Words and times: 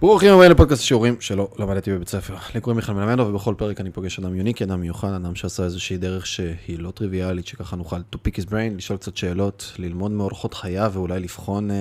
ברוכים 0.00 0.32
הבאים 0.32 0.50
לפודקאסט 0.50 0.82
שיעורים 0.82 1.20
שלא 1.20 1.48
למדתי 1.58 1.92
בבית 1.92 2.08
ספר. 2.08 2.34
לי 2.54 2.60
קוראים 2.60 2.76
מיכאל 2.76 2.94
מלמדו, 2.94 3.22
ובכל 3.22 3.54
פרק 3.58 3.80
אני 3.80 3.90
פוגש 3.90 4.18
אדם 4.18 4.34
יוניק, 4.34 4.62
אדם 4.62 4.80
מיוחד, 4.80 5.12
אדם 5.12 5.34
שעשה 5.34 5.64
איזושהי 5.64 5.96
דרך 5.96 6.26
שהיא 6.26 6.78
לא 6.78 6.90
טריוויאלית, 6.90 7.46
שככה 7.46 7.76
נוכל 7.76 7.96
to 7.96 8.16
pick 8.16 8.40
his 8.40 8.46
brain, 8.46 8.76
לשאול 8.76 8.98
קצת 8.98 9.16
שאלות, 9.16 9.72
ללמוד 9.78 10.10
מאורחות 10.10 10.54
חייו, 10.54 10.90
ואולי 10.94 11.20
לבחון 11.20 11.70
uh, 11.70 11.74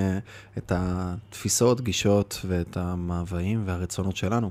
את 0.58 0.72
התפיסות, 0.76 1.82
גישות 1.82 2.42
ואת 2.48 2.78
המאוויים 2.78 3.64
והרצונות 3.66 4.16
שלנו. 4.16 4.50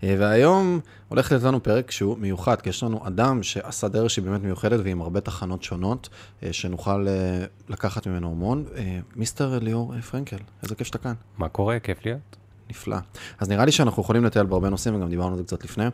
Uh, 0.00 0.04
והיום 0.18 0.80
הולך 1.08 1.32
להיות 1.32 1.44
לנו 1.44 1.62
פרק 1.62 1.90
שהוא 1.90 2.18
מיוחד, 2.18 2.60
כי 2.60 2.68
יש 2.68 2.82
לנו 2.82 3.06
אדם 3.06 3.42
שעשה 3.42 3.88
דרך 3.88 4.10
שהיא 4.10 4.24
באמת 4.24 4.42
מיוחדת, 4.42 4.80
ועם 4.84 5.00
הרבה 5.00 5.20
תחנות 5.20 5.62
שונות, 5.62 6.08
uh, 6.08 6.46
שנוכל 6.52 7.06
uh, 7.06 7.70
לקחת 7.72 8.06
ממנו 8.06 8.30
המון. 8.30 8.64
Uh, 8.74 8.78
מיסטר 9.16 9.58
ליאור 9.58 10.00
פרנקל, 10.00 10.38
איזה 10.62 10.74
כיף 10.74 10.86
שאתה 10.86 10.98
כאן. 10.98 11.14
מה 11.38 11.48
קורה? 11.48 11.78
כיף 11.78 11.98
להיות. 12.04 12.39
נפלא. 12.70 12.96
אז 13.38 13.48
נראה 13.48 13.64
לי 13.64 13.72
שאנחנו 13.72 14.02
יכולים 14.02 14.24
לטייל 14.24 14.46
בהרבה 14.46 14.68
נושאים, 14.68 14.94
וגם 14.94 15.08
דיברנו 15.08 15.30
על 15.30 15.36
זה 15.36 15.44
קצת 15.44 15.64
לפני. 15.64 15.84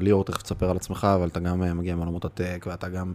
ליאור, 0.00 0.24
תכף 0.24 0.42
תספר 0.42 0.70
על 0.70 0.76
עצמך, 0.76 1.06
אבל 1.14 1.28
אתה 1.28 1.40
גם 1.40 1.78
מגיע 1.78 1.94
מעולמות 1.96 2.24
הטק, 2.24 2.66
ואתה 2.70 2.88
גם 2.88 3.12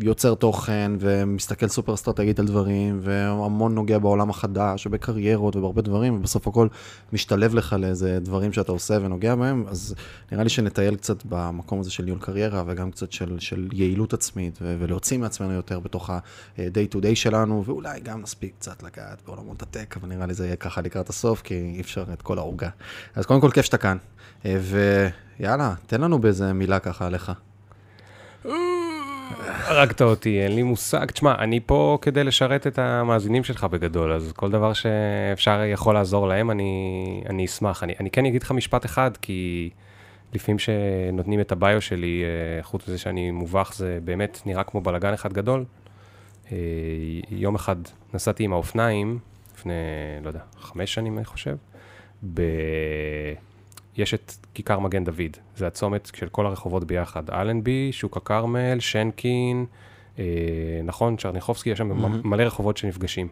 יוצר 0.00 0.34
תוכן 0.34 0.92
ומסתכל 0.98 1.68
סופר 1.68 1.94
אסטרטגית 1.94 2.38
על 2.38 2.46
דברים, 2.46 2.98
והמון 3.02 3.74
נוגע 3.74 3.98
בעולם 3.98 4.30
החדש 4.30 4.86
ובקריירות 4.86 5.56
ובהרבה 5.56 5.82
דברים, 5.82 6.14
ובסוף 6.14 6.48
הכל 6.48 6.68
משתלב 7.12 7.54
לך 7.54 7.76
לאיזה 7.78 8.18
דברים 8.20 8.52
שאתה 8.52 8.72
עושה 8.72 8.98
ונוגע 9.02 9.34
בהם, 9.34 9.64
אז 9.68 9.94
נראה 10.32 10.44
לי 10.44 10.48
שנטייל 10.48 10.96
קצת 10.96 11.24
במקום 11.24 11.80
הזה 11.80 11.90
של 11.90 12.04
ניהול 12.04 12.20
קריירה, 12.20 12.62
וגם 12.66 12.90
קצת 12.90 13.12
של, 13.12 13.36
של 13.38 13.68
יעילות 13.72 14.12
עצמית, 14.12 14.58
ולהוציא 14.62 15.18
מעצמנו 15.18 15.52
יותר 15.52 15.80
בתוך 15.80 16.10
ה-day 16.10 16.94
to 16.94 16.96
day 16.96 17.14
שלנו, 17.14 17.62
ואולי 17.66 18.00
גם 18.00 18.20
נספיק 18.20 18.54
קצת 18.58 18.82
לגעת 18.82 19.22
בעולמות 19.26 19.62
הטק, 19.62 19.96
אבל 20.00 20.08
נראה 20.08 20.26
לי 20.26 20.34
זה 20.34 20.46
יהיה 20.46 20.56
ככה 20.56 20.80
לקראת 20.80 21.08
הסוף, 21.08 21.42
כי 21.42 21.54
אי 21.54 21.80
אפשר 21.80 22.04
את 22.12 22.22
כל 22.22 22.38
העוגה. 22.38 22.68
אז 23.14 23.26
קודם 23.26 23.40
כל 23.40 23.50
כיף 23.50 23.64
שאתה 23.64 23.78
כאן, 23.78 23.96
ויאללה, 24.44 25.74
תן 25.86 26.00
לנו 26.00 26.18
באיזה 26.18 26.52
מילה 26.52 26.78
ככה 26.78 27.06
עליך. 27.06 27.32
הרגת 29.46 30.02
אותי, 30.02 30.42
אין 30.42 30.54
לי 30.54 30.62
מושג. 30.62 31.04
תשמע, 31.04 31.34
אני 31.38 31.60
פה 31.66 31.98
כדי 32.02 32.24
לשרת 32.24 32.66
את 32.66 32.78
המאזינים 32.78 33.44
שלך 33.44 33.64
בגדול, 33.64 34.12
אז 34.12 34.32
כל 34.32 34.50
דבר 34.50 34.72
שאפשר 34.72 35.62
יכול 35.64 35.94
לעזור 35.94 36.28
להם, 36.28 36.50
אני, 36.50 37.22
אני 37.28 37.44
אשמח. 37.44 37.82
אני, 37.82 37.94
אני 38.00 38.10
כן 38.10 38.26
אגיד 38.26 38.42
לך 38.42 38.52
משפט 38.52 38.84
אחד, 38.84 39.10
כי 39.22 39.70
לפעמים 40.34 40.58
שנותנים 40.58 41.40
את 41.40 41.52
הביו 41.52 41.80
שלי, 41.80 42.22
אה, 42.24 42.62
חוץ 42.62 42.88
מזה 42.88 42.98
שאני 42.98 43.30
מובך, 43.30 43.72
זה 43.74 43.98
באמת 44.04 44.40
נראה 44.46 44.64
כמו 44.64 44.80
בלאגן 44.80 45.12
אחד 45.12 45.32
גדול. 45.32 45.64
אה, 46.52 46.56
יום 47.30 47.54
אחד 47.54 47.76
נסעתי 48.14 48.44
עם 48.44 48.52
האופניים, 48.52 49.18
לפני, 49.54 49.72
לא 50.22 50.28
יודע, 50.28 50.40
חמש 50.60 50.94
שנים, 50.94 51.18
אני 51.18 51.24
חושב, 51.24 51.56
ב... 52.34 52.42
יש 53.96 54.14
את 54.14 54.32
כיכר 54.54 54.78
מגן 54.78 55.04
דוד, 55.04 55.36
זה 55.56 55.66
הצומת 55.66 56.10
של 56.14 56.28
כל 56.28 56.46
הרחובות 56.46 56.84
ביחד, 56.84 57.30
אלנבי, 57.30 57.92
שוק 57.92 58.16
הכרמל, 58.16 58.80
שנקין, 58.80 59.66
אה, 60.18 60.24
נכון, 60.84 61.16
צ'רניחובסקי, 61.16 61.70
יש 61.70 61.78
שם 61.78 62.04
mm-hmm. 62.04 62.26
מלא 62.26 62.42
רחובות 62.42 62.76
שנפגשים. 62.76 63.28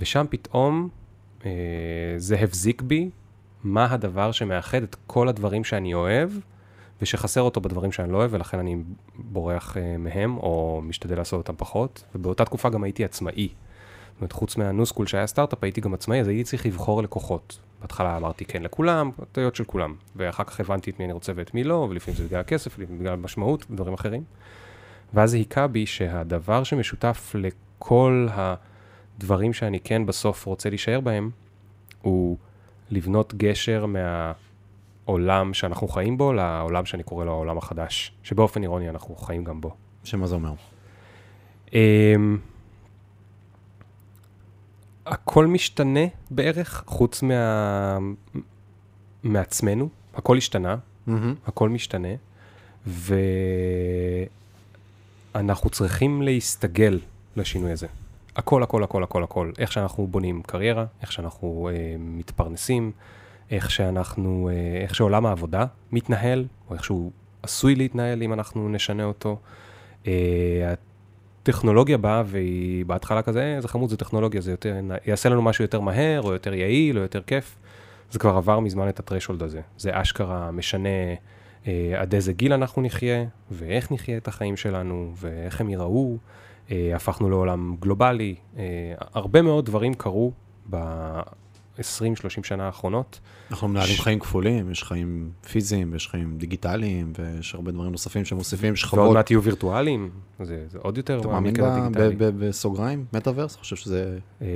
ושם 0.00 0.24
פתאום 0.30 0.88
אה, 1.46 1.50
זה 2.16 2.36
הבזיק 2.40 2.82
בי 2.82 3.10
מה 3.64 3.92
הדבר 3.92 4.32
שמאחד 4.32 4.82
את 4.82 4.96
כל 5.06 5.28
הדברים 5.28 5.64
שאני 5.64 5.94
אוהב, 5.94 6.30
ושחסר 7.02 7.40
אותו 7.40 7.60
בדברים 7.60 7.92
שאני 7.92 8.12
לא 8.12 8.16
אוהב, 8.16 8.34
ולכן 8.34 8.58
אני 8.58 8.76
בורח 9.14 9.76
אה, 9.76 9.96
מהם, 9.98 10.36
או 10.36 10.80
משתדל 10.84 11.16
לעשות 11.16 11.38
אותם 11.38 11.54
פחות. 11.56 12.04
ובאותה 12.14 12.44
תקופה 12.44 12.68
גם 12.68 12.84
הייתי 12.84 13.04
עצמאי. 13.04 13.48
זאת 14.14 14.20
אומרת, 14.20 14.32
חוץ 14.32 14.56
מהניוסקול 14.56 15.06
שהיה 15.06 15.26
סטארט-אפ, 15.26 15.64
הייתי 15.64 15.80
גם 15.80 15.94
עצמאי, 15.94 16.20
אז 16.20 16.28
הייתי 16.28 16.44
צריך 16.44 16.66
לבחור 16.66 17.02
לקוחות. 17.02 17.58
בהתחלה 17.80 18.16
אמרתי 18.16 18.44
כן 18.44 18.62
לכולם, 18.62 19.10
טעויות 19.32 19.56
של 19.56 19.64
כולם, 19.64 19.94
ואחר 20.16 20.44
כך 20.44 20.60
הבנתי 20.60 20.90
את 20.90 20.98
מי 20.98 21.04
אני 21.04 21.12
רוצה 21.12 21.32
ואת 21.36 21.54
מי 21.54 21.64
לא, 21.64 21.86
ולפעמים 21.90 22.18
זה 22.18 22.24
בגלל 22.24 22.40
הכסף, 22.40 22.78
ולפעמים 22.78 23.00
בגלל 23.00 23.12
המשמעות 23.12 23.66
ודברים 23.70 23.94
אחרים. 23.94 24.24
ואז 25.14 25.30
זה 25.30 25.36
היכה 25.36 25.66
בי 25.66 25.86
שהדבר 25.86 26.64
שמשותף 26.64 27.34
לכל 27.38 28.28
הדברים 28.32 29.52
שאני 29.52 29.80
כן 29.80 30.06
בסוף 30.06 30.46
רוצה 30.46 30.68
להישאר 30.68 31.00
בהם, 31.00 31.30
הוא 32.02 32.36
לבנות 32.90 33.34
גשר 33.34 33.86
מהעולם 33.86 35.54
שאנחנו 35.54 35.88
חיים 35.88 36.18
בו 36.18 36.32
לעולם 36.32 36.86
שאני 36.86 37.02
קורא 37.02 37.24
לו 37.24 37.32
העולם 37.32 37.58
החדש, 37.58 38.12
שבאופן 38.22 38.62
אירוני 38.62 38.90
אנחנו 38.90 39.16
חיים 39.16 39.44
גם 39.44 39.60
בו. 39.60 39.74
שמה 40.04 40.26
זה 40.26 40.34
אומר? 40.34 40.54
הכל 45.06 45.46
משתנה 45.46 46.00
בערך, 46.30 46.84
חוץ 46.86 47.22
מה... 47.22 47.98
מעצמנו, 49.22 49.88
הכל 50.14 50.36
השתנה, 50.36 50.76
mm-hmm. 51.08 51.10
הכל 51.46 51.68
משתנה, 51.68 52.08
ואנחנו 55.34 55.70
צריכים 55.70 56.22
להסתגל 56.22 57.00
לשינוי 57.36 57.72
הזה. 57.72 57.86
הכל, 58.36 58.62
הכל, 58.62 58.82
הכל, 58.82 59.02
הכל, 59.02 59.22
הכל. 59.22 59.52
איך 59.58 59.72
שאנחנו 59.72 60.06
בונים 60.06 60.42
קריירה, 60.42 60.86
איך 61.02 61.12
שאנחנו 61.12 61.70
אה, 61.72 61.96
מתפרנסים, 61.98 62.92
איך 63.50 63.70
שאנחנו, 63.70 64.50
אה, 64.52 64.80
איך 64.82 64.94
שעולם 64.94 65.26
העבודה 65.26 65.66
מתנהל, 65.92 66.46
או 66.70 66.74
איך 66.74 66.84
שהוא 66.84 67.12
עשוי 67.42 67.74
להתנהל 67.74 68.22
אם 68.22 68.32
אנחנו 68.32 68.68
נשנה 68.68 69.04
אותו. 69.04 69.38
אה, 70.06 70.74
טכנולוגיה 71.44 71.98
באה 71.98 72.22
והיא 72.26 72.84
בהתחלה 72.84 73.22
כזה, 73.22 73.54
אה, 73.54 73.60
זה 73.60 73.68
חמוד, 73.68 73.90
זה 73.90 73.96
טכנולוגיה, 73.96 74.40
זה 74.40 74.50
יותר, 74.50 74.74
יעשה 75.06 75.28
לנו 75.28 75.42
משהו 75.42 75.64
יותר 75.64 75.80
מהר, 75.80 76.22
או 76.22 76.32
יותר 76.32 76.54
יעיל, 76.54 76.98
או 76.98 77.02
יותר 77.02 77.22
כיף. 77.22 77.56
זה 78.10 78.18
כבר 78.18 78.36
עבר 78.36 78.60
מזמן 78.60 78.88
את 78.88 79.00
הטרשולד 79.00 79.42
הזה. 79.42 79.60
זה 79.76 79.90
אשכרה 79.92 80.50
משנה 80.50 80.88
אה, 81.66 81.94
עד 81.96 82.14
איזה 82.14 82.32
גיל 82.32 82.52
אנחנו 82.52 82.82
נחיה, 82.82 83.24
ואיך 83.50 83.92
נחיה 83.92 84.16
את 84.16 84.28
החיים 84.28 84.56
שלנו, 84.56 85.12
ואיך 85.16 85.60
הם 85.60 85.70
ייראו. 85.70 86.16
אה, 86.70 86.92
הפכנו 86.96 87.30
לעולם 87.30 87.76
גלובלי. 87.80 88.34
אה, 88.56 88.64
הרבה 89.14 89.42
מאוד 89.42 89.66
דברים 89.66 89.94
קרו 89.94 90.32
ב... 90.70 90.76
20-30 91.78 91.82
שנה 92.42 92.66
האחרונות. 92.66 93.20
אנחנו 93.50 93.68
מנהלים 93.68 93.96
ש... 93.96 94.00
חיים 94.00 94.20
כפולים, 94.20 94.70
יש 94.70 94.84
חיים 94.84 95.30
פיזיים, 95.50 95.94
יש 95.94 96.08
חיים 96.08 96.38
דיגיטליים, 96.38 97.12
ויש 97.18 97.54
הרבה 97.54 97.72
דברים 97.72 97.92
נוספים 97.92 98.24
שמוסיפים 98.24 98.76
שכבות. 98.76 98.98
ועוד 98.98 99.14
מעט 99.14 99.30
יהיו 99.30 99.42
וירטואליים, 99.42 100.10
זה, 100.42 100.64
זה 100.68 100.78
עוד 100.78 100.96
יותר 100.96 101.28
מעמיק 101.28 101.58
על 101.58 101.64
הדיגיטלי. 101.64 102.06
אתה 102.06 102.14
מאמין 102.14 102.38
בסוגריים, 102.38 103.04
מטאוורס? 103.12 103.56
חושב 103.56 103.76
שזה 103.76 104.18
אה, 104.42 104.46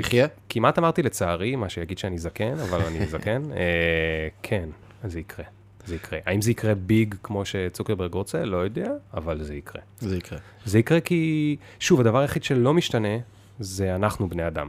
יחיה? 0.00 0.26
כמעט 0.48 0.78
אמרתי 0.78 1.02
לצערי, 1.02 1.56
מה 1.56 1.68
שיגיד 1.68 1.98
שאני 1.98 2.18
זקן, 2.18 2.58
אבל 2.58 2.80
אני 2.80 3.06
זקן. 3.12 3.42
אה, 3.52 4.28
כן, 4.42 4.68
זה 5.04 5.20
יקרה. 5.20 5.44
זה 5.86 5.94
יקרה. 5.94 6.18
האם 6.26 6.42
זה 6.42 6.50
יקרה 6.50 6.74
ביג 6.74 7.14
כמו 7.22 7.44
שצוקרברג 7.44 8.14
רוצה? 8.14 8.44
לא 8.44 8.56
יודע, 8.56 8.90
אבל 9.14 9.42
זה 9.42 9.54
יקרה. 9.54 9.82
זה 9.98 10.16
יקרה. 10.16 10.38
זה 10.64 10.78
יקרה 10.78 11.00
כי, 11.00 11.56
שוב, 11.78 12.00
הדבר 12.00 12.18
היחיד 12.18 12.44
שלא 12.44 12.74
משתנה, 12.74 13.18
זה 13.60 13.94
אנחנו 13.94 14.28
בני 14.28 14.46
אדם. 14.46 14.68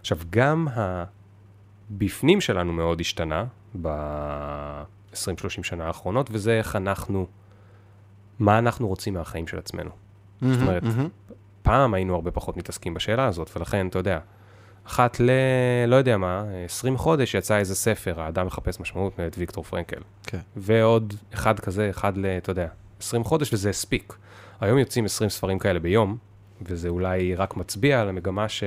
עכשיו, 0.00 0.18
גם 0.30 0.68
הבפנים 1.90 2.40
שלנו 2.40 2.72
מאוד 2.72 3.00
השתנה 3.00 3.44
ב-20-30 3.82 5.62
שנה 5.62 5.86
האחרונות, 5.86 6.28
וזה 6.32 6.58
איך 6.58 6.76
אנחנו, 6.76 7.26
מה 8.38 8.58
אנחנו 8.58 8.88
רוצים 8.88 9.14
מהחיים 9.14 9.46
של 9.46 9.58
עצמנו. 9.58 9.90
Mm-hmm, 9.90 10.46
זאת 10.46 10.62
אומרת, 10.62 10.82
mm-hmm. 10.82 11.32
פעם 11.62 11.94
היינו 11.94 12.14
הרבה 12.14 12.30
פחות 12.30 12.56
מתעסקים 12.56 12.94
בשאלה 12.94 13.26
הזאת, 13.26 13.50
ולכן, 13.56 13.86
אתה 13.86 13.98
יודע, 13.98 14.18
אחת 14.86 15.20
ל... 15.20 15.30
לא 15.86 15.96
יודע 15.96 16.16
מה, 16.16 16.44
20 16.64 16.96
חודש 16.96 17.34
יצא 17.34 17.58
איזה 17.58 17.74
ספר, 17.74 18.20
האדם 18.20 18.46
מחפש 18.46 18.80
משמעות 18.80 19.18
מאת 19.18 19.38
ויקטור 19.38 19.64
פרנקל. 19.64 19.96
Okay. 19.96 20.30
כן. 20.30 20.38
ועוד 20.56 21.14
אחד 21.34 21.60
כזה, 21.60 21.90
אחד 21.90 22.16
ל... 22.16 22.26
אתה 22.26 22.50
יודע, 22.50 22.68
20 23.00 23.24
חודש, 23.24 23.52
וזה 23.52 23.70
הספיק. 23.70 24.16
היום 24.60 24.78
יוצאים 24.78 25.04
20 25.04 25.30
ספרים 25.30 25.58
כאלה 25.58 25.80
ביום, 25.80 26.16
וזה 26.62 26.88
אולי 26.88 27.34
רק 27.34 27.56
מצביע 27.56 28.00
על 28.00 28.08
המגמה 28.08 28.48
ש... 28.48 28.64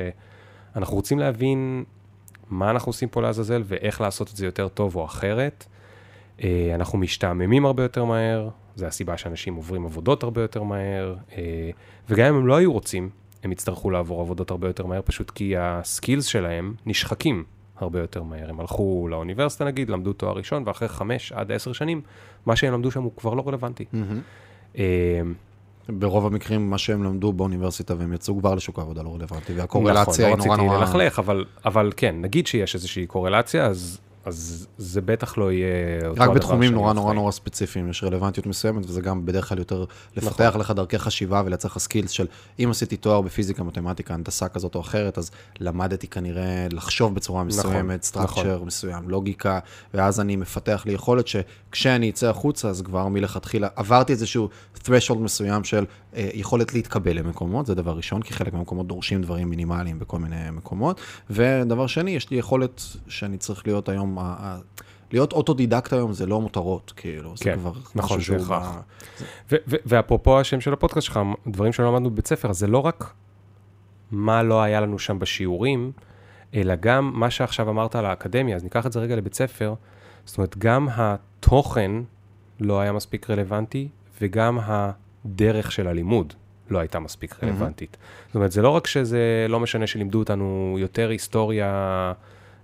אנחנו 0.76 0.96
רוצים 0.96 1.20
להבין 1.20 1.84
מה 2.50 2.70
אנחנו 2.70 2.90
עושים 2.90 3.10
פה 3.10 3.22
לעזאזל 3.22 3.64
ואיך 3.66 4.02
לעשות 4.02 4.32
את 4.32 4.36
זה 4.36 4.46
יותר 4.46 4.68
טוב 4.68 4.96
או 4.96 5.06
אחרת. 5.06 5.66
אה, 6.44 6.72
אנחנו 6.76 6.98
משתעממים 6.98 7.66
הרבה 7.66 7.84
יותר 7.84 8.06
מהר, 8.06 8.50
זו 8.76 8.86
הסיבה 8.86 9.18
שאנשים 9.18 9.56
עוברים 9.56 9.86
עבודות 9.86 10.24
הרבה 10.24 10.42
יותר 10.42 10.64
מהר, 10.64 11.16
אה, 11.38 11.70
וגם 12.10 12.28
אם 12.28 12.36
הם 12.36 12.48
לא 12.48 12.56
היו 12.56 12.74
רוצים, 12.74 13.10
הם 13.44 13.52
יצטרכו 13.52 13.90
לעבור 13.90 14.22
עבודות 14.22 14.52
הרבה 14.52 14.68
יותר 14.68 14.86
מהר, 14.86 15.02
פשוט 15.06 15.32
כי 15.32 15.58
הסקילס 15.58 16.26
שלהם 16.26 16.74
נשחקים 16.86 17.44
הרבה 17.78 18.00
יותר 18.00 18.24
מהר. 18.24 18.50
הם 18.50 18.60
הלכו 18.60 19.08
לאוניברסיטה 19.10 19.66
נגיד, 19.66 19.90
למדו 19.90 20.14
תואר 20.14 20.38
ראשון, 20.38 20.64
ואחרי 20.66 20.88
חמש 20.88 21.32
עד 21.32 21.52
עשר 21.52 21.74
שנים, 21.74 22.02
מה 22.46 22.56
שהם 22.56 22.74
למדו 22.74 22.92
שם 22.92 23.04
הוא 23.04 23.12
כבר 23.16 23.34
לא 23.34 23.44
רלוונטי. 23.48 23.86
Mm-hmm. 23.94 24.78
ברוב 25.90 26.26
המקרים, 26.26 26.70
מה 26.70 26.78
שהם 26.78 27.04
למדו 27.04 27.34
באוניברסיטה 27.34 27.96
והם 27.98 28.14
יצאו 28.14 28.40
כבר 28.40 28.56
לשוק 28.56 28.80
העבודה 28.80 29.02
לא 29.04 29.16
רלוונטי, 29.16 29.54
והקורלציה 29.54 30.28
נכון, 30.28 30.40
לא 30.40 30.44
היא 30.44 30.48
נורא 30.48 30.58
נורא... 30.58 30.58
נכון, 30.58 30.80
לא 30.80 30.84
רציתי 30.84 30.98
ללכלך, 30.98 31.20
אבל, 31.20 31.46
אבל 31.66 31.92
כן, 31.98 32.16
נגיד 32.22 32.48
שיש 32.48 32.76
איזושהי 32.76 33.08
קורלציה, 33.08 33.66
אז 33.66 34.00
אז 34.26 34.68
זה 34.78 35.02
בטח 35.02 35.38
לא 35.38 35.52
יהיה 35.52 36.08
אותו 36.08 36.22
רק 36.22 36.30
בתחומים 36.30 36.74
נורא 36.74 36.94
נורא. 36.94 37.14
נורא 37.14 37.32
ספציפיים 37.32 37.90
יש 37.90 38.04
רלוונטיות 38.04 38.48
מסוימת, 38.48 38.86
וזה 38.86 39.02
גם 39.02 39.26
בדרך 39.26 39.50
כלל 39.50 39.58
יותר 39.58 39.86
לפתח 40.18 40.42
נכון. 40.42 40.62
לך 40.62 40.72
דרכי 40.72 41.00
חשיבה 41.00 41.42
ולייצר 41.46 41.68
לך 41.68 41.78
skills 41.78 42.12
של 42.12 42.28
אם 42.60 42.68
עשיתי 42.72 42.98
תואר 42.98 43.22
בפיזיקה, 43.22 43.64
מתמטיקה, 43.64 44.14
הנדסה 44.14 44.48
כזאת 44.48 44.76
או 44.76 44.82
אחרת, 44.82 45.18
אז 45.18 45.32
למדתי 45.60 46.08
כנראה 46.08 46.68
לחשוב 46.72 47.16
בצורה 47.16 47.44
מסוימת, 47.44 48.04
structure 48.04 48.64
מסוים, 48.64 49.10
לוגיקה, 49.10 49.60
ואז 49.94 50.20
אני 50.20 50.36
מפתח 50.36 50.84
לי 50.86 50.94
יכולת 50.94 51.26
שכשאני 51.28 52.10
אצא 52.10 52.30
החוצה, 52.30 52.70
אז 52.70 52.82
כבר 52.82 53.08
מלכתחילה 53.08 53.68
עברתי 53.76 54.14
איזשהו 54.14 54.50
threshold 54.84 55.18
מסוים 55.18 55.64
של 55.64 55.86
אה, 56.16 56.30
יכולת 56.34 56.74
להתקבל 56.74 57.18
למקומות, 57.18 57.66
זה 57.66 57.76
דבר 57.76 57.92
ראשון, 57.92 58.22
כי 58.22 58.34
חלק 58.34 58.54
מהמקומות 58.54 58.88
דורשים 58.88 59.22
דברים 59.22 59.50
מינימליים 59.50 60.00
בכל 60.00 60.20
מיני 60.20 60.52
מקומות, 60.52 61.02
ודבר 61.30 61.88
שני, 61.88 62.12
יש 62.12 62.30
לי 62.30 62.38
יכולת 62.38 62.82
שאני 63.08 63.38
צריך 63.38 63.68
להיות 63.68 63.90
היום, 63.90 64.11
ה- 64.20 64.36
ה- 64.40 64.60
להיות 65.12 65.34
אוטודידקט 65.34 65.94
היום 65.94 66.14
זה 66.14 66.26
לא 66.26 66.42
מותרות, 66.42 66.94
כאילו, 66.96 67.38
זה 67.38 67.44
כן, 67.44 67.60
כבר 67.60 67.72
נכון, 67.96 68.18
משהו 68.18 68.18
זה 68.18 68.24
שהוא... 68.24 68.56
הכרח. 68.56 68.76
ב- 68.76 68.82
ו- 69.52 69.56
ו- 69.68 69.76
ואפרופו 69.86 70.40
השם 70.40 70.62
של 70.62 70.74
הפודקאסט 70.74 71.08
שלך, 71.08 71.20
דברים 71.48 71.74
שלא 71.74 71.88
למדנו 71.88 72.10
בבית 72.10 72.28
ספר, 72.28 72.54
זה 72.54 72.68
לא 72.68 72.78
רק 72.78 73.14
מה 74.12 74.44
לא 74.44 74.62
היה 74.62 74.82
לנו 74.82 75.00
שם 75.00 75.20
בשיעורים, 75.20 75.92
אלא 76.54 76.76
גם 76.76 77.12
מה 77.14 77.30
שעכשיו 77.30 77.70
אמרת 77.70 77.96
על 77.96 78.06
האקדמיה, 78.06 78.56
אז 78.56 78.64
ניקח 78.64 78.86
את 78.86 78.92
זה 78.92 79.00
רגע 79.00 79.16
לבית 79.16 79.34
ספר, 79.34 79.74
זאת 80.26 80.38
אומרת, 80.38 80.58
גם 80.58 80.88
התוכן 80.92 81.92
לא 82.60 82.80
היה 82.80 82.92
מספיק 82.92 83.30
רלוונטי, 83.30 83.88
וגם 84.22 84.60
הדרך 84.64 85.72
של 85.72 85.88
הלימוד 85.88 86.34
לא 86.70 86.80
הייתה 86.80 87.00
מספיק 87.00 87.44
רלוונטית. 87.44 87.98
זאת 88.28 88.36
אומרת, 88.36 88.52
זה 88.52 88.62
לא 88.62 88.70
רק 88.70 88.88
שזה 88.88 89.46
לא 89.50 89.60
משנה 89.60 89.88
שלימדו 89.88 90.20
אותנו 90.20 90.76
יותר 90.80 91.10
היסטוריה 91.10 92.14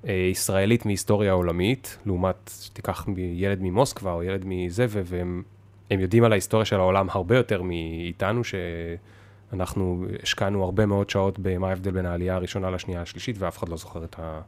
ישראלית 0.04 0.86
מהיסטוריה 0.86 1.32
עולמית, 1.32 1.98
לעומת 2.06 2.52
שתיקח 2.62 3.06
ילד 3.18 3.60
ממוסקבה 3.62 4.14
או 4.14 4.24
ילד 4.24 4.44
מזה, 4.46 4.86
והם 4.90 5.44
הם 5.92 6.00
יודעים 6.00 6.24
על 6.24 6.32
ההיסטוריה 6.32 6.66
של 6.66 6.76
העולם 6.76 7.08
הרבה 7.10 7.38
יותר 7.38 7.62
מאיתנו, 7.62 8.42
שאנחנו 8.44 10.06
השקענו 10.24 10.64
הרבה 10.64 10.86
מאוד 10.86 11.10
שעות 11.10 11.40
במה 11.40 11.70
ההבדל 11.70 11.92
בין 11.92 12.06
העלייה 12.06 12.36
הראשונה 12.36 12.70
לשנייה 12.70 13.02
השלישית, 13.02 13.36
ואף 13.40 13.58
אחד 13.58 13.70
לא 13.70 13.78
זוכר 13.78 14.04
את 14.04 14.16
ה... 14.20 14.42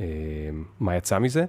אה, 0.00 0.06
מה 0.80 0.96
יצא 0.96 1.18
מזה, 1.18 1.44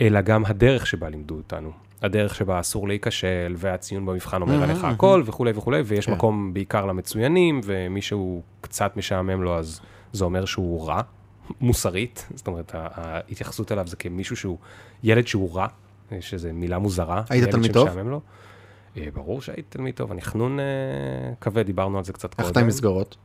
אלא 0.00 0.20
גם 0.20 0.42
הדרך 0.46 0.86
שבה 0.86 1.08
לימדו 1.08 1.34
אותנו. 1.34 1.70
הדרך 2.02 2.34
שבה 2.34 2.60
אסור 2.60 2.88
להיכשל, 2.88 3.54
והציון 3.56 4.06
במבחן 4.06 4.42
אומר 4.42 4.62
עליך. 4.62 4.84
הכל 4.84 5.22
וכולי 5.26 5.52
וכולי, 5.54 5.80
ויש 5.84 6.06
כן. 6.06 6.12
מקום 6.12 6.54
בעיקר 6.54 6.86
למצוינים, 6.86 7.60
ומי 7.64 8.02
שהוא 8.02 8.42
קצת 8.60 8.96
משעמם 8.96 9.42
לו, 9.42 9.58
אז 9.58 9.80
זה 10.12 10.24
אומר 10.24 10.44
שהוא 10.44 10.86
רע, 10.86 11.02
מוסרית, 11.60 12.26
זאת 12.34 12.46
אומרת, 12.46 12.72
ההתייחסות 12.74 13.72
אליו 13.72 13.86
זה 13.86 13.96
כמישהו 13.96 14.36
שהוא, 14.36 14.58
ילד 15.02 15.26
שהוא 15.26 15.54
רע, 15.54 15.66
שזו 16.20 16.48
מילה 16.52 16.78
מוזרה. 16.78 17.22
היית 17.30 17.50
תלמיד 17.50 17.72
טוב? 17.72 17.98
לו. 17.98 18.20
אה, 18.96 19.06
ברור 19.14 19.42
שהייתי 19.42 19.62
תלמיד 19.68 19.94
טוב, 19.94 20.10
אני 20.10 20.22
חנון 20.22 20.60
אה, 20.60 20.64
כבד, 21.40 21.66
דיברנו 21.66 21.98
על 21.98 22.04
זה 22.04 22.12
קצת 22.12 22.40
איך 22.40 22.50
אתה 22.50 22.60
עם 22.60 22.66
מסגרות? 22.66 23.16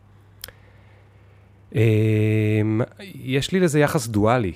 אמ, 1.76 2.82
יש 3.16 3.52
לי 3.52 3.60
לזה 3.60 3.80
יחס 3.80 4.08
דואלי. 4.08 4.54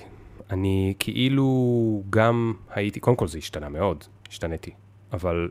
אני 0.49 0.93
כאילו 0.99 2.03
גם 2.09 2.53
הייתי, 2.69 2.99
קודם 2.99 3.15
כל 3.15 3.27
זה 3.27 3.37
השתנה 3.37 3.69
מאוד, 3.69 4.03
השתניתי, 4.29 4.71
אבל 5.13 5.49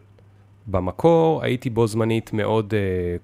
במקור 0.67 1.43
הייתי 1.43 1.71
בו 1.71 1.87
זמנית 1.87 2.33
מאוד 2.33 2.75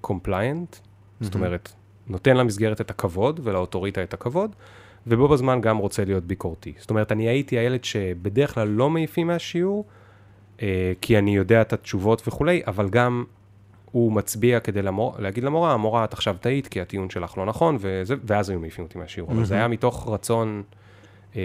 compliant, 0.01 0.75
uh, 0.75 0.79
זאת 1.21 1.35
אומרת, 1.35 1.73
נותן 2.07 2.37
למסגרת 2.37 2.81
את 2.81 2.89
הכבוד 2.89 3.39
ולאוטוריטה 3.43 4.03
את 4.03 4.13
הכבוד, 4.13 4.55
ובו 5.07 5.27
בזמן 5.27 5.61
גם 5.61 5.77
רוצה 5.77 6.05
להיות 6.05 6.23
ביקורתי. 6.23 6.73
זאת 6.77 6.89
אומרת, 6.89 7.11
אני 7.11 7.27
הייתי 7.27 7.57
הילד 7.57 7.83
שבדרך 7.83 8.53
כלל 8.53 8.67
לא 8.67 8.89
מעיפים 8.89 9.27
מהשיעור, 9.27 9.85
uh, 10.57 10.61
כי 11.01 11.17
אני 11.17 11.35
יודע 11.35 11.61
את 11.61 11.73
התשובות 11.73 12.27
וכולי, 12.27 12.61
אבל 12.67 12.89
גם 12.89 13.23
הוא 13.91 14.11
מצביע 14.11 14.59
כדי 14.59 14.81
למור, 14.81 15.15
להגיד 15.19 15.43
למורה, 15.43 15.73
המורה, 15.73 16.03
את 16.03 16.13
עכשיו 16.13 16.35
טעית, 16.41 16.67
כי 16.67 16.81
הטיעון 16.81 17.09
שלך 17.09 17.37
לא 17.37 17.45
נכון, 17.45 17.77
וזה, 17.79 18.15
ואז 18.23 18.49
היו 18.49 18.59
מעיפים 18.59 18.85
אותי 18.85 18.97
מהשיעור. 18.97 19.31
אבל 19.31 19.45
זה 19.45 19.55
היה 19.55 19.67
מתוך 19.67 20.09
רצון, 20.09 20.63
אה, 21.35 21.41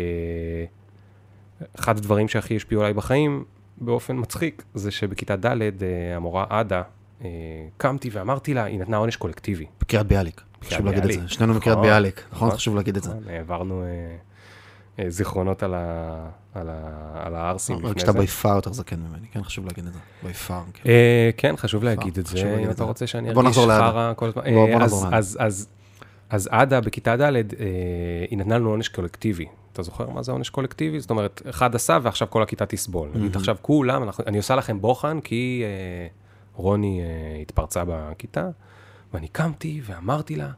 אחד 1.78 1.98
הדברים 1.98 2.28
שהכי 2.28 2.56
השפיעו 2.56 2.80
עליי 2.80 2.94
בחיים, 2.94 3.44
באופן 3.76 4.16
מצחיק, 4.18 4.62
זה 4.74 4.90
שבכיתה 4.90 5.36
ד' 5.36 5.46
אה, 5.46 6.16
המורה 6.16 6.46
עדה, 6.48 6.82
אה, 7.24 7.28
קמתי 7.76 8.10
ואמרתי 8.12 8.54
לה, 8.54 8.64
היא 8.64 8.80
נתנה 8.80 8.96
עונש 8.96 9.16
קולקטיבי. 9.16 9.66
בקריית 9.80 10.06
ביאליק, 10.06 10.40
חשוב 10.64 10.86
להגיד 10.86 11.04
את. 11.04 11.12
זה. 11.12 11.28
שנינו 11.28 11.54
מקריית 11.54 11.78
נכון, 11.78 11.88
ביאליק, 11.88 12.22
נכון? 12.32 12.46
נכון. 12.48 12.56
חשוב 12.58 12.76
להגיד 12.76 12.96
את 12.96 13.02
זה. 13.02 13.10
נכון, 13.10 13.22
העברנו 13.28 13.82
אה, 13.82 13.88
אה, 15.04 15.10
זיכרונות 15.10 15.62
על, 15.62 15.74
הערסים 17.34 17.76
רק 17.76 17.84
לפני 17.84 18.00
שאתה 18.00 18.12
זה. 18.12 18.18
בי 18.18 18.26
פאר 18.26 18.54
יותר 18.56 18.72
זקן 18.72 18.96
ממני, 19.00 19.26
כן 19.32 19.42
חשוב 19.42 19.66
להגיד 19.66 19.86
את 19.86 19.92
זה. 19.92 19.98
בי 20.22 20.32
פאר, 20.32 20.62
כן. 20.74 20.90
אה, 20.90 21.30
כן, 21.36 21.56
חשוב 21.56 21.84
להגיד 21.84 22.18
את 22.18 22.26
זה, 22.26 22.58
אם 22.64 22.70
את 22.70 22.74
אתה. 22.74 22.84
רוצה 22.84 23.06
שאני 23.06 23.30
ארגיש. 23.30 23.58
חרא 23.58 24.12
כל 24.16 24.26
הזמן. 24.28 24.42
בוא- 24.54 24.68
נחזור 24.78 25.04
לעדה. 25.04 25.16
אז- 26.30 26.48
עדה 26.50 26.80
בכיתה 26.80 27.16
ד', 27.16 27.32
היא 28.30 28.38
נתנה 28.38 28.58
לנו 28.58 28.70
עונש 28.70 28.88
קולקטיבי. 28.88 29.46
אתה 29.72 29.82
זוכר 29.82 30.10
מה 30.10 30.22
זה 30.22 30.32
עונש 30.32 30.50
קולקטיבי? 30.50 31.00
זאת 31.00 31.10
אומרת, 31.10 31.42
אחד 31.50 31.74
עשה 31.74 31.98
ועכשיו 32.02 32.30
כל 32.30 32.42
הכיתה 32.42 32.66
תסבול. 32.66 33.08
נגיד, 33.14 33.36
עכשיו 33.36 33.56
כולם, 33.62 34.02
אני 34.26 34.36
עושה 34.36 34.56
לכם 34.56 34.80
בוחן 34.80 35.20
כי 35.20 35.62
רוני 36.54 37.00
התפרצה 37.42 37.82
בכיתה, 37.86 38.48
ואני 39.14 39.28
קמתי 39.28 39.80
ואמרתי 39.84 40.36
לה, 40.36 40.50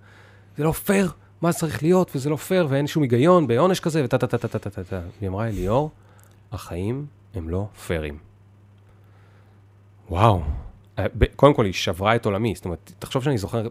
זה 0.56 0.64
לא 0.64 0.72
פייר, 0.72 1.12
מה 1.42 1.52
זה 1.52 1.58
צריך 1.58 1.82
להיות, 1.82 2.10
וזה 2.14 2.30
לא 2.30 2.36
פייר, 2.36 2.66
ואין 2.70 2.86
שום 2.86 3.02
היגיון 3.02 3.46
בעונש 3.46 3.80
כזה, 3.80 4.04
וטה 4.04 4.18
טה 4.18 4.26
טה 4.26 4.38
טה 4.38 4.48
טה 4.48 4.70
טה 4.70 4.84
טה. 4.84 5.00
היא 5.20 5.28
אמרה 5.28 5.46
לי, 5.46 5.52
ליאור, 5.52 5.90
החיים 6.52 7.06
הם 7.34 7.48
לא 7.48 7.66
פיירים. 7.86 8.18
וואו. 10.10 10.42
אה, 10.98 11.06
קודם 11.36 11.54
כל, 11.54 11.64
היא 11.64 11.72
שברה 11.72 12.16
את 12.16 12.26
עולמי, 12.26 12.54
זאת 12.54 12.64
אומרת, 12.64 12.92
תחשוב 12.98 13.22
שאני 13.22 13.38
זוכר, 13.38 13.68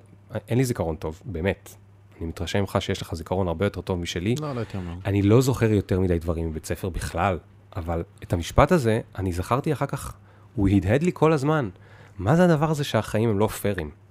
אין 0.48 0.58
לי 0.58 0.66
זיכרון 0.66 0.96
טוב, 0.96 1.22
באמת. 1.26 1.76
אני 2.18 2.26
מתרשם 2.26 2.60
ממך 2.60 2.78
שיש 2.80 3.02
לך 3.02 3.16
זיכרון 3.16 3.48
הרבה 3.48 3.66
יותר 3.66 3.82
טוב 3.82 4.00
משלי. 4.00 4.36
לא, 4.40 4.54
לא 4.54 4.60
הייתי 4.60 4.78
אומר. 4.78 4.94
אני 5.06 5.22
לא 5.22 5.42
זוכר 5.42 5.72
יותר 5.72 6.00
מדי 6.00 6.20
דברים 6.20 6.48
מבית 6.48 6.66
ספר 6.66 6.90
בכלל, 6.90 7.40
אבל 7.76 8.04
את 8.24 8.34
המשפט 8.34 8.72
הזה, 8.72 9.02
אני 9.18 9.32
זכרתי 9.32 9.74
אחר 9.74 9.86
כך, 9.86 10.14
הוא 10.56 10.70
הדהד 10.70 11.04
לי 11.04 11.12
כל 11.14 11.34
הזמן. 11.34 11.70
מה 12.18 12.36
זה 12.36 12.46
הדבר 12.46 12.72
הזה 12.72 12.84
שהחיים 12.84 13.30
הם 13.30 13.40
לא 13.40 13.48
פיירים? 13.48 14.05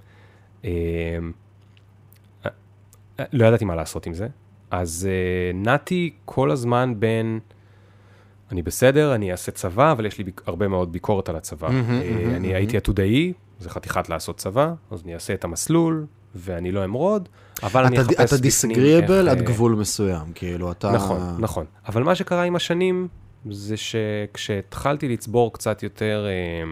אה, 0.65 0.71
אה, 2.47 2.51
אה, 3.21 3.25
לא 3.33 3.45
ידעתי 3.47 3.65
מה 3.65 3.75
לעשות 3.75 4.07
עם 4.07 4.15
זה, 4.15 4.29
אז 4.71 5.09
אה, 5.11 5.53
נעתי 5.55 6.11
כל 6.25 6.51
הזמן 6.51 6.95
בין, 6.99 7.41
אני 8.53 8.63
בסדר, 8.63 9.15
אני 9.15 9.33
אעשה 9.33 9.53
צבא, 9.53 9.93
אבל 9.93 10.07
יש 10.07 10.19
לי 10.19 10.25
ביק- 10.25 10.43
הרבה 10.47 10.69
מאוד 10.69 10.93
ביקורת 10.93 11.29
על 11.29 11.37
הצבא. 11.37 11.69
אה, 11.69 11.73
אני. 12.37 12.55
הייתי 12.55 12.77
עתודאי, 12.77 13.33
זה 13.61 13.71
חתיכת 13.71 14.09
לעשות 14.09 14.37
צבא, 14.37 14.75
אז 14.91 15.03
אני 15.05 15.15
אעשה 15.15 15.35
את 15.35 15.45
המסלול, 15.45 16.07
ואני 16.35 16.73
לא 16.73 16.85
אמרוד, 16.85 17.29
אבל 17.63 17.85
אני 17.85 17.97
אתה- 18.01 18.03
אחפש 18.13 18.33
אתה 18.33 18.43
דיסגריאבל 18.43 19.29
איך, 19.29 19.37
עד 19.37 19.41
אה, 19.41 19.45
גבול 19.45 19.73
מסוים, 19.75 20.33
כאילו 20.35 20.73
אתה... 20.73 20.93
נכון, 20.93 21.37
נכון. 21.39 21.65
אבל 21.89 22.03
מה 22.03 22.15
שקרה 22.15 22.43
עם 22.43 22.57
השנים, 22.57 23.09
זה 23.51 23.75
שכשהתחלתי 23.77 25.09
לצבור 25.09 25.53
קצת 25.53 25.83
יותר 25.83 26.27
אה, 26.27 26.65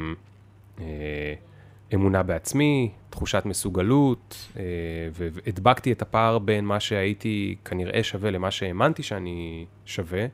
אה, 0.84 1.34
אמונה 1.94 2.22
בעצמי, 2.22 2.90
תחושת 3.10 3.42
מסוגלות, 3.46 4.48
אה, 4.56 4.62
והדבקתי 5.12 5.92
את 5.92 6.02
הפער 6.02 6.38
בין 6.38 6.64
מה 6.64 6.80
שהייתי 6.80 7.56
כנראה 7.64 8.02
שווה 8.02 8.30
למה 8.30 8.50
שהאמנתי 8.50 9.02
שאני 9.02 9.64
שווה, 9.86 10.26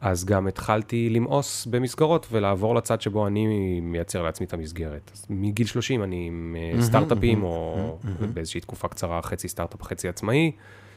אז 0.00 0.24
גם 0.24 0.46
התחלתי 0.46 1.10
למאוס 1.10 1.66
במסגרות 1.66 2.26
ולעבור 2.30 2.74
לצד 2.74 3.00
שבו 3.00 3.26
אני 3.26 3.80
מייצר 3.80 4.22
לעצמי 4.22 4.46
את 4.46 4.52
המסגרת. 4.52 5.10
אז 5.14 5.26
מגיל 5.30 5.66
30 5.66 6.02
אני 6.02 6.26
עם 6.26 6.56
אה, 6.58 6.82
סטארט-אפים, 6.82 7.42
או. 7.42 7.98
באיזושהי 8.34 8.60
תקופה 8.60 8.88
קצרה, 8.88 9.22
חצי 9.22 9.48
סטארט-אפ, 9.48 9.82
חצי 9.82 10.08
עצמאי, 10.08 10.52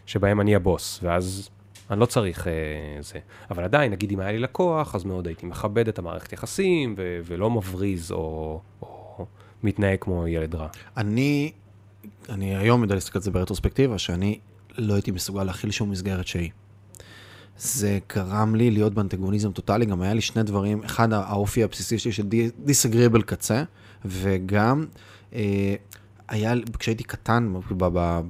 שבהם 0.06 0.42
אני 0.42 0.56
הבוס, 0.56 1.00
ואז 1.04 1.50
אני 1.92 2.00
לא 2.00 2.06
צריך 2.06 2.48
אה, 2.48 2.54
זה. 3.02 3.20
אבל 3.52 3.63
עדיין, 3.63 3.92
נגיד 3.92 4.12
אם 4.12 4.20
היה 4.20 4.32
לי 4.32 4.40
לקוח, 4.40 4.96
אז 4.96 5.04
מאוד 5.04 5.28
הייתי 5.28 5.46
מכבד 5.46 5.88
את 5.88 6.00
המערכת 6.00 6.34
יחסים, 6.34 6.96
ו- 6.98 7.20
ולא 7.25 7.50
מבריז 7.50 8.12
או, 8.12 8.60
או 8.82 9.02
מתנהג 9.63 9.98
כמו 10.01 10.27
ילד 10.27 10.55
רע. 10.55 10.67
אני, 10.98 11.51
אני 12.29 12.55
היום 12.55 12.82
יודע 12.82 12.96
להסתכל 12.96 13.20
על 13.20 13.24
זה 13.24 13.32
ברטרוספקטיבה, 13.32 13.98
שאני 13.98 14.39
לא 14.77 14.93
הייתי 14.93 15.12
מסוגל 15.12 15.43
להכיל 15.43 15.72
שום 15.72 15.91
מסגרת 15.91 16.27
שהיא. 16.27 16.50
זה 17.58 18.00
גרם 18.15 18.55
לי 18.55 18.72
להיות 18.72 18.93
באנטגוניזם 18.93 19.51
טוטאלי, 19.51 19.86
גם 19.86 20.01
היה 20.01 20.13
לי 20.13 20.22
שני 20.22 20.43
דברים, 20.43 20.84
אחד 20.84 21.13
האופי 21.13 21.63
הבסיסי 21.63 22.00
שלי 22.00 22.12
של 22.12 22.27
דיסגריבל 22.60 23.22
קצה, 23.22 23.63
וגם 24.05 24.86
אה, 25.34 25.75
היה, 26.27 26.53
כשהייתי 26.79 27.03
קטן 27.03 27.53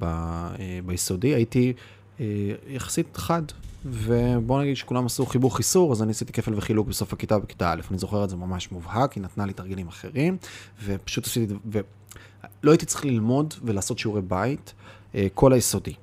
אה, 0.02 0.78
ביסודי, 0.86 1.34
הייתי 1.34 1.72
אה, 2.20 2.26
יחסית 2.68 3.16
חד, 3.16 3.42
ובוא 3.84 4.62
נגיד 4.62 4.76
שכולם 4.76 5.06
עשו 5.06 5.26
חיבור 5.26 5.56
חיסור, 5.56 5.92
אז 5.92 6.02
אני 6.02 6.10
עשיתי 6.10 6.32
כפל 6.32 6.54
וחילוק 6.54 6.88
בסוף 6.88 7.12
הכיתה 7.12 7.38
בכיתה 7.38 7.72
א', 7.72 7.80
אני 7.90 7.98
זוכר 7.98 8.24
את 8.24 8.30
זה 8.30 8.36
ממש 8.36 8.72
מובהק, 8.72 9.12
היא 9.12 9.22
נתנה 9.22 9.46
לי 9.46 9.52
תרגילים 9.52 9.88
אחרים, 9.88 10.36
ופשוט 10.84 11.26
עשיתי, 11.26 11.54
ולא 11.64 12.70
הייתי 12.70 12.86
צריך 12.86 13.04
ללמוד 13.04 13.54
ולעשות 13.62 13.98
שיעורי 13.98 14.22
בית 14.22 14.74
אה, 15.14 15.26
כל 15.34 15.52
היסודי. 15.52 15.94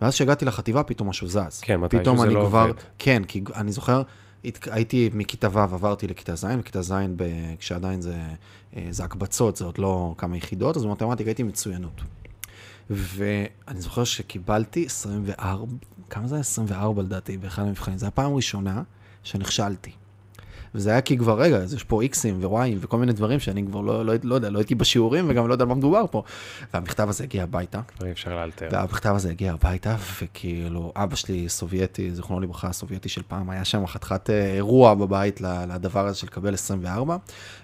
ואז 0.00 0.14
כשהגעתי 0.14 0.44
לחטיבה, 0.44 0.82
פתאום 0.82 1.08
משהו 1.08 1.28
זז. 1.28 1.60
כן, 1.60 1.80
מתישהו 1.80 2.02
פתאום 2.02 2.22
אני 2.22 2.34
לא 2.34 2.46
כבר, 2.48 2.60
עובד. 2.60 2.72
כן, 2.98 3.24
כי 3.24 3.42
אני 3.54 3.72
זוכר, 3.72 4.02
הייתי 4.70 5.10
מכיתה 5.14 5.48
ו', 5.52 5.58
עברתי 5.58 6.06
לכיתה 6.06 6.34
ז', 6.36 6.46
וכיתה 6.58 6.82
ז', 6.82 6.92
ב- 7.16 7.54
כשעדיין 7.58 8.00
זה, 8.00 8.16
אה, 8.76 8.86
זה 8.90 9.04
הקבצות, 9.04 9.56
זה 9.56 9.64
עוד 9.64 9.78
לא 9.78 10.14
כמה 10.18 10.36
יחידות, 10.36 10.76
אז 10.76 10.84
במתמטיקה 10.84 11.30
הייתי 11.30 11.42
מצוינות. 11.42 12.00
ואני 12.94 13.80
זוכר 13.80 14.04
שקיבלתי 14.04 14.86
24, 14.86 15.72
כמה 16.10 16.28
זה 16.28 16.34
היה? 16.34 16.40
24 16.40 17.02
לדעתי, 17.02 17.36
באחד 17.36 17.62
המבחנים. 17.62 17.98
זו 17.98 18.06
הפעם 18.06 18.32
הראשונה 18.32 18.82
שנכשלתי. 19.22 19.92
וזה 20.74 20.90
היה 20.90 21.00
כי 21.00 21.18
כבר, 21.18 21.40
רגע, 21.40 21.56
אז 21.56 21.74
יש 21.74 21.84
פה 21.84 22.02
איקסים 22.02 22.38
ווואיים 22.38 22.78
וכל 22.80 22.98
מיני 22.98 23.12
דברים 23.12 23.40
שאני 23.40 23.66
כבר 23.66 23.80
לא, 23.80 24.06
לא, 24.06 24.14
לא 24.22 24.34
יודע, 24.34 24.50
לא 24.50 24.58
הייתי 24.58 24.74
בשיעורים 24.74 25.24
וגם 25.28 25.48
לא 25.48 25.54
יודע 25.54 25.62
על 25.62 25.68
מה 25.68 25.74
מדובר 25.74 26.04
פה. 26.10 26.22
והמכתב 26.74 27.08
הזה 27.08 27.24
הגיע 27.24 27.42
הביתה, 27.42 27.80
אי 28.04 28.12
אפשר 28.12 28.36
לאלתר. 28.36 28.68
והמכתב 28.72 29.12
הזה 29.14 29.30
הגיע 29.30 29.52
הביתה, 29.52 29.96
וכאילו, 30.22 30.92
אבא 30.96 31.16
שלי 31.16 31.48
סובייטי, 31.48 32.10
זיכרונו 32.14 32.40
לברכה, 32.40 32.68
הסובייטי 32.68 33.08
של 33.08 33.22
פעם, 33.28 33.50
היה 33.50 33.64
שם 33.64 33.86
חתיכת 33.86 34.30
אה, 34.30 34.54
אירוע 34.54 34.94
בבית 34.94 35.40
לדבר 35.40 36.06
הזה 36.06 36.18
של 36.18 36.26
לקבל 36.26 36.54
24, 36.54 37.16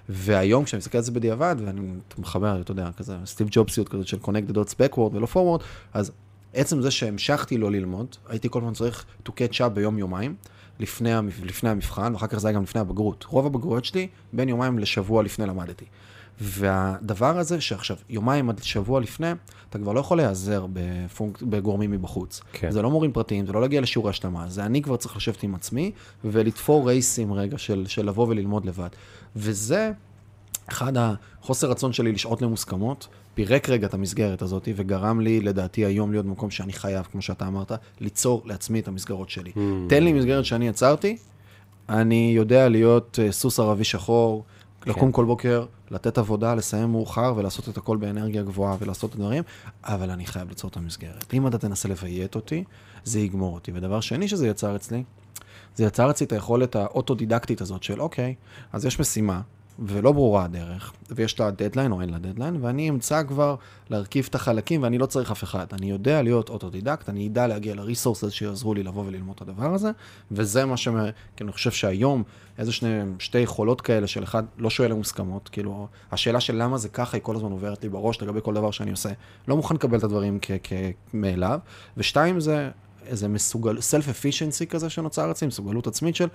והיום 0.08 0.64
כשאני 0.64 0.78
מסתכל 0.78 0.98
על 0.98 1.04
זה 1.04 1.12
בדיעבד, 1.12 1.56
ואני 1.64 1.80
מחבר, 2.18 2.60
אתה 2.60 2.70
יודע, 2.70 2.90
כזה 2.96 3.16
סטיב 3.24 3.48
ג'ובסיות 3.50 3.88
כזאת 3.88 4.06
של 4.06 4.18
connect 4.22 4.50
the 4.50 4.54
dots 4.54 4.74
backward 4.74 5.14
ולא 5.14 5.26
forward, 5.34 5.62
אז 5.94 6.12
עצם 6.54 6.80
זה 6.80 6.90
שהמשכתי 6.90 7.58
לא 7.58 7.70
ללמוד, 7.70 8.16
הייתי 8.28 8.48
כל 8.50 8.58
הזמן 8.58 8.72
צריך 8.72 9.04
to 9.28 9.30
catch 9.30 9.60
up 9.60 9.68
ביום-יומיים. 9.68 10.34
לפני, 10.80 11.10
לפני 11.44 11.70
המבחן, 11.70 12.12
ואחר 12.12 12.26
כך 12.26 12.38
זה 12.38 12.48
היה 12.48 12.54
גם 12.54 12.62
לפני 12.62 12.80
הבגרות. 12.80 13.24
רוב 13.28 13.46
הבגרויות 13.46 13.84
שלי, 13.84 14.08
בין 14.32 14.48
יומיים 14.48 14.78
לשבוע 14.78 15.22
לפני 15.22 15.46
למדתי. 15.46 15.84
והדבר 16.40 17.38
הזה, 17.38 17.60
שעכשיו, 17.60 17.96
יומיים 18.08 18.50
עד 18.50 18.62
שבוע 18.62 19.00
לפני, 19.00 19.30
אתה 19.70 19.78
כבר 19.78 19.92
לא 19.92 20.00
יכול 20.00 20.16
להיעזר 20.16 20.66
בפונק... 20.72 21.42
בגורמים 21.42 21.90
מבחוץ. 21.90 22.40
כן. 22.52 22.70
זה 22.70 22.82
לא 22.82 22.90
מורים 22.90 23.12
פרטיים, 23.12 23.46
זה 23.46 23.52
לא 23.52 23.60
להגיע 23.60 23.80
לשיעורי 23.80 24.10
השלמה, 24.10 24.48
זה 24.48 24.64
אני 24.64 24.82
כבר 24.82 24.96
צריך 24.96 25.16
לשבת 25.16 25.42
עם 25.42 25.54
עצמי 25.54 25.92
ולתפור 26.24 26.88
רייסים 26.88 27.32
רגע 27.32 27.58
של, 27.58 27.84
של 27.88 28.06
לבוא 28.06 28.28
וללמוד 28.28 28.64
לבד. 28.64 28.88
וזה 29.36 29.92
אחד 30.68 30.92
החוסר 30.96 31.70
רצון 31.70 31.92
שלי 31.92 32.12
לשעות 32.12 32.42
למוסכמות, 32.42 33.08
פירק 33.38 33.68
רגע 33.68 33.86
את 33.86 33.94
המסגרת 33.94 34.42
הזאת 34.42 34.68
וגרם 34.76 35.20
לי, 35.20 35.40
לדעתי, 35.40 35.84
היום 35.84 36.12
להיות 36.12 36.26
במקום 36.26 36.50
שאני 36.50 36.72
חייב, 36.72 37.06
כמו 37.12 37.22
שאתה 37.22 37.46
אמרת, 37.46 37.72
ליצור 38.00 38.42
לעצמי 38.44 38.80
את 38.80 38.88
המסגרות 38.88 39.30
שלי. 39.30 39.50
Hmm. 39.54 39.58
תן 39.88 40.04
לי 40.04 40.12
מסגרת 40.12 40.44
שאני 40.44 40.68
יצרתי, 40.68 41.16
אני 41.88 42.32
יודע 42.36 42.68
להיות 42.68 43.18
אה, 43.22 43.32
סוס 43.32 43.60
ערבי 43.60 43.84
שחור, 43.84 44.44
לקום 44.86 45.12
כל 45.12 45.24
בוקר, 45.24 45.66
לתת 45.90 46.18
עבודה, 46.18 46.54
לסיים 46.54 46.92
מאוחר 46.92 47.32
ולעשות 47.36 47.68
את 47.68 47.76
הכל 47.76 47.96
באנרגיה 47.96 48.42
גבוהה 48.42 48.76
ולעשות 48.78 49.10
את 49.10 49.14
הדברים, 49.14 49.42
אבל 49.84 50.10
אני 50.10 50.26
חייב 50.26 50.48
ליצור 50.48 50.70
את 50.70 50.76
המסגרת. 50.76 51.34
אם 51.34 51.46
אתה 51.46 51.58
תנסה 51.58 51.88
לביית 51.88 52.34
אותי, 52.34 52.64
זה 53.04 53.20
יגמור 53.20 53.54
אותי. 53.54 53.72
ודבר 53.74 54.00
שני 54.00 54.28
שזה 54.28 54.48
יצר 54.48 54.76
אצלי, 54.76 55.04
זה 55.76 55.84
יצר 55.84 56.10
אצלי 56.10 56.26
את 56.26 56.32
היכולת 56.32 56.76
האוטודידקטית 56.76 57.60
הזאת 57.60 57.82
של, 57.82 58.00
אוקיי, 58.00 58.34
אז 58.72 58.84
יש 58.84 59.00
משימה, 59.00 59.40
ולא 59.78 60.12
ברורה 60.12 60.44
הדרך, 60.44 60.92
ויש 61.10 61.40
לה 61.40 61.50
דדליין 61.50 61.92
או 61.92 62.00
אין 62.00 62.10
לה 62.10 62.18
דדליין, 62.18 62.56
ואני 62.60 62.88
אמצא 62.88 63.22
כבר 63.22 63.56
להרכיב 63.90 64.26
את 64.30 64.34
החלקים, 64.34 64.82
ואני 64.82 64.98
לא 64.98 65.06
צריך 65.06 65.30
אף 65.30 65.44
אחד. 65.44 65.66
אני 65.72 65.90
יודע 65.90 66.22
להיות 66.22 66.48
אוטודידקט, 66.50 67.08
אני 67.08 67.28
אדע 67.28 67.46
להגיע 67.46 67.74
ל 67.74 67.80
resources 67.80 68.30
שיעזרו 68.30 68.74
לי 68.74 68.82
לבוא 68.82 69.04
וללמוד 69.06 69.36
את 69.36 69.42
הדבר 69.42 69.74
הזה, 69.74 69.90
וזה 70.30 70.64
מה 70.64 70.76
ש... 70.76 70.88
כי 71.36 71.44
אני 71.44 71.52
חושב 71.52 71.70
שהיום, 71.70 72.22
איזה 72.58 72.72
שני, 72.72 73.00
שתי 73.18 73.38
יכולות 73.38 73.80
כאלה 73.80 74.06
של 74.06 74.24
אחד 74.24 74.44
לא 74.58 74.70
שואל 74.70 74.90
למוסכמות, 74.90 75.48
כאילו, 75.48 75.88
השאלה 76.12 76.40
של 76.40 76.62
למה 76.62 76.78
זה 76.78 76.88
ככה 76.88 77.16
היא 77.16 77.22
כל 77.22 77.36
הזמן 77.36 77.50
עוברת 77.50 77.82
לי 77.82 77.88
בראש 77.88 78.22
לגבי 78.22 78.40
כל 78.42 78.54
דבר 78.54 78.70
שאני 78.70 78.90
עושה. 78.90 79.10
לא 79.48 79.56
מוכן 79.56 79.74
לקבל 79.74 79.98
את 79.98 80.04
הדברים 80.04 80.38
כ- 80.42 80.50
כ- 80.62 80.72
מאליו, 81.14 81.58
ושתיים 81.96 82.40
זה 82.40 82.70
איזה 83.06 83.28
מסוגל, 83.28 83.78
self-efficacy 83.78 84.66
כזה 84.66 84.90
שנוצר 84.90 85.30
אצלי, 85.30 85.48
מסוגלות 85.48 85.86
עצמית 85.86 86.16
של, 86.16 86.28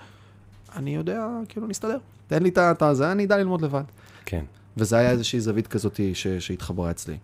אני 0.76 0.94
יודע, 0.94 1.26
כאילו, 1.48 1.66
נסתדר. 1.66 1.98
תן 2.26 2.42
לי 2.42 2.48
את 2.56 2.82
הזה, 2.82 3.12
אני 3.12 3.24
אדע 3.24 3.36
ללמוד 3.36 3.62
לבד. 3.62 3.82
כן. 4.24 4.44
וזה 4.76 4.96
היה 4.98 5.10
איזושהי 5.10 5.40
זווית 5.40 5.66
כזאת 5.66 6.00
ש- 6.14 6.26
שהתחברה 6.26 6.90
אצלי. 6.90 7.16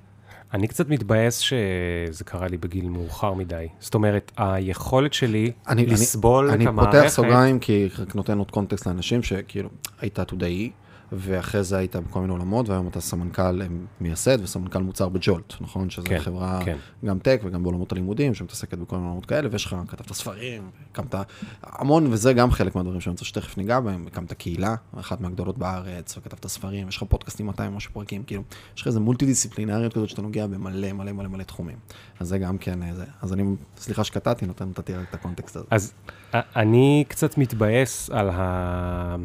אני 0.54 0.69
קצת 0.69 0.88
מתבאס 0.88 1.38
שזה 1.38 2.25
קרה 2.25 2.49
לי 2.49 2.57
בגיל 2.57 2.88
מאוחר 2.88 3.35
מדי. 3.35 3.66
זאת 3.80 3.95
אומרת, 3.95 4.33
היכולת 4.37 5.12
שלי 5.12 5.52
אני, 5.69 5.87
לסבול 5.87 6.45
אני, 6.45 6.54
את 6.54 6.61
אני 6.61 6.69
המערכת... 6.69 6.97
פותח 6.97 7.09
סוגריים 7.09 7.59
כי 7.59 7.88
רק 7.99 8.14
נותן 8.14 8.38
עוד 8.38 8.50
קונטקסט 8.50 8.87
לאנשים 8.87 9.23
שכאילו 9.23 9.69
היית 10.00 10.19
עתודאי, 10.19 10.71
ואחרי 11.12 11.64
זה 11.64 11.76
היית 11.76 11.97
בכל 11.97 12.21
מיני 12.21 12.33
עולמות, 12.33 12.69
והיום 12.69 12.88
אתה 12.88 13.00
סמנכ"ל 13.00 13.62
אה, 13.62 13.67
מייסד 14.00 14.38
וסמנכ"ל 14.43 14.79
מוצר 14.83 15.09
בג'ולט, 15.09 15.55
נכון? 15.61 15.90
שזו 15.90 16.07
כן, 16.07 16.19
חברה 16.19 16.61
כן. 16.64 16.76
גם 17.05 17.19
טק 17.19 17.40
וגם 17.45 17.62
בעולמות 17.62 17.93
הלימודים, 17.93 18.35
שמתעסקת 18.35 18.79
בכל 18.79 18.97
מיני 18.97 19.09
עולמות 19.09 19.26
כאלה, 19.26 19.49
ויש 19.52 19.64
לך, 19.64 19.76
כתבת 19.88 20.12
ספרים, 20.12 20.71
הקמת 20.93 21.14
המון, 21.62 22.07
וזה 22.12 22.33
גם 22.33 22.50
חלק 22.50 22.75
מהדברים 22.75 23.00
שאני 23.00 23.11
רוצה 23.11 23.25
שתכף 23.25 23.59
ניגע 23.59 23.81
בהם, 23.81 24.07
הקמת 24.07 24.33
קהילה, 24.33 24.75
אחת 25.00 25.21
מהגדולות 25.21 25.59
בארץ, 25.59 26.19
וכתבת 26.19 26.47
ספרים, 26.47 26.88
יש 26.88 26.97
לך 26.97 27.02
פודקאסטים 27.09 27.47
200 27.47 27.75
משהו 27.75 27.93
פרקים, 27.93 28.23
כאילו, 28.23 28.43
יש 28.76 28.81
לך 28.81 28.87
איזה 28.87 29.00
מולטי 29.00 29.26
דיסציפלינריות 29.26 29.95
כזאת 29.95 30.09
שאתה 30.09 30.23
נוגע 30.23 30.47
במלא 30.47 30.93
מלא 30.93 31.12
מלא 31.12 31.29
מלא 31.29 31.43
תחומים. 31.43 31.76
אז 32.21 32.29
זה 32.29 32.38
גם 32.38 32.59
כן 32.59 32.83
אה, 32.83 32.95
זה. 32.95 33.05
אז 33.23 33.33
אני, 33.33 33.45
סליחה 33.76 34.05
שקטעתי, 34.05 34.47
נותן, 34.47 34.69
נתתי 34.69 34.93
את 34.95 35.14
הקונטקסט 35.14 35.57
הזה. 35.57 35.67
אז 35.71 35.93
א- 36.33 36.40
אני 36.57 37.05
קצת 37.09 37.38
מתבאס 37.38 38.11
על, 38.11 38.31
ה... 38.33 39.17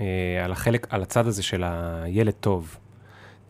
אה, 0.00 0.44
על 0.44 0.52
החלק, 0.52 0.86
על 0.90 1.02
הצד 1.02 1.26
הזה 1.26 1.42
של 1.42 1.64
הילד 1.66 2.34
טוב. 2.40 2.76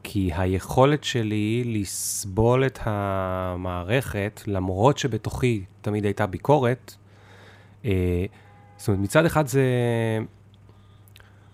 כי 0.02 0.30
היכולת 0.34 1.04
שלי 1.04 1.62
לסבול 1.66 2.66
את 2.66 2.78
המערכת, 2.82 4.40
למרות 4.46 4.98
שבתוכי 4.98 5.64
תמיד 5.80 6.04
הייתה 6.04 6.26
ביקורת, 6.26 6.94
אה, 7.84 8.24
זאת 8.76 8.88
אומרת, 8.88 9.00
מצד 9.00 9.24
אחד 9.24 9.46
זה... 9.46 9.64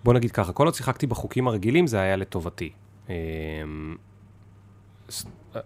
בוא 0.04 0.14
נגיד 0.14 0.32
ככה, 0.32 0.52
כל 0.52 0.66
עוד 0.66 0.74
שיחקתי 0.74 1.06
בחוקים 1.06 1.48
הרגילים 1.48 1.86
זה 1.86 2.00
היה 2.00 2.16
לטובתי. 2.16 2.70
אה, 3.10 3.14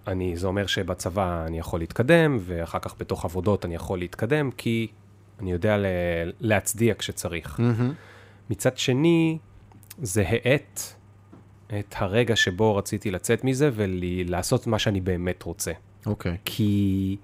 אני, 0.07 0.37
זה 0.37 0.47
אומר 0.47 0.67
שבצבא 0.67 1.47
אני 1.47 1.59
יכול 1.59 1.81
להתקדם, 1.81 2.37
ואחר 2.41 2.79
כך 2.79 2.95
בתוך 2.99 3.25
עבודות 3.25 3.65
אני 3.65 3.75
יכול 3.75 3.99
להתקדם, 3.99 4.51
כי 4.51 4.87
אני 5.41 5.53
יודע 5.53 5.77
ל- 5.77 5.87
להצדיע 6.41 6.95
כשצריך. 6.99 7.61
מהמם. 7.61 7.93
מצד 8.51 8.79
שני, 8.79 9.39
זה 10.03 10.25
האט 10.29 10.81
את 11.79 11.95
הרגע 11.99 12.37
שבו 12.37 12.77
רציתי 12.77 13.11
לצאת 13.11 13.45
מזה 13.45 13.71
ולעשות 13.75 14.67
מה 14.67 14.79
שאני 14.79 15.01
באמת 15.01 15.43
רוצה. 15.43 15.73
אוקיי. 16.07 16.37
כי, 16.45 17.17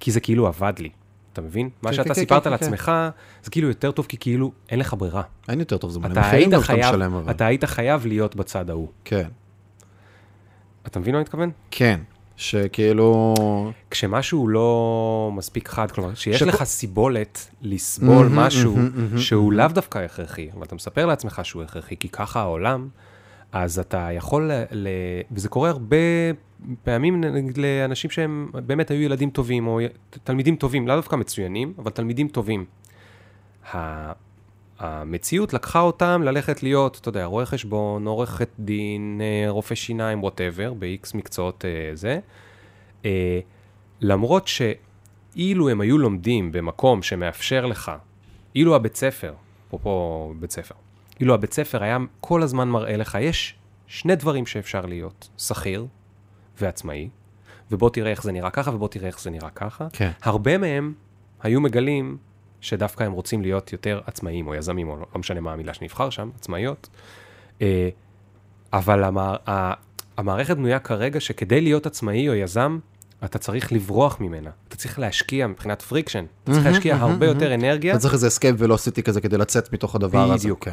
כי 0.00 0.10
זה 0.10 0.20
כאילו 0.20 0.46
עבד 0.46 0.72
לי, 0.78 0.90
אתה 1.32 1.40
מבין? 1.40 1.70
מה 1.82 1.90
כן, 1.90 1.96
שאתה 1.96 2.08
כן, 2.08 2.14
סיפרת 2.14 2.44
כן, 2.44 2.52
על 2.52 2.58
כן. 2.58 2.64
עצמך, 2.64 2.92
זה 3.42 3.50
כאילו 3.50 3.68
יותר 3.68 3.90
טוב, 3.90 4.06
כי 4.06 4.16
כאילו 4.16 4.52
אין 4.68 4.78
לך 4.78 4.94
ברירה. 4.98 5.22
אין 5.48 5.60
יותר 5.60 5.78
טוב, 5.78 5.90
זה 5.90 5.98
מלא 5.98 6.12
אתה 6.12 6.20
מחירים 6.20 6.36
היית, 6.36 6.50
גם 6.50 6.62
שאתה 6.62 6.88
משלם, 6.88 7.14
אבל. 7.14 7.30
אתה 7.30 7.46
היית 7.46 7.64
חייב 7.64 8.06
להיות 8.06 8.36
בצד 8.36 8.70
ההוא. 8.70 8.88
כן. 9.04 9.28
אתה 10.86 11.00
מבין 11.00 11.12
מה 11.12 11.18
אני 11.18 11.22
מתכוון? 11.22 11.50
כן. 11.70 12.00
שכאילו... 12.40 13.34
כשמשהו 13.90 14.48
לא 14.48 15.30
מספיק 15.34 15.68
חד, 15.68 15.90
כלומר, 15.90 16.14
שיש 16.14 16.38
שכו- 16.38 16.48
לך 16.48 16.64
סיבולת 16.64 17.50
לסבול 17.62 18.26
מהמם, 18.26 18.38
משהו 18.38 18.76
מהמם, 18.76 18.90
מהמם, 18.94 19.18
שהוא 19.18 19.52
לאו 19.52 19.68
דווקא 19.68 19.98
הכרחי, 19.98 20.50
אבל 20.54 20.62
אתה 20.62 20.74
מספר 20.74 21.06
לעצמך 21.06 21.40
שהוא 21.44 21.62
הכרחי, 21.62 21.96
כי 21.96 22.08
ככה 22.08 22.40
העולם, 22.40 22.88
אז 23.52 23.78
אתה 23.78 24.08
יכול, 24.12 24.52
ל... 24.52 24.64
ל... 24.72 24.88
וזה 25.32 25.48
קורה 25.48 25.70
הרבה 25.70 25.96
פעמים 26.84 27.20
נגיד 27.20 27.58
לאנשים 27.58 28.10
שהם 28.10 28.50
באמת 28.54 28.90
היו 28.90 29.02
ילדים 29.02 29.30
טובים, 29.30 29.66
או 29.66 29.80
תלמידים 30.24 30.56
טובים, 30.56 30.88
לאו 30.88 30.96
דווקא 30.96 31.16
מצוינים, 31.16 31.72
אבל 31.78 31.90
תלמידים 31.90 32.28
טובים. 32.28 32.64
ה... 33.74 34.12
המציאות 34.80 35.52
לקחה 35.52 35.80
אותם 35.80 36.22
ללכת 36.24 36.62
להיות, 36.62 36.98
אתה 37.00 37.08
יודע, 37.08 37.24
רואה 37.24 37.46
חשבון, 37.46 38.06
עורכת 38.06 38.48
דין, 38.58 39.20
אה, 39.22 39.50
רופא 39.50 39.74
שיניים, 39.74 40.22
ווטאבר, 40.22 40.72
ב-X 40.78 41.16
מקצועות 41.16 41.64
אה, 41.64 41.90
זה. 41.94 42.18
אה, 43.04 43.40
למרות 44.00 44.48
שאילו 44.48 45.68
הם 45.68 45.80
היו 45.80 45.98
לומדים 45.98 46.52
במקום 46.52 47.02
שמאפשר 47.02 47.66
לך, 47.66 47.92
אילו 48.54 48.76
הבית 48.76 48.96
ספר, 48.96 49.34
אפרופו 49.68 50.34
בית 50.40 50.50
ספר, 50.50 50.74
אילו 51.20 51.34
הבית 51.34 51.52
ספר 51.52 51.82
היה 51.82 51.98
כל 52.20 52.42
הזמן 52.42 52.68
מראה 52.68 52.96
לך, 52.96 53.18
יש 53.20 53.54
שני 53.86 54.16
דברים 54.16 54.46
שאפשר 54.46 54.86
להיות, 54.86 55.28
שכיר 55.38 55.86
ועצמאי, 56.60 57.08
ובוא 57.70 57.90
תראה 57.90 58.10
איך 58.10 58.22
זה 58.22 58.32
נראה 58.32 58.50
ככה, 58.50 58.70
ובוא 58.70 58.88
תראה 58.88 59.06
איך 59.06 59.20
זה 59.20 59.30
נראה 59.30 59.50
ככה. 59.50 59.86
כן. 59.92 60.10
הרבה 60.22 60.58
מהם 60.58 60.92
היו 61.42 61.60
מגלים 61.60 62.16
שדווקא 62.60 63.04
הם 63.04 63.12
רוצים 63.12 63.42
להיות 63.42 63.72
יותר 63.72 64.00
עצמאיים 64.06 64.46
או 64.46 64.54
יזמים, 64.54 64.88
או 64.88 64.96
לא, 64.96 65.06
לא 65.14 65.20
משנה 65.20 65.40
מה 65.40 65.52
המילה 65.52 65.74
שנבחר 65.74 66.10
שם, 66.10 66.30
עצמאיות. 66.38 66.88
אה, 67.62 67.88
אבל 68.72 69.04
המערכת 70.16 70.56
בנויה 70.56 70.78
כרגע 70.78 71.20
שכדי 71.20 71.60
להיות 71.60 71.86
עצמאי 71.86 72.28
או 72.28 72.34
יזם, 72.34 72.78
אתה 73.24 73.38
צריך 73.38 73.72
לברוח 73.72 74.20
ממנה. 74.20 74.50
אתה 74.68 74.76
צריך 74.76 74.98
להשקיע 74.98 75.46
מבחינת 75.46 75.82
friction, 75.82 76.24
אתה 76.44 76.52
צריך 76.52 76.66
להשקיע 76.66 76.96
הרבה 76.96 77.26
יותר 77.26 77.54
אנרגיה. 77.54 77.92
אתה 77.92 78.00
צריך 78.00 78.14
איזה 78.14 78.26
escape 78.26 78.54
velocity 78.58 79.02
כזה 79.02 79.20
כדי 79.20 79.38
לצאת 79.38 79.72
מתוך 79.72 79.94
הדבר 79.94 80.32
הזה. 80.32 80.44
בדיוק. 80.44 80.68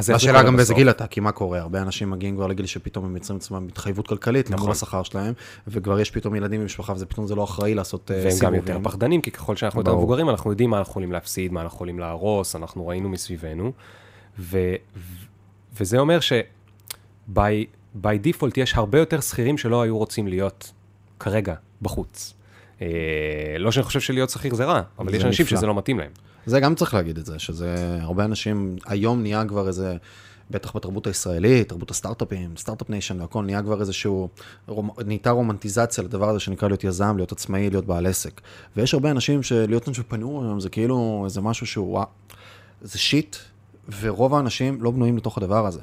זה 0.00 0.14
השאלה 0.14 0.42
גם 0.42 0.56
באיזה? 0.56 0.74
גיל 0.74 0.90
אתה, 0.90 1.06
כי 1.06 1.20
מה 1.20 1.32
קורה? 1.32 1.60
הרבה 1.60 1.82
אנשים 1.82 2.10
מגיעים 2.10 2.36
כבר 2.36 2.46
לגיל 2.46 2.66
שפתאום 2.66 3.04
הם 3.04 3.16
יוצרים 3.16 3.36
לעצמם 3.36 3.66
התחייבות 3.70 4.08
כלכלית 4.08 4.50
לכל 4.50 4.56
נכון. 4.56 4.70
השכר 4.70 5.02
שלהם, 5.02 5.34
וכבר 5.68 6.00
יש 6.00 6.10
פתאום 6.10 6.34
ילדים 6.34 6.60
ומשפחה, 6.60 6.92
וזה 6.92 7.06
פתאום 7.06 7.26
זה 7.26 7.34
לא 7.34 7.44
אחראי 7.44 7.74
לעשות 7.74 8.10
אה, 8.10 8.16
והם 8.16 8.24
גם 8.24 8.30
סיבובים. 8.30 8.54
יותר 8.54 8.78
פחדנים, 8.82 9.20
כי 9.20 9.30
ככל 9.30 9.56
שאנחנו 9.56 9.80
יותר. 9.80 9.94
מבוגרים, 9.94 10.30
אנחנו 10.30 10.50
יודעים 10.50 10.70
מה 10.70 10.78
אנחנו 10.78 10.90
יכולים 10.90 11.12
להפסיד, 11.12 11.52
מה 11.52 11.60
אנחנו 11.60 11.76
יכולים 11.76 11.98
להרוס, 11.98 12.56
אנחנו 12.56 12.86
ראינו 12.86 13.08
מסביבנו. 13.08 13.72
וזה 15.78 15.98
אומר 15.98 16.18
by 18.02 18.16
default 18.26 18.52
יש 18.56 18.74
הרבה 18.74 18.98
יותר 18.98 19.20
שכירים 19.20 19.58
שלא 19.58 19.82
היו 19.82 19.98
רוצים 19.98 20.26
להיות 20.26 20.72
כרגע 21.20 21.54
בחוץ. 21.82 22.34
אה, 22.82 22.86
לא 23.58 23.72
שאני 23.72 23.84
חושב 23.84 24.00
שלהיות 24.00 24.30
שכיר 24.30 24.54
זה 24.54 24.64
רע, 24.64 24.82
אבל 24.98 25.10
זה 25.10 25.16
יש 25.16 25.24
אנשים 25.24 25.46
נפלא. 25.46 25.58
שזה 25.58 25.66
לא 25.66 25.74
מתאים 25.74 25.98
להם. 25.98 26.10
זה 26.46 26.60
גם 26.60 26.74
צריך 26.74 26.94
להגיד 26.94 27.18
את 27.18 27.26
זה, 27.26 27.38
שזה 27.38 27.98
הרבה 28.00 28.24
אנשים, 28.24 28.76
היום 28.86 29.22
נהיה 29.22 29.44
כבר 29.48 29.68
איזה, 29.68 29.96
בטח 30.50 30.76
בתרבות 30.76 31.06
הישראלית, 31.06 31.68
תרבות 31.68 31.90
הסטארט-אפים, 31.90 32.56
Start-up 32.56 32.90
Nation 32.90 33.20
והכל, 33.20 33.44
נהיה 33.44 33.62
כבר 33.62 33.80
איזשהו, 33.80 34.28
רומ, 34.66 34.90
נהייתה 35.06 35.30
רומנטיזציה 35.30 36.04
לדבר 36.04 36.28
הזה 36.28 36.40
שנקרא 36.40 36.68
להיות 36.68 36.84
יזם, 36.84 37.16
להיות 37.16 37.32
עצמאי, 37.32 37.70
להיות 37.70 37.86
בעל 37.86 38.06
עסק. 38.06 38.40
ויש 38.76 38.94
הרבה 38.94 39.10
אנשים 39.10 39.42
שלהיות 39.42 39.88
entrepreneur 39.88 40.44
היום 40.44 40.60
זה 40.60 40.68
כאילו 40.68 41.22
איזה 41.24 41.40
משהו 41.40 41.66
שהוא, 41.66 41.92
וואו, 41.92 42.06
זה 42.82 42.98
shit, 42.98 43.36
ורוב 44.00 44.34
האנשים 44.34 44.82
לא 44.82 44.90
בנויים 44.90 45.16
לתוך 45.16 45.38
הדבר 45.38 45.66
הזה. 45.66 45.80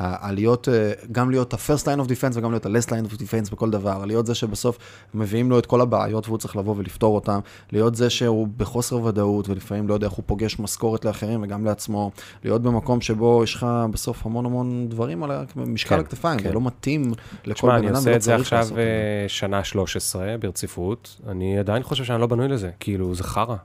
העליות, 0.00 0.68
גם 1.12 1.30
להיות 1.30 1.54
ה-first 1.54 1.84
line 1.84 2.00
of 2.00 2.08
defense 2.08 2.32
וגם 2.38 2.50
להיות 2.50 2.66
ה-last 2.66 2.88
line 2.88 3.12
of 3.12 3.14
defense 3.14 3.52
בכל 3.52 3.70
דבר, 3.70 4.04
להיות 4.04 4.26
זה 4.26 4.34
שבסוף 4.34 4.78
מביאים 5.14 5.50
לו 5.50 5.58
את 5.58 5.66
כל 5.66 5.80
הבעיות 5.80 6.26
והוא 6.26 6.38
צריך 6.38 6.56
לבוא 6.56 6.74
ולפתור 6.76 7.14
אותן, 7.14 7.38
להיות 7.72 7.94
זה 7.94 8.10
שהוא 8.10 8.48
בחוסר 8.56 9.02
ודאות 9.02 9.48
ולפעמים 9.48 9.88
לא 9.88 9.94
יודע 9.94 10.06
איך 10.06 10.14
הוא 10.14 10.24
פוגש 10.26 10.58
משכורת 10.58 11.04
לאחרים 11.04 11.42
וגם 11.42 11.64
לעצמו, 11.64 12.10
להיות 12.44 12.62
במקום 12.62 13.00
שבו 13.00 13.44
יש 13.44 13.54
לך 13.54 13.66
בסוף 13.90 14.26
המון 14.26 14.46
המון 14.46 14.88
דברים 14.88 15.22
על 15.22 15.30
משקל 15.56 15.88
כן, 15.88 16.00
הכתפיים, 16.00 16.38
כן. 16.38 16.48
זה 16.48 16.54
לא 16.54 16.60
מתאים 16.60 17.12
לכל 17.44 17.66
בן 17.68 17.74
אני 17.74 17.86
אדם 17.86 17.96
עושה 17.96 18.08
ולא 18.10 18.16
את 18.16 18.22
זה 18.22 18.30
צריך 18.30 18.40
עכשיו 18.40 18.58
לעשות 18.58 18.72
את 18.72 18.76
זה. 18.76 18.80
אה, 19.22 19.28
שנה 19.28 19.64
13 19.64 20.36
ברציפות, 20.40 21.20
אני 21.28 21.58
עדיין 21.58 21.82
חושב 21.82 22.04
שאני 22.04 22.20
לא 22.20 22.26
בנוי 22.26 22.48
לזה, 22.48 22.70
כאילו, 22.80 23.14
זה 23.14 23.24
חרא. 23.24 23.56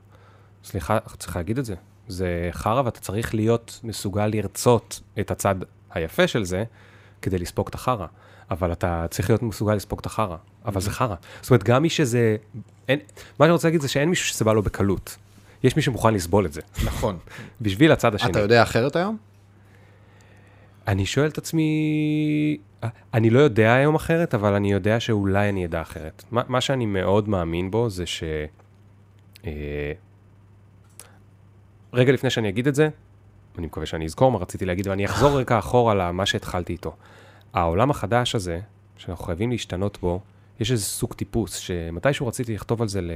סליחה, 0.63 0.97
צריך 1.17 1.35
להגיד 1.35 1.57
את 1.57 1.65
זה. 1.65 1.75
זה 2.07 2.49
חרא 2.51 2.81
ואתה 2.85 2.99
צריך 2.99 3.35
להיות 3.35 3.79
מסוגל 3.83 4.27
לרצות 4.27 5.01
את 5.19 5.31
הצד 5.31 5.55
היפה 5.95 6.27
של 6.27 6.43
זה, 6.43 6.63
כדי 7.21 7.37
לספוג 7.37 7.67
את 7.67 7.75
החרא. 7.75 8.05
אבל 8.51 8.71
אתה 8.71 9.05
צריך 9.09 9.29
להיות 9.29 9.43
מסוגל 9.43 9.73
לספוג 9.73 9.99
את 9.99 10.05
החרא, 10.05 10.37
אבל 10.65 10.81
זה 10.81 10.91
חרא. 10.91 11.15
זאת 11.41 11.49
אומרת, 11.49 11.63
גם 11.63 11.81
מי 11.81 11.89
שזה... 11.89 12.35
אין, 12.87 12.99
מה 13.39 13.45
שאני 13.45 13.51
רוצה 13.51 13.67
להגיד 13.67 13.81
זה 13.81 13.87
שאין 13.87 14.09
מישהו 14.09 14.27
שזה 14.27 14.45
בא 14.45 14.53
לו 14.53 14.61
בקלות. 14.61 15.17
יש 15.63 15.75
מי 15.75 15.81
שמוכן 15.81 16.13
לסבול 16.13 16.45
את 16.45 16.53
זה, 16.53 16.61
נכון. 16.85 17.17
בשביל 17.61 17.91
הצד 17.91 18.15
השני. 18.15 18.31
אתה 18.31 18.39
יודע 18.39 18.63
אחרת 18.63 18.95
היום? 18.95 19.17
אני 20.87 21.05
שואל 21.05 21.27
את 21.27 21.37
עצמי, 21.37 22.57
אני 23.13 23.29
לא 23.29 23.39
יודע 23.39 23.73
היום 23.73 23.95
אחרת, 23.95 24.33
אבל 24.33 24.53
אני 24.53 24.71
יודע 24.71 24.99
שאולי 24.99 25.49
אני 25.49 25.65
אדע 25.65 25.81
אחרת. 25.81 26.23
מה, 26.31 26.41
מה 26.47 26.61
שאני 26.61 26.85
מאוד 26.85 27.29
מאמין 27.29 27.71
בו 27.71 27.89
זה 27.89 28.05
ש... 28.05 28.23
אה, 29.45 29.91
רגע 31.93 32.11
לפני 32.11 32.29
שאני 32.29 32.49
אגיד 32.49 32.67
את 32.67 32.75
זה, 32.75 32.89
אני 33.57 33.67
מקווה 33.67 33.85
שאני 33.85 34.05
אזכור 34.05 34.31
מה 34.31 34.39
רציתי 34.39 34.65
להגיד, 34.65 34.87
ואני 34.87 35.05
אחזור 35.05 35.31
רגע 35.39 35.59
אחורה 35.59 35.93
למה 35.93 36.25
שהתחלתי 36.25 36.73
איתו. 36.73 36.95
העולם 37.53 37.91
החדש 37.91 38.35
הזה, 38.35 38.59
שאנחנו 38.97 39.25
חייבים 39.25 39.51
להשתנות 39.51 39.97
בו, 40.01 40.19
יש 40.59 40.71
איזה 40.71 40.83
סוג 40.83 41.13
טיפוס, 41.13 41.55
שמתישהו 41.55 42.27
רציתי 42.27 42.53
לכתוב 42.53 42.81
על 42.81 42.87
זה, 42.87 43.01
ל... 43.01 43.11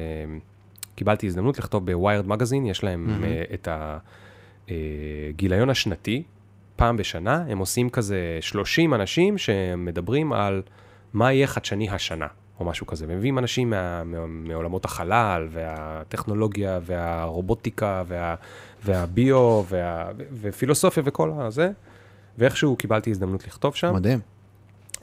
קיבלתי 0.95 1.27
הזדמנות 1.27 1.59
לכתוב 1.59 1.91
בוויירד 1.91 2.27
מגזין, 2.27 2.65
יש 2.65 2.83
להם 2.83 3.23
mm-hmm. 3.23 3.53
את 3.53 3.67
הגיליון 4.69 5.69
השנתי, 5.69 6.23
פעם 6.75 6.97
בשנה, 6.97 7.45
הם 7.49 7.57
עושים 7.57 7.89
כזה 7.89 8.37
30 8.41 8.93
אנשים 8.93 9.37
שמדברים 9.37 10.33
על 10.33 10.61
מה 11.13 11.33
יהיה 11.33 11.47
חדשני 11.47 11.89
השנה, 11.89 12.27
או 12.59 12.65
משהו 12.65 12.87
כזה. 12.87 13.05
הם 13.05 13.17
מביאים 13.17 13.39
אנשים 13.39 13.69
מה, 13.69 14.03
מה, 14.03 14.25
מעולמות 14.27 14.85
החלל, 14.85 15.47
והטכנולוגיה, 15.51 16.79
והרובוטיקה, 16.85 18.03
וה, 18.07 18.35
והביו, 18.83 19.63
וה, 19.69 20.11
ופילוסופיה 20.41 21.03
וכל 21.05 21.31
הזה, 21.37 21.71
ואיכשהו 22.37 22.75
קיבלתי 22.75 23.11
הזדמנות 23.11 23.47
לכתוב 23.47 23.75
שם. 23.75 23.93
מדהים. 23.93 24.19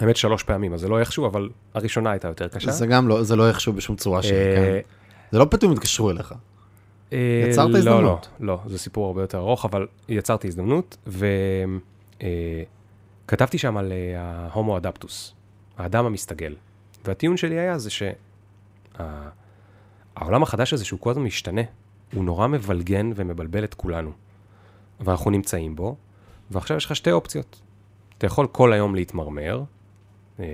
האמת 0.00 0.16
שלוש 0.16 0.42
פעמים, 0.42 0.74
אז 0.74 0.80
זה 0.80 0.88
לא 0.88 1.00
איכשהו, 1.00 1.26
אבל 1.26 1.48
הראשונה 1.74 2.10
הייתה 2.10 2.28
יותר 2.28 2.48
קשה. 2.48 2.70
זה 2.70 2.86
גם 2.86 3.08
לא, 3.08 3.22
זה 3.22 3.36
לא 3.36 3.48
איכשהו 3.48 3.72
בשום 3.72 3.96
צורה 3.96 4.22
שהיא, 4.22 4.34
אה, 4.34 4.56
כן. 4.56 4.78
זה 5.32 5.38
לא 5.38 5.46
פתאום 5.50 5.72
התקשרו 5.72 6.10
אליך. 6.10 6.34
אה, 7.12 7.44
יצרת 7.50 7.70
לא, 7.70 7.78
הזדמנות. 7.78 8.28
לא, 8.40 8.46
לא, 8.46 8.60
זה 8.66 8.78
סיפור 8.78 9.06
הרבה 9.06 9.22
יותר 9.22 9.38
ארוך, 9.38 9.64
אבל 9.64 9.86
יצרתי 10.08 10.48
הזדמנות, 10.48 10.96
וכתבתי 13.26 13.58
שם 13.58 13.76
על 13.76 13.92
אה, 13.92 14.20
ההומו 14.20 14.76
אדפטוס, 14.76 15.34
האדם 15.78 16.06
המסתגל. 16.06 16.54
והטיעון 17.04 17.36
שלי 17.36 17.58
היה 17.58 17.78
זה 17.78 17.90
שהעולם 20.14 20.42
החדש 20.42 20.72
הזה, 20.72 20.84
שהוא 20.84 21.00
כל 21.00 21.10
הזמן 21.10 21.22
משתנה, 21.22 21.62
הוא 22.16 22.24
נורא 22.24 22.46
מבלגן 22.46 23.10
ומבלבל 23.14 23.64
את 23.64 23.74
כולנו. 23.74 24.10
ואנחנו 25.00 25.30
נמצאים 25.30 25.76
בו, 25.76 25.96
ועכשיו 26.50 26.76
יש 26.76 26.84
לך 26.84 26.96
שתי 26.96 27.12
אופציות. 27.12 27.60
אתה 28.18 28.26
יכול 28.26 28.46
כל 28.46 28.72
היום 28.72 28.94
להתמרמר, 28.94 29.62
אה, 30.40 30.44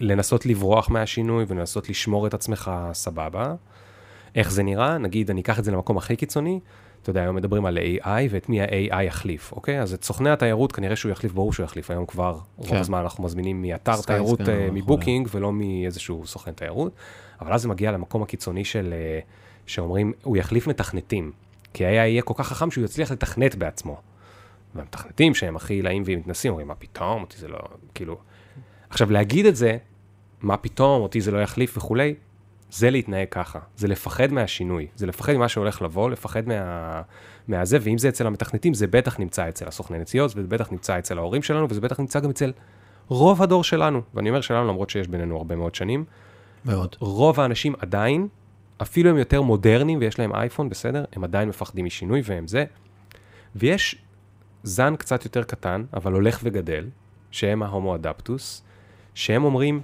ולנסות 0.00 0.46
לברוח 0.46 0.90
מהשינוי 0.90 1.44
ולנסות 1.48 1.88
לשמור 1.88 2.26
את 2.26 2.34
עצמך 2.34 2.70
סבבה. 2.92 3.54
איך 4.34 4.50
זה 4.50 4.62
נראה? 4.62 4.98
נגיד, 4.98 5.30
אני 5.30 5.40
אקח 5.40 5.58
את 5.58 5.64
זה 5.64 5.70
למקום 5.70 5.96
הכי 5.96 6.16
קיצוני, 6.16 6.60
אתה 7.02 7.10
יודע, 7.10 7.22
היום 7.22 7.36
מדברים 7.36 7.66
על 7.66 7.78
AI 7.78 8.08
ואת 8.30 8.48
מי 8.48 8.62
ה-AI 8.62 9.02
יחליף, 9.02 9.52
אוקיי? 9.52 9.80
אז 9.80 9.94
את 9.94 10.04
סוכני 10.04 10.30
התיירות, 10.30 10.72
כנראה 10.72 10.96
שהוא 10.96 11.12
יחליף, 11.12 11.32
ברור 11.32 11.52
שהוא 11.52 11.64
יחליף. 11.64 11.90
היום 11.90 12.06
כבר, 12.06 12.38
רוב 12.56 12.68
כן. 12.68 12.76
הזמן 12.76 12.98
אנחנו 12.98 13.24
מזמינים 13.24 13.62
מאתר 13.62 14.00
תיירות 14.06 14.40
אה. 14.48 14.68
מבוקינג, 14.72 15.28
ולא 15.30 15.52
מאיזשהו 15.52 16.26
סוכן 16.26 16.52
תיירות. 16.52 16.92
אבל 17.40 17.52
אז 17.52 17.62
זה 17.62 17.68
מגיע 17.68 17.92
למקום 17.92 18.22
הקיצוני 18.22 18.64
של, 18.64 18.92
אה, 18.92 19.20
שאומרים, 19.66 20.12
הוא 20.22 20.36
יחליף 20.36 20.66
מתכנתים. 20.66 21.32
כי 21.74 21.86
ה-AI 21.86 21.92
יהיה 21.92 22.22
כל 22.22 22.34
כך 22.36 22.48
חכם 22.48 22.70
שהוא 22.70 22.84
יצליח 22.84 23.12
לתכנת 23.12 23.54
בעצמו. 23.54 24.00
והמתכנתים 24.74 25.34
שהם 25.34 25.56
הכי 25.56 25.74
עילאים 25.74 26.02
ומתנסים, 26.06 26.50
אומרים, 26.50 26.68
מה 26.68 26.74
פתאום, 26.74 27.22
אותי 27.22 27.38
זה 27.38 27.48
לא, 27.48 27.58
כאילו... 27.94 28.18
עכשיו, 28.90 29.10
להגיד 29.10 29.46
את 29.46 29.56
זה, 29.56 29.76
מה 30.42 30.56
פתאום, 30.56 31.02
אותי 31.02 31.20
זה 31.20 31.30
לא 31.30 31.42
יחליף 31.42 31.76
וכולי, 31.76 32.14
זה 32.70 32.90
להתנהג 32.90 33.28
ככה. 33.30 33.58
זה 33.76 33.88
לפחד 33.88 34.32
מהשינוי. 34.32 34.86
זה 34.96 35.06
לפחד 35.06 35.32
ממה 35.32 35.48
שהולך 35.48 35.82
לבוא, 35.82 36.10
לפחד 36.10 36.48
מה... 36.48 37.02
מהזה, 37.48 37.78
ואם 37.80 37.98
זה 37.98 38.08
אצל 38.08 38.26
המתכנתים, 38.26 38.74
זה 38.74 38.86
בטח 38.86 39.20
נמצא 39.20 39.48
אצל 39.48 39.68
הסוכני 39.68 39.98
נסיעות, 39.98 40.30
וזה 40.36 40.48
בטח 40.48 40.72
נמצא 40.72 40.98
אצל 40.98 41.18
ההורים 41.18 41.42
שלנו, 41.42 41.66
וזה 41.70 41.80
בטח 41.80 42.00
נמצא 42.00 42.20
גם 42.20 42.30
אצל 42.30 42.52
רוב 43.08 43.42
הדור 43.42 43.64
שלנו. 43.64 44.02
ואני 44.14 44.28
אומר 44.28 44.40
שלנו, 44.40 44.68
למרות 44.68 44.90
שיש 44.90 45.08
בינינו 45.08 45.36
הרבה 45.36 45.56
מאוד 45.56 45.74
שנים, 45.74 46.04
מאוד. 46.64 46.96
רוב 46.98 47.40
האנשים 47.40 47.74
עדיין, 47.78 48.28
אפילו 48.82 49.10
הם 49.10 49.16
יותר 49.16 49.42
מודרניים 49.42 49.98
ויש 49.98 50.18
להם 50.18 50.34
אייפון, 50.34 50.68
בסדר? 50.68 51.04
הם 51.12 51.24
עדיין 51.24 51.48
מפחדים 51.48 51.84
משינוי 51.84 52.22
והם 52.24 52.48
זה. 52.48 52.64
ויש 53.56 53.96
זן 54.62 54.96
קצת 54.96 55.24
יותר 55.24 55.42
קטן, 55.42 55.84
אבל 55.94 56.12
הולך 56.12 56.40
וגדל, 56.42 56.88
שהם 57.30 57.62
ההומו 57.62 57.94
אדפטוס, 57.94 58.62
שהם 59.14 59.44
אומרים, 59.44 59.80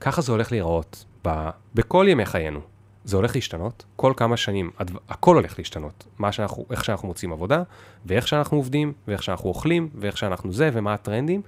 ככה 0.00 0.22
זה 0.22 0.32
הולך 0.32 0.52
להיראות 0.52 1.04
ב, 1.26 1.48
בכל 1.74 2.06
ימי 2.08 2.26
חיינו. 2.26 2.60
זה 3.04 3.16
הולך 3.16 3.34
להשתנות, 3.34 3.84
כל 3.96 4.12
כמה 4.16 4.36
שנים, 4.36 4.70
הדבר, 4.78 4.98
הכל 5.08 5.36
הולך 5.36 5.58
להשתנות. 5.58 6.06
מה 6.18 6.32
שאנחנו, 6.32 6.64
איך 6.70 6.84
שאנחנו 6.84 7.08
מוצאים 7.08 7.32
עבודה, 7.32 7.62
ואיך 8.06 8.28
שאנחנו 8.28 8.56
עובדים, 8.56 8.92
ואיך 9.08 9.22
שאנחנו 9.22 9.48
אוכלים, 9.48 9.88
ואיך 9.94 10.16
שאנחנו 10.16 10.52
זה, 10.52 10.70
ומה 10.72 10.94
הטרנדים, 10.94 11.42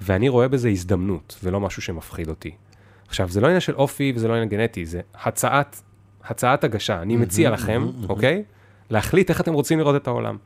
ואני 0.00 0.28
רואה 0.28 0.48
בזה 0.48 0.68
הזדמנות, 0.68 1.38
ולא 1.44 1.60
משהו 1.60 1.82
שמפחיד 1.82 2.28
אותי. 2.28 2.50
עכשיו, 3.08 3.28
זה 3.28 3.40
לא 3.40 3.46
עניין 3.46 3.60
של 3.60 3.74
אופי 3.74 4.12
וזה 4.16 4.28
לא 4.28 4.32
עניין 4.32 4.48
גנטי, 4.48 4.86
זה 4.86 5.00
הצעת, 5.14 5.82
הצעת 6.24 6.64
הגשה. 6.64 7.02
אני 7.02 7.16
מציע 7.16 7.50
לכם, 7.50 7.86
אוקיי? 8.08 8.44
להחליט 8.90 9.30
איך 9.30 9.40
אתם 9.40 9.52
רוצים 9.52 9.78
לראות 9.78 9.96
את 9.96 10.06
העולם. 10.06 10.36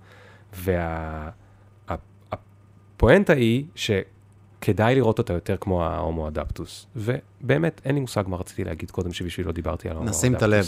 והפואנטה 2.98 3.32
היא 3.32 3.64
שכדאי 3.74 4.94
לראות 4.94 5.18
אותה 5.18 5.32
יותר 5.32 5.56
כמו 5.60 5.84
ההומו 5.84 6.28
אדפטוס. 6.28 6.86
ובאמת, 6.96 7.80
אין 7.84 7.94
לי 7.94 8.00
מושג 8.00 8.24
מה 8.26 8.36
רציתי 8.36 8.64
להגיד 8.64 8.90
קודם, 8.90 9.12
שבשביל 9.12 9.46
לא 9.46 9.52
דיברתי 9.52 9.88
על 9.88 9.94
ההומו 9.94 10.08
אדפטוס. 10.08 10.24
נשים 10.24 10.34
את 10.34 10.42
הלב. 10.42 10.66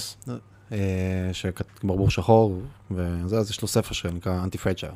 אה, 0.73 1.31
שברבור 1.33 2.11
שחור, 2.11 2.63
וזה, 2.91 3.39
אז 3.39 3.51
יש 3.51 3.63
לו 3.63 3.69
ספר 3.69 3.95
שנקרא 3.95 4.45
אנטי 4.45 4.59
פרייצ'ר, 4.59 4.91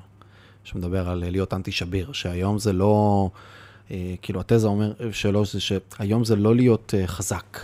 שמדבר 0.64 1.08
על 1.08 1.18
להיות 1.30 1.54
אנטי 1.54 1.72
שביר, 1.72 2.12
שהיום 2.12 2.58
זה 2.58 2.72
לא, 2.72 3.30
כאילו 4.22 4.40
התזה 4.40 4.66
אומר 4.66 4.92
שלו 5.12 5.44
זה 5.44 5.60
שהיום 5.60 6.24
זה 6.24 6.36
לא 6.36 6.56
להיות 6.56 6.94
אה, 6.96 7.06
חזק, 7.06 7.58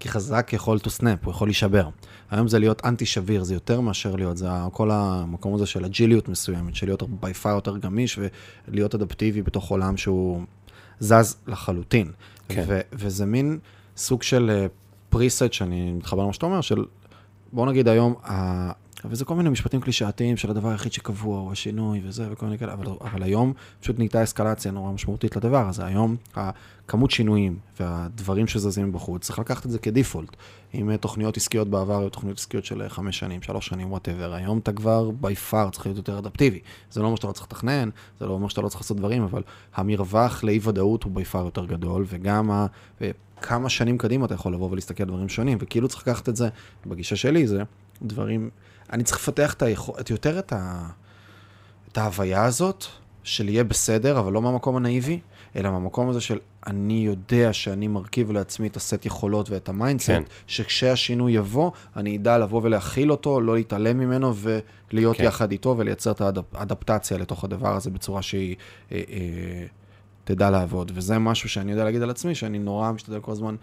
כי 0.00 0.08
חזק 0.08 0.50
יכול 0.52 0.78
to 0.78 1.00
snap, 1.00 1.24
הוא 1.24 1.30
יכול 1.30 1.48
להישבר. 1.48 1.88
היום 2.30 2.48
זה 2.48 2.58
להיות 2.58 2.84
אנטי 2.84 3.06
שביר, 3.06 3.42
זה 3.42 3.54
יותר 3.54 3.80
מאשר 3.80 4.16
להיות, 4.16 4.36
זה 4.36 4.48
כל 4.72 4.90
המקום 4.90 5.54
הזה 5.54 5.66
של 5.66 5.84
אג'יליות 5.84 6.28
מסוימת, 6.28 6.74
של 6.74 6.86
להיות 6.86 7.02
בי 7.20 7.34
פאר 7.34 7.52
יותר 7.52 7.76
גמיש 7.76 8.18
ולהיות 8.68 8.94
אדפטיבי 8.94 9.42
בתוך 9.42 9.70
עולם 9.70 9.96
שהוא 9.96 10.42
זז 11.00 11.36
לחלוטין. 11.46 12.12
כן. 12.48 12.64
ו- 12.66 12.80
וזה 12.92 13.26
מין 13.26 13.58
סוג 13.96 14.22
של... 14.22 14.50
אה, 14.50 14.66
ה 15.16 15.21
preset 15.21 15.52
שאני 15.52 15.92
מתחבר 15.92 16.22
למה 16.22 16.32
שאתה 16.32 16.46
אומר, 16.46 16.60
של 16.60 16.84
בוא 17.52 17.66
נגיד 17.66 17.88
היום. 17.88 18.14
וזה 19.10 19.24
כל 19.24 19.34
מיני 19.34 19.48
משפטים 19.48 19.80
קלישאתיים 19.80 20.36
של 20.36 20.50
הדבר 20.50 20.68
היחיד 20.68 20.92
שקבוע 20.92 21.40
הוא 21.40 21.52
השינוי 21.52 22.00
וזה 22.04 22.32
וכל 22.32 22.46
מיני 22.46 22.58
כאלה, 22.58 22.72
אבל, 22.72 22.86
אבל 23.00 23.22
היום 23.22 23.52
פשוט 23.80 23.98
נהייתה 23.98 24.22
אסקלציה 24.22 24.72
נורא 24.72 24.92
משמעותית 24.92 25.36
לדבר 25.36 25.68
הזה. 25.68 25.84
היום 25.84 26.16
הכמות 26.34 27.10
שינויים 27.10 27.58
והדברים 27.80 28.46
שזזים 28.46 28.92
בחוץ, 28.92 29.22
צריך 29.26 29.38
לקחת 29.38 29.66
את 29.66 29.70
זה 29.70 29.78
כ 29.78 29.90
default. 29.90 30.36
אם 30.74 30.90
אה, 30.90 30.96
תוכניות 30.96 31.36
עסקיות 31.36 31.68
בעבר 31.68 32.00
היו 32.00 32.10
תוכניות 32.10 32.38
עסקיות 32.38 32.64
של 32.64 32.82
אה, 32.82 32.88
חמש 32.88 33.18
שנים, 33.18 33.42
שלוש 33.42 33.66
שנים, 33.66 33.90
whatever, 33.90 34.34
היום 34.34 34.58
אתה 34.58 34.72
כבר 34.72 35.10
by 35.10 35.34
far 35.34 35.70
צריך 35.70 35.86
להיות 35.86 35.96
יותר 35.96 36.18
אדפטיבי. 36.18 36.60
זה 36.90 37.00
לא 37.00 37.06
אומר 37.06 37.16
שאתה 37.16 37.26
לא 37.26 37.32
צריך 37.32 37.46
לתכנן, 37.46 37.88
זה 38.20 38.26
לא 38.26 38.32
אומר 38.32 38.48
שאתה 38.48 38.60
לא 38.60 38.68
צריך 38.68 38.80
לעשות 38.80 38.96
דברים, 38.96 39.22
אבל 39.22 39.42
המרווח 39.74 40.44
לאי 40.44 40.58
ודאות 40.62 41.02
הוא 41.02 41.12
by 41.12 41.24
far 41.24 41.44
יותר 41.44 41.66
גדול, 41.66 42.04
וגם 42.08 42.50
ה... 42.50 42.66
כמה 43.42 43.68
שנים 43.68 43.98
קדימה 43.98 44.26
אתה 44.26 44.34
יכול 44.34 44.52
לבוא 44.52 44.70
ולהסתכל 44.70 45.02
על 45.02 45.08
דברים 45.08 45.28
שונים, 45.28 45.58
וכאילו 45.60 45.88
צריך 45.88 46.08
לקחת 46.08 46.28
את 46.28 46.36
זה, 46.36 46.48
בגישה 46.86 47.16
שלי 47.16 47.46
זה 47.46 47.62
דברים, 48.02 48.50
אני 48.92 49.04
צריך 49.04 49.18
לפתח 49.18 49.54
את 49.54 49.62
היכול, 49.62 49.94
את 50.00 50.10
יותר 50.10 50.38
את, 50.38 50.52
ה, 50.52 50.88
את 51.92 51.98
ההוויה 51.98 52.44
הזאת, 52.44 52.84
של 53.22 53.48
יהיה 53.48 53.64
בסדר, 53.64 54.18
אבל 54.18 54.32
לא 54.32 54.42
מהמקום 54.42 54.76
הנאיבי, 54.76 55.20
אלא 55.56 55.70
מהמקום 55.70 56.08
הזה 56.08 56.20
של 56.20 56.38
אני 56.66 57.06
יודע 57.06 57.52
שאני 57.52 57.88
מרכיב 57.88 58.32
לעצמי 58.32 58.66
את 58.66 58.76
הסט 58.76 59.06
יכולות 59.06 59.50
ואת 59.50 59.68
ה 59.68 59.72
mindset, 59.72 60.06
כן. 60.06 60.22
שכשהשינוי 60.46 61.32
יבוא, 61.32 61.70
אני 61.96 62.16
אדע 62.16 62.38
לבוא 62.38 62.60
ולהכיל 62.64 63.10
אותו, 63.10 63.40
לא 63.40 63.54
להתעלם 63.54 63.98
ממנו 63.98 64.34
ולהיות 64.36 65.16
כן. 65.16 65.24
יחד 65.24 65.52
איתו 65.52 65.74
ולייצר 65.78 66.10
את 66.10 66.20
האדפטציה 66.54 67.18
לתוך 67.18 67.44
הדבר 67.44 67.76
הזה 67.76 67.90
בצורה 67.90 68.22
שהיא... 68.22 68.56
אה, 68.92 69.02
אה, 69.10 69.66
תדע 70.24 70.50
לעבוד, 70.50 70.92
וזה 70.94 71.18
משהו 71.18 71.48
שאני 71.48 71.72
יודע 71.72 71.84
להגיד 71.84 72.02
על 72.02 72.10
עצמי, 72.10 72.34
שאני 72.34 72.58
נורא 72.58 72.92
משתדל 72.92 73.20
כל 73.20 73.32
הזמן, 73.32 73.56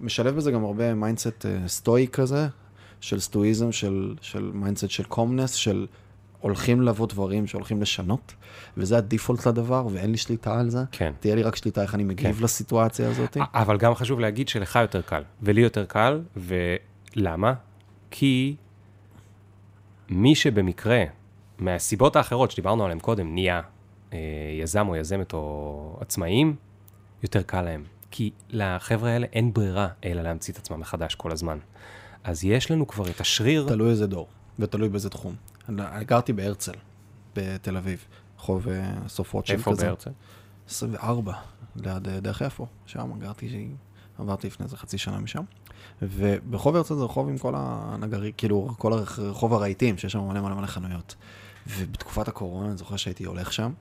משלב 0.00 0.36
בזה 0.36 0.50
גם 0.50 0.64
הרבה 0.64 0.94
mindset 0.94 1.46
uh, 1.46 1.68
סטואי 1.68 2.06
כזה, 2.12 2.48
של 3.00 3.20
סטואיזם, 3.20 3.72
של, 3.72 4.14
של 4.20 4.50
mindset 4.54 4.90
של 4.90 5.04
calmness, 5.04 5.54
של 5.54 5.86
הולכים 6.40 6.82
לבוא 6.82 7.06
דברים 7.06 7.46
שהולכים 7.46 7.82
לשנות, 7.82 8.34
וזה 8.76 8.98
ה 8.98 9.04
default 9.04 9.46
לדבר, 9.46 9.86
ואין 9.90 10.10
לי 10.10 10.16
שליטה 10.16 10.60
על 10.60 10.70
זה. 10.70 10.78
כן. 10.92 11.12
תהיה 11.20 11.34
לי 11.34 11.42
רק 11.42 11.56
שליטה 11.56 11.82
איך 11.82 11.94
אני 11.94 12.04
מגיב 12.04 12.36
כן. 12.38 12.44
לסיטואציה 12.44 13.10
הזאת. 13.10 13.36
אבל 13.54 13.78
גם 13.78 13.94
חשוב 13.94 14.20
להגיד 14.20 14.48
שלך 14.48 14.78
יותר 14.82 15.02
קל, 15.02 15.22
ולי 15.42 15.60
יותר 15.60 15.84
קל, 15.84 16.20
ולמה? 16.36 17.54
כי 18.10 18.56
מי 20.08 20.34
שבמקרה, 20.34 21.04
מהסיבות 21.58 22.16
האחרות 22.16 22.50
שדיברנו 22.50 22.84
עליהן 22.84 22.98
קודם, 22.98 23.34
נהיה 23.34 23.60
אה, 24.12 24.18
יזם 24.60 24.88
או 24.88 24.96
יזמת 24.96 25.32
או 25.32 25.96
עצמאים, 26.00 26.56
יותר 27.22 27.42
קל 27.42 27.62
להם. 27.62 27.84
כי 28.10 28.30
לחבר'ה 28.50 29.10
האלה 29.10 29.26
אין 29.32 29.52
ברירה 29.52 29.88
אלא 30.04 30.22
להמציא 30.22 30.52
את 30.52 30.58
עצמם 30.58 30.80
מחדש 30.80 31.14
כל 31.14 31.32
הזמן. 31.32 31.58
אז 32.24 32.44
יש 32.44 32.70
לנו 32.70 32.86
כבר 32.86 33.10
את 33.10 33.20
השריר... 33.20 33.66
תלוי 33.68 33.90
איזה 33.90 34.06
דור, 34.06 34.28
ותלוי 34.58 34.88
באיזה 34.88 35.10
תחום. 35.10 35.34
אני 35.68 36.04
גרתי 36.04 36.32
בהרצל, 36.32 36.72
בתל 37.36 37.76
אביב, 37.76 38.04
רחוב 38.38 38.68
אה, 38.68 38.92
סוף 39.08 39.32
רוטשילד 39.32 39.60
כזה. 39.60 39.70
איפה 39.70 39.82
בהרצל? 39.84 40.10
24, 40.68 41.32
ליד 41.76 42.08
אה, 42.08 42.20
דרך 42.20 42.42
איפה, 42.42 42.66
שם 42.86 43.12
גרתי, 43.18 43.68
עברתי 44.18 44.46
לפני 44.46 44.64
איזה 44.64 44.76
חצי 44.76 44.98
שנה 44.98 45.18
משם. 45.18 45.42
וברחוב 46.02 46.76
הרצל 46.76 46.94
זה 46.94 47.04
רחוב 47.04 47.28
עם 47.28 47.38
כל 47.38 47.54
הנגרי, 47.56 48.32
כאילו, 48.36 48.68
כל 48.78 48.92
הרחוב 48.92 49.54
הרהיטים, 49.54 49.98
שיש 49.98 50.12
שם 50.12 50.20
מלא 50.20 50.40
מלא 50.40 50.54
מלא 50.54 50.66
חנויות. 50.66 51.14
ובתקופת 51.66 52.28
הקורונה, 52.28 52.68
אני 52.68 52.76
זוכר 52.76 52.96
שהייתי 52.96 53.24
הולך 53.24 53.52
שם, 53.52 53.72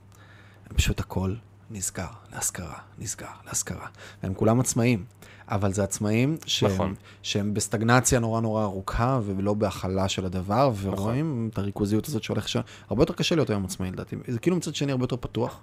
פשוט 0.75 0.99
הכל 0.99 1.35
נסגר, 1.71 2.07
להשכרה, 2.33 2.77
נסגר, 2.97 3.27
להשכרה. 3.45 3.87
והם 4.23 4.33
כולם 4.33 4.59
עצמאים, 4.59 5.05
אבל 5.47 5.73
זה 5.73 5.83
עצמאים 5.83 6.37
שהם, 6.45 6.71
נכון. 6.71 6.93
שהם 7.23 7.53
בסטגנציה 7.53 8.19
נורא 8.19 8.41
נורא 8.41 8.63
ארוכה 8.63 9.19
ולא 9.25 9.53
בהכלה 9.53 10.09
של 10.09 10.25
הדבר, 10.25 10.71
נכון. 10.73 10.93
ורואים 10.93 11.31
נכון. 11.31 11.49
את 11.53 11.57
הריכוזיות 11.57 12.07
הזאת 12.07 12.23
שהולך 12.23 12.49
שם. 12.49 12.61
הרבה 12.89 13.01
יותר 13.01 13.13
קשה 13.13 13.35
להיות 13.35 13.49
היום 13.49 13.65
עצמאי 13.65 13.91
לדעתי. 13.91 14.15
זה 14.27 14.39
כאילו 14.39 14.55
מצד 14.55 14.75
שני 14.75 14.91
הרבה 14.91 15.03
יותר 15.03 15.15
פתוח, 15.15 15.59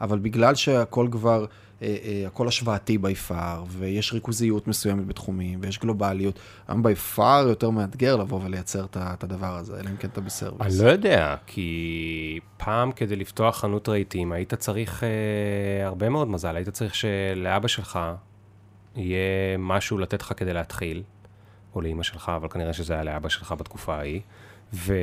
אבל 0.00 0.18
בגלל 0.18 0.54
שהכל 0.54 1.08
כבר... 1.10 1.46
אה, 1.82 1.96
אה, 2.04 2.26
הכל 2.26 2.48
השוואתי 2.48 2.98
בי 2.98 3.14
פאר, 3.14 3.64
ויש 3.68 4.12
ריכוזיות 4.12 4.68
מסוימת 4.68 5.06
בתחומים, 5.06 5.58
ויש 5.62 5.78
גלובליות. 5.78 6.38
היום 6.68 6.82
בי 6.82 6.94
פאר 6.94 7.48
יותר 7.48 7.70
מאתגר 7.70 8.16
לבוא 8.16 8.40
ולייצר 8.44 8.86
את 8.96 9.24
הדבר 9.24 9.56
הזה, 9.56 9.80
אלא 9.80 9.90
אם 9.90 9.96
כן 9.96 10.08
אתה 10.12 10.20
בסרוויס. 10.20 10.60
אני 10.60 10.86
לא 10.86 10.90
יודע, 10.90 11.36
כי 11.46 12.40
פעם 12.56 12.92
כדי 12.92 13.16
לפתוח 13.16 13.56
חנות 13.56 13.88
רהיטים, 13.88 14.32
היית 14.32 14.54
צריך 14.54 15.04
אה, 15.04 15.86
הרבה 15.86 16.08
מאוד 16.08 16.28
מזל, 16.28 16.56
היית 16.56 16.68
צריך 16.68 16.94
שלאבא 16.94 17.68
שלך 17.68 17.98
יהיה 18.96 19.56
משהו 19.58 19.98
לתת 19.98 20.22
לך 20.22 20.32
כדי 20.36 20.52
להתחיל, 20.52 21.02
או 21.74 21.80
לאימא 21.80 22.02
שלך, 22.02 22.32
אבל 22.36 22.48
כנראה 22.48 22.72
שזה 22.72 22.94
היה 22.94 23.04
לאבא 23.04 23.28
שלך 23.28 23.52
בתקופה 23.52 23.96
ההיא, 23.96 24.20
ו... 24.72 24.94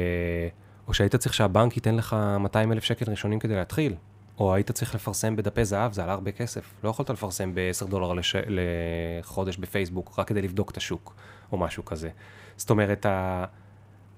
או 0.87 0.93
שהיית 0.93 1.15
צריך 1.15 1.33
שהבנק 1.33 1.75
ייתן 1.75 1.95
לך 1.95 2.15
200 2.39 2.71
אלף 2.71 2.83
שקל 2.83 3.11
ראשונים 3.11 3.39
כדי 3.39 3.55
להתחיל. 3.55 3.95
או 4.39 4.53
היית 4.53 4.71
צריך 4.71 4.95
לפרסם 4.95 5.35
בדפי 5.35 5.65
זהב, 5.65 5.93
זה 5.93 6.03
עלה 6.03 6.13
הרבה 6.13 6.31
כסף. 6.31 6.73
לא 6.83 6.89
יכולת 6.89 7.09
לפרסם 7.09 7.55
ב-10 7.55 7.85
דולר 7.85 8.13
לש... 8.13 8.35
לחודש 8.47 9.57
בפייסבוק, 9.57 10.19
רק 10.19 10.27
כדי 10.27 10.41
לבדוק 10.41 10.71
את 10.71 10.77
השוק, 10.77 11.15
או 11.51 11.57
משהו 11.57 11.85
כזה. 11.85 12.09
זאת 12.57 12.69
אומרת, 12.69 13.05
ה... 13.05 13.45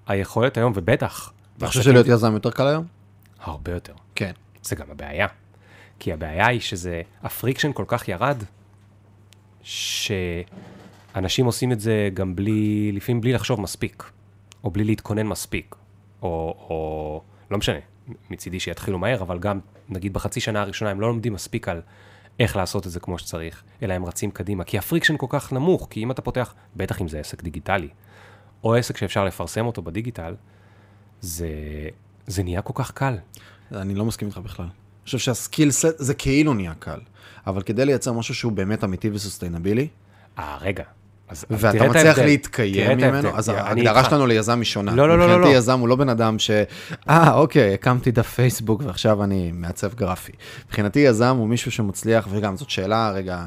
היכולת 0.07 0.57
היום, 0.57 0.73
ובטח... 0.75 1.33
אתה 1.57 1.67
חושב 1.67 1.81
שלהיות 1.81 2.07
יזם 2.07 2.33
יותר 2.33 2.51
קל 2.51 2.67
היום? 2.67 2.85
הרבה 3.39 3.71
יותר. 3.71 3.93
כן. 4.15 4.31
זה 4.61 4.75
גם 4.75 4.85
הבעיה. 4.91 5.27
כי 5.99 6.13
הבעיה 6.13 6.47
היא 6.47 6.59
שזה, 6.59 7.01
הפריקשן 7.23 7.73
כל 7.73 7.85
כך 7.87 8.07
ירד, 8.07 8.43
שאנשים 9.63 11.45
עושים 11.45 11.71
את 11.71 11.79
זה 11.79 12.09
גם 12.13 12.35
בלי, 12.35 12.91
לפעמים 12.91 13.21
בלי 13.21 13.33
לחשוב 13.33 13.61
מספיק, 13.61 14.03
או 14.63 14.71
בלי 14.71 14.83
להתכונן 14.83 15.27
מספיק, 15.27 15.75
או, 16.21 16.27
או 16.69 17.21
לא 17.51 17.57
משנה, 17.57 17.79
מצידי 18.29 18.59
שיתחילו 18.59 18.99
מהר, 18.99 19.21
אבל 19.21 19.39
גם, 19.39 19.59
נגיד 19.89 20.13
בחצי 20.13 20.39
שנה 20.39 20.61
הראשונה 20.61 20.91
הם 20.91 21.01
לא 21.01 21.07
לומדים 21.07 21.33
מספיק 21.33 21.67
על 21.67 21.81
איך 22.39 22.55
לעשות 22.55 22.87
את 22.87 22.91
זה 22.91 22.99
כמו 22.99 23.19
שצריך, 23.19 23.63
אלא 23.83 23.93
הם 23.93 24.05
רצים 24.05 24.31
קדימה, 24.31 24.63
כי 24.63 24.77
ה 24.77 24.82
friction 24.82 25.17
כל 25.17 25.27
כך 25.29 25.53
נמוך, 25.53 25.87
כי 25.89 26.03
אם 26.03 26.11
אתה 26.11 26.21
פותח, 26.21 26.55
בטח 26.75 27.01
אם 27.01 27.07
זה 27.07 27.19
עסק 27.19 27.43
דיגיטלי, 27.43 27.89
או 28.63 28.75
עסק 28.75 28.97
שאפשר 28.97 29.25
לפרסם 29.25 29.65
אותו 29.65 29.81
בדיגיטל, 29.81 30.35
זה, 31.21 31.49
זה 32.27 32.43
נהיה 32.43 32.61
כל 32.61 32.73
כך 32.75 32.91
קל. 32.91 33.17
אני 33.71 33.95
לא 33.95 34.05
מסכים 34.05 34.27
איתך 34.27 34.37
בכלל. 34.37 34.67
אני 35.03 35.05
חושב 35.05 35.17
שה 35.17 35.37
skill 35.37 35.71
set 35.71 35.95
זה 35.97 36.13
כאילו 36.13 36.53
נהיה 36.53 36.73
קל, 36.79 36.99
אבל 37.47 37.61
כדי 37.61 37.85
לייצר 37.85 38.13
משהו 38.13 38.35
שהוא 38.35 38.51
באמת 38.51 38.83
אמיתי 38.83 39.09
ו 39.13 39.19
sustainable, 39.19 39.87
אה, 40.39 40.57
רגע, 40.61 40.83
אז, 41.29 41.45
ואתה 41.49 41.87
מצליח 41.87 42.19
להתקיים 42.19 42.97
ממנו, 42.97 43.37
אז 43.37 43.49
ההגדרה 43.49 44.03
שלנו 44.03 44.27
ליזם 44.27 44.57
היא 44.57 44.65
שונה. 44.65 44.95
לא, 44.95 45.07
לא, 45.07 45.17
לא, 45.17 45.27
לא. 45.27 45.33
מבחינתי 45.35 45.57
יזם 45.57 45.79
הוא 45.79 45.87
לא 45.87 45.95
בן 45.95 46.09
אדם 46.09 46.39
ש... 46.39 46.51
אה, 47.09 47.33
אוקיי, 47.33 47.73
הקמתי 47.73 48.11
דף 48.11 48.27
פייסבוק 48.27 48.81
ועכשיו 48.85 49.23
אני 49.23 49.51
מעצב 49.53 49.93
גרפי. 49.93 50.31
מבחינתי 50.67 50.99
יזם 50.99 51.35
הוא 51.37 51.47
מישהו 51.47 51.71
שמצליח, 51.71 52.27
וגם 52.31 52.57
זאת 52.57 52.69
שאלה, 52.69 53.11
רגע, 53.11 53.45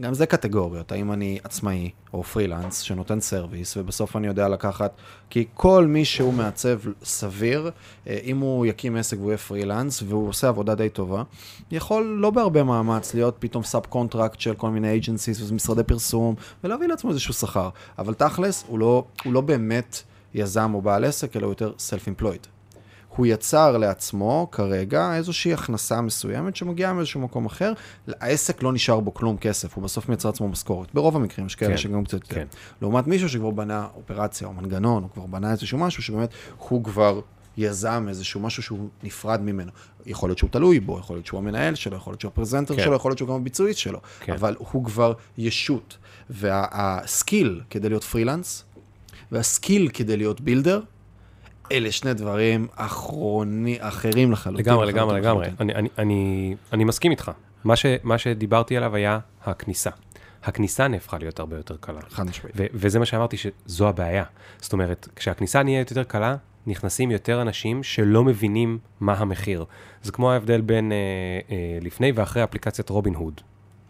גם 0.00 0.14
זה 0.14 0.26
קטגוריות, 0.26 0.92
האם 0.92 1.12
אני 1.12 1.38
עצמאי 1.44 1.90
או 2.12 2.22
פרילנס 2.22 2.80
שנותן 2.80 3.20
service, 3.20 3.76
ובסוף 3.76 4.16
אני 4.16 4.26
יודע 4.26 4.48
לקחת, 4.48 4.92
כי 5.30 5.44
כל 5.54 5.86
מי 5.86 6.04
שהוא 6.04 6.32
מעצב 6.32 6.78
סביר, 7.04 7.70
אה, 8.06 8.18
אם 8.24 8.38
הוא 8.38 8.66
יקים 8.66 8.96
עסק 8.96 9.16
והוא 9.16 9.30
יהיה 9.30 9.38
פרילנס, 9.38 10.02
והוא 10.02 10.28
עושה 10.28 10.48
עבודה 10.48 10.74
די 10.74 10.88
טובה, 10.88 11.22
יכול 11.70 12.18
לא 12.20 12.30
בהרבה 12.30 12.62
מאמץ 12.62 13.14
להיות 13.14 13.36
פתאום 13.38 13.62
subcontract 13.62 14.40
של 14.40 14.54
כל 14.54 14.70
מיני 14.70 14.88
agencies 14.88 15.50
ומשרדי 15.50 15.82
פרסום, 15.82 16.34
ולהביא 16.64 16.86
לעצמו 16.86 17.10
איזשהו 17.10 17.34
שכר. 17.34 17.68
אבל 17.98 18.14
תכלס, 18.14 18.64
הוא 18.66 18.78
לא, 18.78 19.04
הוא 19.24 19.32
לא 19.32 19.40
באמת 19.40 20.02
יזם 20.34 20.74
או 20.74 20.82
בעל 20.82 21.04
עסק, 21.04 21.36
אלא 21.36 21.46
הוא 21.46 21.52
יותר 21.52 21.72
self-employed. 21.78 22.57
הוא 23.18 23.26
יצר 23.26 23.76
לעצמו 23.76 24.48
כרגע 24.52 25.14
איזושהי 25.14 25.52
הכנסה 25.52 26.00
מסוימת 26.00 26.56
שמגיעה 26.56 26.92
מאיזשהו 26.92 27.20
מקום 27.20 27.46
אחר, 27.46 27.72
העסק 28.08 28.62
לא 28.62 28.72
נשאר 28.72 29.00
בו 29.00 29.14
כלום 29.14 29.36
כסף, 29.36 29.74
הוא 29.74 29.84
בסוף 29.84 30.08
מייצר 30.08 30.28
עצמו 30.28 30.48
משכורת. 30.48 30.94
ברוב 30.94 31.16
המקרים 31.16 31.46
יש 31.46 31.54
כאלה 31.54 31.70
כן, 31.70 31.76
שגם 31.76 32.04
קצת. 32.04 32.24
כן. 32.24 32.46
לעומת 32.82 33.06
מישהו 33.06 33.28
שכבר 33.28 33.50
בנה 33.50 33.86
אופרציה 33.96 34.46
או 34.46 34.52
מנגנון, 34.52 35.02
הוא 35.02 35.10
כבר 35.10 35.26
בנה 35.26 35.52
איזשהו 35.52 35.78
משהו 35.78 36.02
שבאמת 36.02 36.28
הוא 36.58 36.84
כבר 36.84 37.20
יזם 37.56 38.06
איזשהו 38.08 38.40
משהו 38.40 38.62
שהוא 38.62 38.88
נפרד 39.02 39.40
ממנו. 39.40 39.70
יכול 40.06 40.28
להיות 40.28 40.38
שהוא 40.38 40.50
תלוי 40.50 40.80
בו, 40.80 40.98
יכול 40.98 41.16
להיות 41.16 41.26
שהוא 41.26 41.38
המנהל 41.38 41.74
שלו, 41.74 41.96
יכול 41.96 42.10
להיות 42.10 42.20
שהוא 42.20 42.28
הפרזנטר 42.32 42.76
כן. 42.76 42.84
שלו, 42.84 42.94
יכול 42.94 43.10
להיות 43.10 43.18
שהוא 43.18 43.28
גם 43.28 43.34
הביצועיסט 43.34 43.78
שלו, 43.78 44.00
כן. 44.20 44.32
אבל 44.32 44.56
הוא 44.58 44.84
כבר 44.84 45.12
ישות. 45.38 45.96
וה 46.30 46.67
skill 46.67 47.60
כדי 47.70 47.88
להיות 47.88 48.04
פרילנס, 48.04 48.64
וה 49.32 49.48
skill 49.48 49.88
כדי 49.88 50.16
להיות 50.16 50.40
builder, 50.40 50.80
אלה 51.72 51.92
שני 51.92 52.14
דברים 52.14 52.66
אחרוני, 52.76 53.76
אחרים 53.80 54.32
לחלוטין. 54.32 54.66
לגמרי, 54.66 54.86
לגמרי, 54.86 55.20
לגמרי. 55.20 55.46
אני, 55.60 55.74
אני, 55.74 55.88
אני, 55.98 56.54
אני 56.72 56.84
מסכים 56.84 57.10
איתך. 57.10 57.30
מה, 57.64 57.76
ש, 57.76 57.86
מה 58.02 58.18
שדיברתי 58.18 58.76
עליו 58.76 58.94
היה 58.94 59.18
הכניסה. 59.44 59.90
הכניסה 60.44 60.88
נהפכה 60.88 61.18
להיות 61.18 61.40
הרבה 61.40 61.56
יותר 61.56 61.76
קלה. 61.80 62.00
חד 62.08 62.26
משמעית. 62.26 62.56
וזה 62.56 62.98
מה 62.98 63.06
שאמרתי 63.06 63.36
שזו 63.36 63.88
הבעיה. 63.88 64.24
זאת 64.58 64.72
אומרת, 64.72 65.08
כשהכניסה 65.16 65.62
נהיית 65.62 65.90
יותר 65.90 66.04
קלה, 66.04 66.36
נכנסים 66.66 67.10
יותר 67.10 67.42
אנשים 67.42 67.82
שלא 67.82 68.24
מבינים 68.24 68.78
מה 69.00 69.14
המחיר. 69.14 69.64
זה 70.02 70.12
כמו 70.12 70.32
ההבדל 70.32 70.60
בין 70.60 70.92
אה, 70.92 70.96
אה, 71.50 71.78
לפני 71.80 72.12
ואחרי 72.12 72.44
אפליקציית 72.44 72.88
רובין 72.88 73.14
הוד. 73.14 73.40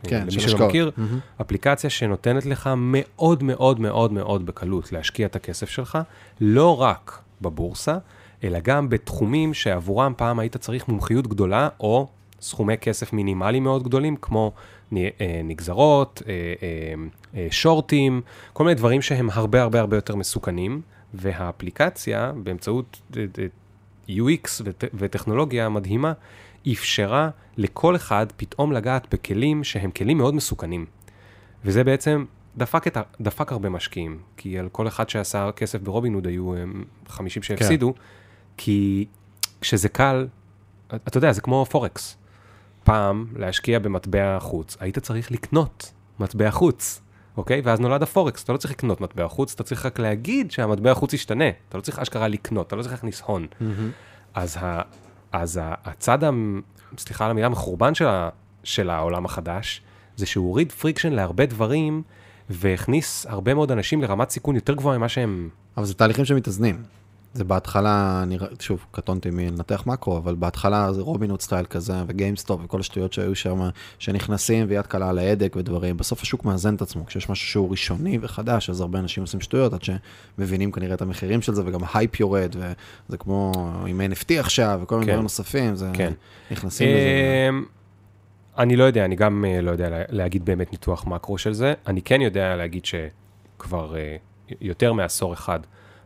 כן, 0.02 0.22
למי 0.22 0.30
של 0.30 0.48
שלא. 0.48 0.68
מכיר, 0.68 0.90
מהמם. 0.96 1.18
אפליקציה 1.40 1.90
שנותנת 1.90 2.46
לך 2.46 2.70
מאוד 2.76 3.42
מאוד 3.42 3.80
מאוד 3.80 4.12
מאוד 4.12 4.46
בקלות 4.46 4.92
להשקיע 4.92 5.26
את 5.26 5.36
הכסף 5.36 5.68
שלך, 5.68 5.98
לא 6.40 6.80
רק 6.80 7.22
בבורסה, 7.40 7.98
אלא 8.44 8.58
גם 8.60 8.88
בתחומים 8.88 9.54
שעבורם 9.54 10.12
פעם 10.16 10.38
היית 10.38 10.56
צריך 10.56 10.88
מומחיות 10.88 11.26
גדולה, 11.26 11.68
או 11.80 12.08
סכומי 12.40 12.78
כסף 12.78 13.12
מינימליים 13.12 13.64
מאוד 13.64 13.82
גדולים, 13.82 14.16
כמו 14.16 14.52
אה, 14.96 15.06
נגזרות, 15.44 16.22
אה, 16.28 16.32
אה, 17.34 17.46
שורטים, 17.50 18.20
כל 18.52 18.64
מיני 18.64 18.74
דברים 18.74 19.02
שהם 19.02 19.28
הרבה 19.32 19.62
הרבה 19.62 19.80
הרבה 19.80 19.96
יותר 19.96 20.16
מסוכנים, 20.16 20.80
והאפליקציה, 21.14 22.32
באמצעות 22.42 23.00
UX 24.08 24.62
וט- 24.64 24.90
וטכנולוגיה 24.94 25.68
מדהימה, 25.68 26.12
אפשרה 26.72 27.30
לכל 27.56 27.96
אחד 27.96 28.26
פתאום 28.36 28.72
לגעת 28.72 29.14
בכלים 29.14 29.64
שהם 29.64 29.90
כלים 29.90 30.18
מאוד 30.18 30.34
מסוכנים. 30.34 30.86
וזה 31.64 31.84
בעצם 31.84 32.24
דפק, 32.58 32.86
את, 32.86 32.96
דפק 33.20 33.52
הרבה 33.52 33.68
משקיעים, 33.68 34.18
כי 34.36 34.58
על 34.58 34.68
כל 34.68 34.88
אחד 34.88 35.08
שעשה 35.08 35.50
כסף 35.52 35.80
ברובין 35.80 36.14
הוד 36.14 36.26
היו 36.26 36.56
הם, 36.56 36.84
50 37.08 37.42
שהפסידו, 37.42 37.94
כן. 37.94 38.00
כי 38.56 39.06
כשזה 39.60 39.88
קל, 39.88 40.26
אתה 40.94 41.18
יודע, 41.18 41.32
זה 41.32 41.40
כמו 41.40 41.66
פורקס. 41.70 42.16
פעם, 42.84 43.26
להשקיע 43.36 43.78
במטבע 43.78 44.38
חוץ, 44.40 44.76
היית 44.80 44.98
צריך 44.98 45.32
לקנות 45.32 45.92
מטבע 46.20 46.50
חוץ, 46.50 47.00
אוקיי? 47.36 47.60
ואז 47.64 47.80
נולד 47.80 48.02
הפורקס, 48.02 48.44
אתה 48.44 48.52
לא 48.52 48.56
צריך 48.58 48.72
לקנות 48.72 49.00
מטבע 49.00 49.28
חוץ, 49.28 49.54
אתה 49.54 49.62
צריך 49.62 49.86
רק 49.86 49.98
להגיד 49.98 50.50
שהמטבע 50.50 50.94
חוץ 50.94 51.12
ישתנה, 51.12 51.48
אתה 51.68 51.78
לא 51.78 51.82
צריך 51.82 51.98
אשכרה 51.98 52.28
לקנות, 52.28 52.66
אתה 52.66 52.76
לא 52.76 52.82
צריך 52.82 52.94
להכניס 52.94 53.20
הון. 53.20 53.46
מהמם. 53.60 53.90
אז, 54.34 54.56
ה, 54.60 54.82
אז 55.32 55.56
ה, 55.62 55.74
הצד, 55.84 56.24
המ, 56.24 56.60
סליחה 56.98 57.24
על 57.24 57.30
המילה, 57.30 57.46
המחורבן 57.46 57.94
של, 57.94 58.06
ה, 58.06 58.28
של 58.64 58.90
העולם 58.90 59.24
החדש, 59.24 59.82
זה 60.16 60.26
שהוא 60.26 60.46
הוריד 60.46 60.72
friction 60.72 61.12
להרבה 61.12 61.46
דברים, 61.46 62.02
והכניס 62.50 63.26
הרבה 63.28 63.54
מאוד 63.54 63.72
אנשים 63.72 64.02
לרמת 64.02 64.30
סיכון 64.30 64.54
יותר 64.54 64.74
גבוהה 64.74 64.98
ממה 64.98 65.08
שהם... 65.08 65.48
אבל 65.76 65.86
זה 65.86 65.94
תהליכים 65.94 66.24
שמתאזנים. 66.24 66.82
זה 67.34 67.44
בהתחלה, 67.44 68.24
נראה, 68.26 68.48
שוב, 68.60 68.86
קטונתי 68.90 69.30
מלנתח 69.30 69.82
מקרו, 69.86 70.18
אבל 70.18 70.34
בהתחלה 70.34 70.92
זה 70.92 71.02
רובין 71.02 71.30
הוד 71.30 71.40
style 71.40 71.64
כזה, 71.64 71.94
וגיימסטופ 72.06 72.60
וכל 72.64 72.80
השטויות 72.80 73.12
שהיו 73.12 73.34
שם, 73.34 73.68
שנכנסים 73.98 74.66
ויד 74.68 74.86
קלה 74.86 75.08
על 75.08 75.18
ההדק 75.18 75.56
ודברים. 75.56 75.96
בסוף 75.96 76.22
השוק 76.22 76.44
מאזן 76.44 76.74
את 76.74 76.82
עצמו. 76.82 77.06
כשיש 77.06 77.30
משהו 77.30 77.46
שהוא 77.46 77.70
ראשוני 77.70 78.18
וחדש, 78.22 78.70
אז 78.70 78.80
הרבה 78.80 78.98
אנשים 78.98 79.22
עושים 79.22 79.40
שטויות, 79.40 79.72
עד 79.72 79.80
שמבינים 79.82 80.72
כנראה 80.72 80.94
את 80.94 81.02
המחירים 81.02 81.42
של 81.42 81.54
זה, 81.54 81.62
וגם 81.66 81.80
ההייפ 81.84 82.20
יורד, 82.20 82.56
וזה 82.58 83.16
כמו 83.16 83.52
עם 83.86 84.00
NFT 84.00 84.40
עכשיו, 84.40 84.80
וכל 84.82 84.94
מיני 84.94 85.06
כן. 85.06 85.12
דברים 85.12 85.22
נוספים, 85.22 85.76
זה 85.76 85.90
כן. 85.94 86.12
נכנסים 86.50 86.88
לזה. 86.88 87.77
אני 88.58 88.76
לא 88.76 88.84
יודע, 88.84 89.04
אני 89.04 89.16
גם 89.16 89.44
אה, 89.48 89.60
לא 89.60 89.70
יודע 89.70 89.88
לה- 89.90 90.02
להגיד 90.08 90.44
באמת 90.44 90.72
ניתוח 90.72 91.06
מקרו 91.06 91.38
של 91.38 91.52
זה. 91.52 91.74
אני 91.86 92.02
כן 92.02 92.20
יודע 92.20 92.56
להגיד 92.56 92.84
שכבר 92.84 93.96
אה, 93.96 94.16
יותר 94.60 94.92
מעשור 94.92 95.32
אחד, 95.32 95.60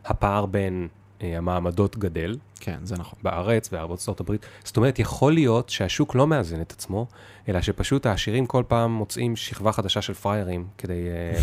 הפער 0.05 0.45
בין 0.45 0.87
אה, 1.21 1.37
המעמדות 1.37 1.97
גדל. 1.97 2.37
כן, 2.59 2.77
זה 2.83 2.95
נכון. 2.97 3.19
בארץ 3.23 3.69
ובארצות 3.73 4.19
הברית. 4.19 4.45
זאת 4.63 4.77
אומרת, 4.77 4.99
יכול 4.99 5.33
להיות 5.33 5.69
שהשוק 5.69 6.15
לא 6.15 6.27
מאזן 6.27 6.61
את 6.61 6.71
עצמו, 6.71 7.07
אלא 7.49 7.61
שפשוט 7.61 8.05
העשירים 8.05 8.45
כל 8.45 8.63
פעם 8.67 8.91
מוצאים 8.91 9.35
שכבה 9.35 9.71
חדשה 9.71 10.01
של 10.01 10.13
פריירים 10.13 10.67
כדי 10.77 11.01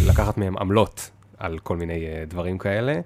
לקחת 0.09 0.39
מהם 0.39 0.59
עמלות 0.59 1.11
על 1.39 1.59
כל 1.59 1.77
מיני 1.77 2.05
דברים 2.29 2.59
כאלה, 2.59 3.01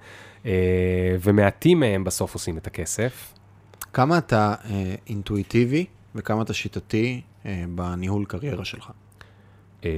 ומעטים 1.23 1.81
מהם 1.81 2.05
בסוף 2.05 2.35
עושים 2.35 2.59
את 2.59 2.67
הכסף. 2.67 3.35
כמה 3.93 4.19
אתה 4.19 4.55
אינטואיטיבי 5.07 5.87
וכמה 6.15 6.43
אתה 6.43 6.55
שיטתי 6.55 7.21
בניהול 7.75 8.25
קריירה 8.25 8.65
שלך? 8.65 8.91
אה, 9.85 9.91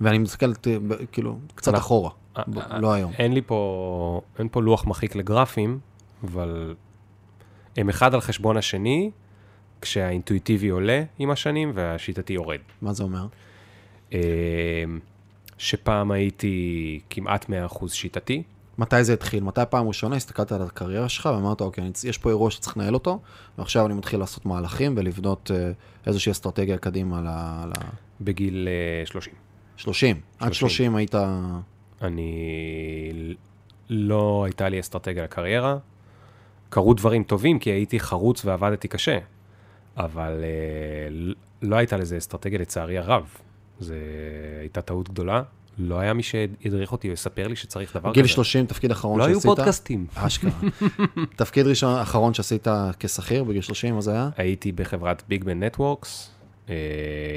ואני 0.00 0.18
מסתכל, 0.18 0.46
אה, 0.46 0.76
כאילו, 1.12 1.38
קצת 1.54 1.74
אחורה, 1.74 2.10
אה, 2.36 2.42
אה, 2.70 2.78
לא 2.78 2.92
היום. 2.92 3.12
אין 3.18 3.32
לי 3.32 3.42
פה, 3.42 4.20
אין 4.38 4.48
פה 4.50 4.62
לוח 4.62 4.86
מחיק 4.86 5.16
לגרפים, 5.16 5.78
אבל 6.24 6.74
הם 7.76 7.88
אחד 7.88 8.14
על 8.14 8.20
חשבון 8.20 8.56
השני, 8.56 9.10
כשהאינטואיטיבי 9.80 10.68
עולה 10.68 11.02
עם 11.18 11.30
השנים 11.30 11.72
והשיטתי 11.74 12.32
יורד. 12.32 12.58
מה 12.82 12.92
זה 12.92 13.02
אומר? 13.02 13.26
אה, 14.12 14.18
שפעם 15.58 16.10
הייתי 16.10 17.00
כמעט 17.10 17.46
100% 17.48 17.88
שיטתי, 17.88 18.42
מתי 18.80 19.04
זה 19.04 19.12
התחיל? 19.12 19.44
מתי 19.44 19.60
פעם 19.70 19.88
ראשונה 19.88 20.16
הסתכלת 20.16 20.52
על 20.52 20.62
הקריירה 20.62 21.08
שלך 21.08 21.26
ואמרת, 21.34 21.60
אוקיי, 21.60 21.90
יש 22.04 22.18
פה 22.18 22.28
אירוע 22.28 22.50
שצריך 22.50 22.76
לנהל 22.76 22.94
אותו, 22.94 23.20
ועכשיו 23.58 23.86
אני 23.86 23.94
מתחיל 23.94 24.20
לעשות 24.20 24.46
מהלכים 24.46 24.94
ולבנות 24.96 25.50
אה, 25.54 25.70
איזושהי 26.06 26.30
אסטרטגיה 26.32 26.78
קדימה. 26.78 27.18
על 27.18 27.26
ה- 27.26 27.64
בגיל 28.20 28.68
אה, 29.00 29.06
30. 29.06 29.32
30. 29.76 30.20
עד 30.38 30.52
30. 30.52 30.68
30 30.68 30.96
היית... 30.96 31.14
אני... 32.02 33.34
לא 33.90 34.42
הייתה 34.44 34.68
לי 34.68 34.80
אסטרטגיה 34.80 35.24
לקריירה. 35.24 35.76
קרו 36.68 36.94
דברים 36.94 37.22
טובים 37.24 37.58
כי 37.58 37.70
הייתי 37.70 38.00
חרוץ 38.00 38.44
ועבדתי 38.44 38.88
קשה, 38.88 39.18
אבל 39.96 40.40
אה, 40.42 41.10
ל- 41.10 41.34
לא 41.62 41.76
הייתה 41.76 41.96
לזה 41.96 42.18
אסטרטגיה 42.18 42.58
לצערי 42.58 42.98
הרב. 42.98 43.28
זו 43.80 43.94
הייתה 44.60 44.82
טעות 44.82 45.08
גדולה. 45.08 45.42
לא 45.80 46.00
היה 46.00 46.14
מי 46.14 46.22
שידריך 46.22 46.92
אותי 46.92 47.08
או 47.08 47.12
יספר 47.12 47.48
לי 47.48 47.56
שצריך 47.56 47.96
דבר 47.96 48.12
גיל 48.12 48.24
כזה. 48.24 48.32
30, 48.32 48.66
תפקיד 48.66 48.90
אחרון 48.90 49.18
לא 49.18 49.24
שעשית? 49.24 49.44
היו 49.44 49.56
פודקאסטים. 49.56 50.06
אשכרה. 50.14 50.50
תפקיד 51.36 51.66
ראשון, 51.66 51.98
אחרון 51.98 52.34
שעשית 52.34 52.66
כשכיר 52.98 53.44
בגיל 53.44 53.62
30, 53.62 53.94
מה 53.94 54.00
זה 54.00 54.12
היה? 54.12 54.28
הייתי 54.36 54.72
בחברת 54.72 55.22
BigBand 55.28 55.62
Networks, 55.62 56.30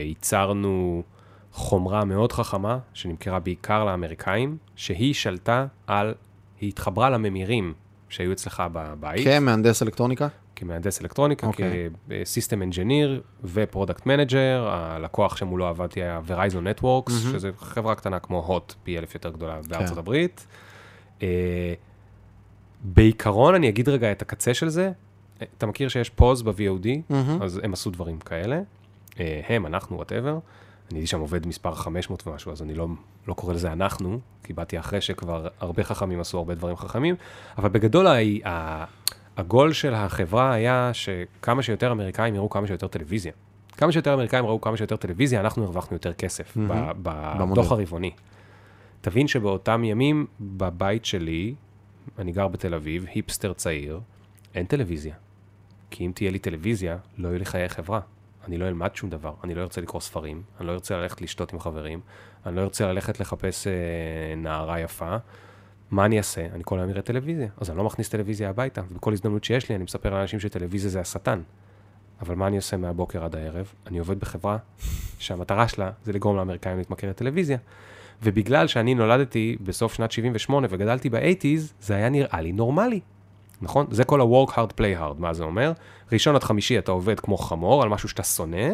ייצרנו 0.03 1.03
חומרה 1.51 2.06
מאוד 2.06 2.32
חכמה, 2.32 2.77
שנמכרה 2.93 3.39
בעיקר 3.39 3.86
לאמריקאים, 3.86 4.58
שהיא 4.75 5.13
שלטה 5.13 5.65
על, 5.88 6.13
היא 6.62 6.69
התחברה 6.69 7.10
לממירים 7.10 7.73
שהיו 8.10 8.32
אצלך 8.32 8.63
בבית, 8.73 9.27
כמהנדס 9.27 9.84
אלקטרוניקה? 9.84 10.27
כמהנדס 10.55 11.01
אלקטרוניקה, 11.01 11.47
אוקיי. 11.47 11.89
כ 12.10 12.22
system 12.22 12.62
engineer 12.62 13.21
ו 13.43 13.51
product 13.51 14.06
manager, 14.06 14.67
הלקוח 14.69 15.37
שמולו 15.37 15.67
עבדתי 15.67 16.01
היה 16.03 16.21
Verizon 16.27 16.79
Networks, 16.79 17.11
מהמם. 17.11 17.31
שזה 17.33 17.51
חברה 17.57 17.95
קטנה 17.95 18.19
כמו 18.19 18.39
הוט, 18.45 18.73
פי 18.83 18.97
אלף 18.97 19.13
יותר 19.15 19.29
גדולה 19.29 19.59
בארצות 19.69 19.93
כן. 19.93 19.99
הברית. 19.99 20.47
אה, 21.21 21.73
בעיקרון, 22.83 23.55
אני 23.55 23.69
אגיד 23.69 23.89
רגע 23.89 24.11
את 24.11 24.21
הקצה 24.21 24.53
של 24.53 24.69
זה, 24.69 24.91
אה, 25.41 25.45
אתה 25.57 25.65
מכיר 25.65 25.89
שיש 25.89 26.09
pause 26.10 26.41
ב-VOD, 26.41 26.87
מהמם. 27.09 27.41
אז 27.41 27.59
הם 27.63 27.73
עשו 27.73 27.89
דברים 27.91 28.19
כאלה. 28.19 28.61
אה, 29.19 29.41
הם, 29.47 29.65
אנחנו, 29.65 29.95
whatever. 29.95 30.38
אני 30.91 30.99
הייתי 30.99 31.07
שם 31.07 31.19
עובד 31.19 31.47
מספר 31.47 31.73
500 31.75 32.27
ומשהו, 32.27 32.51
אז 32.51 32.61
אני 32.61 32.73
לא, 32.73 32.87
לא 33.27 33.33
קורא 33.33 33.53
לזה 33.53 33.71
אנחנו, 33.71 34.19
כי 34.43 34.53
באתי 34.53 34.79
אחרי 34.79 35.01
שכבר 35.01 35.47
הרבה 35.59 35.83
חכמים 35.83 36.19
עשו 36.19 36.37
הרבה 36.37 36.55
דברים 36.55 36.75
חכמים, 36.75 37.15
אבל 37.57 37.69
בגדול 37.69 38.07
ה- 38.07 38.85
הגול 39.38 39.74
של 39.74 39.93
החברה 39.93 40.54
היה 40.54 40.91
שכמה 40.93 41.63
שיותר 41.63 41.91
אמריקאים 41.91 42.36
יראו 42.36 42.50
כמה 42.50 42.67
שיותר 42.67 42.88
טלוויזיה. 42.88 43.32
כמה 43.78 43.91
שיותר 43.91 44.13
אמריקאים 44.13 44.46
ראו 44.46 44.62
כמה 44.62 44.78
שיותר 44.78 44.96
טלוויזיה, 44.96 45.39
אנחנו 45.39 45.63
הרווחנו 45.63 45.96
יותר 45.96 46.13
כסף 46.13 46.58
במודל. 46.58 47.52
בדוח 47.52 47.72
הרבעוני. 47.72 48.12
תבין 49.02 49.28
שבאותם 49.28 49.84
ימים, 49.84 50.26
בבית 50.39 51.06
שלי, 51.06 51.56
אני 52.19 52.32
גר 52.32 52.48
בתל 52.48 52.74
אביב, 52.74 53.06
היפסטר 53.13 53.54
צעיר, 53.54 54.00
אין 54.56 54.65
טלוויזיה. 54.65 55.15
כי 55.89 56.06
אם 56.06 56.12
תהיה 56.15 56.32
לי 56.32 56.39
טלוויזיה, 56.39 56.98
לא 57.17 57.28
יהיו 57.28 57.39
לי 57.39 57.46
חיי 57.46 57.69
חברה. 57.69 58.00
אני 58.48 58.58
לא 58.58 58.67
אלמד 58.67 58.96
שום 58.96 59.10
דבר, 59.10 59.34
אני 59.43 59.56
לא 59.56 59.62
ארצה 59.62 59.82
לקרוא 59.82 60.02
ספרים, 60.02 60.41
אני 60.60 60.67
לא 60.67 60.72
ארצה 60.72 60.98
ללכת 60.98 61.22
לשתות 61.22 61.54
עם 61.54 61.60
חברים, 61.60 62.00
אני 62.46 62.56
לא 62.56 62.62
ארצה 62.62 62.88
ללכת 62.88 63.19
לחפש 63.19 63.67
אה, 63.67 63.74
נערה 64.38 64.80
יפה. 64.80 65.17
מה 65.93 66.06
אני 66.06 66.17
אעשה? 66.17 66.45
אני 66.53 66.63
כל 66.65 66.79
היום 66.79 66.89
אראה 66.89 67.01
טלוויזיה, 67.01 67.47
אז 67.58 67.69
אני 67.69 67.77
לא 67.77 67.84
מכניס 67.84 68.10
טלוויזיה 68.10 68.49
הביתה, 68.49 68.82
ובכל 68.89 69.13
הזדמנות 69.13 69.43
שיש 69.43 69.69
לי 69.69 69.75
אני 69.75 69.84
מספר 69.84 70.13
לאנשים 70.13 70.39
שטלוויזיה 70.39 70.89
זה 70.89 70.99
השטן. 70.99 71.41
אבל 72.21 72.36
מה 72.36 72.47
אני 72.47 72.56
עושה 72.56 72.77
מהבוקר 72.77 73.23
עד 73.23 73.36
הערב? 73.36 73.73
אני 73.88 73.99
עובד 73.99 74.19
בחברה 74.19 74.58
שהמטרה 75.19 75.67
שלה 75.67 75.91
זה 76.06 76.13
לגרום 76.13 76.38
לאמריקאים 76.38 76.77
להתמכר 76.77 77.10
לטלוויזיה. 77.10 77.58
ובגלל 78.23 78.67
שאני 78.67 78.95
נולדתי 78.95 79.58
בסוף 79.62 79.93
שנת 79.93 80.12
78 80.12 80.67
וגדלתי 80.69 81.10
ב-80's, 81.10 81.73
זה 81.82 81.95
היה 81.95 82.10
נראה 82.10 82.41
לי 82.41 82.51
נורמלי. 82.51 82.99
נכון? 83.62 83.86
זה 83.91 84.03
כל 84.03 84.21
ה-work 84.21 84.51
hard, 84.51 84.71
play 84.79 84.99
hard, 84.99 85.19
מה 85.19 85.34
זה 85.34 85.43
אומר? 85.43 85.71
ראשון 86.12 86.36
עד 86.36 86.43
חמישי 86.43 86.79
אתה 86.79 86.91
עובד 86.91 87.19
כמו 87.19 87.38
חמור 87.38 87.84
על 87.84 87.89
משהו 87.89 88.10
שאתה 88.10 88.23
שונא, 88.23 88.67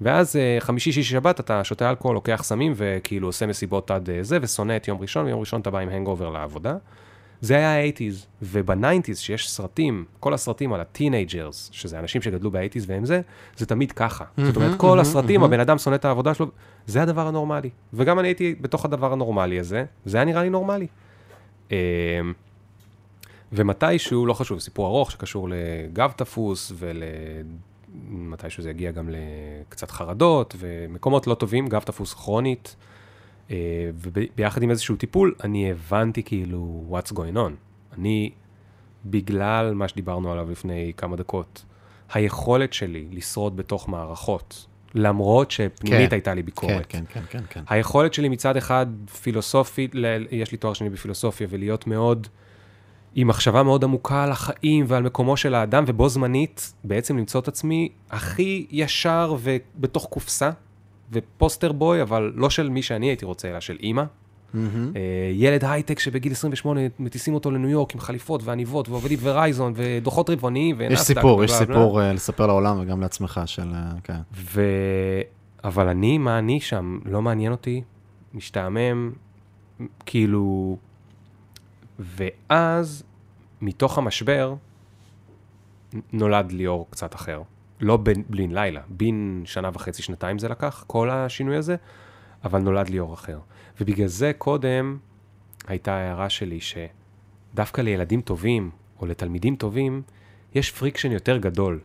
ואז 0.00 0.36
אה, 0.36 0.56
חמישי, 0.60 0.92
שישי, 0.92 1.10
שבת 1.10 1.40
אתה 1.40 1.64
שותה 1.64 1.90
אלכוהול, 1.90 2.14
לוקח 2.14 2.40
סמים 2.44 2.72
וכאילו 2.76 3.28
עושה 3.28 3.46
מסיבות 3.46 3.90
עד 3.90 4.10
אה, 4.10 4.22
זה, 4.22 4.38
ושונא 4.42 4.76
את 4.76 4.88
יום 4.88 5.00
ראשון, 5.00 5.26
ויום 5.26 5.40
ראשון 5.40 5.60
אתה 5.60 5.70
בא 5.70 5.78
עם 5.78 5.88
hangover 5.88 6.30
לעבודה. 6.30 6.76
זה 7.40 7.56
היה 7.56 7.74
ה-80's, 7.74 8.26
וב-90's 8.42 9.14
שיש 9.14 9.50
סרטים, 9.50 10.04
כל 10.20 10.34
הסרטים 10.34 10.72
על 10.72 10.80
ה 10.80 10.88
teenagers, 10.88 11.70
שזה 11.72 11.98
אנשים 11.98 12.22
שגדלו 12.22 12.50
ב-80's 12.50 12.84
והם 12.86 13.04
זה, 13.04 13.20
זה 13.56 13.66
תמיד 13.66 13.92
ככה. 13.92 14.24
זאת 14.36 14.56
אומרת, 14.56 14.78
כל 14.78 15.00
הסרטים, 15.00 15.42
הבן 15.44 15.60
אדם 15.60 15.78
שונא 15.78 15.94
את 15.94 16.04
העבודה 16.04 16.34
שלו, 16.34 16.46
זה 16.86 17.02
הדבר 17.02 17.26
הנורמלי. 17.26 17.70
וגם 17.94 18.18
אני 18.18 18.28
הייתי 18.28 18.54
בתוך 18.60 18.84
הדבר 18.84 19.12
הנורמלי 19.12 19.60
הזה, 19.60 19.84
זה 20.04 20.16
היה 20.16 20.24
נראה 20.24 20.42
לי 20.42 20.50
נורמלי. 20.50 20.86
אמ, 21.70 21.76
ומתישהו, 23.52 24.26
לא 24.26 24.32
חשוב, 24.32 24.58
סיפור 24.58 24.86
ארוך 24.86 25.10
שקשור 25.10 25.48
לגב 25.50 26.12
תפוס 26.16 26.72
מתישהו 28.08 28.62
זה 28.62 28.70
יגיע 28.70 28.90
גם 28.90 29.10
לקצת 29.10 29.90
חרדות 29.90 30.54
ומקומות 30.58 31.26
לא 31.26 31.34
טובים, 31.34 31.66
גב 31.68 31.80
תפוס 31.80 32.14
כרונית. 32.14 32.76
אה, 33.50 33.56
וביחד 33.94 34.62
עם 34.62 34.70
איזשהו 34.70 34.96
טיפול, 34.96 35.34
אני 35.44 35.70
הבנתי 35.70 36.22
כאילו 36.22 36.84
what's 36.90 37.12
going 37.12 37.36
on. 37.36 37.50
אני, 37.98 38.30
בגלל 39.04 39.74
מה 39.74 39.88
שדיברנו 39.88 40.32
עליו 40.32 40.50
לפני 40.50 40.92
כמה 40.96 41.16
דקות, 41.16 41.64
היכולת 42.12 42.72
שלי 42.72 43.08
לשרוד 43.12 43.56
בתוך 43.56 43.88
מערכות, 43.88 44.66
למרות 44.94 45.50
שפנימית 45.50 46.08
כן, 46.10 46.14
הייתה 46.14 46.34
לי 46.34 46.42
ביקורת. 46.42 46.86
כן, 46.88 47.04
כן, 47.08 47.20
כן, 47.30 47.42
כן. 47.50 47.62
היכולת 47.68 48.14
שלי 48.14 48.28
מצד 48.28 48.56
אחד 48.56 48.86
פילוסופית, 49.22 49.94
ל- 49.94 50.26
יש 50.30 50.52
לי 50.52 50.58
תואר 50.58 50.72
שני 50.72 50.90
בפילוסופיה, 50.90 51.46
ולהיות 51.50 51.86
מאוד, 51.86 52.26
עם 53.14 53.28
מחשבה 53.28 53.62
מאוד 53.62 53.84
עמוקה 53.84 54.24
על 54.24 54.30
החיים 54.30 54.84
ועל 54.88 55.02
מקומו 55.02 55.36
של 55.36 55.54
האדם, 55.54 55.84
ובו 55.86 56.08
זמנית 56.08 56.72
בעצם 56.84 57.18
למצוא 57.18 57.40
את 57.40 57.48
עצמי 57.48 57.88
הכי 58.10 58.66
ישר 58.70 59.36
ובתוך 59.40 60.06
קופסה, 60.10 60.50
ופוסטר 61.12 61.72
בוי, 61.72 62.02
אבל 62.02 62.32
לא 62.34 62.50
של 62.50 62.68
מי 62.68 62.82
שאני 62.82 63.06
הייתי 63.06 63.24
רוצה, 63.24 63.50
אלא 63.50 63.60
של 63.60 63.76
אימא. 63.80 64.04
מהמם. 64.54 64.92
אה, 64.96 65.00
ילד 65.34 65.64
הייטק 65.64 65.98
שבגיל 65.98 66.32
28 66.32 66.80
מטיסים 66.98 67.34
אותו 67.34 67.50
לניו 67.50 67.70
יורק 67.70 67.94
עם 67.94 68.00
חליפות 68.00 68.42
ועניבות 68.44 68.88
ועובד 68.88 69.10
עם 69.10 69.18
ורייזון 69.22 69.72
ודוחות 69.76 70.30
רבעוניים 70.30 70.76
יש 70.80 70.86
ונאסד"ק 70.86 71.16
סיפור, 71.16 71.44
יש. 71.44 71.52
סיפור 71.52 72.02
אה, 72.02 72.12
לספר 72.12 72.46
לעולם 72.46 72.80
וגם 72.80 73.00
לעצמך 73.00 73.40
של, 73.46 73.74
אה, 73.74 73.92
כן. 74.04 74.18
ו... 74.34 74.62
אבל 75.64 75.88
אני, 75.88 76.18
מה 76.18 76.38
אני 76.38 76.60
שם? 76.60 76.98
לא 77.04 77.22
מעניין 77.22 77.52
אותי, 77.52 77.82
משתעמם, 78.34 79.12
כאילו... 80.06 80.76
ואז, 81.98 83.04
מתוך 83.60 83.98
המשבר, 83.98 84.54
נולד 86.12 86.52
ליאור 86.52 86.86
קצת 86.90 87.14
אחר. 87.14 87.42
לא 87.80 87.96
בין, 87.96 88.22
בן 88.28 88.50
לילה, 88.50 88.80
בין 88.88 89.42
שנה 89.44 89.70
וחצי, 89.72 90.02
שנתיים 90.02 90.38
זה 90.38 90.48
לקח, 90.48 90.84
כל 90.86 91.10
השינוי 91.10 91.56
הזה, 91.56 91.76
אבל 92.44 92.60
נולד 92.60 92.88
ליאור 92.88 93.14
אחר. 93.14 93.38
ובגלל 93.80 94.06
זה 94.06 94.32
קודם 94.38 94.98
הייתה 95.66 95.94
ההערה 95.94 96.28
שלי 96.28 96.58
שדווקא 96.60 97.80
לילדים 97.80 98.20
טובים, 98.20 98.70
או 99.00 99.06
לתלמידים 99.06 99.56
טובים, 99.56 100.02
יש 100.54 100.70
friction 100.70 101.12
יותר 101.12 101.38
גדול. 101.38 101.80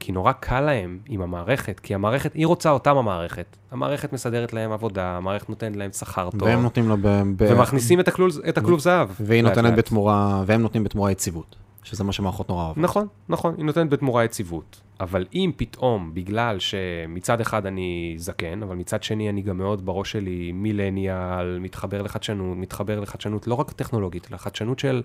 כי 0.00 0.12
נורא 0.12 0.32
קל 0.32 0.60
להם 0.60 0.98
עם 1.08 1.20
המערכת, 1.20 1.80
כי 1.80 1.94
המערכת, 1.94 2.34
היא 2.34 2.46
רוצה 2.46 2.70
אותם 2.70 2.96
המערכת. 2.96 3.56
המערכת 3.70 4.12
מסדרת 4.12 4.52
להם 4.52 4.72
עבודה, 4.72 5.16
המערכת 5.16 5.48
נותנת 5.48 5.76
להם 5.76 5.92
שכר 5.92 6.30
טוב, 6.30 6.42
והם 6.42 6.62
נותנים 6.62 6.88
לו 6.88 6.96
ב... 7.00 7.22
ומכניסים 7.38 8.00
את 8.00 8.08
הכלוב, 8.08 8.32
את 8.48 8.58
הכלוב 8.58 8.80
זהב. 8.80 9.08
והיא 9.20 9.42
נותנת 9.42 9.64
לאט. 9.64 9.74
בתמורה, 9.78 10.42
והם 10.46 10.62
נותנים 10.62 10.84
בתמורה 10.84 11.10
יציבות, 11.10 11.56
שזה 11.82 12.04
מה 12.04 12.12
שמערכות 12.12 12.48
נורא 12.48 12.64
אוהבות. 12.64 12.84
נכון, 12.84 13.06
נכון, 13.28 13.54
היא 13.56 13.64
נותנת 13.64 13.90
בתמורה 13.90 14.24
יציבות. 14.24 14.80
אבל 15.00 15.26
אם 15.34 15.50
פתאום, 15.56 16.10
בגלל 16.14 16.58
שמצד 16.58 17.40
אחד 17.40 17.66
אני 17.66 18.14
זקן, 18.16 18.62
אבל 18.62 18.76
מצד 18.76 19.02
שני 19.02 19.28
אני 19.28 19.42
גם 19.42 19.58
מאוד 19.58 19.86
בראש 19.86 20.12
שלי 20.12 20.52
מילניאל, 20.52 21.58
מתחבר 21.58 22.02
לחדשנות, 22.02 22.56
מתחבר 22.56 23.00
לחדשנות 23.00 23.46
לא 23.46 23.54
רק 23.54 23.72
טכנולוגית, 23.72 24.28
אלא 24.30 24.36
חדשנות 24.36 24.78
של 24.78 25.02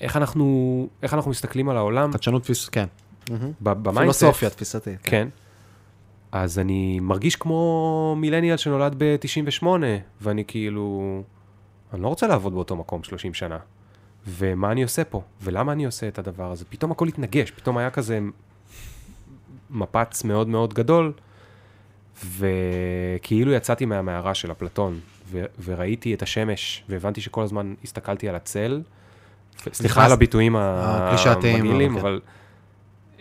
איך 0.00 0.16
אנחנו, 0.16 0.88
איך 1.02 1.14
אנחנו 1.14 1.30
מסתכלים 1.30 1.68
על 1.68 1.76
העולם 1.76 2.12
חדשנות 2.12 2.42
תפיס, 2.42 2.68
כן. 2.68 2.86
ב- 3.60 3.72
ב 3.72 3.77
mindset. 3.77 4.20
פילוסופיה 4.20 4.50
תפיסתי. 4.50 4.90
כן. 5.02 5.28
אז 6.32 6.58
אני 6.58 7.00
מרגיש 7.00 7.36
כמו 7.36 8.14
מילניאל 8.18 8.56
שנולד 8.56 8.94
ב-98, 8.98 9.66
ואני 10.20 10.44
כאילו, 10.44 11.22
אני 11.92 12.02
לא 12.02 12.08
רוצה 12.08 12.26
לעבוד 12.26 12.52
באותו 12.54 12.76
מקום 12.76 13.02
30 13.02 13.34
שנה. 13.34 13.58
ומה 14.26 14.72
אני 14.72 14.82
עושה 14.82 15.04
פה? 15.04 15.22
ולמה 15.42 15.72
אני 15.72 15.84
עושה 15.84 16.08
את 16.08 16.18
הדבר 16.18 16.50
הזה? 16.52 16.64
פתאום 16.68 16.90
הכל 16.90 17.08
התנגש, 17.08 17.50
פתאום 17.50 17.78
היה 17.78 17.90
כזה 17.90 18.18
מפץ 19.70 20.24
מאוד 20.24 20.48
מאוד 20.48 20.74
גדול, 20.74 21.12
וכאילו 22.38 23.52
יצאתי 23.52 23.84
מהמערה 23.84 24.34
של 24.34 24.52
אפלטון, 24.52 25.00
ו- 25.30 25.44
וראיתי 25.64 26.14
את 26.14 26.22
השמש, 26.22 26.84
והבנתי 26.88 27.20
שכל 27.20 27.42
הזמן 27.42 27.74
הסתכלתי 27.84 28.28
על 28.28 28.34
הצל. 28.34 28.82
סליחה 29.72 30.04
על 30.04 30.12
הביטויים 30.12 30.56
המגעילים, 30.56 31.96
אבל 31.98 32.20
כן. 32.24 32.30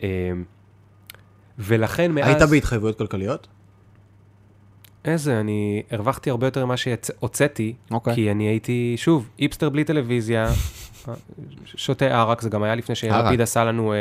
אמ, 0.03 0.43
ולכן 1.59 2.12
מאז... 2.12 2.27
היית 2.27 2.41
בהתחייבויות 2.41 2.97
כלכליות? 2.97 3.47
איזה, 5.05 5.39
אני 5.39 5.83
הרווחתי 5.91 6.29
הרבה 6.29 6.47
יותר 6.47 6.65
ממה 6.65 6.77
שהוצאתי, 6.77 7.73
אוקיי. 7.91 8.15
כי 8.15 8.31
אני 8.31 8.43
הייתי, 8.43 8.93
שוב, 8.97 9.29
איפסטר 9.39 9.69
בלי 9.69 9.83
טלוויזיה, 9.83 10.49
שותה 11.65 12.05
ערק, 12.05 12.41
זה 12.41 12.49
גם 12.49 12.63
היה 12.63 12.75
לפני 12.75 12.95
שיאיר 12.95 13.15
ערק. 13.15 13.25
לפיד 13.25 13.41
עשה 13.41 13.63
לנו 13.63 13.93
אה, 13.93 13.97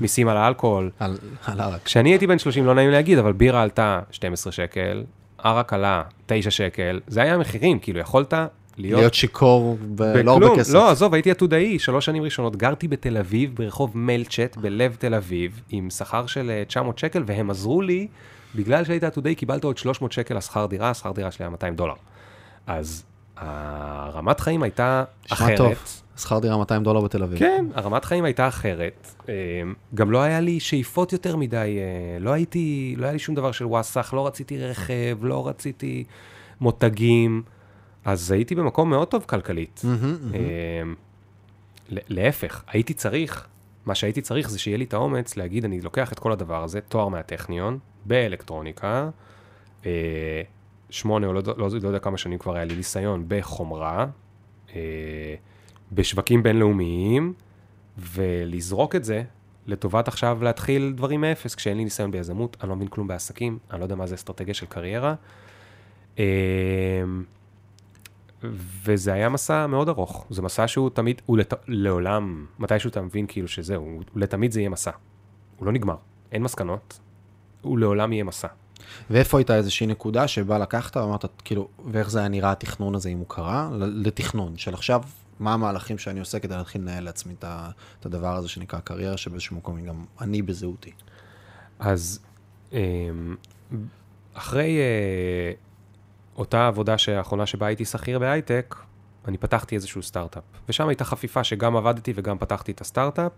מיסים 0.00 0.28
על 0.28 0.36
האלכוהול. 0.36 0.90
על 0.98 1.18
על 1.44 1.60
ערק. 1.60 1.82
כשאני 1.84 2.10
הייתי 2.10 2.26
בן 2.26 2.38
30, 2.38 2.66
לא 2.66 2.74
נעים 2.74 2.90
להגיד, 2.90 3.18
אבל 3.18 3.32
בירה 3.32 3.62
עלתה 3.62 4.00
12 4.10 4.52
שקל, 4.52 5.04
ערק 5.38 5.72
עלה 5.72 6.02
9 6.26 6.50
שקל, 6.50 7.00
זה 7.06 7.22
היה 7.22 7.34
המחירים, 7.34 7.78
כאילו, 7.78 8.00
יכולת 8.00 8.34
להיות... 8.80 9.00
להיות 9.00 9.14
שיכור 9.14 9.78
ולא 9.96 10.32
הרבה 10.32 10.56
כסף. 10.56 10.74
לא, 10.74 10.90
עזוב, 10.90 11.14
הייתי 11.14 11.30
עתודאי, 11.30 11.78
שלוש 11.78 12.06
שנים 12.06 12.22
ראשונות, 12.22 12.56
גרתי 12.56 12.88
בתל 12.88 13.16
אביב, 13.16 13.54
ברחוב 13.54 13.90
מלצ'ט, 13.94 14.56
בלב 14.56 14.96
תל 14.98 15.14
אביב, 15.14 15.60
עם 15.70 15.90
שכר 15.90 16.26
של 16.26 16.50
אה, 16.50 16.64
900 16.64 16.98
שקל, 16.98 17.22
והם 17.26 17.50
עזרו 17.50 17.82
לי, 17.82 18.06
בגלל 18.54 18.84
שהיית 18.84 19.04
עתודאי, 19.04 19.34
קיבלת 19.34 19.64
עוד 19.64 19.78
300 19.78 20.12
שקל 20.12 20.36
לשכר 20.36 20.66
דירה, 20.66 20.90
השכר 20.90 21.12
דירה 21.12 21.30
שלי 21.30 21.44
היה 21.44 21.50
200 21.50 21.74
דולר. 21.74 21.94
אז 22.66 23.04
הרמת 23.36 24.40
חיים 24.40 24.62
הייתה 24.62 25.04
אחרת. 25.30 25.56
טוב. 25.56 25.74
שכר 26.20 26.38
דירה 26.38 26.56
200 26.56 26.82
דולר 26.82 27.00
בתל 27.00 27.22
אביב. 27.22 27.38
כן, 27.38 27.66
הרמת 27.74 28.04
חיים 28.04 28.24
הייתה 28.24 28.48
אחרת. 28.48 29.14
אה, 29.28 29.34
גם 29.94 30.10
לא 30.10 30.22
היה 30.22 30.40
לי 30.40 30.60
שאיפות 30.60 31.12
יותר 31.12 31.36
מדי, 31.36 31.56
אה, 31.78 32.18
לא 32.20 32.30
הייתי, 32.30 32.94
לא 32.98 33.04
היה 33.04 33.12
לי 33.12 33.18
שום 33.18 33.34
דבר 33.34 33.52
של 33.52 33.64
וואסאח, 33.64 34.14
לא 34.14 34.26
רציתי 34.26 34.58
רכב, 34.58 35.18
לא 35.22 35.48
רציתי 35.48 36.04
מותגים, 36.60 37.42
אז 38.04 38.30
הייתי 38.30 38.54
במקום 38.54 38.90
מאוד 38.90 39.08
טוב 39.08 39.24
כלכלית. 39.24 39.82
אה, 40.34 40.82
להפך, 41.90 42.64
הייתי 42.68 42.94
צריך, 42.94 43.46
מה 43.86 43.94
שהייתי 43.94 44.20
צריך 44.20 44.50
זה 44.50 44.58
שיהיה 44.58 44.76
לי 44.76 44.84
את 44.84 44.94
האומץ 44.94 45.36
להגיד, 45.36 45.64
אני 45.64 45.80
לוקח 45.80 46.12
את 46.12 46.18
כל 46.18 46.32
הדבר 46.32 46.64
הזה, 46.64 46.80
תואר 46.80 47.08
מהטכניון, 47.08 47.78
באלקטרוניקה, 48.04 49.10
אה, 49.86 50.42
שמונה 50.90 51.26
או 51.26 51.32
לא, 51.32 51.42
לא, 51.56 51.68
לא 51.82 51.88
יודע 51.88 51.98
כמה 51.98 52.18
שנים 52.18 52.38
כבר 52.38 52.54
היה 52.54 52.64
לי 52.64 52.76
ניסיון 52.76 53.24
בחומרה, 53.28 54.06
אה, 54.74 55.34
בשווקים 55.92 56.42
בינלאומיים, 56.42 57.32
ולזרוק 57.98 58.96
את 58.96 59.04
זה 59.04 59.22
לטובת 59.66 60.08
עכשיו 60.08 60.38
להתחיל 60.42 60.92
דברים 60.96 61.20
מאפס, 61.20 61.54
כשאין 61.54 61.76
לי 61.76 61.84
ניסיון 61.84 62.10
ביזמות, 62.10 62.56
אני 62.60 62.68
לא 62.70 62.76
מבין 62.76 62.88
כלום 62.88 63.06
בעסקים, 63.06 63.58
אני 63.70 63.78
לא 63.78 63.84
יודע 63.84 63.94
מה 63.94 64.06
זה 64.06 64.14
אסטרטגיה 64.14 64.54
של 64.54 64.66
קריירה. 64.66 65.14
וזה 68.84 69.12
היה 69.12 69.28
מסע 69.28 69.66
מאוד 69.66 69.88
ארוך, 69.88 70.26
זה 70.30 70.42
מסע 70.42 70.68
שהוא 70.68 70.90
תמיד, 70.90 71.22
הוא 71.26 71.38
לת... 71.38 71.54
לעולם, 71.68 72.46
מתישהו 72.58 72.90
אתה 72.90 73.00
מבין 73.00 73.26
כאילו 73.26 73.48
שזהו, 73.48 73.82
הוא 73.82 74.02
לתמיד 74.14 74.52
זה 74.52 74.60
יהיה 74.60 74.68
מסע. 74.68 74.90
הוא 75.56 75.66
לא 75.66 75.72
נגמר, 75.72 75.96
אין 76.32 76.42
מסקנות, 76.42 76.98
הוא 77.62 77.78
לעולם 77.78 78.12
יהיה 78.12 78.24
מסע. 78.24 78.48
ואיפה 79.10 79.38
הייתה 79.38 79.56
איזושהי 79.56 79.86
נקודה 79.86 80.28
שבה 80.28 80.58
לקחת 80.58 80.96
ואמרת, 80.96 81.24
כאילו, 81.44 81.68
ואיך 81.84 82.10
זה 82.10 82.18
היה 82.18 82.28
נראה 82.28 82.52
התכנון 82.52 82.94
הזה, 82.94 83.08
אם 83.08 83.18
הוא 83.18 83.26
קרה, 83.28 83.68
לתכנון, 83.78 84.56
של 84.56 84.74
עכשיו, 84.74 85.02
מה 85.40 85.54
המהלכים 85.54 85.98
שאני 85.98 86.20
עושה 86.20 86.38
כדי 86.38 86.56
להתחיל 86.56 86.82
לנהל 86.82 87.04
לעצמי 87.04 87.34
את 87.40 88.06
הדבר 88.06 88.36
הזה 88.36 88.48
שנקרא 88.48 88.80
קריירה, 88.80 89.16
שבאיזשהו 89.16 89.56
מקום 89.56 89.84
גם 89.84 90.04
אני 90.20 90.42
בזהותי. 90.42 90.92
אז 91.78 92.20
אמ, 92.72 93.36
אחרי 94.34 94.78
אה, 94.78 95.52
אותה 96.40 96.66
עבודה 96.66 96.94
האחרונה 97.16 97.46
שבה 97.46 97.66
הייתי 97.66 97.84
שכיר 97.84 98.18
בהייטק, 98.18 98.76
אני 99.28 99.38
פתחתי 99.38 99.74
איזשהו 99.74 100.02
סטארט-אפ. 100.02 100.42
ושם 100.68 100.88
הייתה 100.88 101.04
חפיפה 101.04 101.44
שגם 101.44 101.76
עבדתי 101.76 102.12
וגם 102.14 102.38
פתחתי 102.38 102.72
את 102.72 102.80
הסטארט-אפ, 102.80 103.32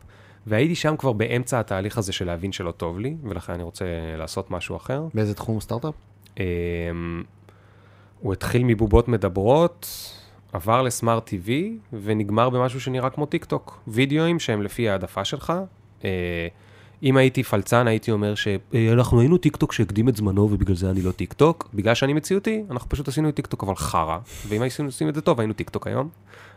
והייתי 0.46 0.74
שם 0.74 0.96
כבר 0.96 1.12
באמצע 1.12 1.60
התהליך 1.60 1.98
הזה 1.98 2.12
של 2.12 2.26
להבין 2.26 2.52
שלא 2.52 2.70
טוב 2.70 2.98
לי, 2.98 3.16
ולכן 3.22 3.52
אני 3.52 3.62
רוצה 3.62 3.84
לעשות 4.18 4.50
משהו 4.50 4.76
אחר. 4.76 5.04
באיזה 5.14 5.34
תחום 5.34 5.60
סטארט-אפ? 5.60 5.94
אמ, 6.38 6.42
הוא 8.20 8.32
התחיל 8.32 8.64
מבובות 8.64 9.08
מדברות, 9.08 9.88
עבר 10.52 10.82
ל 10.82 10.90
smart 10.90 11.28
TV, 11.28 11.50
ונגמר 11.92 12.50
במשהו 12.50 12.80
שנראה 12.80 13.10
כמו 13.10 13.26
טיק 13.26 13.44
טוק. 13.44 13.82
וידאוים 13.88 14.38
שהם 14.38 14.62
לפי 14.62 14.88
העדפה 14.88 15.24
שלך. 15.24 15.52
אה, 17.02 17.08
אם 17.08 17.16
הייתי 17.16 17.42
פלצן, 17.42 17.86
הייתי 17.86 18.10
אומר 18.10 18.34
שאנחנו 18.34 19.20
היינו 19.20 19.38
טיק 19.38 19.56
טוק 19.56 19.72
שהקדים 19.72 20.08
את 20.08 20.16
זמנו 20.16 20.42
ובגלל 20.42 20.76
זה 20.76 20.90
אני 20.90 21.02
לא 21.02 21.12
טיק 21.12 21.32
טוק. 21.32 21.68
בגלל 21.74 21.94
שאני 21.94 22.12
מציאותי, 22.12 22.62
אנחנו 22.70 22.88
פשוט 22.88 23.08
עשינו 23.08 23.28
את 23.28 23.34
טיק 23.34 23.46
טוק 23.46 23.62
אבל 23.62 23.74
חרא. 23.74 24.18
ואם 24.48 24.62
היינו 24.62 24.86
עושים 24.86 25.08
את 25.08 25.14
זה 25.14 25.20
טוב, 25.20 25.40
היינו 25.40 25.52
טיק 25.52 25.70
טוק 25.70 25.86
היום. 25.86 26.08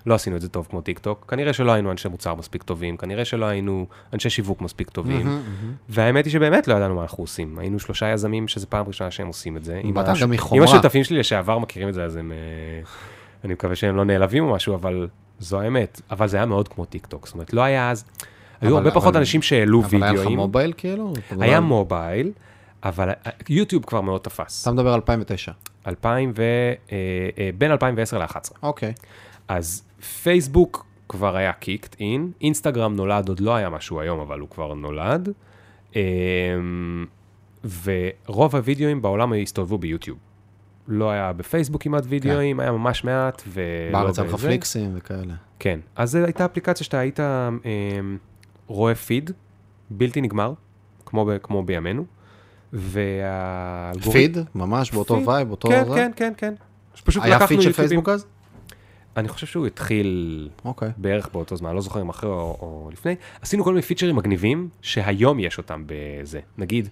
לא 0.06 0.16
עשינו 0.16 0.36
את 0.36 0.42
זה 0.42 0.50
טוב 0.50 0.68
כמו 0.70 0.82
טיק 0.82 1.00
טוק. 1.00 1.26
כנראה 1.28 1.54
שלא 1.54 1.72
היינו 1.72 1.92
אנשי 1.92 2.10
מוצר 2.10 2.36
מספיק 2.36 2.64
טובים, 2.64 2.98
כנראה 2.98 3.26
שלא 3.26 3.46
היינו 3.46 3.88
אנשי 4.14 4.30
שיווק 4.30 4.62
מספיק 4.62 4.90
טובים. 4.90 5.42
והאמת 5.90 6.26
היא 6.26 6.34
שבאמת 6.34 6.68
לא 6.68 6.74
ידענו 6.74 6.96
מה 6.96 7.02
אנחנו 7.02 7.24
עושים. 7.24 7.60
היינו 7.60 7.80
שלושה 7.80 8.10
יזמים 8.10 8.48
שזה 8.48 8.66
פעם 8.66 8.88
ראשונה 8.88 9.12
שהם 9.12 9.28
עושים 9.28 9.58
את 9.58 9.64
זה. 9.64 9.82
אם. 9.84 9.94
השותפים 10.64 11.04
שלי 11.04 11.20
לשעבר 11.20 11.60
מכירים 11.60 11.90
את 11.90 11.94
זה, 11.94 12.04
אז 12.04 12.16
הם... 12.16 12.32
אה, 12.32 12.38
אני 13.44 13.54
מקווה 13.54 13.76
שהם 13.76 13.96
לא 13.96 14.06
נעלבים 14.06 14.44
או 14.44 14.54
משהו, 14.54 14.76
אבל 14.76 15.08
זו 15.40 15.62
האמת. 15.62 16.02
אבל 16.12 16.28
זה 16.28 16.38
היה 16.38 16.46
מאוד 16.46 16.68
כמו 16.68 16.86
טיק 16.86 17.06
טוק. 17.06 17.26
זאת 17.26 17.34
אומרת, 17.34 17.54
לא 17.54 17.62
היה 17.62 17.92
אז... 17.92 18.06
היו 18.66 18.78
אבל- 18.78 18.86
הרבה 18.86 18.96
פחות 18.96 19.10
אבל- 19.14 19.20
אנשים 19.20 19.42
שהעלו 19.42 19.82
אבל 19.82 20.04
היה 20.04 20.12
לך 20.12 20.20
וידאוים. 20.20 20.40
מובייל 20.40 20.74
כאילו? 20.78 21.14
היה 21.40 21.60
מובייל, 21.60 22.32
אבל 22.84 23.10
יוטיוב 23.50 23.86
כבר 23.86 24.02
מאוד 24.02 24.22
תפס. 24.22 24.62
אתה 24.64 24.72
מדבר 24.72 24.90
על 24.90 24.96
2009. 24.96 25.52
2000 25.88 26.32
ו... 26.36 26.42
אה, 26.92 26.98
אה, 27.38 27.50
בין 27.58 27.72
2010 27.72 28.18
ל-2011. 28.20 28.36
אוקיי. 28.64 28.94
אז 29.48 29.84
פייסבוק 30.24 30.86
כבר 31.10 31.36
היה 31.36 31.54
קיקט 31.54 31.96
אין, 32.00 32.32
אינסטגרם 32.42 32.96
נולד, 32.96 33.30
עוד 33.30 33.40
לא 33.40 33.56
היה 33.56 33.70
משהו 33.70 34.00
היום, 34.00 34.20
אבל 34.20 34.40
הוא 34.40 34.50
כבר 34.50 34.74
נולד. 34.74 35.30
אמ, 35.96 37.06
ורוב 37.84 38.56
הווידאוים 38.56 39.02
בעולם 39.02 39.34
הסתובבו 39.34 39.78
ביוטיוב. 39.78 40.18
לא 40.88 41.10
היה 41.12 41.34
בפייסבוק 41.34 41.84
כמעט 41.84 42.04
וידאוים, 42.08 42.60
היה 42.60 42.72
ממש 42.72 43.04
מעט, 43.04 43.42
ולא 43.48 43.64
בארץ 44.00 44.20
היה 44.20 44.28
לך. 44.30 44.36
פליקסים 44.36 44.92
וכאלה. 44.96 45.34
כן, 45.60 45.80
אז 45.96 46.12
זו 46.12 46.18
הייתה 46.18 46.46
אפליקציה 46.46 46.84
שאתה 46.86 47.00
היית 47.00 47.20
אמ, 47.20 48.18
רואה 48.68 48.96
פיד 48.96 49.32
בלתי 49.90 50.22
נגמר, 50.22 50.54
כמו, 51.06 51.26
ב, 51.26 51.38
כמו 51.44 51.64
בימינו, 51.64 52.06
והאלגוריתם... 52.74 54.12
פיד? 54.12 54.38
ממש 54.56 54.92
באותו 54.92 55.16
פיד. 55.16 55.28
וייב, 55.28 55.52
אותו... 55.52 55.68
כן, 55.68 55.86
זה? 55.86 55.96
כן, 55.96 56.12
כן, 56.16 56.34
כן. 56.38 56.54
פשוט 57.04 57.24
היה 57.24 57.48
פיד 57.48 57.62
של 57.62 57.74
פייסבוק 57.74 58.10
אז? 58.10 58.26
אני 59.18 59.28
חושב 59.28 59.48
שהוא 59.48 59.68
התחיל 59.68 60.50
אוקיי. 60.66 60.90
בערך 60.98 61.30
באותו 61.34 61.56
זמן, 61.56 61.76
לא 61.76 61.82
זוכר 61.82 62.02
אם 62.02 62.10
אחרי 62.10 62.30
או, 62.30 62.58
או 62.60 62.90
לפני. 62.94 63.16
עשינו 63.42 63.64
כל 63.64 63.70
מיני 63.70 63.82
פיצ'רים 63.82 64.16
מגניבים 64.16 64.70
שהיום 64.82 65.40
יש 65.40 65.58
אותם 65.58 65.84
בזה. 65.86 66.40
נגיד, 66.58 66.90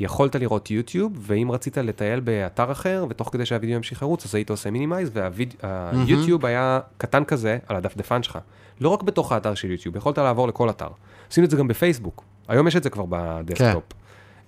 יכולת 0.00 0.36
לראות 0.36 0.70
יוטיוב, 0.70 1.12
ואם 1.16 1.50
רצית 1.50 1.78
לטייל 1.78 2.20
באתר 2.20 2.72
אחר, 2.72 3.06
ותוך 3.10 3.28
כדי 3.32 3.46
שהווידאו 3.46 3.76
ימשיך 3.76 4.02
לרוץ, 4.02 4.24
אז 4.24 4.34
היית 4.34 4.50
עושה 4.50 4.70
minimize, 4.70 5.10
והיוטיוב 5.14 6.46
היה 6.46 6.80
קטן 6.96 7.24
כזה 7.24 7.58
על 7.66 7.76
הדפדפן 7.76 8.22
שלך. 8.22 8.38
לא 8.80 8.88
רק 8.88 9.02
בתוך 9.02 9.32
האתר 9.32 9.54
של 9.54 9.70
יוטיוב, 9.70 9.96
יכולת 9.96 10.18
לעבור 10.18 10.48
לכל 10.48 10.70
אתר. 10.70 10.88
עשינו 11.30 11.44
את 11.44 11.50
זה 11.50 11.56
גם 11.56 11.68
בפייסבוק. 11.68 12.24
היום 12.48 12.68
יש 12.68 12.76
את 12.76 12.82
זה 12.82 12.90
כבר 12.90 13.04
ב 13.08 13.16
desktop. 13.16 13.84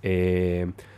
אה, 0.05 0.11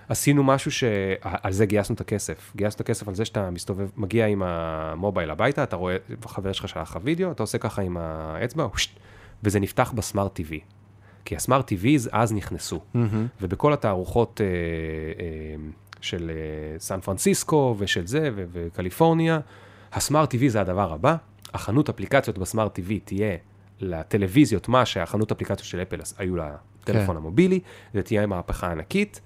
עשינו 0.09 0.45
משהו 0.45 0.71
שעל 0.71 1.53
זה 1.53 1.67
גייסנו 1.67 1.95
את 1.95 2.01
הכסף. 2.01 2.53
גייסנו 2.57 2.75
את 2.75 2.81
הכסף 2.81 3.09
על 3.09 3.15
זה 3.15 3.25
שאתה 3.25 3.51
מסתובב, 3.51 3.89
מגיע 3.97 4.27
עם 4.27 4.43
ה 4.43 4.55
mobile 4.55 5.31
הביתה, 5.31 5.63
אתה 5.63 5.77
רואה, 5.77 5.97
חבר 6.25 6.53
שלך 6.53 6.69
שלח 6.69 6.91
לך 6.91 6.99
וידאו, 7.03 7.31
אתה 7.31 7.43
עושה 7.43 7.59
ככה 7.59 7.83
עם 7.83 7.97
האצבע, 7.97 8.67
וזה 9.43 9.61
נפתח 9.61 9.93
ב 9.95 10.02
smart 10.02 10.41
TV. 10.41 10.55
כי 11.25 11.37
ה 11.37 11.43
smart 11.43 11.73
TVs 11.72 12.09
אז 12.12 12.33
נכנסו. 12.33 12.81
מהמם. 12.95 13.27
ובכל 13.41 13.72
התערוכות 13.72 14.41
אה, 14.41 14.47
אה, 14.47 15.57
של 16.01 16.31
אה, 16.31 16.79
סן 16.79 17.01
פרנסיסקו 17.01 17.75
ושל 17.79 18.07
זה, 18.07 18.31
ו- 18.35 18.45
וקליפורניה, 18.53 19.41
הסמארט 19.93 20.35
TV 20.35 20.39
זה 20.49 20.61
הדבר 20.61 20.93
הבא. 20.93 21.16
החנות 21.55 21.89
אפליקציות 21.89 22.39
בסמארט 22.39 22.79
TV 22.79 22.93
תהיה 23.05 23.37
לטלוויזיות, 23.81 24.68
מה 24.68 24.87
שהחנות 24.87 25.33
אפליקציות 25.33 25.64
של 25.68 25.83
אפל 25.83 26.01
היו 26.18 26.37
לטלפון 26.37 27.07
כן. 27.07 27.16
המובילי, 27.16 27.61
זה 27.95 28.03
תהיה 28.03 28.27
מהפכה 28.27 28.70
ענקית, 28.70 29.20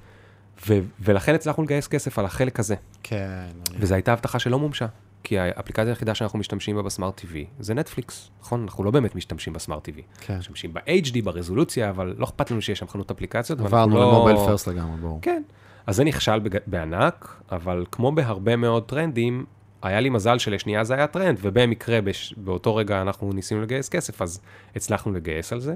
ו- 0.68 0.78
ולכן 1.00 1.34
הצלחנו 1.34 1.62
לגייס 1.62 1.88
כסף 1.88 2.18
על 2.18 2.24
החלק 2.24 2.60
הזה. 2.60 2.74
כן. 3.02 3.46
וזו 3.78 3.94
הייתה 3.94 4.12
הבטחה 4.12 4.38
שלא 4.38 4.58
מומשה. 4.58 4.86
כי 5.22 5.38
האפליקציה 5.38 5.88
היחידה 5.88 6.14
שאנחנו 6.14 6.38
משתמשים 6.38 6.76
בה 6.76 6.82
בסמארט 6.82 7.20
TV 7.20 7.34
זה 7.60 7.74
נטפליקס, 7.74 8.30
נכון? 8.40 8.62
אנחנו 8.62 8.84
לא 8.84 8.90
באמת 8.90 9.14
משתמשים 9.14 9.52
בסמארט 9.52 9.88
TV. 9.88 10.00
כן. 10.20 10.38
משתמשים 10.38 10.74
ב-HD, 10.74 11.22
ברזולוציה, 11.24 11.90
אבל 11.90 12.14
לא 12.18 12.24
אכפת 12.24 12.50
לנו 12.50 12.62
שיש 12.62 12.78
שם 12.78 12.88
חנות 12.88 13.10
אפליקציות. 13.10 13.60
עברנו 13.60 13.96
לא- 13.96 14.12
למובייל 14.12 14.36
פרסט 14.36 14.68
לגמרי, 14.68 14.96
ברור. 14.96 15.18
כן. 15.22 15.42
אז 15.86 15.96
זה 15.96 16.04
נכשל 16.04 16.38
בג... 16.38 16.58
בענק, 16.66 17.42
אבל 17.52 17.84
כמו 17.92 18.12
בהרבה 18.12 18.56
מאוד 18.56 18.84
טרנדים, 18.84 19.44
היה 19.82 20.00
לי 20.00 20.08
מזל 20.10 20.38
שלשנייה 20.38 20.84
זה 20.84 20.94
היה 20.94 21.06
טרנד, 21.06 21.38
ובמקרה 21.42 22.00
בש... 22.00 22.34
באותו 22.36 22.76
רגע 22.76 23.02
אנחנו 23.02 23.32
ניסינו 23.32 23.62
לגייס 23.62 23.88
כסף, 23.88 24.22
אז 24.22 24.40
הצלחנו 24.76 25.12
לגייס 25.12 25.52
על 25.52 25.60
זה. 25.60 25.74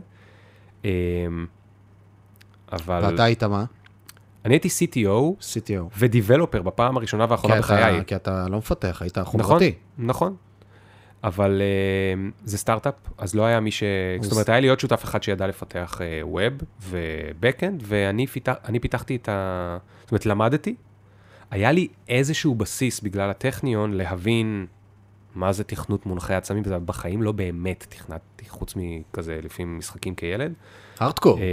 אמ, 0.84 0.90
אבל 2.72 3.00
ואתה 3.04 3.24
היית 3.24 3.42
מה? 3.42 3.64
אני 4.44 4.54
הייתי 4.54 4.68
CTO 4.68 5.40
CTO. 5.40 5.82
ו 5.98 6.05
developer 6.05 6.62
בפעם 6.62 6.96
הראשונה 6.96 7.26
והאחרונה 7.28 7.58
בחיי. 7.58 8.04
כי 8.06 8.16
אתה 8.16 8.46
לא 8.48 8.58
מפתח, 8.58 8.98
היית 9.02 9.18
נכון, 9.18 9.42
חומרתי. 9.42 9.74
נכון. 9.98 10.36
אבל 11.24 11.62
אה, 11.62 12.32
זה 12.44 12.58
סטארט-אפ, 12.58 12.94
אז 13.18 13.34
לא 13.34 13.42
היה 13.42 13.60
מי 13.60 13.70
ש... 13.70 13.82
זאת 14.20 14.32
אומרת, 14.32 14.48
היה 14.48 14.60
לי 14.60 14.68
עוד 14.68 14.80
שותף 14.80 15.04
אחד 15.04 15.22
שידע 15.22 15.46
לפתח 15.46 15.98
אה, 15.98 16.26
web 16.26 16.52
ו 16.80 16.91
backend, 16.91 17.82
ואני 17.86 18.26
פיתח, 18.26 18.54
פיתחתי 18.80 19.16
את 19.16 19.28
ה... 19.28 19.78
זאת 20.00 20.10
אומרת, 20.10 20.26
למדתי. 20.26 20.74
היה 21.50 21.72
לי 21.72 21.88
איזשהו 22.08 22.54
בסיס 22.54 23.00
בגלל 23.00 23.30
הטכניון 23.30 23.92
להבין 23.92 24.66
מה 25.34 25.52
זה 25.52 25.64
תכנות 25.64 26.06
מונחי 26.06 26.34
עצמים, 26.34 26.62
וזה 26.66 26.78
בחיים 26.78 27.22
לא 27.22 27.32
באמת 27.32 27.86
תכנתי, 27.88 28.48
חוץ 28.48 28.74
מכזה, 28.76 29.40
לפי 29.42 29.64
משחקים 29.64 30.14
כילד. 30.14 30.52
הארדקור. 31.02 31.38
אה, 31.38 31.44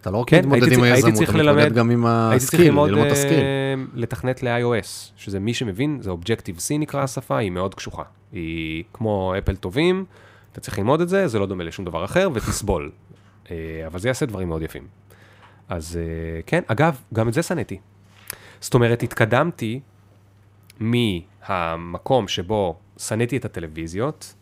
אתה 0.00 0.10
לא 0.10 0.18
רק 0.18 0.28
כן, 0.30 0.38
מתמודד 0.38 0.62
הייתי 0.62 0.74
עם 0.74 0.80
צריך- 0.80 0.92
הייתי 0.92 1.06
היזמות, 1.08 1.14
צריך 1.26 1.30
אתה 1.30 1.38
מתמודד 1.38 1.74
גם 1.74 1.90
עם 1.90 2.06
הייתי 2.06 2.38
צריך 2.38 2.54
ה 2.54 2.56
skill, 2.56 2.66
ללמוד 2.66 2.90
ללמוד 2.90 3.06
את 3.06 3.12
ה 3.12 3.15
skill. 3.15 3.32
אה, 3.38 3.74
לתכנת 3.94 4.42
ל-iOS, 4.42 5.12
שזה 5.16 5.40
מי 5.40 5.54
שמבין, 5.54 5.98
זה 6.00 6.10
Objective-C 6.10 6.78
נקרא 6.78 7.02
השפה, 7.02 7.38
היא 7.38 7.50
מאוד 7.50 7.74
קשוחה. 7.74 8.02
היא 8.32 8.84
כמו 8.92 9.34
אפל 9.38 9.56
טובים, 9.56 10.04
אתה 10.52 10.60
צריך 10.60 10.78
ללמוד 10.78 11.00
את 11.00 11.08
זה, 11.08 11.28
זה 11.28 11.38
לא 11.38 11.46
דומה 11.46 11.64
לשום 11.64 11.84
דבר 11.84 12.04
אחר, 12.04 12.28
ותסבול. 12.34 12.90
אה, 13.50 13.56
אבל 13.86 13.98
זה 13.98 14.08
יעשה 14.08 14.26
דברים 14.26 14.48
מאוד 14.48 14.62
יפים. 14.62 14.82
אז 15.68 15.98
כן, 16.46 16.62
אגב, 16.66 17.00
גם 17.14 17.28
את 17.28 17.32
זה 17.34 17.42
שנאתי. 17.42 17.78
זאת 18.60 18.74
אומרת, 18.74 19.02
התקדמתי 19.02 19.80
מהמקום 20.80 22.28
שבו 22.28 22.76
שנאתי 22.98 23.36
את 23.36 23.44
הטלוויזיות, 23.44 24.34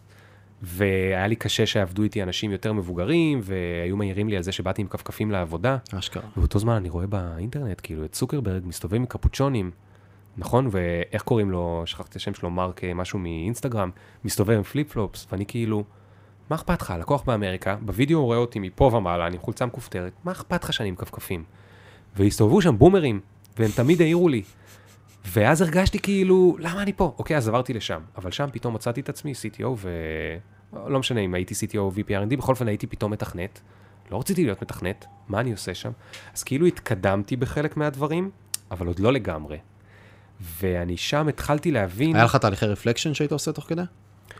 והיה 0.63 1.27
לי 1.27 1.37
קשה 1.37 1.67
שעבדו 1.67 2.03
איתי 2.03 2.23
אנשים 2.23 2.53
יותר 2.53 2.73
מבוגרים, 2.73 3.41
והיו 3.43 3.97
מעירים 3.97 4.29
לי 4.29 4.37
על 4.37 4.43
זה 4.43 4.53
שבאתי 4.53 4.83
עם 4.83 4.89
כפכפים 4.89 5.31
לעבודה. 5.31 5.77
אשכרה. 5.99 6.23
ובאותו 6.37 6.59
זמן 6.59 6.75
אני 6.75 6.89
רואה 6.89 7.07
באינטרנט, 7.07 7.81
כאילו, 7.83 8.05
את 8.05 8.13
צוקרברג 8.13 8.63
מסתובב 8.67 8.95
עם 8.95 9.07
קפוצ'ונים, 9.07 9.71
נכון? 10.37 10.69
ואיך 10.71 11.23
קוראים 11.23 11.51
לו, 11.51 11.83
שכחתי 11.87 12.11
את 12.11 12.17
השם 12.17 12.35
שלו, 12.35 12.51
מרק 12.51 12.85
אה, 12.85 12.95
משהו 12.95 13.19
מאינסטגרם, 13.19 13.91
מסתובב 14.25 14.57
עם 14.57 14.63
פליפ 14.63 14.93
פלופס, 14.93 15.27
ואני 15.33 15.47
כאילו, 15.47 15.85
מה 16.51 16.57
אכפת 16.57 16.83
לך? 16.83 16.95
לקוח 17.01 17.23
באמריקה, 17.23 17.77
בווידאו 17.81 18.19
הוא 18.19 18.27
רואה 18.27 18.39
אותי 18.39 18.59
מפה 18.59 18.85
ומעלה, 18.85 19.27
אני 19.27 19.37
עם 19.37 19.43
חולצה 19.43 19.67
מכופתרת, 19.67 20.13
מה 20.25 20.33
אכפת 20.33 20.65
לך 20.65 20.73
שאני 20.73 20.89
עם 20.89 20.97
כפכפים? 20.97 21.45
והסתובבו 22.17 22.63
שם 22.63 22.79
בומרים, 22.79 23.21
והם 23.59 23.71
תמיד 23.77 24.03
העירו 24.03 24.29
לי. 24.29 24.43
ואז 25.27 25.63
הרגשתי 25.63 25.99
כאילו, 25.99 26.57
למה 26.59 26.83
אני 26.83 26.93
פה? 26.93 27.15
אוקיי, 27.19 27.37
אז 27.37 27.49
עברתי 27.49 27.75
לשם. 27.75 28.01
אבל 28.17 28.31
שם 28.31 28.49
פתאום 28.53 28.75
מצאתי 28.75 29.01
את 29.01 29.09
עצמי 29.09 29.33
CTO, 29.33 29.87
ולא 30.73 30.99
משנה 30.99 31.21
אם 31.21 31.35
הייתי 31.35 31.55
CTO 31.55 31.79
או 31.79 31.93
VP 31.95 32.09
R&D, 32.09 32.37
בכל 32.37 32.53
אופן 32.53 32.69
הייתי 32.69 32.87
פתאום 32.87 33.13
מתכנת. 33.13 33.61
לא 34.11 34.19
רציתי 34.19 34.45
להיות 34.45 34.63
מתכנת, 34.63 35.07
מה 35.29 35.41
אני 35.41 35.53
עושה 35.53 35.75
שם? 35.75 35.91
אז 36.35 36.43
כאילו 36.45 36.67
התקדמתי 36.67 37.37
בחלק 37.37 37.77
מהדברים, 37.77 38.31
אבל 38.71 38.87
עוד 38.87 38.99
לא 38.99 39.13
לגמרי. 39.13 39.59
ואני 40.61 40.97
שם 40.97 41.29
התחלתי 41.29 41.71
להבין... 41.71 42.17
היה 42.17 42.25
לך 42.25 42.37
תהליכי 42.37 42.67
רפלקשן 42.67 43.15
שהיית 43.15 43.33
עושה 43.33 43.53
תוך 43.53 43.65
כדי? 43.69 43.83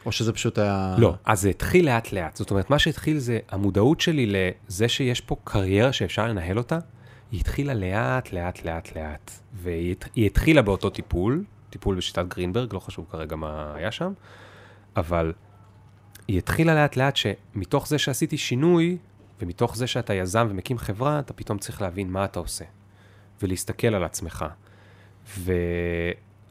או 0.07 0.13
שזה 0.13 0.33
פשוט 0.33 0.59
היה... 0.59 0.95
לא, 0.99 1.15
אז 1.25 1.41
זה 1.41 1.49
התחיל 1.49 1.87
לאט 1.87 2.13
לאט. 2.13 2.37
זאת 2.37 2.51
אומרת, 2.51 2.71
מה 2.71 2.79
שהתחיל 2.79 3.19
זה 3.19 3.39
המודעות 3.49 4.01
שלי 4.01 4.27
לזה 4.27 4.89
שיש 4.89 5.21
פה 5.21 5.37
קריירה 5.45 5.93
שאפשר 5.93 6.27
לנהל 6.27 6.59
אותה, 6.59 6.79
היא 7.33 7.41
התחילה 7.41 7.75
לאט, 7.75 8.33
לאט, 8.33 8.65
לאט, 8.65 8.97
לאט. 8.97 9.31
והיא 9.55 9.93
הת- 9.93 10.09
היא 10.15 10.27
התחילה 10.27 10.63
באותו 10.63 10.91
טיפול, 10.91 11.45
טיפול 11.71 11.97
בשיטת 11.97 12.25
גרינברג, 12.29 12.75
לא 12.75 12.79
חשוב 12.79 13.07
כרגע 13.11 13.37
מה 13.37 13.73
היה 13.77 13.93
שם, 13.93 14.13
אבל 14.97 15.33
היא 16.29 16.39
התחילה 16.39 16.75
לאט 16.75 16.97
לאט 16.97 17.17
שמתוך 17.17 17.89
זה 17.89 17.99
שעשיתי 17.99 18.39
שינוי, 18.39 18.99
ומתוך 19.41 19.77
זה 19.77 19.87
שאתה 19.87 20.15
יזם 20.15 20.47
ומקים 20.51 20.79
חברה, 20.79 21.19
אתה 21.19 21.33
פתאום 21.33 21.59
צריך 21.59 21.83
להבין 21.83 22.11
מה 22.11 22.25
אתה 22.25 22.41
עושה, 22.41 22.65
ולהסתכל 23.43 23.95
על 23.95 24.05
עצמך. 24.05 24.45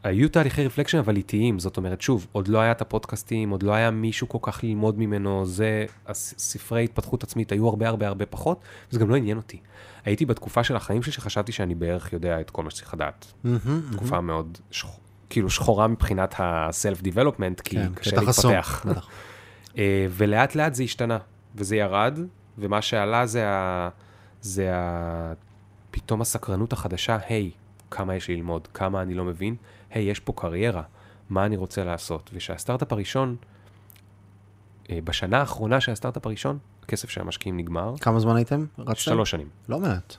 והיו 0.04 0.30
תהליכי 0.30 0.66
רפלקשן 0.66 0.98
אבל 0.98 1.16
איטיים, 1.16 1.60
זאת 1.60 1.78
אומרת, 1.78 2.02
שוב, 2.02 2.28
עוד 2.32 2.48
לא 2.48 2.60
היה 2.60 2.72
את 2.72 2.82
הפודקאסטים, 2.82 3.50
עוד 3.50 3.64
לא 3.64 3.72
היה 3.72 3.92
מישהו 3.92 4.30
כל 4.30 4.38
כך 4.42 4.64
ללמוד 4.64 5.00
ממנו, 5.00 5.46
זה, 5.46 5.86
ספרי 6.14 6.84
התפתחות 6.84 7.24
עצמית 7.24 7.52
היו 7.52 7.68
הרבה 7.68 7.88
הרבה 7.88 8.08
הרבה 8.08 8.26
פחות, 8.26 8.62
זה 8.90 9.00
גם 9.00 9.10
לא 9.10 9.16
עניין 9.16 9.38
אותי. 9.38 9.60
הייתי 10.06 10.26
בתקופה 10.26 10.64
של 10.64 10.76
החיים 10.76 11.04
שלי 11.04 11.12
שחשבתי 11.12 11.52
שאני 11.52 11.76
בערך 11.76 12.14
יודע 12.14 12.42
את 12.42 12.50
כל 12.50 12.64
מה 12.64 12.72
שצריך 12.72 12.94
לדעת. 12.94 13.34
מהמם, 13.44 13.82
תקופה 13.92 14.22
מאוד, 14.22 14.58
שח... 14.72 14.88
כאילו 15.30 15.50
שחורה 15.50 15.88
מבחינת 15.88 16.40
ה-self-development, 16.40 17.62
כי 17.64 17.76
כן, 17.76 17.94
קשה 17.94 18.22
להתפתח. 18.22 18.86
אה, 19.78 20.08
ולאט 20.10 20.56
לאט 20.56 20.76
זה 20.76 20.84
השתנה, 20.84 21.18
וזה 21.56 21.76
ירד, 21.76 22.20
ומה 22.58 22.82
שעלה 22.82 23.26
זה, 23.26 23.50
ה... 23.50 23.90
זה 24.42 24.76
ה... 24.76 25.34
פתאום 25.92 26.22
הסקרנות 26.22 26.74
החדשה, 26.74 27.18
היי, 27.28 27.52
כמה 27.92 28.16
יש 28.16 28.30
ללמוד, 28.30 28.68
כמה 28.74 29.02
אני 29.02 29.14
לא 29.14 29.26
מבין, 29.26 29.56
היי, 29.98 30.10
יש 30.10 30.20
פה 30.20 30.34
קריירה, 30.36 30.82
מה 31.30 31.46
אני 31.46 31.58
רוצה 31.58 31.84
לעשות? 31.84 32.30
ושהסטארט-אפ 32.34 32.92
הראשון, 32.94 33.36
אה, 34.90 35.00
בשנה 35.04 35.40
האחרונה 35.40 35.80
של 35.80 35.92
הסטארט-אפ 35.92 36.26
הראשון, 36.26 36.58
הכסף 36.84 37.10
של 37.10 37.22
המשקיעים 37.22 37.58
נגמר, 37.58 37.94
כמה 38.02 38.20
זמן 38.20 38.36
הייתם? 38.36 38.66
רצתם? 38.80 38.96
שלוש 38.96 39.32
שנים, 39.32 39.48
לא 39.70 39.80
מעט. 39.80 40.16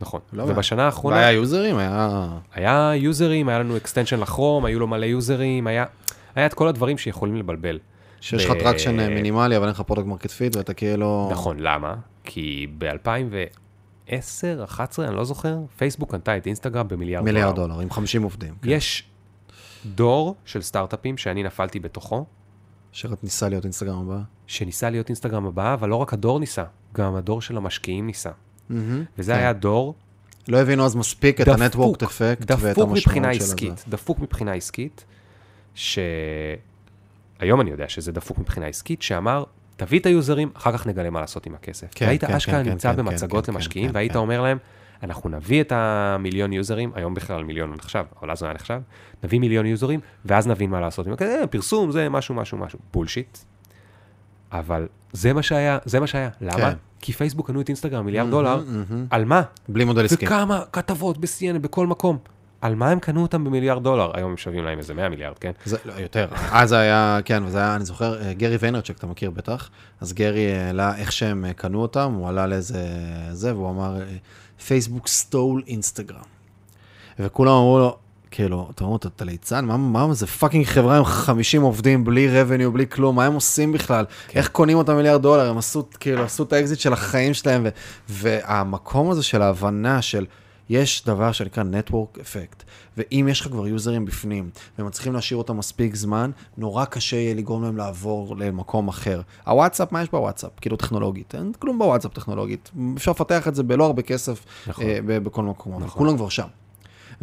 נכון. 0.00 0.20
לא 0.32 0.46
מעט. 0.46 0.54
ובשנה 0.54 0.84
האחרונה... 0.84 1.16
והיה 1.16 1.32
יוזרים, 1.32 1.76
היה... 1.78 2.28
היה 2.54 2.92
יוזרים, 2.94 3.48
היה 3.48 3.58
לנו 3.58 3.76
extension 3.76 4.20
לכרום, 4.20 4.64
היו 4.64 4.80
לו 4.80 4.86
מלא 4.86 5.06
יוזרים, 5.06 5.66
היה, 5.66 5.84
היה 6.34 6.46
את 6.46 6.54
כל 6.54 6.68
הדברים 6.68 6.98
שיכולים 6.98 7.36
לבלבל. 7.36 7.78
שיש 8.20 8.44
לך 8.44 8.50
ב- 8.50 8.58
traction 8.58 8.96
מינימלי, 9.14 9.56
אבל 9.56 9.64
אין 9.64 9.74
לך 9.74 9.80
product 9.80 10.06
market 10.06 10.30
fit, 10.30 10.56
ואתה 10.56 10.74
כאילו... 10.74 11.28
נכון, 11.32 11.60
למה? 11.60 11.94
כי 12.24 12.66
ב-2010, 14.10 14.60
2011, 14.60 15.08
אני 15.08 15.16
לא 15.16 15.24
זוכר, 15.24 15.58
פייסבוק 15.76 16.10
קנתה 16.10 16.36
את 16.36 16.46
אינסטגרם 16.46 16.88
במיליארד 16.88 17.24
דולר. 17.24 17.32
מיליארד 17.32 17.56
דולר, 17.56 17.80
עם 17.80 17.90
50 17.90 18.22
עובדים. 18.22 18.54
כן. 18.62 18.68
יש 18.70 19.04
דור 19.86 20.34
של 20.44 20.62
סטארט-אפים 20.62 21.16
שאני 21.16 21.42
נפלתי 21.42 21.80
בתוכו, 21.80 22.24
שניסה 22.92 23.48
להיות 23.48 23.64
אינסטגרם 23.64 24.08
הבא. 24.10 24.20
שניסה 24.46 24.90
להיות 24.90 25.08
אינסטגרם 25.08 25.46
הבאה, 25.46 25.74
אבל 25.74 25.88
לא 25.88 25.96
רק 25.96 26.12
הדור 26.12 26.40
ניסה, 26.40 26.64
גם 26.94 27.14
הדור 27.14 27.42
של 27.42 27.56
המשקיעים 27.56 28.06
ניסה. 28.06 28.30
וזה 29.18 29.32
כן. 29.32 29.38
היה 29.38 29.52
דור 29.52 29.94
לא 30.48 30.58
הבינו 30.58 30.84
אז 30.84 30.96
מספיק 30.96 31.40
את 31.40 31.48
ה 31.48 31.55
network 31.55 32.02
effect 32.02 32.50
ואת 32.50 32.76
דפוק 32.76 32.90
מבחינה 32.90 33.28
המשמעות 33.28 33.34
של 33.34 33.52
עסקית, 33.52 33.78
זה. 33.78 33.84
דפוק 33.88 34.18
מבחינה 34.18 34.52
עסקית, 34.52 35.04
שהיום 35.74 36.60
אני 37.60 37.70
יודע 37.70 37.88
שזה 37.88 38.12
דפוק 38.12 38.38
מבחינה 38.38 38.66
עסקית, 38.66 39.02
שאמר, 39.02 39.44
תביא 39.76 39.98
את 39.98 40.06
היוזרים, 40.06 40.50
אחר 40.54 40.72
כך 40.72 40.86
נגלה 40.86 41.10
מה 41.10 41.20
לעשות 41.20 41.46
עם 41.46 41.54
הכסף. 41.54 41.86
כן, 41.94 42.06
והיית 42.06 42.24
כן, 42.24 42.34
אשכרה 42.34 42.64
כן, 42.64 42.70
נמצא 42.70 42.92
כן, 42.92 42.96
במצגות 42.96 43.46
כן, 43.46 43.52
למשקיעים, 43.52 43.88
כן, 43.88 43.94
והיית 43.94 44.12
כן. 44.12 44.18
אומר 44.18 44.42
להם, 44.42 44.58
אנחנו 45.02 45.30
נביא 45.30 45.60
את 45.60 45.72
המיליון 45.72 46.52
יוזרים, 46.52 46.92
היום 46.94 47.14
בכלל 47.14 47.44
מיליון 47.44 47.74
נחשב, 47.74 48.04
אבל 48.20 48.30
אז 48.30 48.42
הוא 48.42 48.46
היה 48.46 48.54
נחשב, 48.54 48.80
נביא 49.24 49.40
מיליון 49.40 49.66
יוזרים, 49.66 50.00
ואז 50.24 50.46
נבין 50.46 50.70
מה 50.70 50.80
לעשות 50.80 51.06
עם 51.06 51.12
הכסף, 51.12 51.38
אה, 51.40 51.46
פרסום 51.46 51.90
זה 51.90 52.08
משהו, 52.08 52.34
משהו, 52.34 52.58
משהו, 52.58 52.78
בולשיט. 52.92 53.38
אבל 54.52 54.86
זה 55.12 55.32
מה 55.32 55.42
שהיה, 55.42 55.78
זה 55.84 56.00
מה 56.00 56.06
שהיה. 56.06 56.30
למה? 56.40 56.56
כן. 56.56 56.72
כי 57.00 57.12
פייסבוק 57.12 57.46
קנו 57.46 57.60
את 57.60 57.68
אינסטגרם 57.68 58.04
מיליארד 58.04 58.28
מהמם, 58.28 58.36
דולר, 58.36 58.62
מהמם. 58.66 59.06
על 59.10 59.24
מה? 59.24 59.42
בלי 59.68 59.84
מודל 59.84 60.04
עסקי. 60.04 60.26
וכמה 60.26 60.62
כתבות 60.72 61.18
ב-CNN 61.18 61.58
בכל 61.58 61.86
מקום. 61.86 62.18
על 62.66 62.74
מה 62.74 62.90
הם 62.90 62.98
קנו 63.00 63.22
אותם 63.22 63.44
במיליארד 63.44 63.82
דולר? 63.84 64.10
היום 64.14 64.30
הם 64.30 64.36
שווים 64.36 64.64
להם 64.64 64.78
איזה 64.78 64.94
100 64.94 65.08
מיליארד, 65.08 65.38
כן? 65.38 65.50
זה, 65.64 65.76
לא, 65.84 65.92
יותר. 65.92 66.28
אז 66.52 66.72
היה, 66.72 67.18
כן, 67.24 67.42
וזה 67.46 67.58
היה, 67.58 67.76
אני 67.76 67.84
זוכר, 67.84 68.22
אה, 68.22 68.32
גרי 68.32 68.56
ויינרצ'וק, 68.60 68.98
אתה 68.98 69.06
מכיר 69.06 69.30
בטח. 69.30 69.70
אז 70.00 70.12
גרי 70.12 70.52
העלה 70.54 70.96
איך 70.96 71.12
שהם 71.12 71.44
אה, 71.44 71.52
קנו 71.52 71.82
אותם, 71.82 72.12
הוא 72.12 72.28
עלה 72.28 72.46
לאיזה 72.46 72.82
זה, 73.32 73.54
והוא 73.54 73.70
אמר, 73.70 74.00
אה, 74.00 74.04
Facebook 74.66 75.08
stole 75.08 75.62
Instagram. 75.66 76.20
וכולם 77.18 77.52
אמרו 77.52 77.78
לו, 77.78 77.96
כאילו, 78.30 78.68
אתה 78.74 78.84
אומר, 78.84 78.96
אתה- 78.96 79.24
ליצן? 79.24 79.64
מה, 79.64 79.76
מה 79.76 80.14
זה 80.14 80.26
fucking 80.26 80.64
חברה 80.66 80.98
עם 80.98 81.04
50 81.04 81.62
עובדים, 81.62 82.04
בלי 82.04 82.28
revenue, 82.42 82.70
בלי 82.70 82.86
כלום, 82.88 83.16
מה 83.16 83.24
הם 83.24 83.32
עושים 83.34 83.72
בכלל? 83.72 84.04
כן. 84.28 84.38
איך 84.38 84.48
קונים 84.48 84.78
אותם 84.78 84.96
מיליארד 84.96 85.22
דולר? 85.22 85.50
הם 85.50 85.58
עשו, 85.58 85.86
כאילו, 86.00 86.22
עשו 86.24 86.42
את 86.42 86.52
האקזיט 86.52 86.78
של 86.78 86.92
החיים 86.92 87.34
שלהם, 87.34 87.62
ו, 87.64 87.68
והמקום 88.08 89.10
הזה 89.10 89.22
של 89.22 89.42
ההבנה 89.42 90.02
של... 90.02 90.26
יש 90.68 91.04
דבר 91.04 91.32
שנקרא 91.32 91.62
Network 91.62 92.18
Effect, 92.18 92.62
ואם 92.96 93.26
יש 93.30 93.40
לך 93.40 93.46
כבר 93.46 93.68
יוזרים 93.68 94.04
בפנים, 94.04 94.50
ומצליחים 94.78 95.12
להשאיר 95.12 95.38
אותם 95.38 95.56
מספיק 95.56 95.94
זמן, 95.94 96.30
נורא 96.56 96.84
קשה 96.84 97.16
יהיה 97.16 97.34
לגרום 97.34 97.62
להם 97.62 97.76
לעבור 97.76 98.36
למקום 98.36 98.88
אחר. 98.88 99.20
הוואטסאפ, 99.46 99.92
מה 99.92 100.02
יש 100.02 100.10
בוואטסאפ? 100.10 100.50
כאילו 100.60 100.76
טכנולוגית, 100.76 101.34
אין 101.34 101.52
כלום 101.58 101.78
בוואטסאפ 101.78 102.12
טכנולוגית. 102.12 102.70
אפשר 102.96 103.10
לפתח 103.10 103.48
את 103.48 103.54
זה 103.54 103.62
בלא 103.62 103.84
הרבה 103.84 104.02
כסף 104.02 104.44
נכון. 104.66 104.84
אה, 104.84 104.98
ב- 105.06 105.18
בכל 105.18 105.42
מקום, 105.42 105.74
נכון. 105.76 105.88
כולם 105.88 106.16
כבר 106.16 106.28
שם. 106.28 106.46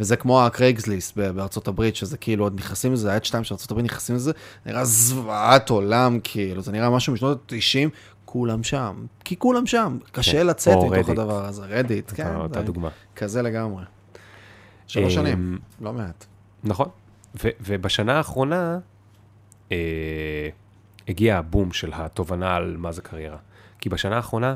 וזה 0.00 0.16
כמו 0.16 0.46
הקרייגסליסט 0.46 1.16
בארצות 1.16 1.68
הברית, 1.68 1.96
שזה 1.96 2.16
כאילו 2.16 2.44
עוד 2.44 2.54
נכנסים 2.58 2.92
לזה, 2.92 3.16
את 3.16 3.24
שתיים 3.24 3.44
של 3.44 3.54
ארצות 3.54 3.70
הברית 3.70 3.84
נכנסים 3.84 4.16
לזה, 4.16 4.32
נראה 4.66 4.84
זוועת 4.84 5.70
עולם, 5.70 6.18
כאילו, 6.24 6.62
זה 6.62 6.72
נראה 6.72 6.90
משהו 6.90 7.12
משנות 7.12 7.52
ה-90, 7.52 7.88
כולם 8.34 8.62
שם. 8.62 9.06
כי 9.24 9.36
כולם 9.38 9.66
שם, 9.66 9.98
קשה 10.12 10.32
כן. 10.32 10.46
לצאת 10.46 10.76
מתוך 10.76 10.92
Reddit. 10.92 11.10
הדבר 11.10 11.44
הזה. 11.44 11.62
רדיט, 11.66 12.12
כן. 12.14 12.36
אותה- 12.36 12.62
דוגמה. 12.62 12.88
כזה 13.16 13.42
לגמרי. 13.42 13.84
שלוש 14.86 15.16
אמ, 15.18 15.24
שנים, 15.24 15.58
לא 15.80 15.92
מעט. 15.92 16.24
נכון. 16.64 16.88
ו- 17.44 17.48
ובשנה 17.60 18.16
האחרונה 18.16 18.78
אה, 19.72 20.48
הגיע 21.08 21.38
הבום 21.38 21.72
של 21.72 21.90
התובנה 21.94 22.56
על 22.56 22.76
מה 22.78 22.92
זה 22.92 23.02
קריירה. 23.02 23.36
כי 23.78 23.88
בשנה 23.88 24.16
האחרונה 24.16 24.54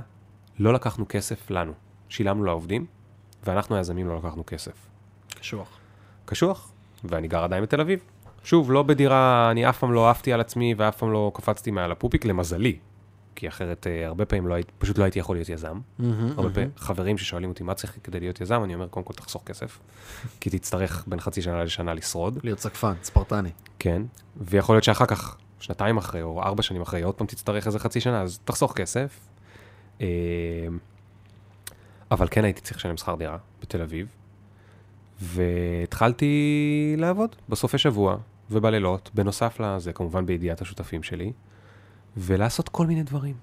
לא 0.59 0.73
לקחנו 0.73 1.05
כסף 1.09 1.51
לנו, 1.51 1.73
שילמנו 2.09 2.45
לעובדים, 2.45 2.87
ואנחנו 3.45 3.77
היזמים 3.77 4.09
לא 4.09 4.17
לקחנו 4.17 4.47
כסף. 4.47 4.73
קשוח. 5.41 5.69
קשוח, 6.25 6.71
ואני 7.05 7.29
גר 7.29 7.45
עדיין 7.45 7.63
בתל 7.63 7.81
אביב. 7.81 8.01
שוב, 8.45 8.73
לא 8.73 8.83
בדירה, 8.83 9.49
אני 9.51 9.69
אף 9.69 9.79
פעם 9.79 9.93
לא 9.93 10.11
עפתי 10.11 10.33
על 10.33 10.41
עצמי 10.41 10.75
ואף 10.77 10.97
פעם 10.97 11.13
לא 11.13 11.33
קפצתי 11.35 11.71
מעל 11.71 11.93
הפופיק, 11.93 12.25
למזלי. 12.25 12.79
כי 13.39 13.49
אחרת 13.49 13.87
אה, 13.87 14.07
הרבה 14.07 14.25
פעמים 14.25 14.47
לא 14.47 14.55
הייתי, 14.55 14.73
פשוט 14.79 14.99
לא 14.99 15.05
הייתי 15.05 15.19
יכול 15.19 15.37
להיות 15.37 15.49
יזם. 15.49 15.81
הרבה 16.37 16.51
פעמים 16.51 16.71
חברים 16.77 17.19
ששואלים 17.19 17.51
אותי 17.51 17.63
מה 17.63 17.75
צריך 17.75 17.99
כדי 18.05 18.21
להיות 18.21 18.41
יזם, 18.41 18.65
אני 18.65 18.75
אומר, 18.75 18.89
קודם 18.89 19.07
כל 19.07 19.15
תחסוך 19.15 19.43
כסף, 19.47 19.79
כי 20.41 20.51
תצטרך 20.51 21.05
בין 21.07 21.21
חצי 21.21 21.43
שנה 21.43 21.65
לשנה 21.65 21.95
לשרוד, 21.95 22.39
להיות 22.43 22.59
סקפן, 22.59 22.93
ספרטני. 23.03 23.51
כן, 23.79 24.03
ויכול 24.37 24.75
להיות 24.75 24.85
שאחר 24.85 25.07
כך, 25.07 25.37
שנתיים 25.61 25.97
אחרי 25.97 26.23
או 26.23 26.43
ארבע 26.43 26.63
שנים 26.63 26.83
אחרי, 26.83 27.03
עוד 27.03 27.15
פעם 27.15 27.27
תצטרך 27.27 27.67
איזה 27.67 27.79
חצי 27.79 28.01
שנה, 28.01 28.23
אז 28.23 28.39
תחסוך 28.45 28.73
כסף. 28.73 29.19
אה, 30.01 30.07
אבל 32.11 32.29
כן 32.31 32.45
הייתי 32.45 32.61
צריך 32.61 32.77
לשלם 32.77 32.97
שכר 32.97 33.15
דירה 33.15 33.37
בתל 33.63 33.83
אביב, 33.83 34.09
והתחלתי 35.21 36.95
לעבוד 36.99 37.37
בסופי 37.49 37.79
שבוע 37.79 38.17
ובלילות, 38.51 39.11
בנוסף 39.15 39.61
לזה, 39.61 39.93
כמובן 39.93 40.27
בידיעת 40.27 40.61
השותפים 40.61 41.03
שלי, 41.03 41.33
ולעשות 42.19 42.69
כל 42.69 42.87
מיני 42.87 43.03
דברים. 43.03 43.35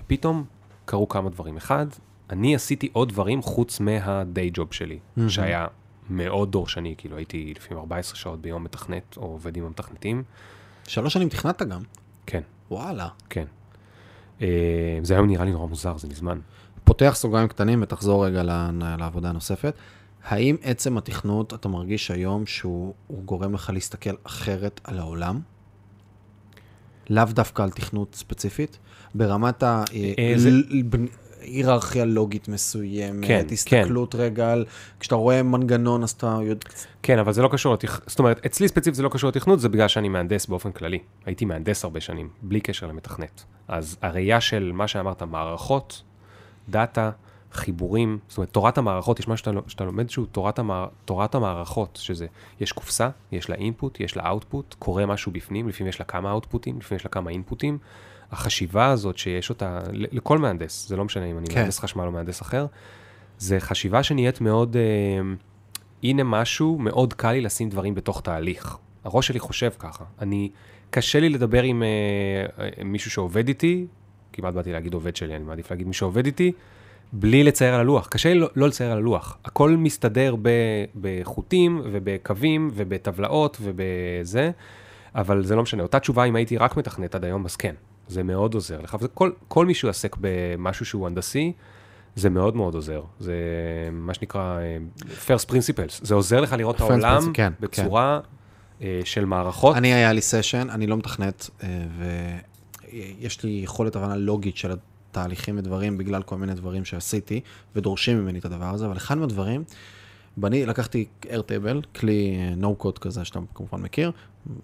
ופתאום 0.00 0.44
קרו 0.84 1.08
כמה 1.08 1.30
דברים. 1.30 1.56
אחד, 1.56 1.86
אני 2.30 2.54
עשיתי 2.54 2.88
עוד 2.92 3.08
דברים 3.08 3.42
חוץ 3.42 3.80
מהדיי 3.80 4.50
ג'וב 4.52 4.72
שלי, 4.72 4.98
מהמם. 5.16 5.28
שהיה 5.28 5.66
מאוד 6.10 6.52
דורשני, 6.52 6.94
כאילו 6.98 7.16
הייתי 7.16 7.54
לפעמים 7.56 7.78
14 7.80 8.16
שעות 8.16 8.40
ביום 8.40 8.64
מתכנת, 8.64 9.16
או 9.16 9.22
עובד 9.22 9.56
עם 9.56 9.64
המתכנתים. 9.64 10.22
שלוש 10.86 11.12
שנים 11.12 11.28
תכנת 11.28 11.62
גם. 11.62 11.82
כן, 12.26 12.40
וואלה. 12.70 13.08
כן. 13.30 13.44
אה, 14.42 14.98
זה 15.02 15.14
היום 15.14 15.26
נראה 15.26 15.44
לי 15.44 15.50
נורא 15.50 15.66
מוזר, 15.66 15.96
זה 15.98 16.08
מזמן. 16.08 16.38
פותח 16.84 17.12
סוגריים 17.16 17.48
קטנים 17.48 17.82
ותחזור 17.82 18.26
רגע 18.26 18.42
לעבודה 18.98 19.28
הנוספת. 19.28 19.74
האם 20.24 20.56
עצם 20.62 20.98
התכנות, 20.98 21.54
אתה 21.54 21.68
מרגיש 21.68 22.10
היום 22.10 22.46
שהוא 22.46 22.94
הוא 23.06 23.24
גורם 23.24 23.54
לך 23.54 23.70
להסתכל 23.70 24.14
אחרת 24.24 24.80
על 24.84 24.98
העולם? 24.98 25.40
לאו 27.10 27.24
דווקא 27.30 27.62
על 27.62 27.70
תכנות 27.70 28.14
ספציפית? 28.14 28.78
ברמת 29.14 29.62
אה, 29.62 29.84
זה- 30.36 30.50
ההיררכיה 31.40 32.04
לוגית 32.04 32.48
מסוימת, 32.48 33.26
כן, 33.26 33.46
הסתכלות 33.52 34.14
רגע 34.14 34.52
על... 34.52 34.64
כשאתה 35.00 35.14
רואה 35.14 35.42
מנגנון, 35.42 36.02
אז 36.02 36.10
אתה 36.10 36.38
יודע... 36.42 36.66
כן, 37.02 37.18
אבל 37.18 37.32
זה 37.32 37.42
לא 37.42 37.48
קשור 37.52 37.74
לתכנות, 37.74 38.02
זאת 38.06 38.18
אומרת, 38.18 38.46
אצלי 38.46 38.68
ספציפית 38.68 38.94
זה 38.94 39.02
לא 39.02 39.08
קשור 39.08 39.28
לתכנות, 39.30 39.60
זה 39.60 39.68
בגלל 39.68 39.88
שאני 39.88 40.08
מהנדס 40.08 40.46
באופן 40.46 40.72
כללי. 40.72 40.98
הייתי 41.26 41.44
מהנדס 41.44 41.84
הרבה 41.84 42.00
שנים, 42.00 42.28
בלי 42.42 42.60
קשר 42.60 42.86
למתכנת. 42.86 43.44
אז 43.68 43.96
הראייה 44.02 44.40
של 44.40 44.70
מה 44.74 44.88
שאמרת, 44.88 45.22
מערכות, 45.22 46.02
דאטה, 46.68 47.10
חיבורים, 47.56 48.18
זאת 48.28 48.38
אומרת, 48.38 48.50
תורת 48.50 48.78
המערכות, 48.78 49.20
יש 49.20 49.28
משהו 49.28 49.44
שאתה, 49.44 49.70
שאתה 49.70 49.84
לומד 49.84 50.10
שהוא 50.10 50.26
תורת, 50.32 50.58
המע... 50.58 50.86
תורת 51.04 51.34
המערכות, 51.34 51.98
שזה, 52.02 52.26
יש 52.60 52.72
קופסה, 52.72 53.08
יש 53.32 53.50
לה 53.50 53.56
אינפוט, 53.56 54.00
יש 54.00 54.16
לה 54.16 54.28
אאוטפוט, 54.28 54.74
קורה 54.78 55.06
משהו 55.06 55.32
בפנים, 55.32 55.68
לפעמים 55.68 55.88
יש 55.88 56.00
לה 56.00 56.06
כמה 56.06 56.30
אאוטפוטים, 56.30 56.78
לפעמים 56.78 56.96
יש 56.96 57.04
לה 57.04 57.10
כמה 57.10 57.30
אינפוטים. 57.30 57.78
החשיבה 58.32 58.86
הזאת 58.86 59.18
שיש 59.18 59.50
אותה, 59.50 59.80
לכל 59.92 60.38
מהנדס, 60.38 60.88
זה 60.88 60.96
לא 60.96 61.04
משנה 61.04 61.24
אם 61.24 61.38
אני 61.38 61.46
כן. 61.46 61.60
מהנדס 61.60 61.78
חשמל 61.78 62.04
או 62.04 62.12
מהנדס 62.12 62.42
אחר, 62.42 62.66
זה 63.38 63.60
חשיבה 63.60 64.02
שנהיית 64.02 64.40
מאוד, 64.40 64.76
אה, 64.76 65.34
הנה 66.02 66.24
משהו, 66.24 66.78
מאוד 66.78 67.14
קל 67.14 67.32
לי 67.32 67.40
לשים 67.40 67.68
דברים 67.68 67.94
בתוך 67.94 68.20
תהליך. 68.20 68.78
הראש 69.04 69.26
שלי 69.26 69.38
חושב 69.38 69.70
ככה. 69.78 70.04
אני, 70.20 70.50
קשה 70.90 71.20
לי 71.20 71.28
לדבר 71.28 71.62
עם 71.62 71.82
אה, 71.82 71.88
אה, 72.78 72.84
מישהו 72.84 73.10
שעובד 73.10 73.48
איתי, 73.48 73.86
כמעט 74.32 74.54
באתי 74.54 74.72
להגיד 74.72 74.94
עובד 74.94 75.16
שלי, 75.16 75.36
אני 75.36 75.44
מעדיף 75.44 75.70
להגיד 75.70 75.86
מי 75.86 75.94
שעובד 75.94 76.26
איתי, 76.26 76.52
בלי 77.12 77.44
לצייר 77.44 77.74
על 77.74 77.80
הלוח. 77.80 78.06
קשה 78.06 78.28
לי 78.28 78.38
לא, 78.38 78.48
לא 78.56 78.68
לצייר 78.68 78.92
על 78.92 78.98
הלוח. 78.98 79.38
הכל 79.44 79.70
מסתדר 79.70 80.34
ב, 80.42 80.50
בחוטים 81.00 81.80
ובקווים 81.84 82.70
ובטבלאות 82.74 83.58
ובזה, 83.60 84.50
אבל 85.14 85.44
זה 85.44 85.56
לא 85.56 85.62
משנה. 85.62 85.82
אותה 85.82 86.00
תשובה, 86.00 86.24
אם 86.24 86.36
הייתי 86.36 86.56
רק 86.56 86.76
מתכנת 86.76 87.14
עד 87.14 87.24
היום, 87.24 87.44
אז 87.44 87.56
כן, 87.56 87.74
זה 88.08 88.22
מאוד 88.22 88.54
עוזר 88.54 88.80
לך. 88.80 88.96
וזה 89.00 89.08
כל, 89.08 89.30
כל 89.48 89.66
מי 89.66 89.74
שעוסק 89.74 90.16
במשהו 90.20 90.86
שהוא 90.86 91.06
הנדסי, 91.06 91.52
זה 92.16 92.30
מאוד 92.30 92.56
מאוד 92.56 92.74
עוזר. 92.74 93.02
זה 93.20 93.34
מה 93.92 94.14
שנקרא 94.14 94.58
אה, 94.58 94.76
first 95.26 95.50
principles. 95.50 96.00
זה 96.02 96.14
עוזר 96.14 96.40
לך 96.40 96.52
לראות 96.52 96.76
את 96.76 96.80
העולם 96.80 97.32
כן, 97.34 97.52
בצורה 97.60 98.20
אה, 98.82 99.00
של 99.04 99.24
מערכות. 99.24 99.76
אני, 99.76 99.94
היה 99.94 100.12
לי 100.12 100.20
סשן, 100.20 100.70
אני 100.70 100.86
לא 100.86 100.96
מתכנת, 100.96 101.50
אה, 101.62 101.68
ויש 102.92 103.42
לי 103.44 103.60
יכולת 103.64 103.96
הבנה 103.96 104.16
לוגית 104.16 104.56
של 104.56 104.70
התהליכים 105.16 105.58
ודברים 105.58 105.98
בגלל 105.98 106.22
כל 106.22 106.36
מיני 106.36 106.54
דברים 106.54 106.84
שעשיתי, 106.84 107.40
ודורשים 107.76 108.18
ממני 108.18 108.38
את 108.38 108.44
הדבר 108.44 108.74
הזה, 108.74 108.86
אבל 108.86 108.96
אחד 108.96 109.18
מהדברים, 109.18 109.64
בני, 110.36 110.66
לקחתי 110.66 111.06
Airtable, 111.22 111.98
כלי 112.00 112.36
אה, 112.38 112.68
no-code 112.68 112.98
כזה 112.98 113.24
שאתה 113.24 113.38
כמובן 113.54 113.80
מכיר, 113.80 114.10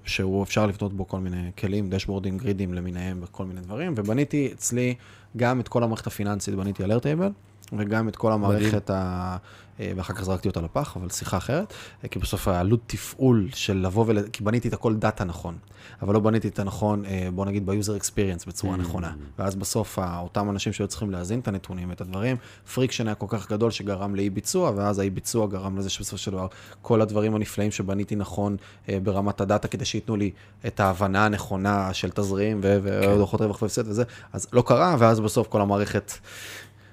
שהוא 0.04 0.42
אפשר 0.42 0.66
לבנות 0.66 0.92
בו 0.92 1.08
כל 1.08 1.20
מיני 1.20 1.50
כלים, 1.58 1.90
דשבורדים, 1.90 2.38
גרידים 2.38 2.74
למיניהם 2.74 3.20
וכל 3.22 3.44
מיני 3.44 3.60
דברים, 3.60 3.94
ובניתי 3.96 4.50
אצלי 4.52 4.94
גם 5.36 5.60
את 5.60 5.68
כל 5.68 5.82
המערכת 5.82 6.06
הפיננסית, 6.06 6.54
בניתי 6.54 6.84
על 6.84 6.92
Airtable, 6.92 7.32
וגם 7.78 8.08
את 8.08 8.16
כל 8.16 8.32
המערכת 8.32 8.90
ה... 8.90 9.36
אה, 9.80 9.92
ואחר 9.96 10.14
כך 10.14 10.24
זרקתי 10.24 10.48
אותה 10.48 10.60
לפח, 10.60 10.96
אבל 10.96 11.08
שיחה 11.08 11.36
אחרת, 11.36 11.74
אה, 12.04 12.08
כי 12.08 12.18
בסוף 12.18 12.48
העלות 12.48 12.80
תפעול 12.86 13.48
של 13.54 13.76
לבוא 13.76 14.04
ול... 14.08 14.28
כי 14.32 14.44
בניתי 14.44 14.68
את 14.68 14.72
הכל 14.72 14.96
דאטה 14.96 15.24
נכון, 15.24 15.56
אבל 16.02 16.14
לא 16.14 16.20
בניתי 16.20 16.48
את 16.48 16.58
הנכון, 16.58 17.04
אה, 17.04 17.28
בוא 17.34 17.46
נגיד 17.46 17.66
ב 17.66 17.72
user 17.72 17.96
experience 17.96 18.44
בצורה 18.44 18.76
נכונה. 18.76 19.12
ואז 19.38 19.54
בסוף 19.54 19.98
אותם 19.98 20.50
אנשים 20.50 20.72
שהיו 20.72 20.88
צריכים 20.88 21.10
להזין 21.10 21.40
את 21.40 21.48
הנתונים, 21.48 21.92
את 21.92 22.00
הדברים, 22.00 22.36
friction 22.74 23.06
היה 23.06 23.14
כל 23.14 23.26
כך 23.28 23.50
גדול 23.50 23.70
שגרם 23.70 24.14
לאי 24.14 24.30
ביצוע, 24.30 24.72
ואז 24.76 24.98
האי 24.98 25.10
ביצוע 25.10 25.46
גרם 25.46 25.78
לזה 25.78 25.90
שבסופו 25.90 26.18
של 26.18 26.30
דבר 26.30 26.46
כל 26.82 27.00
הדברים 27.00 27.34
הנפלאים 27.34 27.70
שבניתי 27.70 28.16
נכון 28.16 28.56
ברמת 29.02 29.40
הדאטה, 29.40 29.68
כדי 29.68 29.84
שייתנו 29.84 30.16
לי 30.16 30.30
את 30.66 30.80
ההבנה 30.80 31.26
הנכונה 31.26 31.94
של 31.94 32.10
תזרים 32.10 32.60
ודוחות 32.62 33.40
כן. 33.40 33.46
רווח 33.46 33.62
והפסד 33.62 33.88
וזה, 33.88 34.04
אז 34.32 34.46
לא 34.52 34.62
קרה, 34.66 34.96
ואז 34.98 35.20
בסוף 35.20 35.48
כל 35.48 35.60
המערכת 35.60 36.12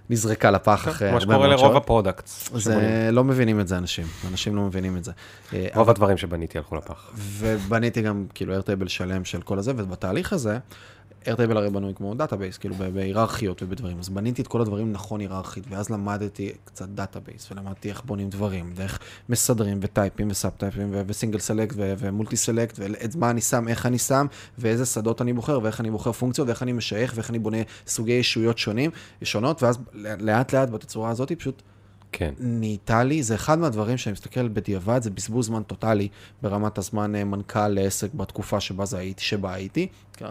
נזרקה 0.09 0.51
לפח 0.51 0.81
כן, 0.85 0.89
אחרי 0.91 1.09
הרבה 1.09 1.11
מאוד 1.11 1.21
שעות. 1.21 1.39
כמו 1.39 1.47
שקורה 1.47 1.47
לרוב 1.47 1.75
ה 1.75 1.83
products. 1.83 2.49
זה, 2.55 3.09
לא 3.11 3.23
מבינים 3.23 3.59
את 3.59 3.67
זה 3.67 3.77
אנשים, 3.77 4.05
אנשים 4.31 4.55
לא 4.55 4.61
מבינים 4.61 4.97
את 4.97 5.03
זה. 5.03 5.11
רוב 5.75 5.89
הדברים 5.89 6.17
שבניתי 6.17 6.57
הלכו 6.57 6.75
לפח. 6.75 7.11
ובניתי 7.15 8.01
גם 8.01 8.25
כאילו 8.33 8.51
Airtable 8.51 8.87
שלם 8.87 9.25
של 9.25 9.41
כל 9.41 9.59
הזה, 9.59 9.71
ובתהליך 9.75 10.33
הזה, 10.33 10.57
Airtable 11.25 11.57
הרי 11.57 11.69
בנוי 11.69 11.93
כמו 11.95 12.15
database, 12.15 12.57
כאילו 12.57 12.75
בהיררכיות 12.75 13.63
ובדברים, 13.63 13.99
אז 13.99 14.09
בניתי 14.09 14.41
את 14.41 14.47
כל 14.47 14.61
הדברים 14.61 14.91
נכון 14.91 15.19
היררכית, 15.19 15.63
ואז 15.69 15.89
למדתי 15.89 16.51
קצת 16.63 16.89
database, 16.89 17.51
ולמדתי 17.51 17.89
איך 17.89 18.03
בונים 18.05 18.29
דברים, 18.29 18.71
ואיך 18.75 18.99
מסדרים, 19.29 19.79
וטייפים, 19.81 20.27
ו 20.31 20.36
sub 20.36 20.51
טייפים, 20.57 20.95
ו 21.07 21.12
single 21.12 21.39
select, 21.39 21.75
ו 21.77 21.87
multi 21.87 22.37
select, 22.37 22.79
ואת 22.79 23.15
מה 23.15 23.29
אני 23.29 23.41
שם, 23.41 23.67
איך 23.67 23.85
אני 23.85 23.97
שם, 23.97 24.25
ואיזה 24.57 24.85
שדות 24.85 25.21
אני 25.21 25.33
בוחר, 25.33 25.59
ואיך 25.63 25.79
אני 25.79 25.91
בוחר 25.91 26.11
פונקציות, 26.11 26.47
ואיך 26.47 26.63
אני 26.63 26.71
משייך, 26.71 27.13
ואיך 27.15 27.29
אני 27.29 27.39
בונה 27.39 27.57
סוגי 27.87 28.11
ישויות 28.11 28.57
שונים, 28.57 28.91
שונות, 29.23 29.63
ואז 29.63 29.77
לאט 29.93 30.53
לאט 30.53 30.69
בתצורה 30.69 31.09
הזאת 31.09 31.31
פשוט 31.31 31.61
כן. 32.11 32.33
נהייתה 32.39 33.03
לי, 33.03 33.23
זה 33.23 33.35
אחד 33.35 33.59
מהדברים 33.59 33.97
שאני 33.97 34.13
מסתכל 34.13 34.47
בדיעבד, 34.47 35.03
זה 35.03 35.09
בזבוז 35.09 35.45
זמן 35.45 35.63
טוטאלי 35.63 36.07
ברמת 36.41 36.77
הזמן 36.77 37.15
אה, 37.15 37.23
מנכ"ל 37.23 37.67
לעסק 37.67 38.13
בתקופה 38.13 38.59
שבה, 38.59 38.85
זה 38.85 38.97
הייתי, 38.97 39.23
שבה 39.23 39.53
הייתי. 39.53 39.87
כן, 40.13 40.25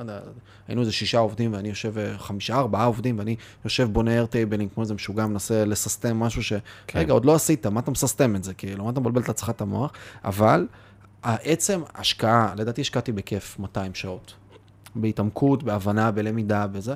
היינו 0.68 0.80
איזה 0.80 0.92
שישה 0.92 1.18
עובדים 1.18 1.52
ואני 1.52 1.68
יושב, 1.68 1.98
אה, 1.98 2.18
חמישה, 2.18 2.56
ארבעה 2.56 2.84
עובדים, 2.84 3.18
ואני 3.18 3.36
יושב 3.64 3.88
בונה 3.92 4.10
Airtabling 4.10 4.70
כמו 4.74 4.82
איזה 4.82 4.94
משוגע, 4.94 5.26
מנסה 5.26 5.64
לססטם 5.64 6.16
משהו 6.16 6.42
ש... 6.42 6.52
כן. 6.86 6.98
רגע, 6.98 7.12
עוד 7.12 7.24
לא 7.24 7.34
עשית, 7.34 7.66
מה 7.66 7.80
אתה 7.80 7.90
מססטם 7.90 8.36
את 8.36 8.44
זה? 8.44 8.54
כאילו, 8.54 8.84
מה 8.84 8.90
אתה 8.90 9.00
מבלבל 9.00 9.20
את 9.20 9.28
עצמך 9.28 9.50
את 9.50 9.60
המוח? 9.60 9.92
אבל 10.24 10.66
העצם 11.22 11.80
השקעה, 11.94 12.54
לדעתי 12.56 12.80
השקעתי 12.80 13.12
בכיף 13.12 13.58
200 13.58 13.94
שעות. 13.94 14.34
בהתעמקות, 14.94 15.62
בהבנה, 15.62 16.10
בלמידה, 16.10 16.66
בזה. 16.66 16.94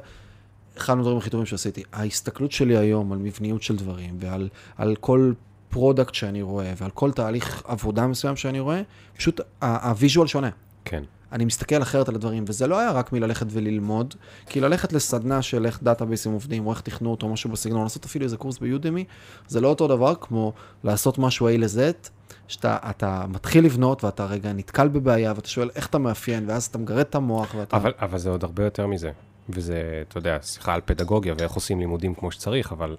אחד 0.76 0.94
מהדברים 0.94 1.18
הכי 1.18 1.30
טובים 1.30 1.46
שעשיתי. 1.46 1.82
ההסתכלות 1.92 2.52
שלי 2.52 2.76
היום 2.76 3.12
על 3.12 3.18
מבניות 3.18 3.62
של 3.62 3.76
דברים 3.76 4.16
ועל 4.20 4.48
על 4.76 4.96
כל 5.00 5.32
product 5.68 6.14
שאני 6.14 6.42
רואה 6.42 6.72
ועל 6.76 6.90
כל 6.90 7.12
תהליך 7.12 7.62
עבודה 7.66 8.06
מסוים 8.06 8.36
שאני 8.36 8.60
רואה, 8.60 8.82
פשוט 9.16 9.40
ה-visual 9.62 10.26
שונה. 10.26 10.50
כן. 10.84 11.02
אני 11.32 11.44
מסתכל 11.44 11.82
אחרת 11.82 12.08
על 12.08 12.14
הדברים, 12.14 12.44
וזה 12.46 12.66
לא 12.66 12.78
היה 12.78 12.90
רק 12.90 13.12
מללכת 13.12 13.46
וללמוד, 13.50 14.14
כי 14.46 14.60
ללכת 14.60 14.92
לסדנה 14.92 15.42
של 15.42 15.66
איך 15.66 15.82
דאטאבייסים 15.82 16.32
עובדים, 16.32 16.66
או 16.66 16.72
איך 16.72 16.80
תכנות, 16.80 17.22
או 17.22 17.28
משהו 17.28 17.50
בסגנון, 17.50 17.82
לעשות 17.82 18.04
אפילו 18.04 18.24
איזה 18.24 18.36
קורס 18.36 18.58
ב-Udemy, 18.58 19.04
זה 19.48 19.60
לא 19.60 19.68
אותו 19.68 19.88
דבר 19.88 20.14
כמו 20.20 20.52
לעשות 20.84 21.18
משהו 21.18 21.48
A 21.48 21.52
ל-Z, 21.52 22.08
שאתה 22.48 23.24
מתחיל 23.28 23.64
לבנות 23.64 24.04
ואתה 24.04 24.26
רגע 24.26 24.52
נתקל 24.52 24.88
בבעיה, 24.88 25.32
ואתה 25.36 25.48
שואל 25.48 25.70
איך 25.74 25.86
אתה 25.86 25.98
מאפיין, 25.98 26.44
ואז 26.48 26.64
אתה 26.64 26.78
מגרד 26.78 26.98
את 26.98 27.14
המוח 27.14 27.54
ואתה... 27.54 27.76
אבל, 27.76 27.92
אבל 28.00 28.18
זה 28.18 28.30
עוד 28.30 28.44
הרבה 28.44 28.64
יותר 28.64 28.86
מזה. 28.86 29.10
וזה, 29.54 30.02
אתה 30.08 30.18
יודע, 30.18 30.38
שיחה 30.42 30.74
על 30.74 30.80
פדגוגיה 30.84 31.34
ואיך 31.38 31.52
עושים 31.52 31.78
לימודים 31.80 32.14
כמו 32.14 32.32
שצריך, 32.32 32.72
אבל 32.72 32.96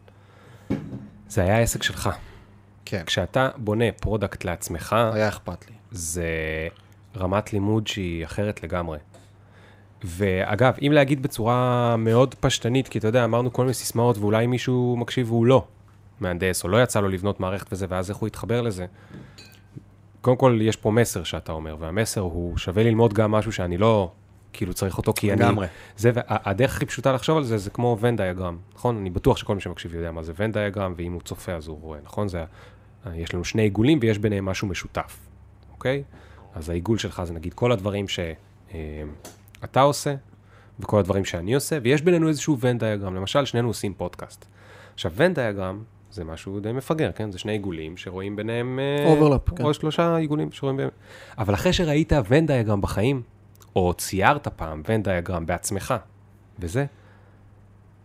זה 1.28 1.42
היה 1.42 1.58
העסק 1.58 1.84
שלך. 1.84 2.10
כן. 2.86 3.04
כשאתה 3.06 3.50
בונה 3.58 3.86
product 4.02 4.46
לעצמך, 4.46 4.96
היה 5.14 5.28
אכפת 5.28 5.70
לי. 5.70 5.76
זה 5.92 6.28
רמת 7.18 7.54
לימוד 7.54 7.88
שהיא 7.88 8.26
אחרת 8.26 8.64
לגמרי. 8.64 8.98
ואגב, 10.04 10.74
אם 10.88 10.92
להגיד 10.92 11.24
בצורה 11.24 11.96
מאוד 11.98 12.36
פשטנית, 12.36 12.88
כי 12.88 13.00
אתה 13.00 13.08
יודע, 13.08 13.24
אמרנו 13.24 13.54
כל 13.54 13.62
מיני 13.62 13.74
סיסמאות, 13.74 14.18
ואולי 14.18 14.48
מישהו 14.48 14.98
מקשיב 15.00 15.32
והוא 15.32 15.46
לא 15.46 15.66
מהנדס, 16.20 16.64
או 16.64 16.70
לא 16.70 16.84
יצא 16.84 17.00
לו 17.00 17.10
לבנות 17.10 17.40
מערכת 17.40 17.74
וזה, 17.74 17.86
ואז 17.90 18.10
איך 18.10 18.18
הוא 18.18 18.28
יתחבר 18.28 18.62
לזה. 18.62 18.86
קודם 20.22 20.38
כל, 20.38 20.60
יש 20.62 20.76
פה 20.76 20.92
מסר 20.92 21.24
שאתה 21.24 21.52
אומר, 21.52 21.76
והמסר 21.80 22.22
הוא 22.22 22.58
שווה 22.58 22.84
ללמוד 22.84 23.14
גם 23.14 23.32
משהו 23.32 23.52
שאני 23.52 23.78
לא 23.78 24.12
כאילו 24.54 24.74
צריך 24.74 24.98
אותו 24.98 25.14
כי 25.14 25.34
אני... 25.34 25.42
לגמרי. 25.42 25.68
זה, 25.98 26.12
והדרך 26.14 26.76
הכי 26.76 26.86
פשוטה 26.86 27.12
לחשוב 27.12 27.38
על 27.38 27.44
זה, 27.44 27.58
זה 27.58 27.70
כמו 27.70 27.98
ון 28.00 28.16
דיאגרם, 28.16 28.58
נכון? 28.76 28.98
אני 28.98 29.10
בטוח 29.10 29.38
שכל 29.38 29.56
מי 29.56 29.62
שמקשיב 29.62 29.96
יודע 29.96 30.12
מה 30.12 30.24
זה 30.24 30.34
ון 30.36 30.52
דיאגרם, 30.52 30.94
ואם 30.98 31.14
הוא 31.14 31.22
צופה 31.22 31.52
אז 31.52 31.68
הוא 31.68 31.82
רואה, 31.82 32.00
נכון? 32.04 32.28
זה, 32.28 32.44
יש 33.14 33.34
לנו 33.34 33.46
שני 33.46 33.62
עיגולים 33.62 34.00
ויש 34.02 34.18
ביניהם 34.18 34.46
משהו 34.46 34.68
משותף, 34.68 35.20
אוקיי? 35.72 36.04
אז 36.56 36.70
העיגול 36.70 36.98
שלך 36.98 37.24
זה 37.24 37.34
נגיד 37.34 37.54
כל 37.54 37.72
הדברים 37.72 38.08
שאתה 38.08 39.80
אה, 39.80 39.82
עושה, 39.82 40.16
וכל 40.80 41.00
הדברים 41.00 41.26
שאני 41.26 41.54
עושה, 41.54 41.78
ויש 41.84 42.02
בינינו 42.02 42.28
איזשהו 42.28 42.58
ון 42.60 42.78
דיאגרם. 42.78 43.16
למשל, 43.16 43.46
שנינו 43.46 43.68
עושים 43.68 43.94
פודקאסט. 43.94 44.46
עכשיו, 44.94 45.12
ון 45.16 45.34
דיאגרם 45.34 45.84
זה 46.12 46.24
משהו 46.24 46.60
די 46.60 46.72
מפגר, 46.72 47.12
כן? 47.16 47.32
זה 47.32 47.40
שני 47.40 47.52
עיגולים 47.52 47.98
שרואים 47.98 48.36
ביניהם... 48.36 48.80
overlap, 49.06 49.50
אה, 49.50 49.58
כן. 49.58 49.64
או 49.64 49.74
שלושה 49.74 50.16
עיגולים 50.16 50.52
שרואים 50.52 50.78
ביניהם. 50.78 50.94
אבל 51.38 51.54
אחרי 51.54 51.74
שראית 51.74 52.14
Venn 52.30 52.46
diagram 52.46 52.82
בחיים, 52.82 53.22
או 53.76 53.94
ציירת 53.94 54.48
פעם 54.48 54.82
Venn 54.88 55.04
diagram 55.04 55.46
בעצמך, 55.46 55.94
וזה, 56.60 56.86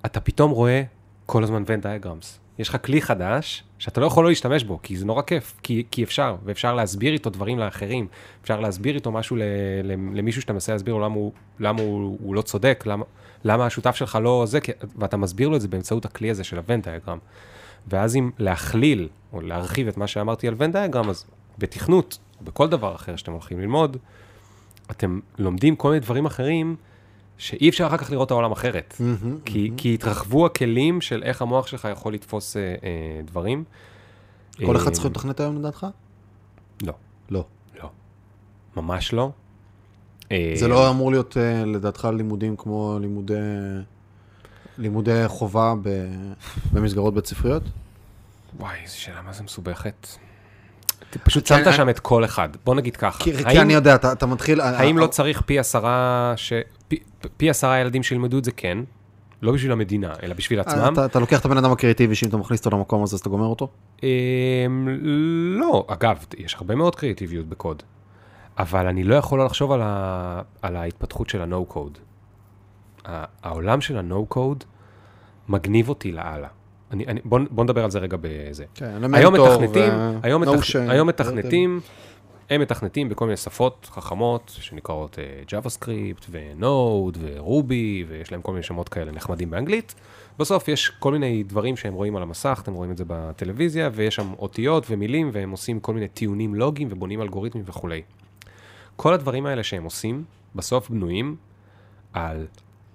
אתה 0.06 0.20
פתאום 0.20 0.50
רואה 0.50 0.82
כל 1.26 1.42
הזמן 1.42 1.62
Venn 1.66 1.80
diagrams. 1.80 2.40
יש 2.58 2.68
לך 2.68 2.76
כלי 2.84 3.02
חדש 3.02 3.64
שאתה 3.78 4.00
לא 4.00 4.06
יכול 4.06 4.24
לא 4.24 4.30
להשתמש 4.30 4.64
בו, 4.64 4.78
כי 4.82 4.96
זה 4.96 5.06
נורא 5.06 5.22
כיף, 5.22 5.54
כי, 5.62 5.84
כי 5.90 6.04
אפשר, 6.04 6.36
ואפשר 6.44 6.74
להסביר 6.74 7.12
איתו 7.12 7.30
דברים 7.30 7.58
לאחרים, 7.58 8.06
אפשר 8.42 8.60
להסביר 8.60 8.94
איתו 8.94 9.12
משהו 9.12 9.36
ל, 9.36 9.42
ל, 9.84 9.92
למישהו 9.92 10.42
שאתה 10.42 10.52
מנסה 10.52 10.72
להסביר 10.72 10.94
לו 10.94 11.00
למה 11.00 11.14
הוא, 11.14 11.32
למה 11.60 11.82
הוא, 11.82 12.18
הוא 12.22 12.34
לא 12.34 12.42
צודק, 12.42 12.84
למה, 12.86 13.04
למה 13.44 13.66
השותף 13.66 13.94
שלך 13.94 14.18
לא 14.22 14.44
זה, 14.46 14.58
ואתה 14.96 15.16
מסביר 15.16 15.48
לו 15.48 15.56
את 15.56 15.60
זה 15.60 15.68
באמצעות 15.68 16.04
הכלי 16.04 16.30
הזה 16.30 16.44
של 16.44 16.56
הוון 16.56 16.80
דיאגרם. 16.80 17.18
ואז 17.86 18.16
אם 18.16 18.30
להכליל, 18.38 19.08
או 19.32 19.40
להרחיב 19.40 19.88
את 19.88 19.96
מה 19.96 20.06
שאמרתי 20.06 20.48
על 20.48 20.54
ון 20.58 20.72
דיאגרם, 20.72 21.10
אז 21.10 21.24
בתכנות, 21.58 22.18
בכל 22.40 22.68
דבר 22.68 22.94
אחר 22.94 23.16
שאתם 23.16 23.32
הולכים 23.32 23.60
ללמוד, 23.60 23.96
אתם 24.90 25.20
לומדים 25.38 25.76
כל 25.76 25.88
מיני 25.88 26.00
דברים 26.00 26.26
אחרים, 26.26 26.76
שאי 27.38 27.68
אפשר 27.68 27.86
אחר 27.86 27.96
כך 27.96 28.10
לראות 28.10 28.26
את 28.26 28.30
העולם 28.30 28.52
אחרת. 28.52 28.94
Mm-hmm, 28.96 29.26
כי, 29.44 29.70
mm-hmm. 29.70 29.80
כי 29.80 29.94
התרחבו 29.94 30.46
הכלים 30.46 31.00
של 31.00 31.22
איך 31.22 31.42
המוח 31.42 31.66
שלך 31.66 31.88
יכול 31.92 32.14
לתפוס 32.14 32.56
אה, 32.56 32.62
אה, 32.62 33.20
דברים. 33.24 33.64
כל 34.66 34.76
אחד 34.76 34.90
צריך 34.90 35.06
לתכנת 35.06 35.40
היום 35.40 35.58
לדעתך? 35.58 35.86
לא. 36.82 36.92
לא. 37.30 37.44
לא. 37.82 37.90
ממש 38.76 39.12
לא. 39.12 39.30
זה 40.54 40.68
לא 40.68 40.90
אמור 40.90 41.10
להיות 41.10 41.36
לדעתך 41.66 42.08
לימודים 42.16 42.56
כמו 42.56 42.98
לימודי, 43.00 43.34
לימודי 44.78 45.22
חובה 45.26 45.74
במסגרות 46.72 47.14
בית 47.14 47.26
ספריות? 47.26 47.62
וואי, 48.58 48.78
זו 48.86 49.00
שאלה 49.00 49.22
מה 49.22 49.32
זה 49.32 49.42
מסובכת. 49.42 50.06
פשוט 51.24 51.46
שמת 51.46 51.72
שם 51.72 51.88
את 51.88 52.00
כל 52.00 52.24
אחד. 52.24 52.48
בוא 52.64 52.74
נגיד 52.74 52.96
ככה. 52.96 53.24
כי 53.24 53.60
אני 53.60 53.72
יודע, 53.72 53.94
אתה 53.94 54.26
מתחיל... 54.26 54.60
האם 54.60 54.98
לא 54.98 55.06
צריך 55.06 55.42
פי 55.46 55.58
עשרה, 55.58 56.34
פי 57.36 57.50
עשרה 57.50 57.78
ילדים 57.78 58.02
שילמדו 58.02 58.38
את 58.38 58.44
זה? 58.44 58.52
כן. 58.52 58.78
לא 59.42 59.52
בשביל 59.52 59.72
המדינה, 59.72 60.12
אלא 60.22 60.34
בשביל 60.34 60.60
עצמם. 60.60 60.94
אתה 61.04 61.18
לוקח 61.18 61.40
את 61.40 61.44
הבן 61.44 61.58
אדם 61.58 61.72
הקריאטיבי, 61.72 62.14
שאם 62.14 62.28
אתה 62.28 62.36
מכניס 62.36 62.64
אותו 62.64 62.76
למקום 62.76 63.02
הזה, 63.02 63.16
אז 63.16 63.20
אתה 63.20 63.28
גומר 63.28 63.46
אותו? 63.46 63.68
אמ, 64.02 64.08
לא, 65.60 65.86
אגב, 65.88 66.24
יש 66.38 66.54
הרבה 66.54 66.74
מאוד 66.74 66.96
קריאטיביות 66.96 67.46
בקוד. 67.46 67.82
אבל 68.58 68.86
אני 68.86 69.04
לא 69.04 69.14
יכול 69.14 69.44
לחשוב 69.44 69.72
על 70.62 70.76
ההתפתחות 70.76 71.28
של 71.28 71.42
ה-No-Code. 71.42 71.98
העולם 73.42 73.80
של 73.80 73.98
ה-No-Code 73.98 74.64
מגניב 75.48 75.88
אותי 75.88 76.12
לאללה. 76.12 76.48
אני, 76.90 77.06
אני, 77.06 77.20
בוא, 77.24 77.40
בוא 77.50 77.64
נדבר 77.64 77.84
על 77.84 77.90
זה 77.90 77.98
רגע 77.98 78.16
בזה. 78.20 78.64
כן, 78.74 79.14
היום 79.14 79.34
מתכנתים, 79.34 79.92
ו... 79.92 80.18
היום, 80.22 80.42
מתכ... 80.42 80.76
היום 80.88 81.08
מתכנתים, 81.08 81.80
הם 82.50 82.60
מתכנתים 82.60 83.08
בכל 83.08 83.24
מיני 83.24 83.36
שפות 83.36 83.88
חכמות 83.90 84.56
שנקראות 84.60 85.18
uh, 85.18 85.50
JavaScript 85.50 86.24
ו-Node 86.30 87.18
ו-Ruby, 87.18 88.08
ויש 88.08 88.32
להם 88.32 88.42
כל 88.42 88.52
מיני 88.52 88.62
שמות 88.62 88.88
כאלה 88.88 89.12
נחמדים 89.12 89.50
באנגלית. 89.50 89.94
בסוף 90.38 90.68
יש 90.68 90.88
כל 90.88 91.12
מיני 91.12 91.42
דברים 91.42 91.76
שהם 91.76 91.94
רואים 91.94 92.16
על 92.16 92.22
המסך, 92.22 92.60
אתם 92.62 92.74
רואים 92.74 92.90
את 92.90 92.96
זה 92.96 93.04
בטלוויזיה, 93.06 93.90
ויש 93.92 94.14
שם 94.14 94.32
אותיות 94.38 94.86
ומילים, 94.90 95.30
והם 95.32 95.50
עושים 95.50 95.80
כל 95.80 95.94
מיני 95.94 96.08
טיעונים 96.08 96.54
לוגיים 96.54 96.88
ובונים 96.90 97.22
אלגוריתמים 97.22 97.64
וכולי. 97.66 98.02
כל 98.96 99.14
הדברים 99.14 99.46
האלה 99.46 99.62
שהם 99.62 99.84
עושים, 99.84 100.24
בסוף 100.54 100.90
בנויים 100.90 101.36
על 102.12 102.46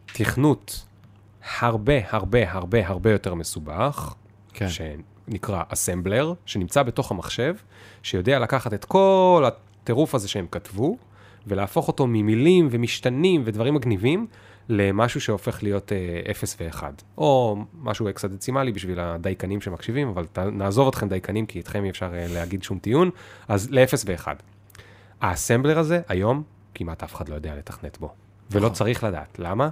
תכנות 0.06 0.86
הרבה, 1.60 1.94
הרבה, 2.10 2.52
הרבה, 2.52 2.88
הרבה 2.88 3.12
יותר 3.12 3.34
מסובך, 3.34 4.16
כן. 4.54 4.68
שנקרא 4.70 5.64
אסמבלר, 5.70 6.34
שנמצא 6.46 6.84
בתוך 6.84 7.12
המחשב, 7.12 7.56
שיודע 8.04 8.40
לקחת 8.40 8.74
את 8.74 8.86
כל 8.86 9.44
הטירוף 9.48 10.16
הזה 10.16 10.28
שהם 10.28 10.48
כתבו, 10.52 10.98
ולהפוך 11.48 11.88
אותו 11.88 12.08
ממילים 12.08 12.68
ומשתנים 12.72 13.42
ודברים 13.46 13.74
מגניבים, 13.74 14.28
למשהו 14.70 15.22
שהופך 15.22 15.64
להיות 15.64 15.92
אה, 15.92 16.32
0 16.32 16.58
ו-1, 16.60 16.84
או 17.18 17.58
משהו 17.82 18.10
אקסדצימלי 18.10 18.72
בשביל 18.72 19.00
הדייקנים 19.00 19.62
שמקשיבים, 19.62 20.08
אבל 20.08 20.26
ת, 20.26 20.40
נעזוב 20.40 20.88
אתכם 20.88 21.10
דייקנים, 21.10 21.46
כי 21.46 21.60
איתכם 21.60 21.84
אי 21.84 21.90
אפשר 21.90 22.14
אה, 22.14 22.26
להגיד 22.30 22.64
שום 22.64 22.80
טיעון, 22.80 23.10
אז 23.48 23.72
ל-0 23.72 23.94
ו-1. 24.06 24.28
האסמבלר 25.22 25.80
הזה, 25.80 26.02
היום, 26.08 26.44
כמעט 26.76 27.04
אף 27.04 27.16
אחד 27.16 27.30
לא 27.30 27.36
יודע 27.36 27.56
לתכנת 27.56 27.98
בו, 27.98 28.14
ולא 28.52 28.62
נכון. 28.62 28.76
צריך 28.76 29.04
לדעת. 29.04 29.40
למה? 29.40 29.70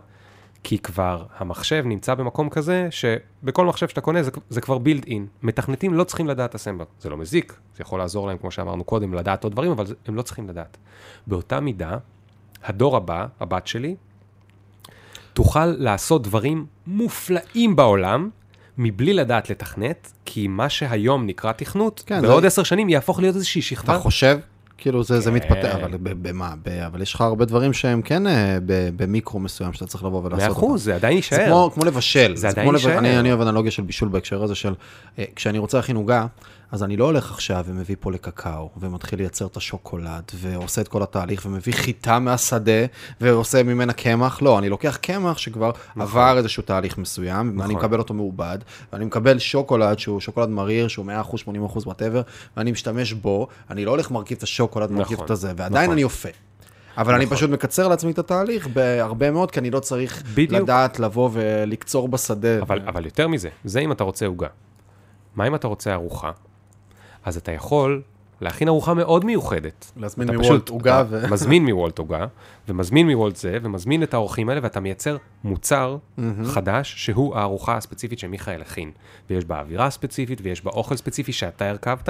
כי 0.63 0.77
כבר 0.79 1.25
המחשב 1.37 1.83
נמצא 1.85 2.13
במקום 2.15 2.49
כזה, 2.49 2.87
שבכל 2.91 3.65
מחשב 3.65 3.87
שאתה 3.87 4.01
קונה 4.01 4.23
זה, 4.23 4.31
זה 4.49 4.61
כבר 4.61 4.77
בילד 4.77 5.03
אין. 5.07 5.25
מתכנתים 5.43 5.93
לא 5.93 6.03
צריכים 6.03 6.27
לדעת 6.27 6.55
אסמבלר. 6.55 6.85
זה 6.99 7.09
לא 7.09 7.17
מזיק, 7.17 7.53
זה 7.75 7.81
יכול 7.81 7.99
לעזור 7.99 8.27
להם, 8.27 8.37
כמו 8.37 8.51
שאמרנו 8.51 8.83
קודם, 8.83 9.13
לדעת 9.13 9.43
עוד 9.43 9.53
דברים, 9.53 9.71
אבל 9.71 9.85
זה, 9.85 9.93
הם 10.07 10.15
לא 10.15 10.21
צריכים 10.21 10.49
לדעת. 10.49 10.77
באותה 11.27 11.59
מידה, 11.59 11.97
הדור 12.63 12.97
הבא, 12.97 13.25
הבת 13.39 13.67
שלי, 13.67 13.95
תוכל 15.33 15.65
לעשות 15.65 16.23
דברים 16.23 16.65
מופלאים 16.87 17.75
בעולם, 17.75 18.29
מבלי 18.77 19.13
לדעת 19.13 19.49
לתכנת, 19.49 20.11
כי 20.25 20.47
מה 20.47 20.69
שהיום 20.69 21.25
נקרא 21.25 21.51
תכנות, 21.51 22.03
כן, 22.05 22.21
בעוד 22.21 22.41
זה- 22.41 22.47
עשר 22.47 22.63
שנים 22.63 22.89
יהפוך 22.89 23.19
להיות 23.19 23.35
איזושהי 23.35 23.61
שכבה. 23.61 23.93
אתה 23.93 24.01
חושב? 24.01 24.39
כאילו 24.81 25.03
זה, 25.03 25.19
זה 25.19 25.29
כן. 25.29 25.35
מתפתח, 25.35 25.75
אבל 25.75 25.91
במה? 26.01 26.53
ב- 26.65 26.69
אבל 26.85 27.01
יש 27.01 27.13
לך 27.13 27.21
הרבה 27.21 27.45
דברים 27.45 27.73
שהם 27.73 28.01
כן 28.01 28.27
אה, 28.27 28.57
ב- 28.65 28.89
במיקרו 28.95 29.39
מסוים 29.39 29.73
שאתה 29.73 29.85
צריך 29.87 30.03
לבוא 30.03 30.21
ולעשות 30.23 30.39
מאה. 30.47 30.51
אחוז, 30.51 30.83
זה 30.83 30.95
עדיין 30.95 31.13
זה 31.13 31.17
יישאר. 31.17 31.45
כמו, 31.47 31.71
כמו 31.73 31.85
לבשל. 31.85 32.35
זה 32.35 32.47
עדיין 32.49 32.65
כמו 32.65 32.71
לב- 32.71 32.79
יישאר. 32.79 32.97
אני, 32.97 33.19
אני 33.19 33.29
אוהב 33.33 33.41
אנלוגיה 33.41 33.71
של 33.71 33.83
בישול 33.83 34.09
בהקשר 34.09 34.43
הזה 34.43 34.55
של, 34.55 34.73
אה, 35.19 35.23
כשאני 35.35 35.57
רוצה 35.57 35.77
להכין 35.77 35.95
עוגה, 35.95 36.25
אז 36.71 36.83
אני 36.83 36.97
לא 36.97 37.05
הולך 37.05 37.31
עכשיו 37.31 37.63
ומביא 37.67 37.95
פולי 37.99 38.11
קקאו, 38.11 38.69
ומתחיל 38.77 39.19
לייצר 39.19 39.45
את 39.45 39.57
השוקולד, 39.57 40.23
ועושה 40.35 40.81
את 40.81 40.87
כל 40.87 41.03
התהליך, 41.03 41.45
ומביא 41.45 41.73
חיטה 41.73 42.19
מהשדה, 42.19 42.85
ועושה 43.21 43.63
ממנה 43.63 43.93
קמח. 43.93 44.41
לא, 44.41 44.59
אני 44.59 44.69
לוקח 44.69 44.97
קמח 45.01 45.37
שכבר 45.37 45.71
עבר 45.99 46.37
איזשהו 46.37 46.63
תהליך 46.63 46.97
מסוים, 46.97 47.59
ואני 47.59 47.73
נכון. 47.73 47.85
מקבל 47.85 47.99
אותו 47.99 48.13
מעובד, 48.13 48.57
ואני 48.93 49.05
מקבל 49.05 49.39
שוקולד 49.39 49.99
שהוא 49.99 50.19
שוקולד 50.19 50.49
מריר, 50.49 50.87
שהוא 50.87 51.05
100%, 51.05 51.09
80%, 51.45 51.85
whatever, 51.85 52.21
ואני 52.57 52.71
משתמש 52.71 53.13
בו, 53.13 53.47
אני 53.69 53.85
לא 53.85 53.91
הולך 53.91 54.11
מרכיב 54.11 54.37
את 54.37 54.43
השוקולד, 54.43 54.91
מרכיב 54.91 55.13
נכון, 55.13 55.25
את 55.25 55.31
הזה, 55.31 55.53
ועדיין 55.57 55.83
נכון. 55.83 55.93
אני 55.93 56.03
אופה. 56.03 56.29
אבל 56.97 57.13
אני 57.15 57.25
נכון. 57.25 57.37
פשוט 57.37 57.49
מקצר 57.49 57.87
לעצמי 57.87 58.11
את 58.11 58.19
התהליך 58.19 58.67
בהרבה 58.67 59.31
מאוד, 59.31 59.51
כי 59.51 59.59
אני 59.59 59.71
לא 59.71 59.79
צריך 59.79 60.23
בדיוק. 60.33 60.51
לדעת 60.61 60.99
לבוא 60.99 61.29
ולקצור 61.33 62.07
בשדה. 62.07 62.61
אבל, 62.61 62.79
אבל 62.87 63.05
יותר 63.05 63.27
מזה, 63.27 63.49
זה 63.65 63.79
אם 63.79 63.91
אתה 63.91 64.03
רוצה 64.03 64.25
עוגה. 64.25 64.47
מה 65.35 65.47
אם 65.47 65.55
אתה 65.55 65.67
רוצה 65.67 65.93
ארוחה? 65.93 66.31
אז 67.23 67.37
אתה 67.37 67.51
יכול 67.51 68.01
להכין 68.41 68.67
ארוחה 68.67 68.93
מאוד 68.93 69.25
מיוחדת. 69.25 69.91
להזמין 69.97 70.35
מוולט 70.35 70.69
עוגה 70.69 71.03
ו... 71.09 71.31
מזמין 71.31 71.65
מוולט 71.65 71.99
עוגה, 71.99 72.27
ומזמין 72.67 73.09
מוולט 73.09 73.35
זה, 73.35 73.57
ומזמין 73.61 74.03
את 74.03 74.13
האורחים 74.13 74.49
האלה, 74.49 74.59
ואתה 74.63 74.79
מייצר 74.79 75.17
מוצר 75.43 75.97
חדש, 76.45 76.93
שהוא 77.05 77.35
הארוחה 77.35 77.77
הספציפית 77.77 78.19
שמיכאל 78.19 78.61
הכין. 78.61 78.91
ויש 79.29 79.45
בה 79.45 79.59
אווירה 79.59 79.89
ספציפית, 79.89 80.39
ויש 80.43 80.63
בה 80.63 80.71
אוכל 80.71 80.95
ספציפי 80.95 81.33
שאתה 81.33 81.69
הרכבת, 81.69 82.09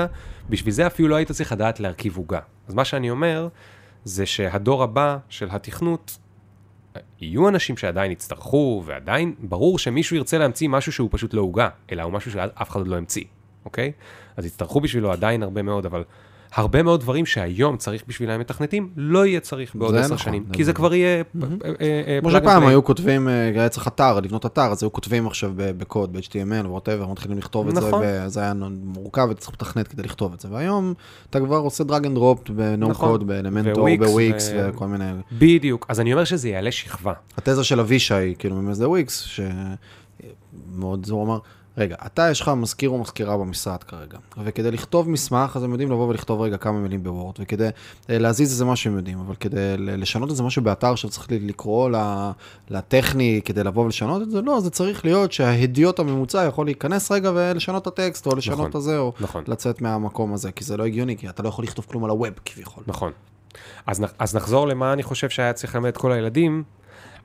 בשביל 0.49 0.73
זה 0.73 0.87
אפילו 0.87 1.07
לא 1.07 1.15
היית 1.15 1.31
צריך 1.31 1.51
לדעת 1.51 1.79
להרכיב 1.79 2.17
עוגה. 2.17 2.39
אז 2.67 2.73
מה 2.73 2.85
שאני 2.85 3.09
אומר, 3.09 3.47
זה 4.03 4.25
שהדור 4.25 4.83
הבא 4.83 5.17
של 5.29 5.47
התכנות, 5.51 6.17
יהיו 7.21 7.49
אנשים 7.49 7.77
שעדיין 7.77 8.11
יצטרכו, 8.11 8.83
ועדיין 8.85 9.35
ברור 9.39 9.79
שמישהו 9.79 10.15
ירצה 10.15 10.37
להמציא 10.37 10.69
משהו 10.69 10.91
שהוא 10.91 11.09
פשוט 11.11 11.33
לא 11.33 11.41
עוגה, 11.41 11.69
אלא 11.91 12.03
הוא 12.03 12.13
משהו 12.13 12.31
שאף 12.31 12.69
אחד 12.69 12.79
עוד 12.79 12.87
לא 12.87 12.97
המציא, 12.97 13.23
אוקיי? 13.65 13.91
אז 14.37 14.45
יצטרכו 14.45 14.81
בשבילו 14.81 15.11
עדיין 15.11 15.43
הרבה 15.43 15.61
מאוד, 15.61 15.85
אבל 15.85 16.03
הרבה 16.53 16.83
מאוד 16.83 16.99
דברים 16.99 17.25
שהיום 17.25 17.77
צריך 17.77 18.03
בשבילם 18.07 18.39
מתכנתים, 18.39 18.89
לא 18.95 19.25
יהיה 19.25 19.39
צריך 19.39 19.75
בעוד 19.75 19.95
עשר 19.95 20.05
נכון, 20.05 20.17
שנים, 20.17 20.45
כי 20.53 20.63
זה 20.63 20.71
נכון. 20.71 20.85
כבר 20.85 20.93
יהיה... 20.93 21.23
כמו 22.21 22.31
שפעם 22.31 22.67
היו 22.67 22.83
כותבים, 22.83 23.27
אה, 23.27 23.49
היה 23.55 23.69
צריך 23.69 23.87
אתר, 23.87 24.19
לבנות 24.19 24.45
אתר, 24.45 24.71
אז 24.71 24.83
היו 24.83 24.91
כותבים 24.91 25.27
עכשיו 25.27 25.51
בקוד, 25.55 26.13
ב-HTML, 26.13 26.67
whatever, 26.67 27.07
מתחילים 27.07 27.37
לכתוב 27.37 27.67
את 27.67 27.75
זה, 27.75 27.81
נכון. 27.87 28.03
וזה 28.05 28.39
היה 28.39 28.53
מורכב, 28.83 29.27
וצריך 29.31 29.53
לתכנת 29.53 29.87
כדי 29.87 30.03
לכתוב 30.03 30.33
את 30.33 30.39
זה. 30.39 30.47
והיום 30.51 30.93
אתה 31.29 31.39
כבר 31.39 31.57
עושה 31.57 31.83
drag 31.83 32.05
and 32.05 32.15
drop 32.15 32.49
ב-no 32.49 32.89
נכון. 32.89 33.09
code, 33.09 33.27
באלמנטור, 33.27 33.83
וויקס, 33.83 34.07
בוויקס, 34.07 34.51
וכל 34.55 34.87
מיני... 34.87 35.11
בדיוק, 35.31 35.85
אז 35.89 35.99
אני 35.99 36.13
אומר 36.13 36.23
שזה 36.23 36.49
יעלה 36.49 36.71
שכבה. 36.71 37.13
התזה 37.37 37.63
של 37.63 37.79
אבישי, 37.79 38.35
כאילו, 38.39 38.55
ממייסדי 38.55 38.89
וויקס, 38.89 39.27
שמאוד 40.73 41.07
הוא 41.09 41.23
אמר, 41.23 41.39
רגע, 41.77 41.95
אתה 42.05 42.29
יש 42.31 42.41
לך 42.41 42.49
מזכיר 42.49 42.89
או 42.89 42.97
מזכירה 42.97 43.37
במשרד 43.37 43.83
כרגע, 43.83 44.17
וכדי 44.43 44.71
לכתוב 44.71 45.09
מסמך, 45.09 45.55
אז 45.55 45.63
הם 45.63 45.71
יודעים 45.71 45.91
לבוא 45.91 46.07
ולכתוב 46.07 46.41
רגע 46.41 46.57
כמה 46.57 46.79
מילים 46.79 47.03
בוורד, 47.03 47.33
וכדי 47.39 47.67
אה, 48.09 48.17
להזיז 48.17 48.51
איזה 48.51 48.65
משהו 48.65 48.91
הם 48.91 48.97
יודעים, 48.97 49.19
אבל 49.19 49.35
כדי 49.35 49.57
לשנות 49.77 50.29
איזה 50.29 50.43
משהו 50.43 50.61
באתר 50.61 50.95
שצריך 50.95 51.27
לקרוא 51.31 51.89
לטכני 52.69 53.41
כדי 53.45 53.63
לבוא 53.63 53.85
ולשנות 53.85 54.21
את 54.21 54.31
זה, 54.31 54.41
לא, 54.41 54.59
זה 54.59 54.69
צריך 54.69 55.05
להיות 55.05 55.31
שההדיוט 55.31 55.99
הממוצע 55.99 56.45
יכול 56.47 56.65
להיכנס 56.65 57.11
רגע 57.11 57.31
ולשנות 57.35 57.81
את 57.81 57.87
הטקסט, 57.87 58.25
או 58.27 58.35
לשנות 58.35 58.57
נכון, 58.59 58.69
את 58.69 58.75
הזה, 58.75 58.97
או 58.97 59.13
נכון. 59.19 59.43
לצאת 59.47 59.81
מהמקום 59.81 60.33
הזה, 60.33 60.51
כי 60.51 60.63
זה 60.63 60.77
לא 60.77 60.85
הגיוני, 60.85 61.17
כי 61.17 61.29
אתה 61.29 61.43
לא 61.43 61.49
יכול 61.49 61.65
לכתוב 61.65 61.85
כלום 61.89 62.03
על 62.03 62.09
הווב 62.09 62.33
כביכול. 62.45 62.83
נכון. 62.87 63.11
אז, 63.87 64.01
נ- 64.01 64.13
אז 64.19 64.35
נחזור 64.35 64.67
למה 64.67 64.93
אני 64.93 65.03
חושב 65.03 65.29
שהיה 65.29 65.53
צריך 65.53 65.75
ללמד 65.75 65.87
את 65.87 65.97
כל 65.97 66.11
הילדים. 66.11 66.63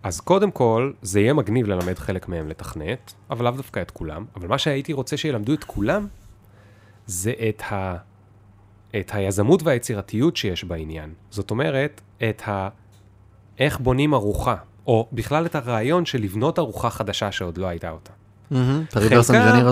אז 0.03 0.21
קודם 0.21 0.51
כל, 0.51 0.93
זה 1.03 1.21
יהיה 1.21 1.33
מגניב 1.33 1.67
ללמד 1.67 1.99
חלק 1.99 2.29
מהם 2.29 2.49
לתכנת, 2.49 3.13
אבל 3.31 3.45
לאו 3.45 3.53
דווקא 3.53 3.81
את 3.81 3.91
כולם. 3.91 4.25
אבל 4.37 4.49
מה 4.49 4.59
שהייתי 4.59 4.93
רוצה 4.93 5.17
שילמדו 5.17 5.55
את 5.55 5.65
כולם, 5.65 6.07
זה 7.07 7.33
את, 7.49 7.63
ה, 7.71 7.97
את 9.01 9.11
היזמות 9.15 9.63
והיצירתיות 9.63 10.37
שיש 10.37 10.65
בעניין. 10.65 11.13
זאת 11.31 11.51
אומרת, 11.51 12.01
את 12.31 12.43
ה... 12.49 12.69
איך 13.59 13.81
בונים 13.81 14.15
ארוחה, 14.15 14.57
או 14.87 15.09
בכלל 15.13 15.47
את 15.47 15.55
הרעיון 15.55 16.07
של 16.07 16.23
לבנות 16.23 16.59
ארוחה 16.59 16.91
חדשה 16.91 17.33
שעוד 17.33 17.59
לא 17.59 17.67
הייתה 17.67 17.91
אותה. 17.91 18.13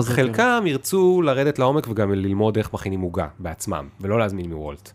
חלקם. 0.09 0.33
חלקם 0.33 0.63
ירצו 0.67 1.21
לרדת 1.21 1.59
לעומק 1.59 1.87
וגם 1.87 2.13
ללמוד 2.13 2.57
איך 2.57 2.73
מכינים 2.73 3.01
עוגה 3.01 3.27
בעצמם, 3.39 3.87
ולא 4.01 4.19
להזמין 4.19 4.53
מוולט. 4.53 4.91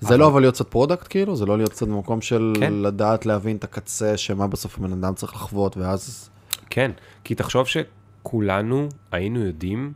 זה 0.00 0.16
לא 0.16 0.26
אבל 0.28 0.40
להיות 0.40 0.54
קצת 0.54 0.68
product 0.68 1.06
כאילו? 1.10 1.36
זה 1.36 1.46
לא 1.46 1.56
להיות 1.56 1.70
קצת 1.70 1.88
במקום 1.88 2.20
של 2.20 2.52
כן. 2.60 2.72
לדעת 2.72 3.26
להבין 3.26 3.56
את 3.56 3.64
הקצה, 3.64 4.16
שמה 4.16 4.46
בסוף 4.46 4.78
הבן 4.78 4.92
אדם 4.92 5.14
צריך 5.14 5.34
לחוות, 5.34 5.76
ואז... 5.76 6.30
כן, 6.70 6.90
כי 7.24 7.34
תחשוב 7.34 7.66
שכולנו 7.66 8.88
היינו 9.12 9.40
יודעים 9.40 9.92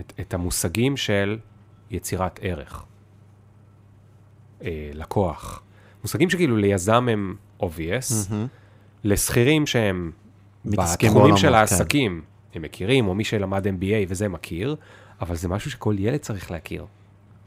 את, 0.00 0.12
את 0.20 0.34
המושגים 0.34 0.96
של 0.96 1.38
יצירת 1.90 2.40
ערך, 2.42 2.84
אה, 4.62 4.90
לקוח. 4.94 5.62
מושגים 6.02 6.30
שכאילו 6.30 6.56
ליזם 6.56 7.08
הם 7.08 7.36
obvious, 7.62 8.32
לשכירים 9.04 9.66
שהם 9.66 10.10
בתחומים 10.64 11.36
של 11.36 11.48
כן. 11.48 11.54
העסקים, 11.54 12.22
הם 12.54 12.62
מכירים, 12.62 13.08
או 13.08 13.14
מי 13.14 13.24
שלמד 13.24 13.66
MBA 13.66 14.06
וזה 14.08 14.28
מכיר, 14.28 14.76
אבל 15.20 15.36
זה 15.36 15.48
משהו 15.48 15.70
שכל 15.70 15.94
ילד 15.98 16.20
צריך 16.20 16.50
להכיר. 16.50 16.86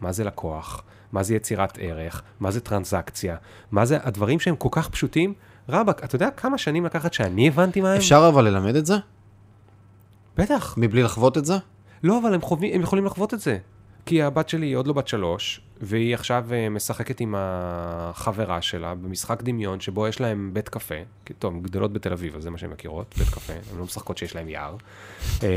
מה 0.02 0.12
זה 0.12 0.24
לקוח? 0.24 0.84
מה 1.12 1.24
זה 1.24 1.36
יצירת 1.36 1.78
ערך? 1.82 2.24
מה 2.40 2.52
זה 2.52 2.62
טרנזקציה? 2.62 3.36
מה 3.72 3.86
זה 3.86 3.98
הדברים 4.04 4.40
שהם 4.40 4.56
כל 4.56 4.70
כך 4.72 4.90
פשוטים? 4.90 5.34
רבאק, 5.70 6.04
אתה 6.04 6.16
יודע 6.16 6.32
כמה 6.32 6.58
שנים 6.58 6.86
לקחת 6.86 7.14
שאני 7.14 7.48
הבנתי 7.48 7.82
מה 7.82 7.92
הם? 7.92 7.98
אפשר 7.98 8.30
אבל 8.34 8.48
ללמד 8.48 8.76
את 8.76 8.86
זה? 8.86 8.96
בטח. 10.38 10.76
מבלי 10.78 11.04
לחוות 11.04 11.38
את 11.38 11.46
זה? 11.46 11.54
לא, 12.04 12.20
אבל 12.20 12.34
הם, 12.34 12.42
חווים, 12.42 12.76
הם 12.76 12.82
יכולים 12.82 13.06
לחוות 13.06 13.34
את 13.34 13.40
זה. 13.40 13.58
כי 14.06 14.24
הבת 14.24 14.50
שלי 14.50 14.66
היא 14.66 14.76
עוד 14.76 14.88
לא 14.88 14.94
בת 14.94 15.08
שלוש, 15.08 15.62
והיא 15.82 16.14
עכשיו 16.14 16.46
אה, 16.52 16.70
משחקת 16.70 17.20
עם 17.20 17.36
החברה 17.38 18.62
שלה 18.62 18.96
במשחק 18.96 19.44
דמיון, 19.44 19.80
שבו 19.80 20.08
יש 20.08 20.22
להם 20.22 20.50
בית 20.54 20.70
קפה. 20.70 20.96
טוב, 21.40 21.54
הן 21.54 21.62
גדלות 21.62 21.94
בתל 21.94 22.14
אביב, 22.14 22.36
אז 22.36 22.44
זה 22.44 22.50
מה 22.50 22.58
שהן 22.58 22.70
מכירות, 22.70 23.16
בית 23.18 23.30
קפה. 23.30 23.54
הן 23.54 23.78
לא 23.78 23.84
משחקות 23.84 24.18
שיש 24.18 24.36
להם 24.36 24.50
יער. 24.50 24.76
אה, 25.44 25.48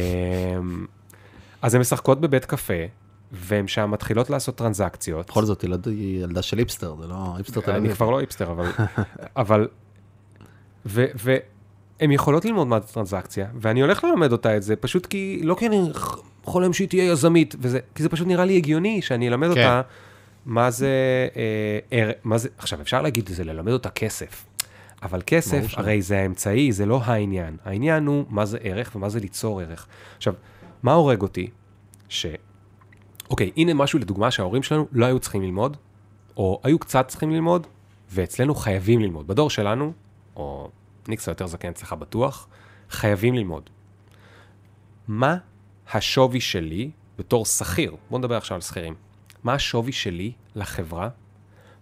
אז 1.62 1.74
הן 1.74 1.80
משחקות 1.80 2.20
בבית 2.20 2.44
קפה, 2.44 2.74
והן 3.32 3.68
שם 3.68 3.90
מתחילות 3.90 4.30
לעשות 4.30 4.54
טרנזקציות. 4.56 5.26
בכל 5.30 5.44
זאת, 5.44 5.64
ילד- 5.64 5.88
היא 5.88 6.22
ילדה 6.24 6.42
של 6.42 6.58
היפסטר, 6.58 6.94
זה 7.00 7.06
לא 7.06 7.14
היפסטר 7.36 7.60
תל 7.60 7.70
אני 7.70 7.78
אביב. 7.78 7.92
כבר 7.94 8.10
לא 8.10 8.18
היפסטר, 8.18 8.50
אבל... 8.52 8.66
אבל... 9.36 9.68
והן 10.86 11.40
יכולות 12.12 12.44
ללמוד 12.44 12.66
מה 12.66 12.80
זה 12.80 12.86
טרנזקציה, 12.86 13.46
ואני 13.60 13.80
הולך 13.80 14.04
ללמד 14.04 14.32
אותה 14.32 14.56
את 14.56 14.62
זה, 14.62 14.76
פשוט 14.76 15.06
כי, 15.06 15.40
לא 15.44 15.54
כי 15.58 15.66
אני 15.66 15.80
חולם 16.44 16.72
שהיא 16.72 16.88
תהיה 16.88 17.12
יזמית, 17.12 17.54
וזה, 17.60 17.78
כי 17.94 18.02
זה 18.02 18.08
פשוט 18.08 18.26
נראה 18.26 18.44
לי 18.44 18.56
הגיוני 18.56 19.02
שאני 19.02 19.28
אלמד 19.28 19.54
כן. 19.54 19.60
אותה 19.60 19.82
מה 20.46 20.70
זה, 20.70 20.88
אה, 21.36 21.78
ער- 21.90 22.10
מה 22.24 22.38
זה, 22.38 22.48
עכשיו 22.58 22.80
אפשר 22.80 23.02
להגיד, 23.02 23.28
זה 23.28 23.44
ללמד 23.44 23.72
אותה 23.72 23.90
כסף, 23.90 24.46
אבל 25.02 25.22
כסף. 25.26 25.64
הרי 25.74 26.02
זה 26.02 26.18
האמצעי, 26.18 26.72
זה 26.72 26.86
לא 26.86 27.00
העניין. 27.04 27.56
העניין 27.64 28.06
הוא 28.06 28.24
מה 28.28 28.44
זה 28.46 28.58
ערך 28.62 28.92
ומה 28.96 29.08
זה 29.08 29.20
ליצור 29.20 29.60
ערך. 29.60 29.86
עכשיו, 30.16 30.34
מה 30.82 30.92
הורג 30.92 31.22
אותי? 31.22 31.50
ש... 32.08 32.26
אוקיי, 33.32 33.50
הנה 33.56 33.74
משהו 33.74 33.98
לדוגמה 33.98 34.30
שההורים 34.30 34.62
שלנו 34.62 34.86
לא 34.92 35.06
היו 35.06 35.18
צריכים 35.18 35.42
ללמוד, 35.42 35.76
או 36.36 36.60
היו 36.62 36.78
קצת 36.78 37.08
צריכים 37.08 37.30
ללמוד, 37.30 37.66
ואצלנו 38.10 38.54
חייבים 38.54 39.00
ללמוד. 39.00 39.26
בדור 39.26 39.50
שלנו, 39.50 39.92
או 40.36 40.70
ניקס 41.08 41.28
היותר 41.28 41.46
זקן 41.46 41.68
אצלך 41.68 41.92
בטוח, 41.92 42.48
חייבים 42.90 43.34
ללמוד. 43.34 43.70
מה 45.08 45.36
השווי 45.92 46.40
שלי 46.40 46.90
בתור 47.18 47.44
שכיר? 47.44 47.96
בואו 48.10 48.18
נדבר 48.18 48.36
עכשיו 48.36 48.54
על 48.54 48.60
שכירים. 48.60 48.94
מה 49.44 49.54
השווי 49.54 49.92
שלי 49.92 50.32
לחברה? 50.54 51.08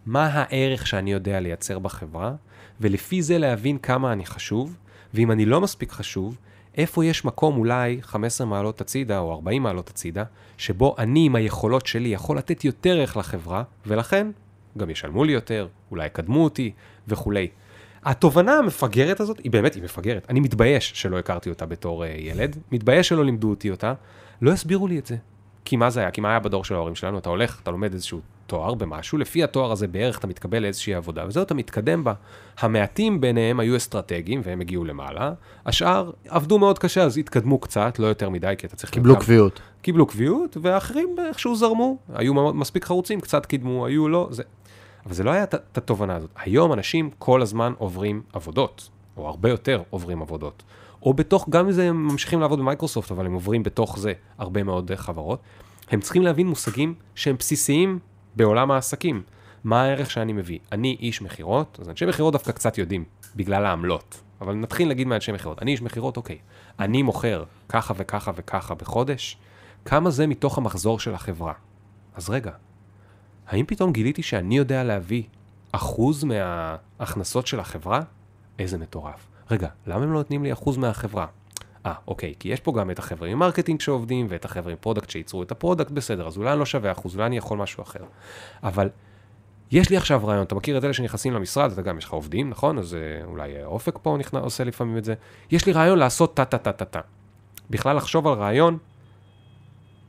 מה 0.07 0.27
הערך 0.27 0.87
שאני 0.87 1.13
יודע 1.13 1.41
לייצר 1.41 1.79
בחברה? 1.79 2.35
ולפי 2.81 3.23
זה 3.23 3.39
להבין 3.39 3.79
כמה 3.79 4.13
אני 4.13 4.27
חשוב, 4.27 4.77
ואם 5.15 5.31
אני 5.31 5.45
לא 5.45 5.61
מספיק 5.61 5.93
חשוב, 5.93 6.39
איפה 6.81 7.05
יש 7.05 7.25
מקום 7.25 7.57
אולי 7.57 7.99
15 8.03 8.47
מעלות 8.47 8.81
הצידה 8.81 9.19
או 9.19 9.33
40 9.33 9.63
מעלות 9.63 9.89
הצידה, 9.89 10.25
שבו 10.59 10.95
אני 10.99 11.27
עם 11.27 11.37
היכולות 11.37 11.87
שלי 11.87 12.09
יכול 12.09 12.39
לתת 12.39 12.65
יותר 12.65 12.97
ערך 12.97 13.17
לחברה, 13.17 13.63
ולכן 13.87 14.31
גם 14.79 14.91
ישלמו 14.91 15.25
לי 15.25 15.33
יותר, 15.33 15.69
אולי 15.91 16.07
יקדמו 16.07 16.45
אותי 16.45 16.73
וכולי. 17.09 17.49
התובנה 18.05 18.53
המפגרת 18.53 19.21
הזאת, 19.21 19.39
היא 19.39 19.51
באמת, 19.51 19.75
היא 19.75 19.83
מפגרת. 19.83 20.27
אני 20.29 20.41
מתבייש 20.41 20.93
שלא 20.95 21.19
הכרתי 21.19 21.51
אותה 21.51 21.67
בתור 21.67 22.05
uh, 22.05 22.07
ילד, 22.19 22.57
מתבייש 22.73 23.09
שלא 23.09 23.25
לימדו 23.25 23.51
אותי 23.51 23.71
אותה, 23.71 23.95
לא 24.43 24.51
הסבירו 24.51 24.87
לי 24.87 24.99
את 24.99 25.07
זה. 25.07 25.17
כי 25.65 25.77
מה 25.77 25.91
זה 25.91 26.01
היה? 26.01 26.11
כי 26.11 26.21
מה 26.21 26.31
היה 26.31 26.41
בדור 26.41 26.65
של 26.65 26.75
ההורים 26.75 26.95
שלנו? 26.95 27.19
אתה 27.19 27.29
הולך, 27.29 27.61
אתה 27.63 27.71
לומד 27.71 27.93
איזשהו 27.93 28.21
תואר 28.51 28.75
במשהו, 28.75 29.19
לפי 29.19 29.45
התואר 29.45 29.73
הזה 29.73 29.89
בערך 29.89 30.19
אתה 30.19 30.27
מתקבל 30.27 30.59
לאיזושהי 30.59 30.95
עבודה, 30.95 31.25
וזהו, 31.27 31.43
אתה 31.43 31.55
מתקדם 31.55 32.05
בה. 32.05 32.13
המעטים 32.61 33.21
ביניהם 33.21 33.61
היו 33.61 33.77
אסטרטגיים, 33.77 34.41
והם 34.45 34.61
הגיעו 34.61 34.85
למעלה, 34.85 35.33
השאר 35.67 36.11
עבדו 36.29 36.59
מאוד 36.59 36.79
קשה, 36.79 37.03
אז 37.03 37.19
התקדמו 37.19 37.59
קצת, 37.59 37.99
לא 37.99 38.07
יותר 38.07 38.31
מדי, 38.31 38.55
כי 38.59 38.67
אתה 38.67 38.77
צריך... 38.77 38.93
קיבלו 38.93 39.19
קביעות. 39.19 39.61
קיבלו 39.83 40.07
קביעות, 40.07 40.57
ואחרים 40.63 41.17
איכשהו 41.29 41.57
זרמו, 41.57 41.97
היו 42.15 42.35
מספיק 42.35 42.85
חרוצים, 42.85 43.21
קצת 43.21 43.47
קידמו, 43.47 43.87
היו 43.87 44.09
לא, 44.09 44.29
זה... 44.31 44.43
אבל 45.07 45.15
זה 45.15 45.25
לא 45.25 45.31
היה 45.31 45.45
את 45.45 45.79
התובנה 45.79 46.17
הזאת. 46.17 46.31
היום 46.37 46.73
אנשים 46.73 47.11
כל 47.19 47.43
הזמן 47.43 47.73
עוברים 47.79 48.23
עבודות, 48.33 48.89
או 49.17 49.29
הרבה 49.29 49.51
יותר 49.51 49.83
עוברים 49.91 50.23
עבודות. 50.23 50.63
או 51.03 51.15
בתוך, 51.15 51.49
גם 51.49 51.69
אם 51.69 51.81
הם 51.81 52.09
ממשיכים 52.09 52.41
לעבוד 52.41 52.59
במייקרוסופט, 52.59 53.13
אבל 53.13 53.27
הם 53.27 53.33
עוברים 53.33 53.63
בתוך 53.63 53.99
זה 53.99 54.13
הרבה 54.39 54.63
מאוד 54.63 54.91
אה, 54.91 54.97
חברות. 54.97 55.41
הם 55.91 56.01
צריכים 56.01 56.23
להבין 56.23 56.47
מושגים 56.47 56.95
שהם 57.15 57.37
בסיסיים 57.39 57.99
בעולם 58.37 58.71
העסקים. 58.71 59.23
מה 59.65 59.83
הערך 59.83 60.11
שאני 60.11 60.33
מביא? 60.33 60.59
אני 60.73 60.97
איש 61.01 61.23
מכירות, 61.23 61.79
אז 61.81 61.89
אנשי 61.89 62.07
מכירות 62.07 62.33
דווקא 62.33 62.53
קצת 62.53 62.79
יודעים, 62.79 63.05
בגלל 63.37 63.67
העמלות. 63.67 64.23
אבל 64.41 64.55
נתחיל 64.55 64.89
להגיד 64.89 65.07
מאנשי 65.07 65.33
מכירות. 65.33 65.63
אני 65.63 65.71
איש 65.71 65.83
מכירות, 65.83 66.17
אוקיי. 66.17 66.39
אני 66.79 67.03
מוכר 67.03 67.45
ככה 67.69 67.95
וככה 67.97 68.31
וככה 68.35 68.75
בחודש, 68.75 69.37
כמה 69.85 70.11
זה 70.11 70.27
מתוך 70.27 70.59
המחזור 70.59 71.01
של 71.01 71.15
החברה? 71.15 71.53
אז 72.15 72.31
רגע, 72.31 72.53
האם 73.47 73.67
פתאום 73.67 73.93
גיליתי 73.93 74.23
שאני 74.23 74.57
יודע 74.57 74.85
להביא 74.85 75.23
אחוז 75.73 76.25
מההכנסות 76.25 77.47
של 77.47 77.61
החברה? 77.61 78.03
איזה 78.59 78.79
מטורף. 78.79 79.27
רגע, 79.51 79.69
למה 79.87 80.05
הם 80.05 80.13
לא 80.13 80.19
נותנים 80.19 80.45
לי 80.45 80.53
אחוז 80.53 80.77
מהחברה? 80.77 81.27
אה, 81.87 81.93
אוקיי, 82.09 82.35
כי 82.39 82.49
יש 82.49 82.61
פה 82.61 82.73
גם 82.73 82.91
את 82.91 82.99
החבר'ה 82.99 83.29
עם 83.29 83.39
marketing 83.39 83.81
שעובדים, 83.81 84.27
ואת 84.29 84.45
החבר'ה 84.45 84.73
עם 84.73 84.79
product 84.81 85.11
שייצרו 85.11 85.43
את 85.43 85.51
ה-product, 85.51 85.91
בסדר, 85.91 86.27
אז 86.27 86.37
אולי 86.37 86.51
אני 86.51 86.59
לא 86.59 86.67
שווה 86.67 86.93
אחוז, 86.93 87.15
אולי 87.15 87.27
אני 87.27 87.37
יכול 87.37 87.59
משהו 87.59 87.83
אחר. 87.83 88.05
אבל 88.63 88.89
יש 89.71 89.91
לי 89.91 89.97
עכשיו 89.97 90.27
רעיון, 90.27 90.43
אתה 90.43 90.55
מכיר 90.55 90.79
את 90.79 90.85
אלה 90.85 90.93
שנכנסים 90.93 91.33
למשרד, 91.33 91.73
אתה 91.73 91.83
גם, 91.83 91.99
יש 91.99 92.05
לך 92.05 92.13
עובדים, 92.13 92.51
נכון? 92.51 92.79
אז 92.79 92.95
אה, 92.95 93.25
אולי 93.25 93.57
אה, 93.57 93.65
אופק 93.65 93.99
פה 94.03 94.17
נכנס, 94.19 94.43
עושה 94.43 94.65
לפעמים 94.65 94.99
את 94.99 95.05
זה. 95.05 95.15
יש 95.51 95.67
לי 95.67 95.73
רעיון 95.73 95.99
לעשות 95.99 96.35
טה-טה-טה-טה-טה. 96.35 97.01
בכלל 97.71 97.97
לחשוב 97.97 98.27
על 98.27 98.35
רעיון, 98.35 98.79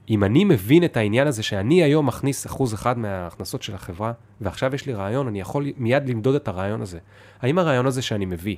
אם 0.10 0.24
אני 0.24 0.44
מבין 0.44 0.84
את 0.84 0.98
העניין 0.98 1.28
הזה 1.28 1.44
שאני 1.44 1.84
היום 1.84 2.06
מכניס 2.06 2.46
אחוז 2.46 2.74
אחד 2.74 2.98
מההכנסות 2.98 3.64
של 3.64 3.76
החברה, 3.76 4.14
ועכשיו 4.42 4.76
יש 4.76 4.86
לי 4.86 4.94
רעיון, 4.94 5.28
אני 5.28 5.40
יכול 5.40 5.66
מיד 5.78 6.10
למדוד 6.10 6.36
את 6.36 6.48
הרעיון 6.48 6.82
הזה. 6.82 7.00
האם 7.42 7.60
הרעיון 7.60 7.86
הזה 7.86 8.02
שאני 8.02 8.26
מביא, 8.26 8.56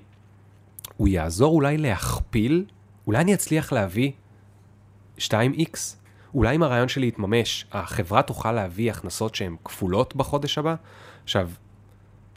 הוא 0.98 1.08
יעזור 1.08 1.56
אולי 1.56 1.78
להכפיל? 1.78 2.66
אולי 3.08 3.20
אני 3.20 3.34
אצליח 3.34 3.74
להביא 3.74 4.12
2x? 5.18 5.78
אולי 6.34 6.56
אם 6.56 6.64
הרעיון 6.64 6.88
שלי 6.88 7.08
יתממש, 7.08 7.66
החברה 7.72 8.22
תוכל 8.22 8.52
להביא 8.52 8.92
הכנסות 8.92 9.36
שהן 9.36 9.56
כפולות 9.64 10.16
בחודש 10.16 10.58
הבא? 10.58 10.76
עכשיו, 11.24 11.50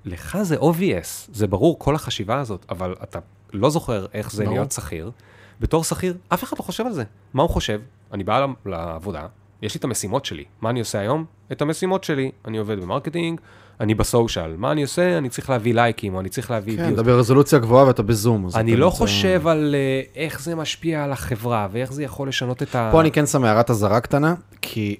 לך 0.05 0.39
זה 0.43 0.57
obvious, 0.57 1.31
זה 1.33 1.47
ברור 1.47 1.79
כל 1.79 1.95
החשיבה 1.95 2.41
הזאת, 2.41 2.67
אבל 2.69 2.95
אתה 3.03 3.19
לא 3.53 3.71
זוכר 3.71 4.07
איך 4.13 4.33
זה 4.33 4.45
ברור. 4.45 4.57
להיות 4.57 4.73
שכיר. 4.73 5.11
בתור 5.61 5.85
שכיר, 5.85 6.17
אף 6.29 6.45
אחד 6.45 6.59
לא 6.59 6.63
חושב 6.63 6.87
על 6.87 6.93
זה. 6.93 7.05
מה 7.35 7.43
הוא 7.43 7.51
חושב? 7.51 7.81
אני 8.13 8.25
בא 8.25 8.47
לעבודה, 8.67 9.27
יש 9.63 9.75
לי 9.75 9.79
את 9.79 9.85
המשימות 9.85 10.25
שלי. 10.25 10.45
מה 10.61 10.71
אני 10.71 10.81
עושה 10.81 10.99
היום? 10.99 11.25
את 11.53 11.63
המשימות 11.63 12.05
שלי. 12.05 12.31
אני 12.45 12.59
עובד 12.59 12.81
ב-marketing, 12.81 13.41
אני 13.81 13.95
ב-social. 13.95 14.57
מה 14.57 14.73
אני 14.73 14.83
עושה? 14.83 15.19
אני 15.19 15.29
צריך 15.29 15.51
להביא 15.51 15.75
לייקים, 15.75 16.15
או 16.15 16.21
אני 16.21 16.29
צריך 16.29 16.51
להביא... 16.51 16.77
כן. 16.77 16.95
אתה 16.95 17.03
ברזולוציה 17.03 17.59
גבוהה 17.59 17.87
ואתה 17.87 18.03
בזום. 18.03 18.49
אני 18.55 18.77
לא 18.77 18.91
חושב 18.91 19.47
על 19.47 19.75
אה, 19.75 20.23
איך 20.23 20.43
זה 20.43 20.55
משפיע 20.55 21.05
על 21.05 21.13
החברה, 21.13 21.69
ואיך 21.73 21.93
זה 21.93 22.03
יכול 22.03 22.29
לשנות 22.29 22.63
את 22.63 22.75
ה... 22.75 22.89
פה 22.93 23.01
אני 23.01 23.13
כן 23.13 23.27
שם 23.27 23.45
הערת 23.45 23.71
אזהרה 23.71 24.01
קטנה, 24.01 24.35
כי 24.63 24.97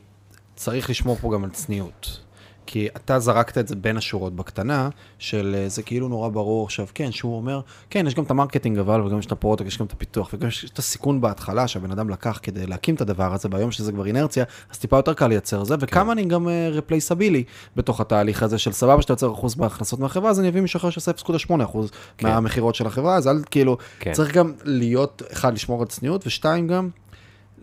צריך 0.55 0.91
לשמור 0.91 1.17
פה 1.17 1.33
גם 1.35 1.45
על 1.45 1.51
צניעות. 1.51 2.26
כי 2.67 2.89
אתה 2.97 3.19
זרקת 3.19 3.59
את 3.59 3.69
זה 3.69 3.77
בין 3.77 3.97
השורות 3.97 4.37
בקטנה, 4.37 4.89
של 5.19 5.57
אה, 5.59 5.69
זה 5.69 5.83
כאילו 5.83 6.09
נורא 6.09 6.29
ברור 6.29 6.65
עכשיו, 6.65 6.87
כן, 6.95 7.13
שהוא 7.13 7.37
אומר, 7.37 7.61
כן, 7.91 8.07
יש 8.07 8.15
גם 8.15 8.25
את 8.25 8.31
ה-marketing 8.31 8.79
אבל, 8.79 9.01
וגם 9.01 9.19
יש 9.19 9.27
את 9.27 9.33
ה-product, 9.33 9.69
יש 9.69 9.79
גם 9.79 9.87
את 9.87 9.93
הפיתוח, 9.93 10.31
וגם 10.33 10.49
יש 10.49 10.71
את 10.73 10.79
הסיכון 10.79 11.21
בהתחלה 11.21 11.69
שהבן 11.69 11.91
אדם 11.91 12.11
לקח 12.11 12.39
כדי 12.43 12.67
להקים 12.67 12.95
את 12.95 13.01
הדבר 13.01 13.35
הזה, 13.35 13.49
והיום 13.53 13.71
שזה 13.71 13.93
כבר 13.93 14.07
אינרציה, 14.07 14.45
אז 14.71 14.79
טיפה 14.79 14.97
יותר 14.97 15.15
קל 15.15 15.27
לייצר 15.27 15.65
זה, 15.65 15.75
וכמה 15.81 16.13
אני 16.13 16.25
גם 16.25 16.49
רפלייסבילי 16.73 17.45
בתוך 17.77 18.01
התהליך 18.01 18.43
הזה 18.43 18.59
של 18.59 18.73
סבבה 18.73 19.03
שאתה 19.03 19.13
יוצר 19.13 19.33
אחוז 19.33 19.55
בהכנסות 19.55 20.01
מהחברה, 20.01 20.31
אז 20.31 20.41
אני 20.41 20.49
אביא 20.49 20.61
מישהו 20.61 20.79
אחר 20.79 20.91
שעושה 20.91 21.13
0.8 21.13 21.65
אחוז 21.65 21.91
כן. 22.19 22.29
מהמכירות 22.29 22.75
של 22.75 22.87
החברה, 22.87 23.17
אז 23.17 23.29
אל 23.29 23.43
כאילו, 23.51 23.79
כן. 24.01 24.13
צריך 24.13 24.35
גם 24.35 24.53
להיות, 24.65 25.23
אחד, 25.33 25.55
לשמור 25.55 25.81
על 25.81 25.87
צניעות, 25.87 26.27
ושתיים 26.27 26.69
גם, 26.69 26.89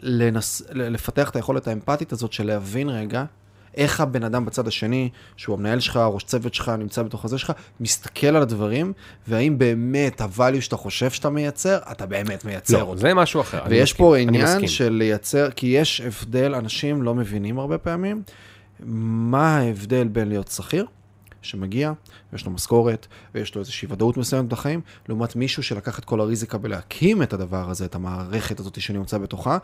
לנס... 0.01 0.61
לפתח 0.71 1.29
את 1.29 1.35
היכולת 1.35 1.67
האמפתית 1.67 2.11
הזאת 2.11 2.33
של 2.33 2.47
להבין 2.47 2.89
רגע 2.89 3.25
איך 3.77 4.01
הבן 4.01 4.23
אדם 4.23 4.45
בצד 4.45 4.67
השני, 4.67 5.09
שהוא 5.37 5.55
המנהל 5.55 5.79
שלך, 5.79 5.97
ראש 5.97 6.23
צוות 6.23 6.53
שלך, 6.53 6.69
נמצא 6.69 7.03
בתוך 7.03 7.25
הזה 7.25 7.37
שלך, 7.37 7.51
מסתכל 7.79 8.27
על 8.27 8.41
הדברים, 8.41 8.93
והאם 9.27 9.57
באמת 9.57 10.21
הvalue 10.21 10.61
שאתה 10.61 10.77
חושב 10.77 11.09
שאתה 11.09 11.29
מייצר, 11.29 11.77
אתה 11.91 12.05
באמת 12.05 12.45
מייצר 12.45 12.77
לא, 12.77 12.83
אותו. 12.83 12.97
זה 12.97 13.13
משהו 13.13 13.41
אחר. 13.41 13.61
ויש 13.69 13.91
מסכים, 13.91 14.05
פה 14.05 14.15
אני 14.15 14.23
עניין 14.23 14.45
מסכים. 14.45 14.67
של 14.67 14.89
לייצר, 14.89 15.51
כי 15.51 15.67
יש 15.67 16.01
הבדל, 16.01 16.55
אנשים 16.55 17.03
לא 17.03 17.15
מבינים 17.15 17.59
הרבה 17.59 17.77
פעמים, 17.77 18.23
מה 18.85 19.57
ההבדל 19.57 20.07
בין 20.07 20.29
להיות 20.29 20.47
שכיר, 20.47 20.85
שמגיע, 21.41 21.91
ויש 22.33 22.45
לו 22.45 22.51
משכורת, 22.51 23.07
ויש 23.35 23.55
לו 23.55 23.61
איזושהי 23.61 23.87
ודאות 23.91 24.17
מסוימת 24.17 24.49
בחיים, 24.49 24.81
לעומת 25.09 25.35
מישהו 25.35 25.63
שלקח 25.63 25.99
את 25.99 26.05
כל 26.05 26.19
הריזיקה 26.19 26.57
בלהקים 26.57 27.23
את 27.23 27.33
הדבר 27.33 27.69
הזה, 27.69 27.85
את 27.85 27.95
המערכת 27.95 28.59
הזאת 28.59 28.81
שאני 28.81 28.97
נמצא 28.97 29.17
בתוכה, 29.17 29.57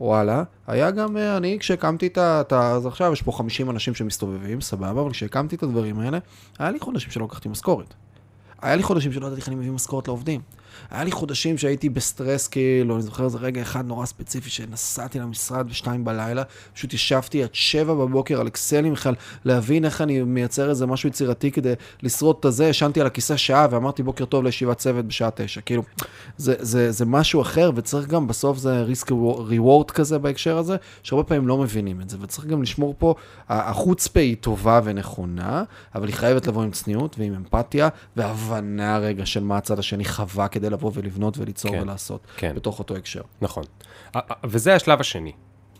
שוואלה, 0.00 0.42
היה 0.66 0.90
גם 0.90 1.16
אה, 1.16 1.36
אני, 1.36 1.56
כשהקמתי. 1.60 2.06
את 2.06 2.18
ה- 2.52 2.72
אז 2.72 2.86
עכשיו 2.86 3.12
יש 3.12 3.22
פה 3.22 3.32
50 3.32 3.70
אנשים 3.70 3.94
שמסתובבים, 3.94 4.60
סבבה, 4.60 4.90
אבל 5.00 5.10
כשהקמתי 5.10 5.56
את 5.56 5.62
הדברים 5.62 5.98
האלה, 6.00 6.18
היה 6.58 6.70
לי 6.70 6.80
חודשים 6.80 7.10
שלא 7.10 7.24
לקחתי 7.24 7.48
משכורת. 7.48 7.94
היה 8.62 8.76
לי 8.76 8.82
חודשים 8.82 9.12
שלא 9.12 9.26
ידעתי 9.26 9.40
איך 9.40 9.48
אני 9.48 9.56
מביא 9.56 9.70
משכורת 9.70 10.08
לעובדים. 10.08 10.40
היה 10.90 11.04
לי 11.04 11.12
חודשים 11.12 11.58
שהייתי 11.58 11.88
בסטרס, 11.88 12.48
כאילו, 12.48 12.94
אני 12.94 13.02
זוכר 13.02 13.24
איזה 13.24 13.38
רגע 13.38 13.62
אחד 13.62 13.86
נורא 13.86 14.06
ספציפי, 14.06 14.50
שנסעתי 14.50 15.18
למשרד 15.18 15.68
בשתיים 15.68 16.04
בלילה, 16.04 16.42
פשוט 16.74 16.94
ישבתי 16.94 17.42
עד 17.42 17.50
שבע 17.52 17.94
בבוקר 17.94 18.40
על 18.40 18.46
אקסלים 18.46 18.92
בכלל, 18.92 19.14
להבין 19.44 19.84
איך 19.84 20.00
אני 20.00 20.22
מייצר 20.22 20.70
איזה 20.70 20.86
משהו 20.86 21.08
יצירתי 21.08 21.50
כדי 21.50 21.72
לשרוד 22.02 22.36
את 22.40 22.44
הזה, 22.44 22.66
ישנתי 22.66 23.00
על 23.00 23.06
הכיסא 23.06 23.36
שעה 23.36 23.66
ואמרתי 23.70 24.02
בוקר 24.02 24.24
טוב 24.24 24.44
לישיבת 24.44 24.78
צוות 24.78 25.04
בשעה 25.04 25.30
תשע. 25.34 25.60
כאילו, 25.60 25.82
זה, 26.36 26.54
זה, 26.58 26.92
זה 26.92 27.04
משהו 27.06 27.42
אחר, 27.42 27.70
וצריך 27.74 28.06
גם, 28.06 28.26
בסוף 28.26 28.58
זה 28.58 28.82
ריסק 28.82 29.10
ריוורד 29.46 29.90
כזה 29.90 30.18
בהקשר 30.18 30.58
הזה, 30.58 30.76
שהרבה 31.02 31.24
פעמים 31.28 31.48
לא 31.48 31.58
מבינים 31.58 32.00
את 32.00 32.10
זה, 32.10 32.16
וצריך 32.20 32.46
גם 32.46 32.62
לשמור 32.62 32.94
פה, 32.98 33.14
החוצפה 33.48 34.20
היא 34.20 34.36
טובה 34.40 34.80
ונכונה, 34.84 35.62
אבל 35.94 36.06
היא 36.06 36.14
חייבת 36.14 36.46
לבוא 36.46 36.62
עם 36.62 36.70
צניעות 36.70 37.16
ועם 37.18 37.34
אמפתיה, 37.34 37.88
והבנה 38.16 38.98
רגע 38.98 39.26
של 39.26 39.44
מה 39.44 39.56
הצד 39.56 39.78
השני 39.78 40.04
חווה 40.04 40.48
כדי 40.60 40.70
לבוא 40.70 40.90
ולבנות 40.94 41.38
וליצור 41.38 41.70
כן, 41.70 41.82
ולעשות 41.82 42.26
כן. 42.36 42.54
בתוך 42.54 42.78
אותו 42.78 42.96
הקשר. 42.96 43.22
נכון. 43.40 43.64
וזה 44.44 44.74
השלב 44.74 45.00
השני. 45.00 45.32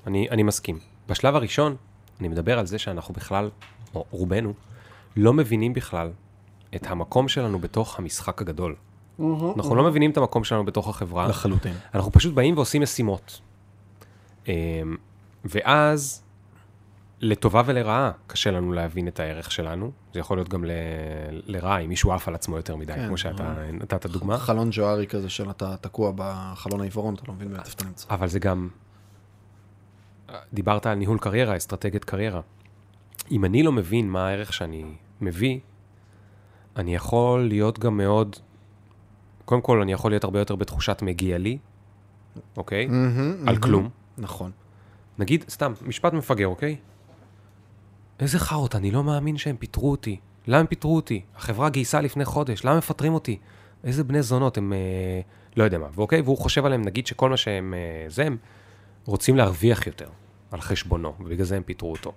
אני, 0.07 0.28
אני 0.31 0.43
מסכים. 0.43 0.78
בשלב 1.09 1.37
הראשון, 1.37 1.76
אני 2.20 2.28
מדבר 2.28 2.59
על 2.59 2.66
זה 2.66 2.78
שאנחנו 2.78 3.14
בכלל, 3.14 3.51
או 3.95 4.05
רובנו, 4.11 4.53
לא 5.16 5.33
מבינים 5.33 5.74
בכלל 5.74 6.11
את 6.74 6.87
המקום 6.87 7.28
שלנו 7.28 7.59
בתוך 7.59 7.99
המשחק 7.99 8.41
הגדול. 8.41 8.76
אנחנו 9.57 9.74
לא 9.74 9.85
מבינים 9.85 10.11
את 10.11 10.16
המקום 10.16 10.45
שלנו 10.45 10.64
בתוך 10.64 10.89
החברה. 10.89 11.28
לחלוטין. 11.28 11.74
אנחנו 11.95 12.12
פשוט 12.12 12.35
באים 12.35 12.57
ועושים 12.57 12.83
משימות. 12.83 13.41
אמ, 14.49 14.53
ואז, 15.45 16.22
לטובה 17.21 17.62
ולרעה, 17.66 18.11
קשה 18.27 18.51
לנו 18.51 18.73
להבין 18.73 19.09
את 19.09 19.21
הערך 19.21 19.53
שלנו. 19.53 19.91
זה 20.14 20.21
יכול 20.21 20.37
להיות 20.39 20.49
גם 20.49 20.64
ל- 20.64 20.71
לרעה, 21.47 21.79
אם 21.79 21.89
מישהו 21.89 22.12
עף 22.12 22.29
על 22.29 22.35
עצמו 22.35 22.57
יותר 22.57 22.77
מדי, 22.77 22.93
כן, 22.93 23.07
כמו 23.07 23.16
שאתה 23.16 23.55
נתת 23.73 24.07
דוגמה. 24.07 24.39
חלון 24.39 24.68
ג'וארי 24.73 25.07
כזה 25.07 25.29
של 25.29 25.51
אתה 25.51 25.77
תקוע 25.77 26.12
בחלון 26.16 26.81
העיוורון, 26.81 27.14
אתה 27.14 27.23
לא 27.29 27.35
מבין 27.35 27.57
איפה 27.57 27.71
אתה 27.77 27.85
נמצא. 27.85 28.07
אבל 28.14 28.29
זה 28.29 28.39
גם... 28.39 28.68
דיברת 30.53 30.87
על 30.87 30.95
ניהול 30.95 31.18
קריירה, 31.18 31.57
אסטרטגיית 31.57 32.05
קריירה. 32.05 32.41
אם 33.31 33.45
אני 33.45 33.62
לא 33.62 33.73
מבין 33.73 34.11
מה 34.11 34.29
הערך 34.29 34.53
שאני 34.53 34.85
מביא, 35.21 35.59
אני 36.77 36.95
יכול 36.95 37.49
להיות 37.49 37.79
גם 37.79 37.97
מאוד... 37.97 38.37
קודם 39.45 39.61
כל, 39.61 39.83
אני 39.83 39.93
יכול 39.93 40.11
להיות 40.11 40.25
הרבה 40.25 40.39
יותר 40.39 40.57
בתחושת 40.57 41.03
מגיע 41.03 41.39
לי, 41.39 41.59
אוקיי? 42.57 42.87
מהמם, 42.87 43.33
על 43.33 43.45
מהמם. 43.45 43.61
כלום. 43.61 43.89
נכון. 44.18 44.51
נגיד, 45.18 45.45
סתם, 45.49 45.73
משפט 45.87 46.12
מפגר, 46.12 46.47
אוקיי? 46.47 46.77
איזה 48.21 48.39
חארות, 48.39 48.75
אני 48.75 48.91
לא 48.91 49.05
מאמין 49.05 49.37
שהם 49.37 49.57
פיטרו 49.57 49.91
אותי. 49.91 50.16
למה 50.47 50.59
הם 50.59 50.66
פיטרו 50.66 50.97
אותי? 50.97 51.23
החברה 51.37 51.68
גייסה 51.68 52.01
לפני 52.01 52.25
חודש, 52.25 52.64
למה 52.64 52.79
מפטרים 52.79 53.14
אותי? 53.14 53.39
איזה 53.85 54.05
בני 54.05 54.23
זונות 54.23 54.59
הם, 54.59 54.73
אה, 54.73 55.21
לא 55.57 55.64
יודע 55.64 55.79
מה, 55.79 55.87
ואוקיי, 55.95 56.21
והוא 56.21 56.39
חושב 56.39 56.64
עליהם, 56.64 56.83
נגיד 56.83 57.07
שכל 57.07 57.31
מה 57.31 57.37
שהם, 57.37 57.75
אה, 57.75 58.11
זה, 58.11 58.25
הם 58.25 58.37
רוצים 59.05 59.37
להרוויח 59.37 59.87
יותר 59.87 60.09
על 60.51 60.61
חשבונו, 60.61 61.14
ובגלל 61.21 61.45
זה 61.45 61.57
הם 61.57 61.62
פיטרו 61.62 61.93
אותו. 61.93 62.12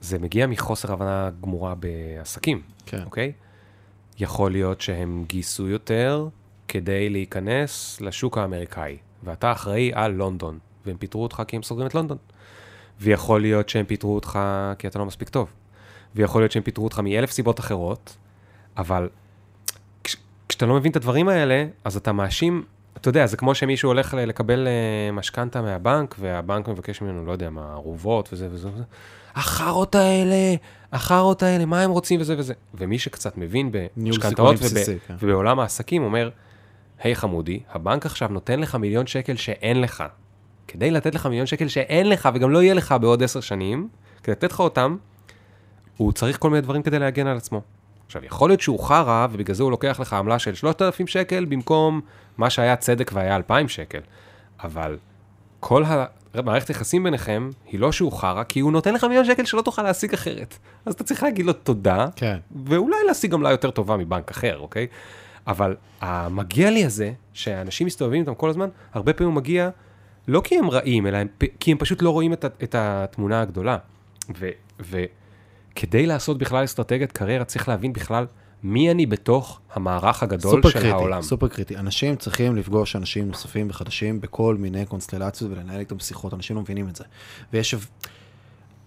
זה 0.00 0.18
מגיע 0.18 0.46
מחוסר 0.46 0.92
הבנה 0.92 1.30
גמורה 1.40 1.74
בעסקים, 1.74 2.62
כן. 2.86 3.02
אוקיי? 3.04 3.32
יכול 4.18 4.50
להיות 4.50 4.80
שהם 4.80 5.24
גייסו 5.28 5.68
יותר 5.68 6.28
כדי 6.68 7.10
להיכנס 7.10 8.00
לשוק 8.00 8.38
האמריקאי, 8.38 8.96
ואתה 9.24 9.52
אחראי 9.52 9.90
על 9.94 10.12
לונדון, 10.12 10.58
והם 10.86 10.96
פיטרו 10.96 11.22
אותך 11.22 11.42
כי 11.48 11.56
הם 11.56 11.62
סוגרים 11.62 11.88
את 11.88 11.94
לונדון. 11.94 12.18
ויכול 13.02 13.40
להיות 13.40 13.68
שהם 13.68 13.84
פיטרו 13.86 14.14
אותך 14.14 14.38
כי 14.78 14.86
אתה 14.86 14.98
לא 14.98 15.06
מספיק 15.06 15.28
טוב. 15.28 15.52
ויכול 16.14 16.42
להיות 16.42 16.52
שהם 16.52 16.62
פיטרו 16.62 16.84
אותך 16.84 16.98
מאלף 16.98 17.30
סיבות 17.30 17.60
אחרות, 17.60 18.16
אבל 18.76 19.08
כש, 20.04 20.16
כשאתה 20.48 20.66
לא 20.66 20.74
מבין 20.74 20.90
את 20.90 20.96
הדברים 20.96 21.28
האלה, 21.28 21.66
אז 21.84 21.96
אתה 21.96 22.12
מאשים, 22.12 22.64
אתה 22.96 23.08
יודע, 23.08 23.26
זה 23.26 23.36
כמו 23.36 23.54
שמישהו 23.54 23.88
הולך 23.88 24.14
לקבל 24.14 24.66
אה, 24.66 25.12
משכנתה 25.12 25.62
מהבנק, 25.62 26.16
והבנק 26.18 26.68
מבקש 26.68 27.02
ממנו, 27.02 27.26
לא 27.26 27.32
יודע 27.32 27.50
מה, 27.50 27.72
ערובות 27.72 28.28
וזה 28.32 28.48
וזה 28.50 28.68
וזה. 28.74 28.84
החארות 29.34 29.94
האלה, 29.94 30.54
החארות 30.92 31.42
האלה, 31.42 31.64
מה 31.64 31.80
הם 31.80 31.90
רוצים 31.90 32.20
וזה 32.20 32.34
וזה. 32.38 32.54
ומי 32.74 32.98
שקצת 32.98 33.38
מבין 33.38 33.70
במשכנתאות 33.72 34.56
בסיסי, 34.56 34.98
כן. 35.06 35.14
ובעולם 35.18 35.60
העסקים 35.60 36.02
אומר, 36.02 36.30
היי 37.02 37.14
חמודי, 37.14 37.60
הבנק 37.70 38.06
עכשיו 38.06 38.28
נותן 38.28 38.60
לך 38.60 38.74
מיליון 38.74 39.06
שקל 39.06 39.36
שאין 39.36 39.80
לך. 39.80 40.04
כדי 40.68 40.90
לתת 40.90 41.14
לך 41.14 41.26
מיליון 41.26 41.46
שקל 41.46 41.68
שאין 41.68 42.08
לך 42.08 42.28
וגם 42.34 42.50
לא 42.50 42.62
יהיה 42.62 42.74
לך 42.74 42.94
בעוד 43.00 43.22
עשר 43.22 43.40
שנים, 43.40 43.88
כדי 44.22 44.32
לתת 44.32 44.52
לך 44.52 44.60
אותם, 44.60 44.96
הוא 45.96 46.12
צריך 46.12 46.38
כל 46.38 46.50
מיני 46.50 46.60
דברים 46.60 46.82
כדי 46.82 46.98
להגן 46.98 47.26
על 47.26 47.36
עצמו. 47.36 47.62
עכשיו, 48.06 48.24
יכול 48.24 48.50
להיות 48.50 48.60
שהוא 48.60 48.80
חרא, 48.80 49.26
ובגלל 49.32 49.54
זה 49.54 49.62
הוא 49.62 49.70
לוקח 49.70 50.00
לך 50.00 50.12
עמלה 50.12 50.38
של 50.38 50.54
3,000 50.54 51.06
שקל 51.06 51.44
במקום 51.44 52.00
מה 52.38 52.50
שהיה 52.50 52.76
צדק 52.76 53.10
והיה 53.14 53.36
2,000 53.36 53.68
שקל. 53.68 54.00
אבל 54.64 54.98
כל 55.60 55.84
המערכת 56.34 56.68
היחסים 56.68 57.04
ביניכם 57.04 57.50
היא 57.66 57.80
לא 57.80 57.92
שהוא 57.92 58.12
חרא, 58.12 58.42
כי 58.44 58.60
הוא 58.60 58.72
נותן 58.72 58.94
לך 58.94 59.04
מיליון 59.04 59.24
שקל 59.24 59.44
שלא 59.44 59.62
תוכל 59.62 59.82
להשיג 59.82 60.14
אחרת. 60.14 60.58
אז 60.86 60.94
אתה 60.94 61.04
צריך 61.04 61.22
להגיד 61.22 61.46
לו 61.46 61.52
תודה, 61.52 62.06
כן. 62.16 62.38
ואולי 62.64 62.96
להשיג 63.06 63.34
עמלה 63.34 63.50
יותר 63.50 63.70
טובה 63.70 63.96
מבנק 63.96 64.30
אחר, 64.30 64.58
אוקיי? 64.58 64.86
אבל 65.46 65.76
המגיע 66.00 66.70
לי 66.70 66.84
הזה, 66.84 67.12
שאנשים 67.32 67.86
מסתובבים 67.86 68.20
איתם 68.20 68.34
כל 68.34 68.50
הזמן, 68.50 68.68
הרבה 68.92 69.12
פעמים 69.12 69.32
הוא 69.32 69.36
מגיע 69.36 69.70
לא 70.28 70.40
כי 70.44 70.58
הם 70.58 70.70
רעים, 70.70 71.06
אלא 71.06 71.16
הם, 71.16 71.26
כי 71.60 71.72
הם 71.72 71.78
פשוט 71.78 72.02
לא 72.02 72.10
רואים 72.10 72.32
את, 72.32 72.44
את 72.62 72.74
התמונה 72.78 73.40
הגדולה. 73.40 73.76
ו, 74.38 74.48
וכדי 74.80 76.06
לעשות 76.06 76.38
בכלל 76.38 76.64
אסטרטגיית 76.64 77.12
קריירה, 77.12 77.44
צריך 77.44 77.68
להבין 77.68 77.92
בכלל 77.92 78.26
מי 78.62 78.90
אני 78.90 79.06
בתוך 79.06 79.60
המערך 79.72 80.22
הגדול 80.22 80.62
של 80.62 80.72
קריטי, 80.72 80.88
העולם. 80.88 81.22
סופר 81.22 81.48
קריטי. 81.48 81.76
אנשים 81.76 82.16
צריכים 82.16 82.56
לפגוש 82.56 82.96
אנשים 82.96 83.28
נוספים 83.28 83.66
וחדשים 83.70 84.20
בכל 84.20 84.56
מיני 84.58 84.86
קונסטלציות 84.86 85.50
ולנהל 85.52 85.80
איתם 85.80 85.98
שיחות, 85.98 86.34
אנשים 86.34 86.56
לא 86.56 86.62
מבינים 86.62 86.88
את 86.88 86.96
זה. 86.96 87.04
ויש... 87.52 87.74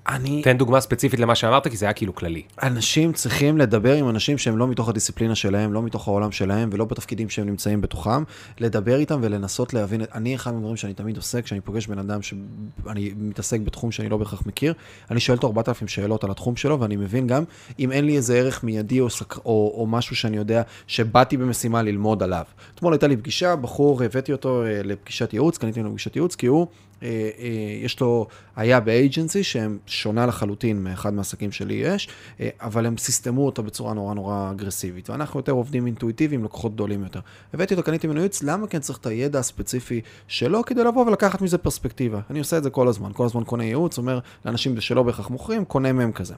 אני... 0.08 0.42
תן 0.42 0.58
דוגמה 0.58 0.82
ספציפית 0.82 1.20
למה 1.20 1.36
שאמרת, 1.36 1.68
כי 1.68 1.78
זה 1.78 1.86
היה 1.86 1.94
כאילו 1.94 2.16
כללי. 2.16 2.44
אנשים 2.64 3.14
צריכים 3.14 3.58
לדבר 3.58 3.94
עם 3.94 4.10
אנשים 4.10 4.38
שהם 4.38 4.58
לא 4.58 4.68
מתוך 4.68 4.90
הדיסציפלינה 4.90 5.36
שלהם, 5.36 5.74
לא 5.74 5.82
מתוך 5.82 6.08
העולם 6.08 6.32
שלהם 6.32 6.70
ולא 6.72 6.86
בתפקידים 6.86 7.30
שהם 7.30 7.46
נמצאים 7.46 7.82
בתוכם, 7.82 8.24
לדבר 8.60 8.96
איתם 8.96 9.20
ולנסות 9.24 9.74
להבין, 9.74 10.02
אני 10.14 10.36
אחד 10.36 10.54
מהדברים 10.54 10.76
שאני 10.76 10.94
תמיד 10.94 11.18
עושה, 11.18 11.42
כשאני 11.42 11.62
פוגש 11.62 11.88
בן 11.88 12.00
אדם 12.00 12.22
שאני 12.22 13.14
מתעסק 13.18 13.60
בתחום 13.60 13.92
שאני 13.92 14.10
לא 14.10 14.18
בהכרח 14.18 14.46
מכיר, 14.46 14.74
אני 15.12 15.20
שואל 15.20 15.38
אותו 15.38 15.48
4,000 15.48 15.88
שאלות 15.88 16.24
על 16.24 16.32
התחום 16.32 16.56
שלו 16.56 16.80
ואני 16.80 16.96
מבין 16.96 17.28
גם 17.28 17.44
אם 17.80 17.92
אין 17.92 18.06
לי 18.06 18.18
איזה 18.18 18.38
ערך 18.38 18.64
מיידי 18.64 19.00
או, 19.00 19.10
סק... 19.10 19.38
או, 19.38 19.74
או 19.78 19.88
משהו 19.88 20.16
שאני 20.16 20.38
יודע 20.38 20.62
שבאתי 20.88 21.38
במשימה 21.38 21.82
ללמוד 21.82 22.24
עליו. 22.24 22.44
אתמול 22.76 22.94
הייתה 22.94 23.08
לי 23.08 23.18
פגישה, 23.18 23.56
בחור, 23.56 24.04
הבאתי 24.04 24.32
אותו 24.32 24.64
אה, 24.64 24.82
לפגישת 24.84 25.34
ייעוץ, 25.34 25.58
קניתי 25.58 25.84
לו 25.84 25.90
פגישת 25.90 26.16
ייעוץ, 26.16 26.36
כי 26.36 26.48
הוא... 26.48 26.68
אה, 27.04 27.08
אה, 27.40 27.80
יש 27.84 28.00
לו, 28.00 28.28
היה 28.56 28.80
באג'נסי 28.80 29.44
שהם 29.44 29.78
שונה 29.86 30.26
לחלוטין 30.26 30.84
מאחד 30.84 31.14
מהעסקים 31.14 31.52
שלי 31.52 31.74
יש, 31.74 32.10
אה, 32.40 32.50
אבל 32.62 32.86
הם 32.86 32.98
סיסטמו 32.98 33.46
אותו 33.46 33.64
בצורה 33.64 33.94
נורא 33.94 34.14
נורא 34.14 34.52
אגרסיבית, 34.52 35.10
ואנחנו 35.10 35.40
יותר 35.40 35.52
עובדים 35.52 35.86
אינטואיטיביים, 35.86 36.44
לקוחות 36.44 36.74
גדולים 36.74 37.04
יותר. 37.04 37.20
הבאתי 37.54 37.74
אותו, 37.74 37.84
קניתי 37.86 38.08
ממנו 38.08 38.20
ייעוץ, 38.20 38.44
למה 38.44 38.68
כן 38.68 38.80
צריך 38.80 39.00
את 39.00 39.06
הידע 39.06 39.40
הספציפי 39.40 40.02
שלו 40.28 40.66
כדי 40.66 40.84
לבוא 40.84 41.06
ולקחת 41.06 41.42
מזה 41.42 41.58
פרספקטיבה. 41.58 42.20
אני 42.30 42.40
עושה 42.40 42.58
את 42.58 42.64
זה 42.64 42.70
כל 42.70 42.88
הזמן, 42.88 43.12
כל 43.14 43.26
הזמן 43.26 43.44
קונה 43.44 43.64
ייעוץ, 43.64 43.98
אומר 43.98 44.20
לאנשים 44.46 44.82
שלא 44.82 45.04
בהכרח 45.04 45.30
מוכרים, 45.30 45.66
קונה 45.66 45.94
מהם 45.94 46.12
כזה. 46.12 46.34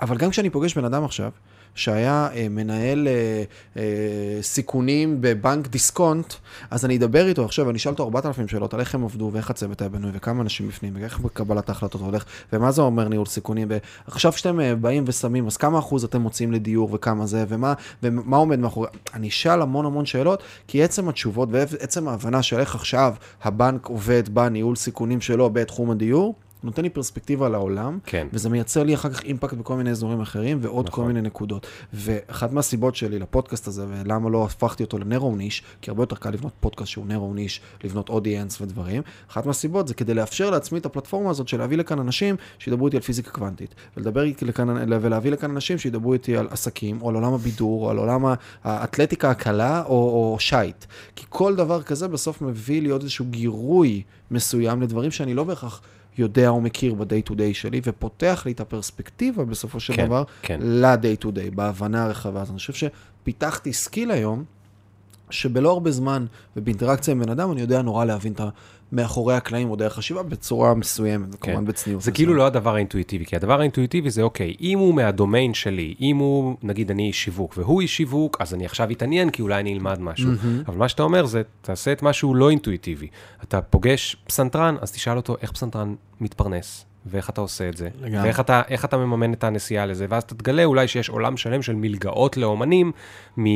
אבל 0.00 0.16
גם 0.16 0.30
כשאני 0.30 0.50
פוגש 0.50 0.74
בן 0.74 0.84
אדם 0.84 1.04
עכשיו, 1.04 1.30
שהיה 1.74 2.28
אה, 2.34 2.46
מנהל 2.50 3.08
אה, 3.08 3.42
אה, 3.76 4.42
סיכונים 4.42 5.16
בבנק 5.20 5.66
דיסקונט, 5.66 6.34
אז 6.70 6.84
אני 6.84 6.96
אדבר 6.96 7.28
איתו 7.28 7.44
עכשיו, 7.44 7.66
ואני 7.66 7.78
אשאל 7.78 7.92
אותו 7.92 8.04
4,000 8.04 8.48
שאלות 8.48 8.74
על 8.74 8.80
איך 8.80 8.94
הם 8.94 9.04
עבדו, 9.04 9.30
ואיך 9.32 9.50
הצוות 9.50 9.80
היה 9.80 9.88
בנוי, 9.88 10.10
וכמה 10.14 10.42
אנשים 10.42 10.68
בפנים, 10.68 10.92
ואיך 11.00 11.20
קבלת 11.32 11.68
ההחלטות 11.68 12.00
הולך, 12.00 12.24
ומה 12.52 12.72
זה 12.72 12.82
אומר 12.82 13.08
ניהול 13.08 13.26
סיכונים, 13.26 13.68
ועכשיו 14.06 14.32
שאתם 14.32 14.60
אה, 14.60 14.74
באים 14.74 15.04
ושמים, 15.06 15.46
אז 15.46 15.56
כמה 15.56 15.78
אחוז 15.78 16.04
אתם 16.04 16.20
מוצאים 16.20 16.52
לדיור, 16.52 16.88
וכמה 16.92 17.26
זה, 17.26 17.44
ומה, 17.48 17.74
ומה 18.02 18.36
עומד 18.36 18.58
מאחורי, 18.58 18.88
אני 19.14 19.28
אשאל 19.28 19.62
המון 19.62 19.86
המון 19.86 20.06
שאלות, 20.06 20.42
כי 20.68 20.82
עצם 20.82 21.08
התשובות 21.08 21.48
ועצם 21.52 22.08
ההבנה 22.08 22.42
של 22.42 22.58
איך 22.58 22.74
עכשיו 22.74 23.14
הבנק 23.42 23.86
עובד 23.86 24.28
בניהול 24.28 24.76
סיכונים 24.76 25.20
שלו 25.20 25.50
בתחום 25.50 25.90
הדיור, 25.90 26.34
נותן 26.62 26.82
לי 26.82 26.90
פרספקטיבה 26.90 27.48
לעולם, 27.48 27.98
כן. 28.04 28.26
וזה 28.32 28.48
מייצר 28.48 28.82
לי 28.82 28.94
אחר 28.94 29.10
כך 29.10 29.22
אימפקט 29.22 29.54
בכל 29.54 29.76
מיני 29.76 29.90
אזורים 29.90 30.20
אחרים 30.20 30.58
ועוד 30.60 30.86
נכון. 30.88 31.04
כל 31.04 31.08
מיני 31.08 31.22
נקודות. 31.22 31.66
ואחת 31.92 32.52
מהסיבות 32.52 32.96
שלי 32.96 33.18
לפודקאסט 33.18 33.66
הזה, 33.66 33.86
ולמה 33.88 34.30
לא 34.30 34.44
הפכתי 34.44 34.82
אותו 34.82 34.98
לנרו 34.98 35.36
ניש, 35.36 35.62
כי 35.82 35.90
הרבה 35.90 36.02
יותר 36.02 36.16
קל 36.16 36.30
לבנות 36.30 36.52
פודקאסט 36.60 36.90
שהוא 36.90 37.06
נרו 37.06 37.34
ניש, 37.34 37.60
לבנות 37.84 38.08
אודיאנס 38.08 38.60
ודברים, 38.60 39.02
אחת 39.30 39.46
מהסיבות 39.46 39.88
זה 39.88 39.94
כדי 39.94 40.14
לאפשר 40.14 40.50
לעצמי 40.50 40.78
את 40.78 40.86
הפלטפורמה 40.86 41.30
הזאת 41.30 41.48
של 41.48 41.58
להביא 41.58 41.76
לכאן 41.76 41.98
אנשים 41.98 42.36
שידברו 42.58 42.86
איתי 42.86 42.96
על 42.96 43.02
פיזיקה 43.02 43.30
קוונטית, 43.30 43.74
ולדבר 43.96 44.24
לכאן, 44.42 44.68
ולהביא 45.02 45.30
לכאן 45.30 45.50
אנשים 45.50 45.78
שידברו 45.78 46.12
איתי 46.12 46.36
על 46.36 46.48
עסקים, 46.50 47.02
או 47.02 47.08
על 47.08 47.14
עולם 47.14 47.32
הבידור, 47.32 47.84
או 47.84 47.90
על 47.90 47.96
עולם 47.96 48.24
האתלטיקה 48.64 49.30
הקלה, 49.30 49.82
או, 49.82 49.90
או 49.90 50.36
שייט. 50.40 50.84
כי 51.16 51.26
כל 51.28 51.56
דבר 51.56 51.82
כזה 51.82 52.08
בסוף 52.08 52.42
מביא 52.42 52.82
לי 52.82 52.88
עוד 52.88 53.02
איזשהו 53.02 53.24
גירוי 53.30 54.02
מסוים 54.30 54.82
לדברים 54.82 55.10
שאני 55.10 55.34
לא 55.34 55.44
בהכרח... 55.44 55.82
יודע 56.18 56.48
או 56.48 56.60
מכיר 56.60 56.94
ב-day 56.94 57.30
to 57.30 57.32
day 57.32 57.54
שלי, 57.54 57.80
ופותח 57.84 58.42
לי 58.46 58.52
את 58.52 58.60
הפרספקטיבה 58.60 59.44
בסופו 59.44 59.80
של 59.80 59.96
כן, 59.96 60.06
דבר 60.06 60.24
כן. 60.42 60.58
ל-day 60.62 61.24
to 61.24 61.26
day, 61.26 61.54
בהבנה 61.54 62.04
הרחבה. 62.04 62.40
אז 62.40 62.50
אני 62.50 62.58
חושב 62.58 62.72
שפיתחתי 62.72 63.72
skill 63.72 64.10
היום, 64.10 64.44
שבלא 65.30 65.70
הרבה 65.70 65.90
זמן 65.90 66.26
ובאינטראקציה 66.56 67.12
עם 67.12 67.20
בן 67.20 67.30
אדם, 67.30 67.52
אני 67.52 67.60
יודע 67.60 67.82
נורא 67.82 68.04
להבין 68.04 68.32
את 68.32 68.40
מאחורי 68.92 69.34
הקלעים 69.34 69.70
או 69.70 69.76
דרך 69.76 69.94
חשיבה 69.94 70.22
בצורה 70.22 70.74
מסוימת, 70.74 71.28
וכמובן 71.34 71.64
בצניעות. 71.64 72.02
זה. 72.02 72.12
כאילו 72.12 72.34
לא 72.34 72.46
הדבר 72.46 72.74
האינטואיטיבי, 72.74 73.26
כי 73.26 73.36
הדבר 73.36 73.60
האינטואיטיבי 73.60 74.10
זה 74.10 74.22
אוקיי, 74.22 74.54
אם 74.60 74.78
הוא 74.78 74.94
מהדומיין 74.94 75.54
שלי, 75.54 75.94
אם 76.00 76.16
הוא, 76.16 76.56
נגיד 76.62 76.90
אני 76.90 77.06
איש 77.06 77.24
שיווק 77.24 77.54
והוא 77.56 77.80
איש 77.80 77.96
שיווק, 77.96 78.36
אז 78.40 78.54
אני 78.54 78.66
עכשיו 78.66 78.90
אתעניין 78.90 79.30
כי 79.30 79.42
אולי 79.42 79.60
אני 79.60 79.72
אלמד 79.74 80.00
משהו. 80.00 80.30
אבל 80.66 80.76
מה 80.76 80.88
שאתה 80.88 81.02
אומר 81.02 81.26
זה, 81.26 81.42
תעשה 81.60 81.92
את 81.92 82.02
משהו 82.02 82.34
לא 82.34 82.50
אינטואיטיבי. 82.50 83.08
אתה 83.42 83.62
פוגש 83.62 84.16
פסנתרן, 84.26 84.76
אז 84.80 84.92
תשאל 84.92 85.16
אותו 85.16 85.36
איך 85.42 85.52
פסנתרן 85.52 85.94
מתפרנס. 86.20 86.89
ואיך 87.06 87.30
אתה 87.30 87.40
עושה 87.40 87.68
את 87.68 87.76
זה, 87.76 87.88
לגמרי. 88.00 88.22
ואיך 88.22 88.40
אתה, 88.40 88.62
אתה 88.84 88.96
מממן 88.96 89.32
את 89.32 89.44
הנסיעה 89.44 89.86
לזה, 89.86 90.06
ואז 90.08 90.22
אתה 90.22 90.34
תגלה 90.34 90.64
אולי 90.64 90.88
שיש 90.88 91.08
עולם 91.08 91.36
שלם 91.36 91.62
של 91.62 91.74
מלגאות 91.74 92.36
לאומנים 92.36 92.92
מ, 93.36 93.44
uh, 93.44 93.48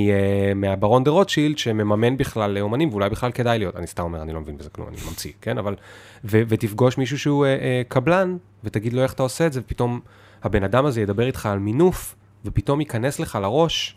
מהברון 0.54 1.04
דה 1.04 1.10
רוטשילד, 1.10 1.58
שמממן 1.58 2.16
בכלל 2.16 2.50
לאומנים, 2.50 2.88
ואולי 2.88 3.10
בכלל 3.10 3.32
כדאי 3.32 3.58
להיות, 3.58 3.76
אני 3.76 3.86
סתם 3.86 4.02
אומר, 4.02 4.22
אני 4.22 4.32
לא 4.32 4.40
מבין 4.40 4.58
בזה 4.58 4.70
כלום, 4.70 4.88
אני 4.88 4.96
ממציא, 5.08 5.32
כן? 5.40 5.58
אבל, 5.58 5.74
ו, 6.24 6.42
ותפגוש 6.48 6.98
מישהו 6.98 7.18
שהוא 7.18 7.46
uh, 7.46 7.48
uh, 7.48 7.88
קבלן, 7.88 8.36
ותגיד 8.64 8.92
לו 8.92 9.02
איך 9.02 9.12
אתה 9.12 9.22
עושה 9.22 9.46
את 9.46 9.52
זה, 9.52 9.60
ופתאום 9.60 10.00
הבן 10.42 10.64
אדם 10.64 10.86
הזה 10.86 11.00
ידבר 11.00 11.26
איתך 11.26 11.46
על 11.46 11.58
מינוף, 11.58 12.14
ופתאום 12.44 12.80
ייכנס 12.80 13.20
לך 13.20 13.38
לראש 13.42 13.96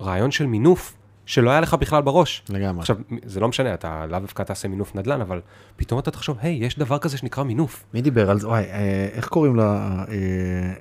רעיון 0.00 0.30
של 0.30 0.46
מינוף, 0.46 0.97
שלא 1.28 1.50
היה 1.50 1.60
לך 1.60 1.74
בכלל 1.74 2.02
בראש. 2.02 2.42
לגמרי. 2.48 2.80
עכשיו, 2.80 2.96
זה 3.24 3.40
לא 3.40 3.48
משנה, 3.48 3.74
אתה 3.74 4.06
לאו 4.06 4.18
דווקא 4.18 4.42
תעשה 4.42 4.68
מינוף 4.68 4.94
נדל"ן, 4.94 5.20
אבל 5.20 5.40
פתאום 5.76 6.00
אתה 6.00 6.10
תחשוב, 6.10 6.36
היי, 6.40 6.64
יש 6.64 6.78
דבר 6.78 6.98
כזה 6.98 7.18
שנקרא 7.18 7.44
מינוף. 7.44 7.84
מי 7.94 8.02
דיבר 8.02 8.30
על 8.30 8.40
זה? 8.40 8.48
וואי, 8.48 8.64
אה, 8.64 9.08
איך 9.12 9.28
קוראים 9.28 9.56
לה? 9.56 10.04
אה, 10.08 10.72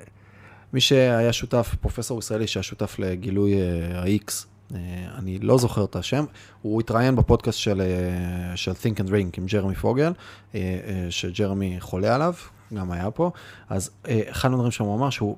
מי 0.74 0.82
שהיה 0.82 1.34
שותף, 1.34 1.76
פרופסור 1.82 2.20
ישראלי 2.20 2.48
שהיה 2.48 2.64
שותף 2.64 2.96
לגילוי 3.00 3.54
אה, 3.54 4.02
ה-X, 4.02 4.32
אה, 4.76 4.80
אני 5.18 5.40
לא 5.40 5.58
זוכר 5.58 5.84
את 5.84 5.96
השם, 5.96 6.26
הוא 6.62 6.82
התראיין 6.82 7.16
בפודקאסט 7.16 7.60
של, 7.60 7.82
אה, 7.82 8.58
של 8.58 8.72
Think 8.72 9.00
and 9.00 9.10
Drink 9.10 9.38
עם 9.38 9.46
ג'רמי 9.46 9.76
פוגל, 9.76 10.12
שג'רמי 11.10 11.76
חולה 11.80 12.16
עליו, 12.16 12.34
גם 12.74 12.92
היה 12.92 13.12
פה, 13.12 13.32
אז 13.70 13.92
אחד 14.30 14.50
מהדברים 14.50 14.72
שם 14.72 14.84
הוא 14.84 14.96
אמר 14.96 15.10
שהוא, 15.10 15.38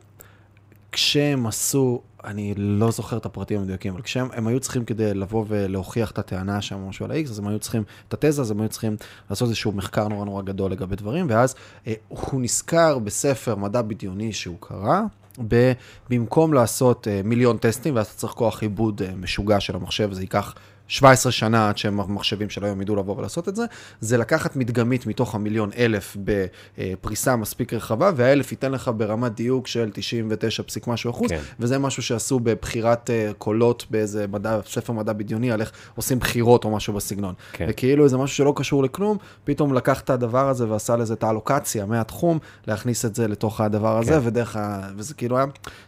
כשהם 0.91 1.47
עשו, 1.47 2.01
אני 2.23 2.53
לא 2.57 2.91
זוכר 2.91 3.17
את 3.17 3.25
הפרטים 3.25 3.59
המדויקים, 3.59 3.93
אבל 3.93 4.01
כשהם 4.01 4.27
הם 4.33 4.47
היו 4.47 4.59
צריכים 4.59 4.85
כדי 4.85 5.13
לבוא 5.13 5.45
ולהוכיח 5.47 6.11
את 6.11 6.19
הטענה 6.19 6.61
שם, 6.61 6.79
משהו 6.89 7.05
על 7.05 7.11
ה-X, 7.11 7.29
אז 7.29 7.39
הם 7.39 7.47
היו 7.47 7.59
צריכים, 7.59 7.83
את 8.07 8.13
התזה, 8.13 8.41
אז 8.41 8.51
הם 8.51 8.61
היו 8.61 8.69
צריכים 8.69 8.95
לעשות 9.29 9.47
איזשהו 9.47 9.71
מחקר 9.71 10.07
נורא 10.07 10.25
נורא 10.25 10.41
גדול 10.41 10.71
לגבי 10.71 10.95
דברים, 10.95 11.25
ואז 11.29 11.55
אה, 11.87 11.93
הוא 12.07 12.41
נזכר 12.41 12.99
בספר 12.99 13.55
מדע 13.55 13.81
בדיוני 13.81 14.33
שהוא 14.33 14.57
קרא, 14.59 15.01
ב- 15.47 15.71
במקום 16.09 16.53
לעשות 16.53 17.07
אה, 17.07 17.21
מיליון 17.23 17.57
טסטים, 17.57 17.95
ואז 17.95 18.07
אתה 18.07 18.15
צריך 18.15 18.33
כוח 18.33 18.61
עיבוד 18.61 19.01
אה, 19.01 19.15
משוגע 19.15 19.59
של 19.59 19.75
המחשב, 19.75 20.13
זה 20.13 20.21
ייקח 20.21 20.55
17 20.89 21.31
שנה 21.31 21.69
עד 21.69 21.77
שהמחשבים 21.77 22.49
של 22.49 22.65
היום 22.65 22.81
ידעו 22.81 22.95
לבוא 22.95 23.17
ולעשות 23.17 23.49
את 23.49 23.55
זה, 23.55 23.65
זה 24.01 24.17
לקחת 24.17 24.55
מדגמית 24.55 25.05
מתוך 25.05 25.35
המיליון 25.35 25.69
אלף 25.77 26.17
בפריסה 26.23 27.35
מספיק 27.35 27.73
רחבה, 27.73 28.11
והאלף 28.15 28.51
ייתן 28.51 28.71
לך 28.71 28.91
ברמת 28.97 29.35
דיוק 29.35 29.67
של 29.67 29.89
99 29.93 30.63
פסיק 30.63 30.87
משהו 30.87 31.11
אחוז, 31.11 31.29
כן. 31.29 31.39
וזה 31.59 31.79
משהו 31.79 32.03
שעשו 32.03 32.39
בבחירת 32.39 33.09
אה, 33.09 33.31
קולות 33.37 33.85
באיזה 33.89 34.27
מדע, 34.27 34.59
ספר 34.65 34.93
מדע 34.93 35.13
בדיוני, 35.13 35.51
על 35.51 35.61
איך 35.61 35.71
עושים 35.95 36.19
בחירות 36.19 36.63
או 36.65 36.71
משהו 36.71 36.93
בסגנון. 36.93 37.33
כן. 37.51 37.65
וכאילו 37.69 38.03
איזה 38.03 38.17
משהו 38.17 38.35
שלא 38.35 38.53
קשור 38.55 38.83
לכלום, 38.83 39.17
פתאום 39.43 39.73
לקח 39.73 39.99
את 39.99 40.09
הדבר 40.09 40.49
הזה 40.49 40.69
ועשה 40.69 40.95
לזה 40.95 41.13
את 41.13 41.23
האלוקציה 41.23 41.85
מהתחום, 41.85 42.39
להכניס 42.67 43.05
את 43.05 43.15
זה 43.15 43.27
לתוך 43.27 43.61
הדבר 43.61 43.97
הזה, 43.97 44.11
כן. 44.11 44.27
ודרך 44.27 44.55
ה... 44.55 44.89
וזה 44.95 45.13
כאילו 45.13 45.37
היה, 45.37 45.45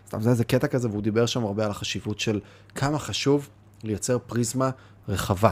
סתם 0.08 0.22
זה 0.22 0.30
איזה 0.30 0.44
קטע 0.44 0.68
כזה, 0.68 0.90
והוא 0.90 1.02
דיבר 1.02 1.26
שם 1.26 1.44
הרבה 1.44 1.66
על 1.66 1.72
החשיבות 1.72 2.20
של 2.20 2.40
כמה 2.76 3.00
חשוב 3.00 3.50
לייצר 3.84 4.18
פריזמה 4.28 4.70
רחבה. 5.10 5.52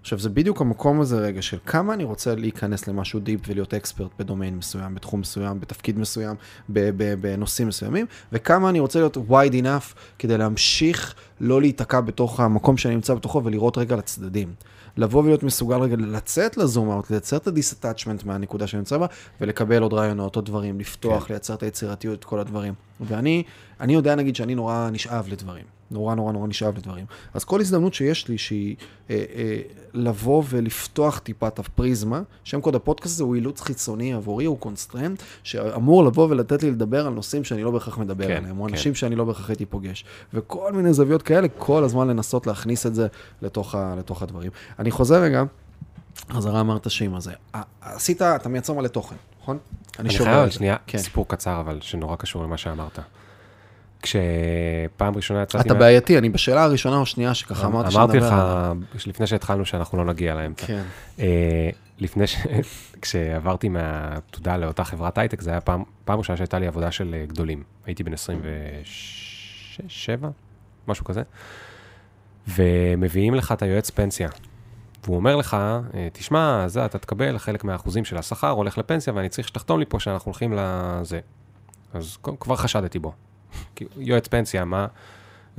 עכשיו, 0.00 0.18
זה 0.18 0.28
בדיוק 0.28 0.60
המקום 0.60 1.00
הזה 1.00 1.18
רגע 1.18 1.42
של 1.42 1.58
כמה 1.66 1.94
אני 1.94 2.04
רוצה 2.04 2.34
להיכנס 2.34 2.88
למשהו 2.88 3.20
deep 3.20 3.40
ולהיות 3.48 3.74
expert 3.74 4.10
ב-domain 4.18 4.56
מסוים, 4.56 4.94
בתחום 4.94 5.20
מסוים, 5.20 5.60
בתפקיד 5.60 5.98
מסוים, 5.98 6.36
בנושאים 6.68 7.68
מסוימים, 7.68 8.06
וכמה 8.32 8.70
אני 8.70 8.80
רוצה 8.80 8.98
להיות 8.98 9.16
wide 9.16 9.62
enough 9.62 9.94
כדי 10.18 10.38
להמשיך 10.38 11.14
לא 11.40 11.60
להיתקע 11.60 12.00
בתוך 12.00 12.40
המקום 12.40 12.76
שאני 12.76 12.94
נמצא 12.94 13.14
בתוכו 13.14 13.44
ולראות 13.44 13.78
רגע 13.78 13.96
לצדדים. 13.96 14.54
לבוא 14.96 15.22
ולהיות 15.22 15.42
מסוגל 15.42 15.76
רגע 15.76 15.96
לצאת 15.98 16.56
ל-zoom 16.56 16.90
out, 16.90 17.10
לייצר 17.10 17.36
את 17.36 17.46
ה-detachment 17.46 18.24
מהנקודה 18.24 18.66
שאני 18.66 18.78
נמצא 18.78 18.98
בה, 18.98 19.06
ולקבל 19.40 19.82
עוד 19.82 19.92
רעיונות, 19.92 20.36
עוד 20.36 20.44
דברים, 20.46 20.80
לפתוח, 20.80 21.24
כן. 21.24 21.34
לייצר 21.34 21.54
את 21.54 21.62
היצירתיות, 21.62 22.18
את 22.18 22.24
כל 22.24 22.40
הדברים. 22.40 22.74
ואני, 23.00 23.42
אני 23.80 23.94
יודע 23.94 24.14
נגיד 24.14 24.36
שאני 24.36 24.54
נורא 24.54 24.88
נשאב 24.92 25.28
לדברים. 25.28 25.79
נורא 25.90 26.14
נורא 26.14 26.32
נורא 26.32 26.46
נשאב 26.46 26.76
לדברים. 26.76 27.04
אז 27.34 27.44
כל 27.44 27.60
הזדמנות 27.60 27.94
שיש 27.94 28.28
לי 28.28 28.38
שהיא 28.38 28.76
אה, 29.10 29.24
אה, 29.34 29.60
לבוא 29.94 30.42
ולפתוח 30.48 31.18
טיפה 31.18 31.48
את 31.48 31.58
הפריזמה, 31.58 32.22
שם 32.44 32.60
קוד 32.60 32.74
הפודקאסט 32.74 33.14
הזה 33.14 33.24
הוא 33.24 33.34
אילוץ 33.34 33.60
חיצוני 33.60 34.14
עבורי, 34.14 34.44
הוא 34.44 34.58
קונסטרנט, 34.58 35.22
שאמור 35.42 36.04
לבוא 36.04 36.28
ולתת 36.30 36.62
לי 36.62 36.70
לדבר 36.70 37.06
על 37.06 37.12
נושאים 37.12 37.44
שאני 37.44 37.62
לא 37.62 37.70
בהכרח 37.70 37.98
מדבר 37.98 38.26
כן, 38.26 38.36
עליהם, 38.36 38.60
או 38.60 38.66
כן. 38.66 38.72
אנשים 38.72 38.94
שאני 38.94 39.16
לא 39.16 39.24
בהכרח 39.24 39.48
הייתי 39.48 39.66
פוגש. 39.66 40.04
וכל 40.34 40.72
מיני 40.72 40.92
זוויות 40.92 41.22
כאלה, 41.22 41.48
כל 41.58 41.84
הזמן 41.84 42.08
לנסות 42.08 42.46
להכניס 42.46 42.86
את 42.86 42.94
זה 42.94 43.06
לתוך, 43.42 43.74
ה, 43.74 43.94
לתוך 43.98 44.22
הדברים. 44.22 44.50
אני 44.78 44.90
חוזר 44.90 45.22
רגע, 45.22 45.42
חזרה 46.30 46.60
אמרת 46.60 46.90
שעם 46.90 47.14
הזה. 47.14 47.32
עשית, 47.80 48.22
אתה 48.22 48.48
מייצר 48.48 48.72
מלא 48.72 48.88
תוכן, 48.88 49.16
נכון? 49.42 49.58
אני 49.98 50.10
שובר 50.10 50.24
חייב. 50.24 50.50
שנייה, 50.50 50.76
כן. 50.86 50.98
סיפור 50.98 51.28
קצר, 51.28 51.60
אבל 51.60 51.78
שנורא 51.80 52.16
קשור 52.16 52.42
למה 52.42 52.56
שאמרת. 52.56 52.98
כשפעם 54.02 55.16
ראשונה 55.16 55.42
יצאתי... 55.42 55.64
אתה 55.66 55.74
מה- 55.74 55.80
בעייתי, 55.80 56.18
אני 56.18 56.28
בשאלה 56.28 56.64
הראשונה 56.64 56.96
או 56.96 57.06
שנייה 57.06 57.34
שככה 57.34 57.66
אמרת 57.66 57.92
אמרתי 57.94 58.16
לך, 58.16 58.22
שנדבר 58.24 58.44
עליה. 58.44 58.72
לפני 59.06 59.26
שהתחלנו, 59.26 59.64
שאנחנו 59.64 59.98
לא 59.98 60.04
נגיע 60.04 60.34
לאמצע. 60.34 60.66
כן. 60.66 60.82
אה, 61.18 61.70
לפני 61.98 62.26
ש... 62.26 62.36
כשעברתי 63.02 63.68
מהעתודה 63.68 64.56
לאותה 64.56 64.84
חברת 64.84 65.18
הייטק, 65.18 65.40
זה 65.40 65.50
היה 65.50 65.60
פעם, 65.60 65.82
פעם 66.04 66.18
ראשונה 66.18 66.36
שהייתה 66.36 66.58
לי 66.58 66.66
עבודה 66.66 66.90
של 66.90 67.14
אה, 67.14 67.24
גדולים. 67.26 67.62
הייתי 67.86 68.04
בן 68.04 68.12
27, 68.12 70.28
משהו 70.88 71.04
כזה, 71.04 71.22
ומביאים 72.48 73.34
לך 73.34 73.52
את 73.52 73.62
היועץ 73.62 73.90
פנסיה. 73.90 74.28
והוא 75.04 75.16
אומר 75.16 75.36
לך, 75.36 75.56
אה, 75.94 76.08
תשמע, 76.12 76.64
זה, 76.68 76.84
אתה 76.84 76.98
תקבל 76.98 77.38
חלק 77.38 77.64
מהאחוזים 77.64 78.04
של 78.04 78.16
השכר, 78.16 78.50
הולך 78.50 78.78
לפנסיה, 78.78 79.12
ואני 79.16 79.28
צריך 79.28 79.48
שתחתום 79.48 79.78
לי 79.78 79.84
פה 79.88 80.00
שאנחנו 80.00 80.28
הולכים 80.28 80.52
לזה. 80.56 81.20
אז 81.92 82.16
כבר 82.40 82.56
חשדתי 82.56 82.98
בו. 82.98 83.12
יועץ 83.96 84.28
פנסיה, 84.28 84.64
מה... 84.64 84.86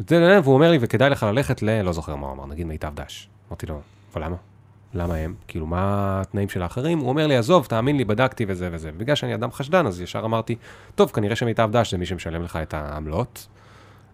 והוא 0.09 0.53
אומר 0.53 0.71
לי, 0.71 0.77
וכדאי 0.81 1.09
לך 1.09 1.23
ללכת 1.23 1.61
ל... 1.61 1.81
לא 1.81 1.91
זוכר 1.91 2.15
מה 2.15 2.27
הוא 2.27 2.33
אמר, 2.33 2.45
נגיד 2.45 2.67
מיטב 2.67 2.91
דש. 2.95 3.29
אמרתי 3.49 3.65
לו, 3.65 3.81
אבל 4.13 4.23
למה? 4.23 4.35
למה 4.93 5.15
הם? 5.15 5.35
כאילו, 5.47 5.65
מה 5.65 6.21
התנאים 6.21 6.49
של 6.49 6.61
האחרים? 6.61 6.99
הוא 6.99 7.09
אומר 7.09 7.27
לי, 7.27 7.37
עזוב, 7.37 7.65
תאמין 7.65 7.97
לי, 7.97 8.05
בדקתי 8.05 8.45
וזה 8.47 8.69
וזה. 8.71 8.91
בגלל 8.91 9.15
שאני 9.15 9.35
אדם 9.35 9.51
חשדן, 9.51 9.87
אז 9.87 10.01
ישר 10.01 10.21
אמרתי, 10.25 10.55
טוב, 10.95 11.11
כנראה 11.11 11.35
שמיטב 11.35 11.69
דש 11.71 11.91
זה 11.91 11.97
מי 11.97 12.05
שמשלם 12.05 12.43
לך 12.43 12.55
את 12.55 12.73
העמלות. 12.73 13.47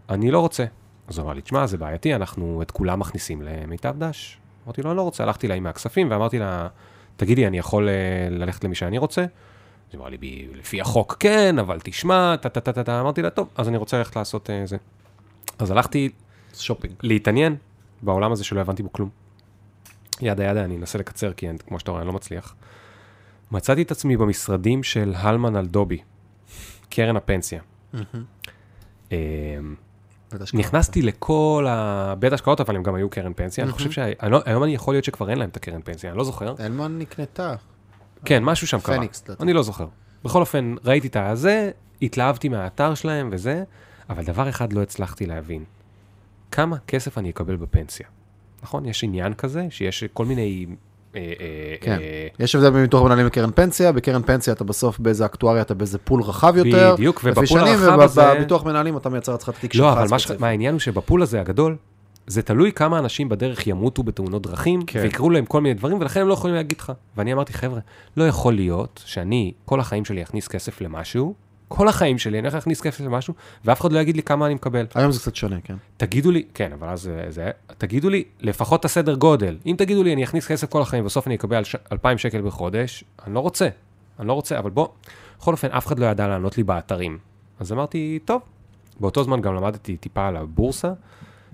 אני 0.10 0.32
לא 0.32 0.40
רוצה. 0.40 0.66
אז 1.08 1.18
הוא 1.18 1.26
אמר 1.26 1.34
לי, 1.34 1.42
תשמע, 1.42 1.68
זה 1.68 1.78
בעייתי, 1.78 2.16
אנחנו 2.16 2.62
את 2.62 2.72
כולם 2.72 3.00
מכניסים 3.00 3.42
למיטב 3.42 3.96
דש. 3.98 4.38
אמרתי 4.66 4.82
לו, 4.82 4.90
אני 4.90 4.98
לא 4.98 5.02
רוצה, 5.02 5.24
הלכתי 5.24 5.48
לה 5.48 5.56
עם 5.56 5.68
הכספים, 5.68 6.12
ואמרתי 6.12 6.40
לה, 6.40 6.68
תגידי, 7.16 7.48
אני 7.48 7.58
יכול 7.58 7.90
אה, 7.90 7.94
ללכת 8.30 8.64
למי 8.64 8.76
שאני 8.76 8.98
רוצה? 8.98 9.26
אז 9.88 9.94
היא 9.94 10.00
אמרה 10.00 10.10
לי, 10.10 10.18
"ב- 10.18 10.56
לפי 10.56 10.82
החוק 10.82 11.16
כן, 11.20 11.60
אבל 11.60 11.80
תשמע, 11.84 12.36
טה-טה-טה-טה, 12.36 13.02
אמרתי 13.02 13.22
לה, 13.22 13.30
טוב, 13.30 13.50
אז 13.56 13.68
אני 13.68 13.78
רוצה 13.78 13.98
ללכת 13.98 14.16
לעשות 14.16 14.50
אה, 14.50 14.66
זה. 14.66 14.78
אז 15.60 15.72
הלכתי 15.72 16.10
שופינג. 16.54 16.94
להתעניין 17.04 17.56
בעולם 18.02 18.32
הזה 18.32 18.44
שלא 18.44 18.62
הבנתי 18.62 18.84
בו 18.84 18.92
כלום. 18.92 19.10
ידה 20.22 20.44
ידה, 20.44 20.64
אני 20.64 20.78
אנסה 20.78 20.98
לקצר, 20.98 21.34
כי 21.34 21.50
אני, 21.50 21.58
כמו 21.68 21.80
שאתה 21.80 21.92
רואה, 21.92 22.02
אני 22.02 22.08
לא 22.08 22.14
מצליח. 22.14 22.56
מצאתי 23.52 23.82
את 23.82 23.92
עצמי 23.92 24.18
במשרדים 24.18 24.84
של 24.84 25.14
הלמן 25.18 25.56
אלדובי, 25.56 25.98
קרן 26.90 27.16
הפנסיה. 27.16 27.62
השקעות. 30.32 30.54
נכנסתי 30.54 31.02
לכל 31.02 31.66
ה... 31.70 32.16
בית 32.20 32.34
השקעות, 32.34 32.62
אבל 32.62 32.76
הם 32.76 32.84
גם 32.84 32.96
היו 32.96 33.10
קרן 33.10 33.34
פנסיה. 33.34 33.64
אני 33.64 33.72
חושב 33.72 33.92
שהיום 33.92 34.64
אני 34.64 34.74
יכול 34.74 34.94
להיות 34.94 35.06
שכבר 35.06 35.30
אין 35.30 35.38
להם 35.38 35.50
את 35.50 35.58
הקרן 35.58 35.82
פנסיה, 35.82 36.10
אני 36.10 36.18
לא 36.18 36.24
זוכר. 36.24 36.56
אלמן 36.60 37.00
נקנתה. 37.00 37.56
כן, 38.26 38.44
משהו 38.44 38.68
שם 38.68 38.80
קרה. 38.80 38.98
פניקס. 38.98 39.24
אני 39.40 39.54
לא 39.54 39.64
זוכר. 39.64 39.88
בכל 40.24 40.40
אופן, 40.42 40.76
ראיתי 40.86 41.08
את 41.08 41.16
הזה, 41.20 41.72
התלהבתי 42.02 42.50
מהאתר 42.50 42.96
שלהם 42.96 43.30
וזה, 43.32 43.64
אבל 44.10 44.24
דבר 44.24 44.50
אחד 44.50 44.74
לא 44.74 44.82
הצלחתי 44.82 45.26
להבין. 45.26 45.64
כמה 46.52 46.78
כסף 46.88 47.18
אני 47.18 47.30
אקבל 47.30 47.56
בפנסיה? 47.56 48.08
נכון? 48.64 48.86
יש 48.86 49.04
עניין 49.04 49.34
כזה, 49.34 49.68
שיש 49.70 50.04
כל 50.14 50.26
מיני... 50.26 50.66
אה, 51.16 51.22
אה, 51.40 51.76
כן. 51.82 51.98
אה, 52.02 52.28
יש 52.40 52.56
הבדל 52.56 52.70
בין 52.70 52.82
ביטוח 52.82 53.04
מנהלים 53.04 53.26
לקרן 53.26 53.52
פנסיה, 53.52 53.92
בקרן 53.92 54.22
פנסיה 54.22 54.54
אתה 54.54 54.64
בסוף 54.64 55.00
באיזה 55.00 55.26
אקטואריה, 55.26 55.62
אתה 55.62 55.74
באיזה 55.74 55.98
פול 55.98 56.22
רחב 56.22 56.54
יותר. 56.58 56.94
בדיוק, 56.94 57.18
לפי 57.24 57.30
ובפול 57.30 57.46
שנים, 57.60 57.74
הרחב 57.74 58.00
הזה- 58.00 58.32
ובביטוח 58.32 58.66
מנהלים 58.66 58.98
אתה 58.98 59.10
מייצר 59.10 59.32
לעצמך 59.32 59.50
את 59.50 59.56
התיק 59.58 59.74
שלך 59.74 59.82
לא, 59.82 59.94
אבל. 60.04 60.08
מה 60.40 60.48
העניין 60.48 60.74
הוא 60.74 60.80
שבפול 60.80 61.22
הזה 61.22 61.42
הגדול, 61.42 61.76
זה 62.28 62.42
תלוי 62.42 62.72
כמה 62.72 63.00
אנשים 63.00 63.30
בדרך 63.30 63.68
ימותו 63.68 64.04
בתאונות 64.04 64.42
דרכים, 64.42 64.82
כן. 64.82 65.00
ויקרו 65.04 65.30
להם 65.30 65.46
כל 65.46 65.62
מיני 65.62 65.74
דברים, 65.74 66.00
ולכן 66.00 66.22
הם 66.22 66.28
לא 66.28 66.34
יכולים 66.34 66.56
להגיד 66.56 66.80
לך. 66.80 66.92
ואני 67.18 67.34
אמרתי, 67.34 67.54
חבר'ה, 67.54 67.80
לא 68.18 68.28
יכול 68.28 68.54
להיות 68.56 69.04
שאני 69.06 69.54
כל 69.66 69.80
החיים 69.80 70.06
שלי 70.06 70.24
אכניס 70.24 70.48
כסף 70.48 70.82
למשהו, 70.82 71.34
כל 71.68 71.88
החיים 71.88 72.18
שלי 72.18 72.40
אני 72.40 72.48
הולך 72.48 72.54
להכניס 72.54 72.82
כסף 72.82 73.02
למשהו, 73.02 73.34
ואף 73.66 73.82
אחד 73.82 73.92
לא 73.92 74.00
יגיד 74.00 74.16
לי 74.16 74.24
כמה 74.24 74.46
אני 74.46 74.54
מקבל. 74.54 74.86
היום 74.96 75.12
זה 75.12 75.20
קצת 75.20 75.36
שונה, 75.36 75.56
כן. 75.64 75.76
תגידו 75.98 76.32
לי, 76.32 76.44
כן, 76.54 76.74
אבל 76.74 76.90
אז 76.90 77.10
זה, 77.30 77.52
תגידו 77.78 78.10
לי 78.10 78.24
לפחות 78.40 78.80
את 78.80 78.86
הסדר 78.86 79.16
גודל. 79.16 79.58
אם 79.66 79.76
תגידו 79.78 80.04
לי, 80.04 80.14
אני 80.14 80.24
אכניס 80.24 80.48
כסף 80.48 80.70
כל 80.70 80.82
החיים, 80.82 81.06
בסוף 81.06 81.28
אני 81.28 81.36
אקבל 81.36 81.64
ש- 81.64 81.76
2,000 81.92 82.18
שקל 82.18 82.42
בחודש, 82.42 83.04
אני 83.26 83.34
לא 83.36 83.40
רוצה. 83.40 83.68
אני 84.20 84.28
לא 84.28 84.34
רוצה, 84.34 84.60
אבל 84.60 84.70
בוא, 84.70 84.88
בכל 85.40 85.52
אופן, 85.52 85.68
אף 85.68 85.88
אחד 85.88 86.00
לא 86.00 86.06
ידע 86.06 86.28
לענות 86.28 86.58
לי 86.58 86.64
באתרים. 86.64 87.18
אז 87.60 87.72
אמרתי, 87.74 88.20
טוב. 88.26 88.42
באותו 89.00 89.24
זמן 89.24 89.42
גם 89.42 89.56
למדתי 89.56 89.98
טיפה 89.98 90.28
על 90.28 90.38
הבורסה, 90.38 90.94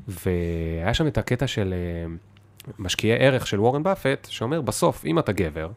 והיה 0.07 0.93
שם 0.93 1.07
את 1.07 1.17
הקטע 1.17 1.47
של 1.47 1.73
אה, 1.73 2.13
משקיעי 2.79 3.17
ערך 3.19 3.47
של 3.47 3.59
וורן 3.59 3.83
באפט, 3.83 4.27
שאומר, 4.29 4.61
בסוף, 4.61 5.05
אם 5.05 5.19
אתה 5.19 5.31
גבר, 5.31 5.69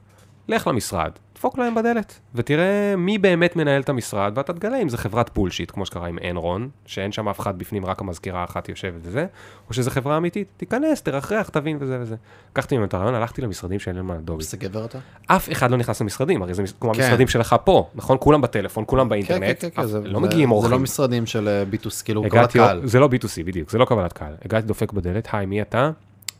לך 0.48 0.66
למשרד, 0.66 1.10
דפוק 1.34 1.58
להם 1.58 1.74
בדלת, 1.74 2.18
ותראה 2.34 2.94
מי 2.96 3.18
באמת 3.18 3.56
מנהל 3.56 3.80
את 3.82 3.88
המשרד, 3.88 4.32
ואתה 4.36 4.52
תגלה 4.52 4.82
אם 4.82 4.88
זה 4.88 4.98
חברת 4.98 5.28
bullshit, 5.28 5.70
כמו 5.70 5.86
שקרה 5.86 6.06
עם 6.08 6.18
אנרון, 6.30 6.68
שאין 6.86 7.12
שם 7.12 7.28
אף 7.28 7.40
אחד 7.40 7.58
בפנים, 7.58 7.86
רק 7.86 8.00
המזכירה 8.00 8.40
האחת 8.40 8.68
יושבת 8.68 9.00
וזה, 9.02 9.26
או 9.68 9.74
שזה 9.74 9.90
חברה 9.90 10.16
אמיתית, 10.16 10.48
תיכנס, 10.56 11.02
תרחח, 11.02 11.48
תבין 11.52 11.76
וזה 11.80 11.98
וזה. 12.00 12.14
לקחתי 12.52 12.74
ממנו 12.74 12.86
את 12.86 12.94
הרעיון, 12.94 13.14
הלכתי 13.14 13.42
למשרדים 13.42 13.78
של 13.78 13.96
אלמן 13.96 14.14
אדובי. 14.16 14.44
זה 14.44 14.56
גבר 14.56 14.84
אתה? 14.84 14.98
אף 15.26 15.52
אחד 15.52 15.70
לא 15.70 15.76
נכנס 15.76 16.00
למשרדים, 16.00 16.42
הרי 16.42 16.54
זה 16.54 16.62
כמו 16.80 16.94
כן. 16.94 17.02
המשרדים 17.02 17.28
שלך 17.28 17.56
פה, 17.64 17.90
נכון? 17.94 18.16
כולם 18.20 18.40
בטלפון, 18.40 18.84
כולם 18.86 19.04
כן, 19.04 19.08
באינטרנט, 19.08 19.42
כן, 19.60 19.68
כן, 19.74 19.80
אף- 19.82 19.86
זה- 19.86 20.00
לא 20.00 20.20
זה- 20.20 20.26
מגיעים 20.26 20.48
זה 20.48 20.54
אורחים. 20.54 20.70
לא 20.72 20.78
משרדים 20.78 21.26
של 21.26 21.48
אה, 21.48 21.64
ביטוס, 21.64 22.02
כאילו, 22.02 22.22
קבלת 22.30 22.52
קהל. 22.52 22.80
זה 22.86 22.98
לא 23.00 23.06
B2C 23.12 23.42
בדיוק, 23.44 23.70
זה 23.70 23.78
לא 23.78 23.84
קבלת 23.84 24.12
קהל. 24.12 24.34
הגעתי 24.44 24.66
דופק 24.66 24.92
בדלת, 24.92 25.28
היי, 25.32 25.46
מי 25.46 25.62
אתה? 25.62 25.90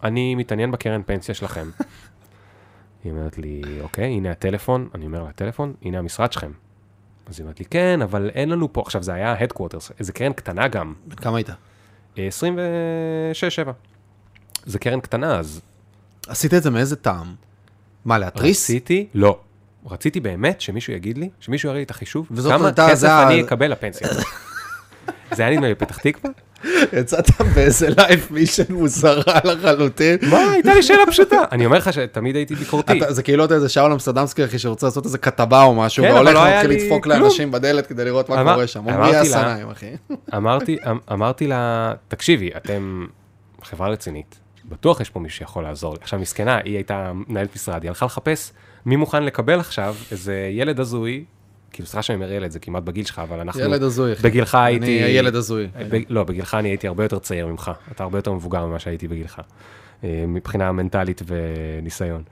אני 0.04 0.34
מתעניין 0.34 0.70
בקרן 0.70 1.00
פנסיה 1.06 1.34
שלכם. 1.34 1.66
היא 3.06 3.12
אומרת 3.12 3.38
לי, 3.38 3.62
אוקיי, 3.80 4.04
הנה 4.04 4.30
הטלפון, 4.30 4.88
אני 4.94 5.06
אומר 5.06 5.22
לה, 5.22 5.32
טלפון, 5.32 5.74
הנה 5.82 5.98
המשרד 5.98 6.32
שלכם. 6.32 6.52
אז 7.26 7.38
היא 7.38 7.44
אומרת 7.44 7.60
לי, 7.60 7.66
כן, 7.66 8.02
אבל 8.02 8.30
אין 8.34 8.48
לנו 8.48 8.72
פה, 8.72 8.80
עכשיו 8.80 9.02
זה 9.02 9.12
היה 9.14 9.32
ה-Headquarters, 9.32 9.92
איזה 9.98 10.12
קרן 10.12 10.32
קטנה 10.32 10.68
גם, 10.68 10.94
בן 11.06 11.16
כמה 11.16 11.36
היית? 11.36 11.50
אה, 12.18 12.28
26-7. 13.66 13.70
זה 14.66 14.78
קרן 14.78 15.00
קטנה, 15.00 15.38
אז 15.38 15.60
עשית 16.28 16.54
את 16.54 16.62
זה 16.62 16.70
מאיזה 16.70 16.96
טעם? 16.96 17.34
מה, 18.04 18.18
להתריס? 18.18 18.64
רציתי, 18.64 19.06
לא. 19.14 19.40
רציתי 19.90 20.20
באמת 20.20 20.60
שמישהו 20.60 20.92
יגיד 20.92 21.18
לי, 21.18 21.30
שמישהו 21.40 21.68
יראה 21.68 21.78
לי 21.78 21.84
את 21.84 21.90
החישוב, 21.90 22.28
כמה 22.48 22.72
כסף 22.72 22.94
זה 22.94 23.22
אני 23.26 23.42
אקבל 23.42 23.72
לפנסיה. 23.72 24.08
זה 25.36 25.42
היה 25.42 25.56
נדמה 25.56 25.66
לי 25.68 25.74
בפתח 25.74 25.98
תקווה, 25.98 26.30
יצאת 26.92 27.24
באיזה 27.54 27.88
life 27.96 28.26
mission 28.30 28.62
מוזרה 28.74 29.38
לחלוטין. 29.44 30.16
מה, 30.30 30.50
הייתה 30.50 30.74
לי 30.74 30.82
שאלה 30.82 31.06
פשוטה. 31.06 31.36
אני 31.52 31.66
אומר 31.66 31.78
לך 31.78 31.92
שתמיד 31.92 32.36
הייתי 32.36 32.54
ביקורתי. 32.54 33.00
זה 33.08 33.22
כאילו 33.22 33.44
אתה 33.44 33.54
איזה 33.54 33.68
שאול 33.68 33.92
אמסטרדמסקי, 33.92 34.44
אחי, 34.44 34.58
שרוצה 34.58 34.86
לעשות 34.86 35.04
איזה 35.04 35.18
כתבה 35.18 35.62
או 35.62 35.74
משהו, 35.74 36.04
כן, 36.04 36.12
והולך 36.12 36.34
לא 36.34 36.38
ומתחיל 36.40 36.70
לדפוק. 36.70 37.06
לאנשים 37.06 37.50
בדלת 37.50 37.86
כדי 37.86 38.04
לראות 38.04 38.28
מה 38.28 38.52
קורה 38.54 38.66
שם. 38.66 38.86
לה- 38.88 39.20
הסנאים, 39.20 39.70
אחי. 39.70 39.90
אמרתי, 40.36 40.76
אמ- 40.90 40.98
אמרתי 41.12 41.46
לה, 41.46 41.92
תקשיבי, 42.08 42.50
אתם 42.56 43.06
חברה 43.62 43.88
רצינית, 43.88 44.38
בטוח 44.64 45.00
יש 45.00 45.10
פה 45.10 45.20
מישהו 45.20 45.38
שיכול 45.38 45.64
לעזור 45.64 45.92
לי. 45.94 45.98
עכשיו, 46.02 46.18
מסכנה, 46.18 46.58
היא 46.64 46.74
הייתה 46.74 47.12
מנהלת 47.28 47.54
משרד, 47.54 47.82
היא 47.82 47.88
הלכה 47.88 48.06
לחפש 48.06 48.52
מי 48.86 48.96
מוכן 48.96 49.22
לקבל 49.22 49.60
עכשיו 49.60 49.94
איזה 50.10 50.48
ילד 50.52 50.80
הזוי, 50.80 51.24
כאילו, 51.72 51.86
סליחה 51.86 52.02
שאני 52.02 52.16
אומר 52.16 52.32
ילד, 52.32 52.50
זה 52.50 52.58
כמעט 52.58 52.82
בגיל 52.82 53.04
שלך, 53.04 53.18
אבל 53.18 53.40
אנחנו... 53.40 53.60
ילד 53.60 53.82
הזוי. 53.82 54.14
בגילך 54.22 54.54
הייתי... 54.54 54.84
אני 54.84 55.04
הילד 55.04 55.34
הזוי. 55.34 55.66
ב... 55.90 55.96
לא, 56.08 56.24
בגילך 56.24 56.54
אני 56.54 56.68
הייתי 56.68 56.86
הרבה 56.86 57.04
יותר 57.04 57.18
צעיר 57.18 57.46
ממך. 57.46 57.70
אתה 57.92 58.02
הרבה 58.02 58.18
יותר 58.18 58.32
מבוגר 58.32 58.66
ממה 58.66 58.78
שהייתי 58.78 59.08
בגילך, 59.08 59.40
אה, 60.04 60.24
מבחינה 60.28 60.72
מנטלית 60.72 61.22
וניסיון. 61.26 62.22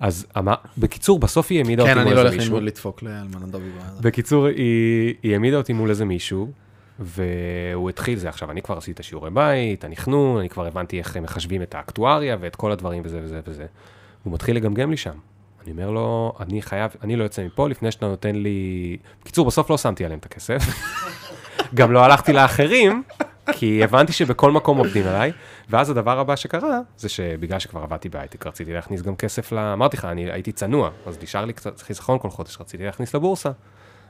אז 0.00 0.26
אמר, 0.38 0.54
בקיצור, 0.78 1.18
בסוף 1.18 1.46
היא 1.50 1.58
העמידה 1.58 1.84
כן, 1.84 1.90
אותי 1.90 2.00
אני 2.00 2.04
מול 2.04 2.14
לא 2.14 2.18
איזה 2.18 2.28
הולך 2.28 2.34
מישהו. 2.34 2.54
ללמוד 2.54 2.66
לדפוק 2.66 3.02
לאלמנה 3.02 3.46
דוד. 3.46 3.62
בקיצור, 4.00 4.46
היא, 4.46 5.14
היא 5.22 5.32
העמידה 5.32 5.56
אותי 5.56 5.72
מול 5.72 5.90
איזה 5.90 6.04
מישהו, 6.04 6.50
והוא 6.98 7.90
התחיל 7.90 8.18
זה. 8.18 8.28
עכשיו, 8.28 8.50
אני 8.50 8.62
כבר 8.62 8.76
עשיתי 8.76 8.92
את 8.92 9.00
השיעורי 9.00 9.30
בית, 9.30 9.84
הנכנון, 9.84 10.38
אני 10.38 10.48
כבר 10.48 10.66
הבנתי 10.66 10.98
איך 10.98 11.16
מחשבים 11.16 11.62
את 11.62 11.74
האקטואריה 11.74 12.36
ואת 12.40 12.56
כל 12.56 12.72
הדברים 12.72 13.02
וזה 13.04 13.20
וזה 13.22 13.40
וזה. 13.46 13.66
הוא 14.22 14.32
מתחיל 14.32 14.56
לגמגם 14.56 14.90
לי 14.90 14.96
שם. 14.96 15.14
אני 15.64 15.72
אומר 15.72 15.90
לו, 15.90 16.32
אני 16.40 16.62
חייב, 16.62 16.90
אני 17.02 17.16
לא 17.16 17.22
יוצא 17.24 17.44
מפה 17.44 17.68
לפני 17.68 17.90
שאתה 17.90 18.06
נותן 18.06 18.36
לי... 18.36 18.96
בקיצור, 19.22 19.46
בסוף 19.46 19.70
לא 19.70 19.78
שמתי 19.78 20.04
עליהם 20.04 20.18
את 20.18 20.26
הכסף. 20.26 20.62
גם 21.74 21.92
לא 21.92 22.04
הלכתי 22.04 22.32
לאחרים, 22.32 23.02
כי 23.52 23.84
הבנתי 23.84 24.12
שבכל 24.12 24.52
מקום 24.52 24.78
עובדים 24.78 25.06
עליי. 25.06 25.32
ואז 25.70 25.90
הדבר 25.90 26.18
הבא 26.18 26.36
שקרה, 26.36 26.80
זה 26.96 27.08
שבגלל 27.08 27.58
שכבר 27.58 27.82
עבדתי 27.82 28.08
בהייטק, 28.08 28.46
רציתי 28.46 28.72
להכניס 28.72 29.02
גם 29.02 29.16
כסף 29.16 29.52
ל... 29.52 29.58
אמרתי 29.58 29.96
לך, 29.96 30.04
אני 30.04 30.32
הייתי 30.32 30.52
צנוע, 30.52 30.90
אז 31.06 31.18
נשאר 31.22 31.44
לי 31.44 31.52
קצת 31.52 31.82
חיסכון 31.82 32.18
כל 32.18 32.30
חודש, 32.30 32.60
רציתי 32.60 32.84
להכניס 32.84 33.14
לבורסה. 33.14 33.50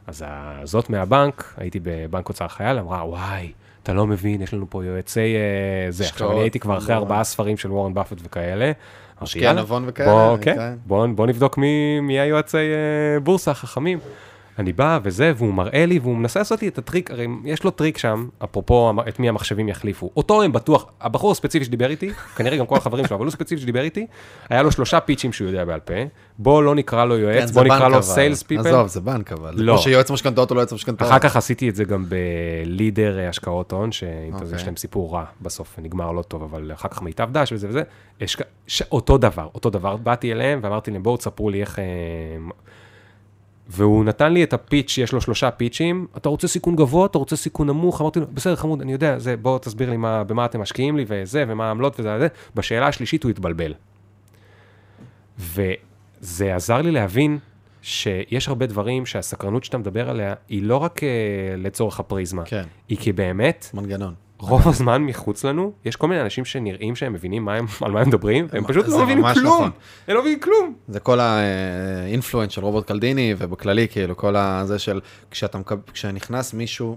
אז 0.07 0.25
הזאת 0.29 0.91
מהבנק, 0.91 1.55
הייתי 1.57 1.81
בבנק 1.83 2.29
אוצר 2.29 2.49
חייל, 2.49 2.79
אמרה, 2.79 3.09
וואי, 3.09 3.53
אתה 3.83 3.93
לא 3.93 4.07
מבין, 4.07 4.43
יש 4.43 4.55
לנו 4.55 4.67
פה 4.71 4.85
יועצי 4.85 5.21
אה, 5.21 5.91
זה. 5.91 6.05
עכשיו, 6.05 6.33
אני 6.33 6.41
הייתי 6.41 6.59
כבר 6.59 6.79
אחרי 6.79 6.95
נורא. 6.95 7.05
ארבעה 7.05 7.25
ספרים 7.25 7.57
של 7.57 7.73
וורן 7.73 7.95
באפט 7.95 8.17
וכאלה. 8.23 8.73
אמרתי, 9.19 9.25
המשקיע 9.25 9.43
הנבון 9.43 9.85
וכאלה. 9.87 10.11
בוא, 10.11 10.37
כן, 10.41 10.55
כן. 10.55 10.75
בוא, 10.87 11.07
בוא 11.07 11.27
נבדוק 11.27 11.59
מי, 11.59 12.01
מי 12.01 12.21
היועצי 12.21 12.57
אה, 12.57 13.21
בורסה 13.21 13.51
החכמים. 13.51 13.99
אני 14.59 14.73
בא 14.73 14.99
וזה, 15.03 15.33
והוא 15.37 15.55
מראה 15.55 15.87
לי, 15.87 15.99
והוא 15.99 16.17
מנסה 16.17 16.41
לעשות 16.41 16.63
לי 16.63 16.69
את 16.69 16.79
הטריק, 16.79 17.11
הרי 17.11 17.27
יש 17.45 17.65
לו 17.65 17.71
טריק 17.71 17.99
שם, 17.99 18.29
אפרופו 18.45 18.93
את 19.09 19.21
מי 19.21 19.29
המחשבים 19.29 19.69
יחליפו. 19.69 20.11
אותו 20.17 20.43
הם 20.43 20.53
בטוח, 20.53 20.87
הבחור 21.01 21.31
הספציפי 21.31 21.65
שדיבר 21.65 21.91
איתי, 21.91 22.11
כנראה 22.37 22.57
גם 22.57 22.67
כל 22.67 22.77
החברים 22.77 23.07
שלו, 23.07 23.17
אבל 23.17 23.25
הוא 23.25 23.33
ספציפי 23.33 23.63
שדיבר 23.63 23.83
איתי, 23.83 24.07
היה 24.49 24.63
לו 24.63 24.73
שלושה 24.73 25.01
פיצ'ים 25.01 25.33
שהוא 25.33 25.49
יודע 25.49 25.65
בעל 25.65 25.81
פה, 25.81 25.95
בוא 26.39 26.63
לא 26.63 26.75
נקרא 26.75 27.05
לו 27.05 27.15
כן, 27.15 27.21
יועץ, 27.21 27.49
זה 27.49 27.55
בוא 27.55 27.65
נקרא 27.65 27.89
לו. 27.89 28.03
סיילס 28.03 28.43
פיפל. 28.43 28.69
עזוב, 28.69 28.87
זה 28.87 29.01
בנק 29.01 29.33
אבל. 29.33 29.55
לא. 29.57 29.79
שיועץ 29.79 30.11
משכנתאות 30.11 30.51
הוא 30.51 30.57
לא 30.57 30.61
יועץ 30.61 30.73
משכנתאות. 30.73 31.11
אחר 31.11 31.19
כך 31.19 31.37
עשיתי 31.37 31.69
את 31.69 31.77
זה 31.77 31.85
גם 31.85 32.05
בלידר 32.09 33.19
אה, 33.19 33.29
השקעות 33.29 33.73
הון, 33.73 33.93
שאם 33.93 34.09
יודע, 34.27 34.39
אוקיי. 34.39 34.57
יש 34.57 34.65
להם 34.65 34.77
סיפור 34.77 35.15
רע 35.15 35.25
בסוף, 35.43 35.79
נגמר 35.79 36.13
לא 36.13 36.23
טוב, 36.23 36.43
אבל 36.43 36.73
אחר 36.73 36.89
כך 36.89 37.03
מיטב 37.03 37.29
דש 37.33 37.53
וזה 37.53 37.69
וזה. 37.69 37.83
אותו 38.93 39.19
דבר, 39.19 39.49
אותו 39.55 39.71
דבר, 39.71 39.97
באתי 39.97 40.33
אליהם 40.33 40.61
ואמרתי 40.63 40.91
להם, 40.91 41.03
בואו 41.03 41.17
תספרו 41.17 41.51
לי 41.51 41.61
איך... 41.61 41.79
והוא 43.69 44.05
נתן 44.05 44.33
לי 44.33 44.45
את 44.45 44.53
הפיץ', 44.53 44.99
יש 44.99 45.13
לו 45.13 45.21
שלושה 45.21 45.51
פיצ'ים, 45.51 46.07
אתה 46.17 46.29
רוצה 46.29 46.49
סיכון 46.49 46.77
גבוה, 46.77 47.07
אתה 47.07 47.19
רוצה 47.19 47.37
סיכון 47.37 47.67
נמוך, 47.67 48.01
אמרתי 48.01 48.21
לו, 48.21 48.27
בסדר 48.35 48.57
חמוד, 48.57 48.81
אני 48.81 48.93
יודע, 48.93 49.19
זה, 49.19 49.37
בוא 49.37 49.59
תסביר 49.59 49.91
לי 49.91 49.97
מה, 49.97 50.25
במה 50.25 50.45
אתם 50.45 50.61
משקיעים 50.61 50.97
לי 50.97 51.05
וזה, 51.09 51.45
ומה 51.49 51.69
העמלות 51.69 52.01
וזה, 52.01 52.19
זה. 52.19 52.29
בשאלה 52.55 52.87
השלישית 52.87 53.23
הוא 53.23 53.31
התבלבל. 53.31 53.75
וזה 55.39 56.55
עזר 56.55 56.83
לי 56.83 56.91
להבין 56.91 57.39
שיש 57.83 58.49
הרבה 58.49 58.67
דברים 58.67 59.07
שהסקרנות 59.07 59.65
שאתה 59.65 59.79
מדבר 59.79 60.11
עליה, 60.11 60.35
היא 60.49 60.63
לא 60.63 60.77
רק 60.77 61.01
uh, 61.01 61.03
לצורך 61.57 62.01
הפריזמה, 62.01 62.45
כן, 62.45 62.65
היא 62.89 62.99
כי 62.99 63.13
באמת, 63.13 63.71
מנגנון. 63.75 64.15
רוב 64.39 64.69
הזמן 64.69 65.03
מחוץ 65.03 65.45
לנו, 65.45 65.73
יש 65.85 65.97
כל 65.97 66.09
מיני 66.09 66.21
אנשים 66.21 66.45
שנראים 66.45 66.97
שהם 66.97 67.13
מבינים 67.13 67.45
מה 67.45 67.55
הם, 67.55 67.67
על 67.81 67.93
מה 67.93 68.01
הם 68.01 68.09
מדברים, 68.09 68.47
הם 68.53 68.67
פשוט 68.67 68.89
לא 68.89 69.05
מבינים 69.05 69.25
כלום. 69.35 69.55
נכון. 69.55 69.71
הם 70.09 70.15
לא 70.15 70.21
מבינים 70.21 70.41
כלום. 70.41 70.75
זה 70.89 71.01
כל 71.01 71.21
האינפלואנס 71.21 72.53
של 72.53 72.61
רוברט 72.61 72.87
קלדיני, 72.87 73.35
ובכללי, 73.39 73.89
כאילו, 73.89 74.17
כל 74.17 74.37
הזה 74.37 74.79
של 74.79 75.01
כשאתה. 75.31 75.59
כשנכנס 75.93 76.55
מישהו, 76.55 76.97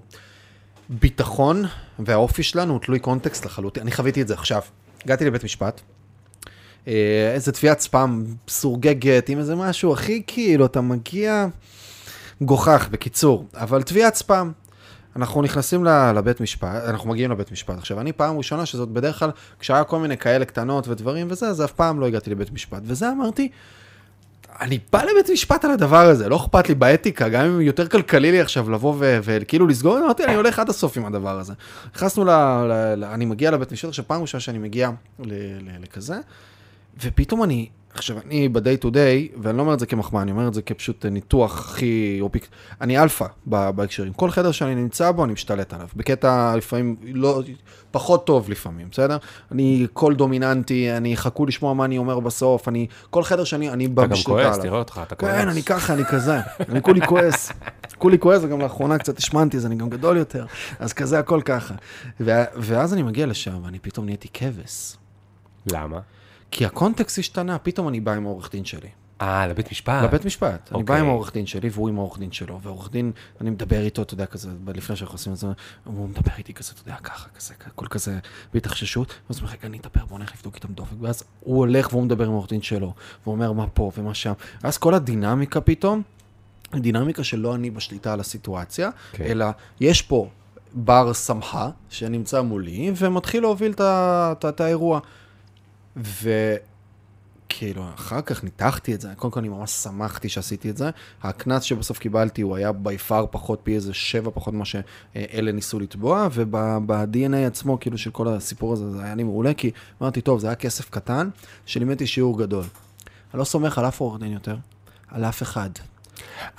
ביטחון 0.90 1.64
והאופי 2.00 2.44
שלנו 2.44 2.74
הוא 2.74 2.82
תלוי 2.82 3.00
קונטקסט 3.00 3.46
לחלוטין. 3.46 3.84
אני 3.84 3.92
חוויתי 3.92 4.22
את 4.22 4.28
זה 4.28 4.34
עכשיו. 4.34 4.62
הגעתי 5.06 5.26
לבית 5.26 5.44
משפט, 5.44 5.82
אה, 6.88 7.32
איזה 7.34 7.52
תביעת 7.52 7.80
ספאם 7.80 8.24
סורגגת 8.48 9.30
עם 9.30 9.40
איזה 9.40 9.56
משהו, 9.56 9.94
הכי 9.94 10.22
כאילו, 10.28 10.66
אתה 10.66 10.82
מגיע 10.82 11.48
גוחך, 12.42 12.88
בקיצור, 12.92 13.46
אבל 13.54 13.82
תביעת 13.82 14.16
ספאם. 14.16 14.52
אנחנו 15.18 15.42
נכנסים 15.42 15.86
לבית 16.16 16.42
משפט, 16.42 16.84
אנחנו 16.88 17.10
מגיעים 17.10 17.32
לבית 17.32 17.52
משפט. 17.52 17.78
עכשיו, 17.78 18.00
אני 18.00 18.14
פעם 18.14 18.38
ראשונה 18.38 18.66
שזאת 18.66 18.90
בדרך 18.90 19.20
כלל, 19.20 19.30
כשהיה 19.60 19.84
כל 19.84 20.00
מיני 20.00 20.18
כאלה 20.18 20.46
קטנות 20.46 20.88
ודברים 20.88 21.28
וזה, 21.30 21.48
אז 21.48 21.64
אף 21.64 21.72
פעם 21.72 22.00
לא 22.00 22.06
הגעתי 22.06 22.30
לבית 22.30 22.54
משפט. 22.54 22.82
וזה 22.86 23.12
אמרתי, 23.12 23.50
אני 24.62 24.80
בא 24.92 25.04
לבית 25.04 25.30
משפט 25.30 25.66
על 25.66 25.72
הדבר 25.72 26.06
הזה, 26.06 26.30
לא 26.30 26.36
אכפת 26.36 26.70
לי 26.70 26.76
באתיקה, 26.76 27.30
גם 27.30 27.46
אם 27.46 27.62
יותר 27.62 27.88
כלכלי 27.88 28.32
לי 28.32 28.42
עכשיו 28.42 28.70
לבוא 28.70 28.96
וכאילו 29.00 29.68
לסגור, 29.68 30.00
אמרתי, 30.00 30.26
אני 30.26 30.36
הולך 30.36 30.60
עד 30.60 30.70
הסוף 30.70 30.98
עם 30.98 31.06
הדבר 31.06 31.40
הזה. 31.40 31.54
נכנסנו 31.96 32.26
ל... 32.26 32.30
אני 33.04 33.26
מגיע 33.26 33.52
לבית 33.52 33.72
משפט, 33.72 33.90
עכשיו 33.90 34.08
פעם 34.08 34.22
ראשונה 34.22 34.42
שאני 34.42 34.58
מגיע 34.58 34.90
ל... 35.20 35.34
ל... 35.60 36.20
ופתאום 37.04 37.44
אני, 37.44 37.70
עכשיו 37.94 38.18
אני 38.26 38.50
ב-day 38.50 38.84
to 38.84 38.88
day, 38.88 39.40
ואני 39.42 39.58
לא 39.58 39.62
אומר 39.62 39.74
את 39.74 39.80
זה 39.80 39.86
כמחמאה, 39.86 40.22
אני 40.22 40.32
אומר 40.32 40.48
את 40.48 40.54
זה 40.54 40.62
כפשוט 40.62 41.06
ניתוח 41.06 41.60
הכי 41.60 42.18
אופיק, 42.22 42.48
אני 42.82 43.00
אלפא 43.00 43.26
בהקשרים. 43.46 44.14
כל 44.14 44.32
חדר 44.32 44.52
שאני 44.52 44.76
נמצא 44.76 45.12
בו, 45.12 45.24
אני 45.24 45.34
משתלט 45.34 45.74
עליו. 45.74 45.88
בקטע 45.96 46.56
לפעמים 46.56 46.96
לא, 47.14 47.42
פחות 47.92 48.26
טוב 48.26 48.50
לפעמים, 48.50 48.88
בסדר? 48.92 49.18
אני 49.52 49.88
קול 49.94 50.16
דומיננטי, 50.16 50.92
אני 50.92 51.18
חכו 51.18 51.46
לשמוע 51.46 51.74
מה 51.74 51.86
אני 51.86 51.98
אומר 51.98 52.20
בסוף, 52.20 52.68
אני, 52.68 52.88
כל 53.10 53.24
חדר 53.24 53.44
שאני, 53.44 53.70
אני 53.70 53.86
אתה 53.86 53.94
גם 54.02 54.10
בשליטה 54.10 54.30
כועס, 54.30 54.46
עליו. 54.46 54.62
תראה 54.62 54.80
אותך, 54.80 55.02
אתה 55.08 55.16
כועס. 55.16 55.36
כן, 55.36 55.48
אני 55.48 55.64
ככה, 55.64 55.94
אני 55.94 56.06
כזה. 56.06 56.40
אני 56.70 56.82
כולי 56.82 57.02
כועס. 57.02 57.52
כולי 57.98 58.20
כועס, 58.20 58.44
וגם 58.44 58.62
לאחרונה 58.62 58.98
קצת 58.98 59.18
השמנתי, 59.18 59.58
אז 59.58 59.66
אני 59.66 59.76
גם 59.76 59.90
גדול 59.90 60.18
יותר. 60.18 60.46
אז 60.80 60.94
כזה, 60.94 61.20
הכל 61.20 61.42
ככה. 61.46 61.74
ואז 62.56 62.94
אני 62.94 63.04
מגיע 63.04 63.26
לשם, 63.26 63.64
ואני 63.64 63.80
פתאום 63.80 64.06
נהייתי 64.06 64.28
כבש. 64.34 64.98
למה? 65.72 66.00
כי 66.52 66.66
הקונטקסט 66.66 67.20
השתנה, 67.20 67.58
פתאום 67.58 67.88
אני 67.88 68.00
בא 68.00 68.14
עם 68.14 68.26
העורך 68.26 68.52
דין 68.52 68.66
שלי. 68.66 68.90
אה, 69.22 69.48
לבית 69.48 69.72
משפט. 69.72 70.04
לבית 70.04 70.26
משפט. 70.26 70.70
אני 70.72 70.84
בא 70.84 70.94
אוקיי. 70.94 71.00
עם 71.00 71.08
העורך 71.08 71.34
דין 71.34 71.46
שלי, 71.46 71.70
והוא 71.72 71.90
עם 71.90 71.98
העורך 71.98 72.20
דין 72.20 72.32
שלו, 72.32 72.62
והעורך 72.62 72.92
דין, 72.92 73.12
אני 73.42 73.50
מדבר 73.50 73.82
איתו, 73.82 74.02
אתה 74.02 74.14
יודע, 74.14 74.26
כזה, 74.26 74.50
לפני 74.76 74.96
שאנחנו 74.96 75.16
עושים 75.16 75.34
את 75.34 75.38
זה, 75.38 75.48
הוא 75.84 76.10
מדבר 76.10 76.32
איתי 76.38 76.54
כזה, 76.54 76.72
אתה 76.74 76.90
יודע, 76.90 77.00
ככה, 77.04 77.30
כזה, 77.30 77.54
הכל 77.66 77.88
כזה, 77.88 78.20
בהתחששות, 78.54 79.08
ואז 79.08 79.38
הוא 79.38 79.46
אומר, 79.46 79.58
רגע, 79.58 79.68
אני 79.68 79.78
אדבר, 79.78 80.06
בוא 80.06 80.20
נלך 80.20 80.32
לבדוק 80.36 80.56
איתם 80.56 80.74
דופק, 80.74 80.96
ואז 81.02 81.24
הוא 81.40 81.58
הולך 81.58 81.94
והוא 81.94 82.04
מדבר 82.04 82.26
עם 82.26 82.32
העורך 82.32 82.50
דין 82.50 82.62
שלו, 82.62 82.94
והוא 83.24 83.36
אומר 83.36 83.52
מה 83.52 83.68
פה 83.68 83.92
ומה 83.98 84.14
שם, 84.14 84.34
ואז 84.64 84.78
כל 84.78 84.94
הדינמיקה 84.94 85.62
פתאום, 85.62 86.02
דינמיקה 86.76 87.24
שלא 87.24 87.56
אני 87.56 87.70
בשליטה 87.70 88.14
על 88.14 88.20
הסיטואציה, 88.20 88.90
כן. 89.12 89.24
אלא 89.24 89.46
יש 89.80 90.02
פה 90.02 90.30
בר 90.74 91.14
סמכה 91.14 91.70
שנמצא 91.90 92.42
מולי, 92.42 92.92
ומתחיל 92.96 93.42
להוביל 93.42 93.74
את 93.80 94.62
האירוע. 94.62 95.00
וכאילו, 95.98 97.84
אחר 97.96 98.22
כך 98.22 98.44
ניתחתי 98.44 98.94
את 98.96 99.02
זה, 99.02 99.10
קודם 99.16 99.32
כל 99.32 99.40
אני 99.40 99.50
ממש 99.50 99.72
שמחתי 99.72 100.30
שעשיתי 100.30 100.70
את 100.70 100.78
זה. 100.78 100.90
הקנס 101.24 101.64
שבסוף 101.64 102.00
קיבלתי 102.00 102.42
הוא 102.42 102.56
היה 102.56 102.72
בי 102.72 102.98
פאר 102.98 103.26
פחות, 103.32 103.60
פי 103.64 103.76
איזה 103.76 103.94
שבע 103.94 104.32
פחות 104.34 104.54
ממה 104.54 104.66
שאלה 104.66 105.52
ניסו 105.52 105.80
לתבוע, 105.80 106.28
וב-DNA 106.32 107.48
עצמו, 107.48 107.80
כאילו, 107.80 107.98
של 107.98 108.12
כל 108.12 108.28
הסיפור 108.28 108.74
הזה, 108.74 108.92
זה 108.92 109.04
היה 109.04 109.16
לי 109.16 109.24
מעולה, 109.24 109.54
כי 109.54 109.72
אמרתי, 110.02 110.22
טוב, 110.22 110.40
זה 110.40 110.48
היה 110.48 110.56
כסף 110.56 110.90
קטן, 110.90 111.30
שלימדתי 111.66 112.08
שיעור 112.08 112.40
גדול. 112.40 112.64
אני 113.34 113.40
לא 113.40 113.44
סומך 113.44 113.78
על 113.78 113.88
אף 113.88 114.00
עורך 114.00 114.20
דין 114.20 114.32
יותר, 114.32 114.56
על 115.08 115.26
אף 115.26 115.42
אחד. 115.42 115.70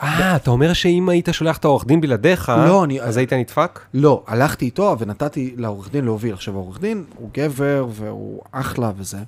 אה, 0.02 0.36
אתה 0.36 0.50
אומר 0.50 0.72
שאם 0.72 1.08
היית 1.08 1.28
שולח 1.32 1.56
את 1.56 1.64
העורך 1.64 1.86
דין 1.86 2.00
בלעדיך, 2.00 2.48
לא, 2.48 2.84
אני- 2.84 3.00
אז 3.00 3.16
היית 3.16 3.32
נדפק? 3.32 3.80
לא, 3.94 4.22
הלכתי 4.26 4.64
איתו 4.64 4.96
ונתתי 4.98 5.54
לעורך 5.56 5.92
דין 5.92 6.04
להוביל. 6.04 6.34
עכשיו, 6.34 6.54
העורך 6.54 6.80
דין 6.80 7.04
הוא 7.16 7.30
גבר 7.34 7.86
והוא 7.90 8.42
אחלה 8.52 8.92
וזה, 8.96 9.18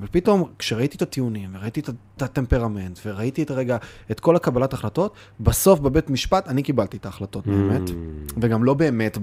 אבל 0.00 0.06
פתאום, 0.10 0.44
כשראיתי 0.58 0.96
את 0.96 1.02
הטיעונים, 1.02 1.50
וראיתי 1.54 1.80
את, 1.80 1.88
הטמפרמנט, 2.22 2.98
וראיתי 3.06 3.42
את 3.42 3.50
הרגע, 3.50 3.76
את 4.10 4.20
כל 4.20 4.36
הקבלת 4.36 4.72
החלטות, 4.72 5.12
בסוף 5.40 5.80
בבית 5.80 6.10
משפט 6.10 6.48
אני 6.48 6.62
קיבלתי 6.62 6.96
את 6.96 7.06
ההחלטות 7.06 7.46
באמת, 7.46 7.88
Mm. 7.88 7.92
וגם 8.40 8.64
לא 8.64 8.74
באמת 8.74 9.18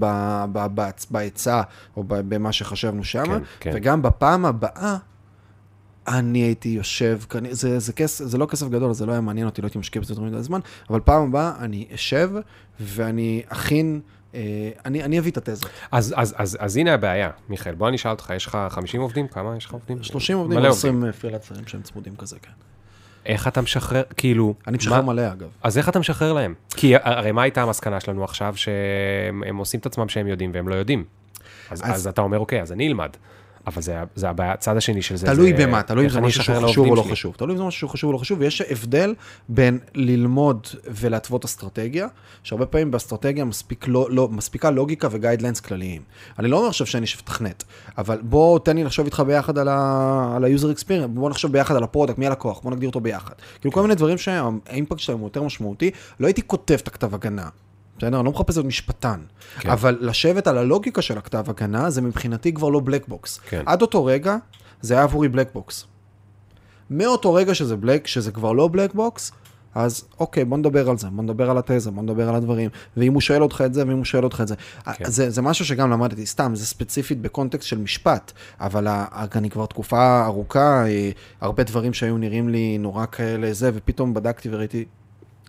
בעצה, 1.12 1.62
או 1.98 2.04
במה 2.08 2.52
שחשבנו 2.52 3.04
שם, 3.04 3.24
כן, 3.26 3.40
כן. 3.60 3.72
וגם 3.74 4.02
בפעם 4.02 4.46
הבאה, 4.46 4.98
אני 6.08 6.40
הייתי 6.40 6.70
יושב, 6.70 7.20
זה, 7.52 7.80
זה, 7.80 7.94
כס, 7.94 8.22
זה 8.22 8.38
לא 8.38 8.46
כסף 8.46 8.68
גדול, 8.70 8.94
זה 8.94 9.06
לא 9.06 9.12
היה 9.12 9.22
מעניין 9.22 9.48
אותי, 9.48 9.62
לא 9.62 9.68
הייתי 9.68 9.80
משקיע 9.80 10.02
בזה 10.02 10.14
יותר 10.14 10.24
מדי 10.24 10.44
זמן, 10.44 10.60
אבל 10.90 11.00
פעם 11.00 11.24
הבאה 11.30 11.54
אני 11.60 11.88
אשב 11.96 12.30
ואני 12.80 13.42
אכין 13.48 14.02
אה, 14.36 14.40
אני, 14.86 15.04
אני 15.04 15.20
אביא 15.20 15.32
את 15.32 15.38
התזה. 15.38 15.68
אז, 15.92 16.14
אז, 16.18 16.36
אז, 16.38 16.58
אז 16.60 16.78
הנה 16.78 16.94
הבעיה, 16.94 17.30
מיכאל, 17.50 17.76
בוא 17.76 17.88
אני 17.88 17.96
אשאל 17.96 18.12
אותך, 18.12 18.34
יש 18.36 18.46
לך 18.46 18.58
50 18.70 19.02
עובדים? 19.02 19.28
כמה 19.28 19.58
יש 19.58 19.66
לך 19.66 19.72
עובדים? 19.72 20.04
30 20.04 20.38
עובדים, 20.38 20.60
מלא 20.60 20.68
20 20.70 21.04
פרילנסרים 21.22 21.68
שהם 21.68 21.82
צמודים 21.82 22.16
כזה, 22.16 22.36
כן. 22.42 22.52
איך 23.26 23.48
אתה 23.48 23.62
משחרר, 23.62 24.02
כאילו... 24.18 24.54
אני 24.68 24.78
משחרר 24.78 25.02
מה- 25.02 25.14
מלא, 25.14 25.32
אגב. 25.32 25.48
אז 25.64 25.78
איך 25.78 25.90
אתה 25.90 26.00
משחרר 26.00 26.34
להם? 26.34 26.54
כי 26.70 26.94
הרי 27.04 27.32
מה 27.32 27.42
הייתה 27.42 27.62
המסקנה 27.62 28.00
שלנו 28.00 28.24
עכשיו, 28.24 28.54
שהם 28.58 29.44
הם 29.48 29.58
עושים 29.58 29.80
את 29.80 29.86
עצמם 29.86 30.10
שהם 30.10 30.28
יודעים 30.28 30.52
והם 30.54 30.68
לא 30.68 30.76
יודעים. 30.76 31.04
אז, 31.70 31.82
אז- 31.82 31.90
אז, 31.96 32.08
אתה 32.08 32.22
אומר, 32.22 32.40
אוקיי, 32.40 32.62
אז 32.62 32.72
אני 32.72 32.88
אלמד. 32.88 33.10
אבל 33.68 33.82
זה, 33.82 34.04
זה 34.16 34.30
הבעיה, 34.30 34.52
הצד 34.52 34.78
השני 34.78 35.02
של 35.02 35.16
זה, 35.16 35.28
תלוי 35.28 35.54
זה 35.58 35.66
במה, 35.66 35.84
תלוי 35.84 36.06
אם 36.06 36.10
זה 36.10 36.22
משהו 36.22 36.44
שהוא 36.44 36.68
חשוב 36.68 36.88
או 36.88 36.96
לא 36.96 37.04
שלי. 37.04 37.12
חשוב. 37.12 37.36
תלוי 37.38 37.52
אם 37.52 37.58
זה 37.58 37.64
משהו 37.64 37.80
שהוא 37.80 37.90
חשוב 37.90 38.08
או 38.08 38.14
לא 38.14 38.18
חשוב, 38.18 38.40
ויש 38.40 38.62
הבדל 38.62 39.14
בין 39.50 39.80
ללמוד 39.96 40.68
ולהתוות 40.86 41.46
אסטרטגיה, 41.46 42.08
שהרבה 42.44 42.66
פעמים 42.66 42.92
באסטרטגיה 42.92 43.46
מספיק 43.46 43.86
לא, 43.88 44.08
לא, 44.12 44.28
מספיקה 44.30 44.72
לוגיקה 44.72 45.08
ו 45.12 45.16
guidelines 45.16 45.60
כלליים. 45.60 46.02
אני 46.40 46.48
לא 46.48 46.58
אומר 46.58 46.68
עכשיו 46.68 46.88
שאני 46.88 47.08
שתכנת, 47.08 47.64
אבל 47.98 48.20
בוא 48.22 48.60
תן 48.60 48.76
לי 48.76 48.84
לחשוב 48.84 49.06
איתך 49.06 49.24
ביחד 49.28 49.58
על 49.58 49.68
ה-user 49.68 50.78
experience, 50.78 51.08
בוא 51.08 51.30
נחשוב 51.30 51.52
ביחד 51.52 51.76
על 51.76 51.84
ה 51.84 51.87
product, 51.87 52.18
מי 52.18 52.28
הלקוח, 52.28 52.60
בוא 52.60 52.72
נגדיר 52.72 52.90
אותו 52.90 53.00
ביחד. 53.00 53.34
כאילו 53.62 53.72
כל 53.72 53.82
מיני 53.82 53.96
דברים 53.96 54.18
שה 54.18 54.45
impact 54.45 55.00
שלהם 55.00 55.20
הוא 55.20 55.26
יותר 55.26 55.44
משמעותי, 55.44 55.92
לא 56.20 56.28
הייתי 56.28 56.42
כותב 56.48 56.78
את 56.84 56.88
הכתב 56.88 57.16
הגנה. 57.16 57.50
בסדר? 58.02 58.18
אני 58.18 58.26
לא 58.26 58.32
מחפש 58.32 58.58
להיות 58.58 58.68
משפטן. 58.68 59.20
כן. 59.60 59.70
אבל 59.70 59.98
לשבת 60.02 60.48
על 60.48 60.58
הלוגיקה 60.58 61.02
של 61.02 61.18
הכתב 61.18 61.46
הגנה, 61.48 61.90
זה 61.90 62.02
מבחינתי 62.02 62.54
כבר 62.54 62.70
לא 62.70 62.82
black 62.84 63.08
box. 63.08 63.40
כן. 63.50 63.64
עד 63.66 63.82
אותו 63.82 64.06
רגע, 64.06 64.38
זה 64.82 64.94
היה 64.94 65.04
עבורי 65.04 65.30
black 65.30 65.54
box. 65.54 65.86
מאותו 66.90 67.34
רגע 67.34 67.56
שזה 67.56 67.76
black, 67.76 68.08
שזה 68.08 68.32
כבר 68.32 68.54
לא 68.54 68.70
black 68.72 68.94
box, 68.94 69.32
אז 69.76 70.04
אוקיי, 70.20 70.46
בוא 70.46 70.58
נדבר 70.58 70.90
על 70.90 70.98
זה, 70.98 71.08
בוא 71.10 71.24
נדבר 71.24 71.50
על 71.50 71.58
התזה, 71.58 71.92
בוא 71.92 72.04
נדבר 72.04 72.30
על 72.30 72.36
הדברים, 72.36 72.70
ואם 72.98 73.14
הוא 73.14 73.22
שואל 73.22 73.44
אותך 73.44 73.64
את 73.66 73.74
זה, 73.74 73.88
ואם 73.88 73.98
הוא 73.98 74.06
שואל 74.06 74.24
אותך 74.24 74.42
את 74.42 74.48
זה. 74.48 74.56
כן. 74.94 75.06
זה, 75.06 75.30
זה 75.30 75.42
משהו 75.42 75.66
שגם 75.66 75.90
למדתי, 75.90 76.26
סתם, 76.26 76.52
זה 76.56 76.66
ספציפית 76.66 77.22
ב 77.22 77.27
context 77.27 77.68
של 77.68 77.78
משפט, 77.78 78.32
אבל 78.60 78.88
אני 79.36 79.50
כבר 79.50 79.66
תקופה 79.66 80.26
ארוכה, 80.26 80.88
אה, 80.88 81.12
הרבה 81.42 81.64
דברים 81.64 81.94
שהיו 81.94 82.18
נראים 82.18 82.50
לי 82.50 82.78
נורא 82.78 83.06
כאלה 83.12 83.54
זה, 83.54 83.72
ופתאום 83.74 84.14
בדקתי 84.14 84.50
וראיתי, 84.52 84.86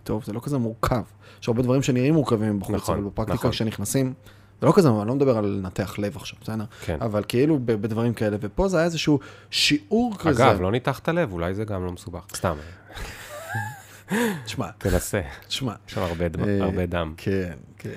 טוב, 0.04 0.24
זה 0.24 0.32
לא 0.32 0.40
כזה 0.42 0.58
מורכב. 0.58 1.02
יש 1.42 1.48
הרבה 1.48 1.62
דברים 1.62 1.82
שנראים 1.82 2.14
מורכבים 2.14 2.60
בחוץ, 2.60 2.74
נכון, 2.76 2.98
אבל 2.98 3.04
בפרקטיקה 3.06 3.34
נכון. 3.38 3.50
כשנכנסים, 3.50 4.12
זה 4.60 4.66
לא 4.66 4.72
כזה, 4.76 4.88
אני 4.88 5.08
לא 5.08 5.14
מדבר 5.14 5.38
על 5.38 5.44
לנתח 5.44 5.94
לב 5.98 6.16
עכשיו, 6.16 6.38
בסדר? 6.42 6.64
כן. 6.84 6.98
אבל 7.00 7.22
כאילו 7.28 7.58
בדברים 7.64 8.14
כאלה, 8.14 8.36
ופה 8.40 8.68
זה 8.68 8.76
היה 8.76 8.84
איזשהו 8.84 9.18
שיעור 9.50 10.14
כזה. 10.18 10.46
אגב, 10.50 10.60
לא 10.60 10.70
ניתחת 10.72 11.08
לב, 11.08 11.32
אולי 11.32 11.54
זה 11.54 11.64
גם 11.64 11.84
לא 11.86 11.92
מסובך. 11.92 12.22
סתם, 12.34 12.56
תשמע, 14.44 14.66
תנסה, 14.78 15.20
תשמע. 15.48 15.72
יש 15.88 15.94
שם 15.94 16.00
הרבה 16.00 16.28
דם- 16.28 16.44
אה, 16.48 16.58
הרבה 16.64 16.86
דם. 16.86 17.14
כן, 17.16 17.52
כן. 17.78 17.90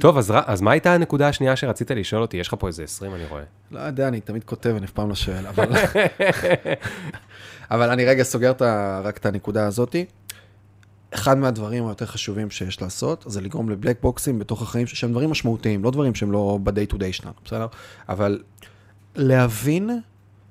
טוב, 0.00 0.18
אז 0.18 0.32
אז 0.46 0.60
מה 0.60 0.70
הייתה 0.70 0.94
הנקודה 0.94 1.28
השנייה 1.28 1.56
שרצית 1.56 1.90
לשאול 1.90 2.22
אותי? 2.22 2.36
יש 2.36 2.48
לך 2.48 2.54
פה 2.58 2.66
איזה 2.66 2.82
20, 2.84 3.14
אני 3.14 3.24
רואה. 3.24 3.42
לא 3.70 3.80
יודע, 3.80 4.08
אני 4.08 4.20
תמיד 4.20 4.44
כותב, 4.44 4.74
אני 4.76 4.86
אף 4.86 4.90
פעם 4.90 5.08
לא 5.08 5.14
שואל, 5.14 5.46
אבל... 5.46 5.68
אבל 7.70 7.90
אני 7.90 8.04
רגע 8.04 8.22
סוגר 8.22 8.52
רק 9.04 9.16
את 9.16 9.26
הנקודה 9.26 9.66
הזאתי. 9.66 10.04
אחד 11.14 11.38
מהדברים 11.38 11.86
היותר 11.86 12.06
חשובים 12.06 12.50
שיש 12.50 12.82
לעשות, 12.82 13.24
זה 13.28 13.40
לגרום 13.40 13.70
לבלק 13.70 14.02
בוקסים 14.02 14.38
בתוך 14.38 14.62
החיים, 14.62 14.86
שהם 14.86 15.10
דברים 15.10 15.30
משמעותיים, 15.30 15.84
לא 15.84 15.90
דברים 15.90 16.14
שהם 16.14 16.32
לא 16.32 16.58
ב-day 16.62 16.92
to 16.92 16.96
day 16.96 17.12
שלנו, 17.12 17.32
בסדר? 17.44 17.66
אבל 18.08 18.42
להבין, 19.16 19.90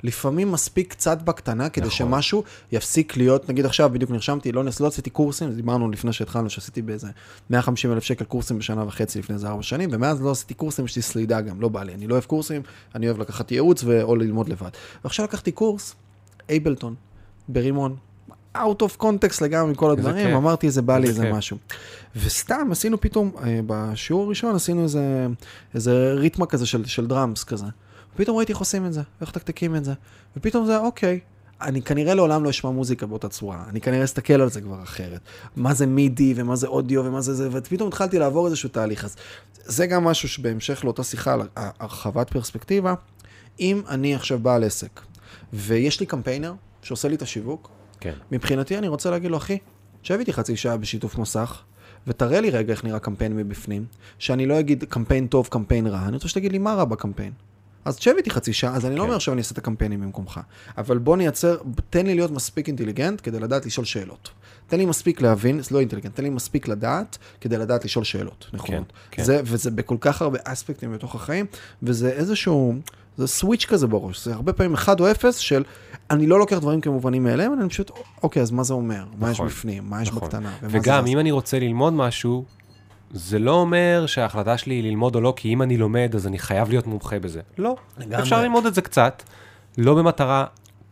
לפעמים 0.03 0.51
מספיק 0.51 0.91
קצת 0.91 1.21
בקטנה, 1.21 1.69
כדי 1.69 1.85
נכון. 1.87 1.97
שמשהו 1.97 2.43
יפסיק 2.71 3.17
להיות, 3.17 3.49
נגיד 3.49 3.65
עכשיו 3.65 3.89
בדיוק 3.89 4.11
נרשמתי, 4.11 4.51
לא, 4.51 4.63
נס- 4.63 4.79
לא 4.79 4.87
עשיתי 4.87 5.09
קורסים, 5.09 5.51
דיברנו 5.55 5.91
לפני 5.91 6.13
שהתחלנו, 6.13 6.49
שעשיתי 6.49 6.81
באיזה 6.81 7.07
150 7.49 7.91
אלף 7.93 8.03
שקל 8.03 8.25
קורסים 8.25 8.59
בשנה 8.59 8.83
וחצי 8.87 9.19
לפני 9.19 9.35
איזה 9.35 9.49
ארבע 9.49 9.63
שנים, 9.63 9.89
ומאז 9.93 10.21
לא 10.21 10.31
עשיתי 10.31 10.53
קורסים, 10.53 10.85
יש 10.85 10.95
לי 10.95 11.01
סלידה 11.01 11.41
גם, 11.41 11.61
לא 11.61 11.69
בא 11.69 11.83
לי, 11.83 11.93
אני 11.93 12.07
לא 12.07 12.13
אוהב 12.13 12.23
קורסים, 12.25 12.61
אני 12.95 13.07
אוהב 13.07 13.19
לקחת 13.19 13.51
ייעוץ 13.51 13.83
ו- 13.83 14.01
או 14.03 14.15
ללמוד 14.15 14.49
לבד. 14.49 14.69
ועכשיו 15.03 15.25
לקחתי 15.25 15.51
קורס, 15.51 15.95
אייבלטון, 16.49 16.95
ברימון, 17.47 17.95
out 18.57 18.81
of 18.81 19.01
context 19.01 19.43
לגמרי 19.43 19.71
מכל 19.71 19.91
איזה 19.91 20.01
הדברים, 20.01 20.27
כיף. 20.27 20.35
אמרתי, 20.35 20.71
זה 20.71 20.81
בא 20.81 20.97
לי 20.97 21.07
איזה 21.07 21.23
איזה. 21.23 21.37
משהו. 21.37 21.57
וסתם 22.15 22.67
עשינו 22.71 23.01
פתאום, 23.01 23.31
אה, 23.43 23.59
בשיעור 23.67 24.25
הראשון 24.25 24.55
עשינו 24.55 24.83
איזה, 24.83 25.27
איזה 25.75 26.13
ריתמה 26.13 26.45
כזה 26.45 26.65
של, 26.65 26.85
של 26.85 27.07
דראמס 27.07 27.43
כזה. 27.43 27.65
פתאום 28.15 28.37
ראיתי 28.37 28.51
איך 28.51 28.59
עושים 28.59 28.85
את 28.85 28.93
זה, 28.93 29.01
איך 29.21 29.29
מתקתקים 29.29 29.75
את 29.75 29.85
זה, 29.85 29.93
ופתאום 30.37 30.65
זה, 30.65 30.77
אוקיי, 30.77 31.19
אני 31.61 31.81
כנראה 31.81 32.13
לעולם 32.13 32.43
לא 32.43 32.49
אשמע 32.49 32.71
מוזיקה 32.71 33.05
באותה 33.05 33.29
צורה, 33.29 33.63
אני 33.69 33.81
כנראה 33.81 34.03
אסתכל 34.03 34.41
על 34.41 34.49
זה 34.49 34.61
כבר 34.61 34.83
אחרת. 34.83 35.19
מה 35.55 35.73
זה 35.73 35.85
מידי, 35.85 36.33
ומה 36.35 36.55
זה 36.55 36.67
אודיו, 36.67 37.05
ומה 37.05 37.21
זה 37.21 37.33
זה, 37.33 37.49
ופתאום 37.51 37.87
התחלתי 37.87 38.19
לעבור 38.19 38.45
איזשהו 38.45 38.69
תהליך. 38.69 39.05
אז 39.05 39.15
זה 39.65 39.87
גם 39.87 40.03
משהו 40.03 40.29
שבהמשך 40.29 40.83
לאותה 40.83 41.03
שיחה 41.03 41.33
על 41.33 41.41
הרחבת 41.55 42.29
פרספקטיבה, 42.29 42.93
אם 43.59 43.81
אני 43.87 44.15
עכשיו 44.15 44.39
בעל 44.39 44.63
עסק, 44.63 45.01
ויש 45.53 45.99
לי 45.99 46.05
קמפיינר 46.05 46.53
שעושה 46.81 47.07
לי 47.07 47.15
את 47.15 47.21
השיווק, 47.21 47.69
כן. 47.99 48.13
מבחינתי 48.31 48.77
אני 48.77 48.87
רוצה 48.87 49.11
להגיד 49.11 49.31
לו, 49.31 49.37
אחי, 49.37 49.57
שב 50.03 50.19
איתי 50.19 50.33
חצי 50.33 50.55
שעה 50.55 50.77
בשיתוף 50.77 51.17
מסך, 51.17 51.61
ותראה 52.07 52.41
לי 52.41 52.49
רגע 52.49 52.71
איך 52.71 52.83
נראה 52.83 52.99
קמפיין 52.99 53.37
מבפנים, 53.37 53.85
שאני 54.19 54.45
לא 54.45 54.59
אגיד 54.59 54.83
קמפיין 54.89 55.27
טוב, 55.27 55.47
קמפיין 55.47 55.87
רע, 55.87 56.05
אני 56.07 56.13
רוצה 56.13 56.27
שתגיד 56.27 56.51
לי 56.51 56.57
מה 56.57 56.73
רע 56.73 56.85
בקמפיין. 56.85 57.31
אז 57.85 57.97
תשב 57.97 58.13
איתי 58.17 58.29
חצי 58.29 58.53
שעה, 58.53 58.75
אז 58.75 58.85
אני 58.85 58.95
לא 58.95 58.99
כן. 58.99 59.05
אומר 59.05 59.15
עכשיו 59.15 59.33
אני 59.33 59.39
אעשה 59.39 59.53
את 59.53 59.57
הקמפיינים 59.57 60.01
במקומך, 60.01 60.39
אבל 60.77 60.97
בוא 60.97 61.17
נייצר, 61.17 61.57
תן 61.89 62.05
לי 62.05 62.15
להיות 62.15 62.31
מספיק 62.31 62.67
אינטליגנט 62.67 63.21
כדי 63.23 63.39
לדעת 63.39 63.65
לשאול 63.65 63.85
שאלות. 63.85 64.29
תן 64.67 64.77
לי 64.77 64.85
מספיק 64.85 65.21
להבין, 65.21 65.61
זה 65.61 65.75
לא 65.75 65.79
אינטליגנט, 65.79 66.15
תן 66.15 66.23
לי 66.23 66.29
מספיק 66.29 66.67
לדעת 66.67 67.17
כדי 67.41 67.57
לדעת 67.57 67.85
לשאול 67.85 68.05
שאלות 68.05 68.47
נכונות. 68.53 68.93
כן. 69.11 69.23
זה, 69.23 69.41
וזה 69.43 69.71
בכל 69.71 69.97
כך 69.99 70.21
הרבה 70.21 70.39
אספקטים 70.43 70.93
בתוך 70.93 71.15
החיים, 71.15 71.45
וזה 71.83 72.09
איזשהו, 72.09 72.75
זה 73.19 73.27
סוויץ' 73.27 73.65
כזה 73.65 73.87
בראש, 73.87 74.25
זה 74.25 74.33
הרבה 74.33 74.53
פעמים 74.53 74.73
אחד 74.73 74.99
או 74.99 75.11
אפס 75.11 75.37
של, 75.37 75.63
אני 76.11 76.27
לא 76.27 76.39
לוקח 76.39 76.57
דברים 76.57 76.81
כמובנים 76.81 77.23
מאליהם, 77.23 77.53
אני 77.61 77.69
פשוט, 77.69 77.91
אוקיי, 78.23 78.41
אז 78.41 78.51
מה 78.51 78.63
זה 78.63 78.73
אומר? 78.73 79.03
מה 79.17 79.31
יש 79.31 79.35
נכון, 79.35 79.47
בפנים? 79.47 79.83
מה 79.89 80.01
יש 80.01 80.07
נכון. 80.07 80.21
בקטנה? 80.21 80.51
זה 80.61 80.67
וגם, 80.71 81.03
זז? 81.05 81.11
אם 81.11 81.19
אני 81.19 81.31
רוצה 81.31 81.59
ללמוד 81.59 81.93
משהו, 81.93 82.45
זה 83.11 83.39
לא 83.39 83.51
אומר 83.51 84.03
שההחלטה 84.07 84.57
שלי 84.57 84.73
היא 84.75 84.83
ללמוד 84.83 85.15
או 85.15 85.21
לא, 85.21 85.33
כי 85.35 85.53
אם 85.53 85.61
אני 85.61 85.77
לומד, 85.77 86.11
אז 86.15 86.27
אני 86.27 86.39
חייב 86.39 86.69
להיות 86.69 86.87
מומחה 86.87 87.19
בזה. 87.19 87.41
לא. 87.57 87.75
לגמרי. 87.97 88.19
אפשר 88.19 88.41
ללמוד 88.41 88.65
את 88.65 88.73
זה 88.73 88.81
קצת, 88.81 89.23
לא 89.77 89.95
במטרה 89.95 90.45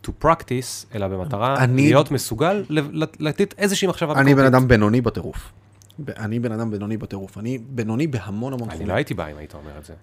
to 0.08 0.10
practice, 0.26 0.95
אלא 0.95 1.08
במטרה 1.08 1.58
אני- 1.58 1.82
להיות 1.82 2.12
מסוגל 2.12 2.64
לתת 3.20 3.54
איזושהי 3.58 3.88
מחשבה 3.88 4.14
אני 4.14 4.36
בן. 4.36 4.45
אדם 4.45 4.68
בינוני 4.68 5.02
בטירוף. 5.02 5.52
אני 6.18 6.40
בן 6.40 6.52
אדם 6.52 6.72
בינוני 6.72 6.98
בטירוף. 6.98 7.38
אני 7.38 7.57
בינוני 7.57 8.07
בהמון 8.07 8.53
המון 8.53 8.69
אני 8.69 8.69
תחומים. 8.69 8.88
לא 8.88 8.94
הייתי 8.94 9.14
בא 9.14 9.28
אם 9.28 9.38
היית 9.38 9.53
אומר 9.53 9.72
את 9.78 9.86
זה. 9.86 9.94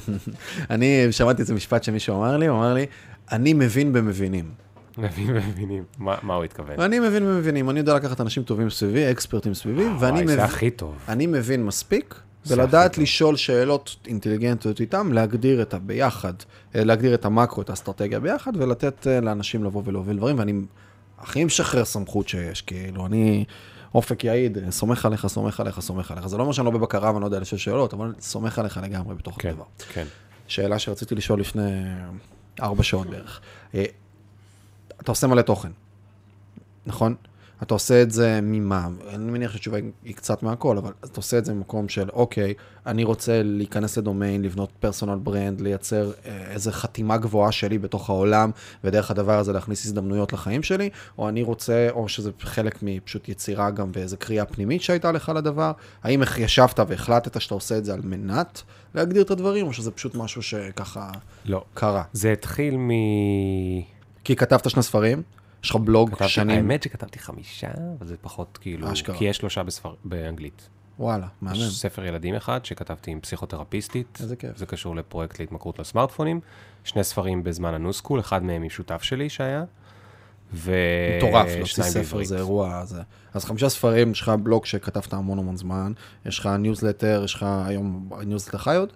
אני 0.74 1.06
שמעתי 1.10 1.42
איזה 1.42 1.54
משפט 1.54 1.84
שמישהו 1.84 2.16
אמר 2.16 2.36
לי, 2.36 2.46
הוא 2.46 2.58
אמר 2.58 2.74
לי, 2.74 2.86
אני 3.32 3.52
מבין 3.52 3.92
במבינים. 3.92 4.50
מבינים 4.98 5.36
ומבינים. 5.36 5.84
מה 5.98 6.16
מה 6.22 6.34
הוא 6.34 6.44
התכוון? 6.44 6.80
אני 6.80 7.00
מבין 7.00 7.22
במבינים, 7.22 7.70
אני 7.70 7.78
יודע 7.78 7.94
לקחת 7.94 8.20
אנשים 8.20 8.42
טובים 8.42 8.70
סביבי, 8.70 9.10
אקספרטים 9.10 9.54
סביבי, 9.54 9.84
ואני 10.00 10.22
מבין, 10.22 10.36
זה 10.36 10.44
הכי 10.44 10.70
טוב. 10.70 10.94
אני 11.08 11.26
מבין 11.26 11.66
מספיק, 11.66 12.14
ולדעת. 12.46 12.98
לשאול 12.98 13.36
שאלות 13.36 13.96
אינטליגנטיות 14.06 14.80
איתם, 14.80 15.12
להגדיר 15.12 15.62
את 15.62 15.74
הביחד, 15.74 16.32
אה, 16.74 16.84
להגדיר 16.84 17.14
את 17.14 17.24
המקרו, 17.24 17.62
את 17.62 17.70
האסטרטגיה 17.70 18.20
ביחד, 18.20 18.52
ולתת 18.56 19.06
אה, 19.06 19.20
לאנשים 19.20 19.64
לבוא 19.64 19.82
ולהוביל 19.84 20.16
דברים, 20.16 20.38
ואני 20.38 20.52
הכי 21.18 21.44
משחרר 21.44 21.84
סמכות 21.84 22.28
שיש, 22.28 22.62
כאילו, 22.62 23.06
אני... 23.06 23.44
אופק 23.94 24.24
יעיד, 24.24 24.58
סומך 24.70 25.06
עליך, 25.06 25.26
סומך 25.26 25.60
עליך, 25.60 25.80
סומך 25.80 26.10
עליך. 26.10 26.26
זה 26.26 26.36
לא 26.36 26.42
אומר 26.42 26.52
שאני 26.52 26.64
לא 26.64 26.70
בבקרה 26.70 27.10
ואני 27.10 27.20
לא 27.20 27.26
יודע 27.26 27.40
לשאול 27.40 27.58
שאלות, 27.58 27.94
אבל 27.94 28.14
סומך 28.20 28.58
עליך 28.58 28.80
לגמרי 28.82 29.14
בתוך 29.14 29.36
כן, 29.38 29.48
הדבר. 29.48 29.64
כן. 29.92 30.04
שאלה 30.48 30.78
שרציתי 30.78 31.14
לשאול 31.14 31.40
לפני 31.40 31.82
ארבע 32.60 32.82
שעות 32.82 33.06
בערך. 33.06 33.40
אה, 33.74 33.84
אתה 35.00 35.12
עושה 35.12 35.26
מלא 35.26 35.42
תוכן, 35.42 35.70
נכון? 36.86 37.14
אתה 37.62 37.74
עושה 37.74 38.02
את 38.02 38.10
זה 38.10 38.40
ממה? 38.42 38.88
אני 39.08 39.30
מניח 39.30 39.52
שהתשובה 39.52 39.78
היא 40.04 40.14
קצת 40.14 40.42
מהכל, 40.42 40.78
אבל 40.78 40.92
אתה 41.04 41.16
עושה 41.16 41.38
את 41.38 41.44
זה 41.44 41.54
ממקום 41.54 41.88
של, 41.88 42.08
אוקיי, 42.12 42.54
אני 42.86 43.04
רוצה 43.04 43.42
להיכנס 43.42 43.98
לדומיין, 43.98 44.42
לבנות 44.42 44.70
פרסונל 44.80 45.18
ברנד, 45.22 45.60
לייצר 45.60 46.10
אה, 46.26 46.50
איזו 46.50 46.70
חתימה 46.72 47.16
גבוהה 47.16 47.52
שלי 47.52 47.78
בתוך 47.78 48.10
העולם, 48.10 48.50
ודרך 48.84 49.10
הדבר 49.10 49.38
הזה 49.38 49.52
להכניס 49.52 49.86
הזדמנויות 49.86 50.32
לחיים 50.32 50.62
שלי, 50.62 50.90
או 51.18 51.28
אני 51.28 51.42
רוצה, 51.42 51.88
או 51.90 52.08
שזה 52.08 52.30
חלק 52.40 52.78
מפשוט 52.82 53.28
יצירה 53.28 53.70
גם 53.70 53.90
ואיזו 53.94 54.16
קריאה 54.18 54.44
פנימית 54.44 54.82
שהייתה 54.82 55.12
לך 55.12 55.32
לדבר, 55.34 55.72
האם 56.02 56.22
ישבת 56.38 56.80
והחלטת 56.88 57.40
שאתה 57.40 57.54
עושה 57.54 57.78
את 57.78 57.84
זה 57.84 57.94
על 57.94 58.00
מנת 58.04 58.62
להגדיר 58.94 59.22
את 59.22 59.30
הדברים, 59.30 59.66
או 59.66 59.72
שזה 59.72 59.90
פשוט 59.90 60.14
משהו 60.14 60.42
שככה 60.42 61.10
לא. 61.44 61.64
קרה? 61.74 62.02
זה 62.12 62.32
התחיל 62.32 62.76
מ... 62.76 62.90
כי 64.24 64.36
כתבת 64.36 64.70
שני 64.70 64.82
ספרים, 64.82 65.22
יש 65.64 65.70
לך 65.70 65.76
בלוג 65.76 66.10
כתבתי- 66.10 66.28
שנים, 66.28 66.56
האמת 66.56 66.82
שכתבתי 66.82 67.18
חמישה, 67.18 67.68
אבל 67.98 68.06
זה 68.06 68.16
פחות 68.20 68.58
כאילו... 68.60 68.92
אשכרה. 68.92 69.16
כי 69.16 69.24
יש 69.24 69.36
שלושה 69.36 69.62
בספר- 69.62 69.94
באנגלית. 70.04 70.68
וואלה, 70.98 71.26
מהמם. 71.40 71.56
יש 71.56 71.78
ספר 71.80 72.04
ילדים 72.04 72.34
אחד 72.34 72.64
שכתבתי 72.64 73.10
עם 73.10 73.20
פסיכותרפיסטית. 73.20 74.18
איזה 74.22 74.36
כיף. 74.36 74.56
זה 74.56 74.66
קשור 74.66 74.96
לפרויקט 74.96 75.40
להתמכרות 75.40 75.78
לסמארטפונים. 75.78 76.40
שני 76.84 77.04
ספרים 77.04 77.44
בזמן 77.44 77.74
ה 77.74 77.79
nuSchool, 77.79 78.20
אחד 78.20 78.42
מהם 78.42 78.62
עם 78.62 78.70
שותף 78.70 79.02
שלי 79.02 79.28
שהיה. 79.28 79.64
מטורף, 80.52 81.46
להוציא 81.56 81.84
ספר. 81.84 82.24
זה 82.24 82.36
אירוע, 82.36 82.84
זה... 82.84 83.02
אז 83.34 83.44
חמישה 83.44 83.68
ספרים, 83.68 84.10
יש 84.10 84.20
לך 84.20 84.28
בלוג 84.28 84.66
שכתבת 84.66 85.12
המון 85.12 85.38
המון 85.38 85.56
זמן, 85.56 85.92
יש 86.26 86.38
לך 86.38 86.46
ניוזלטר, 86.46 87.22
יש 87.24 87.34
לך 87.34 87.46
היום, 87.66 88.10
ניוזלטר 88.26 88.58
חי 88.58 88.76
עוד? 88.76 88.92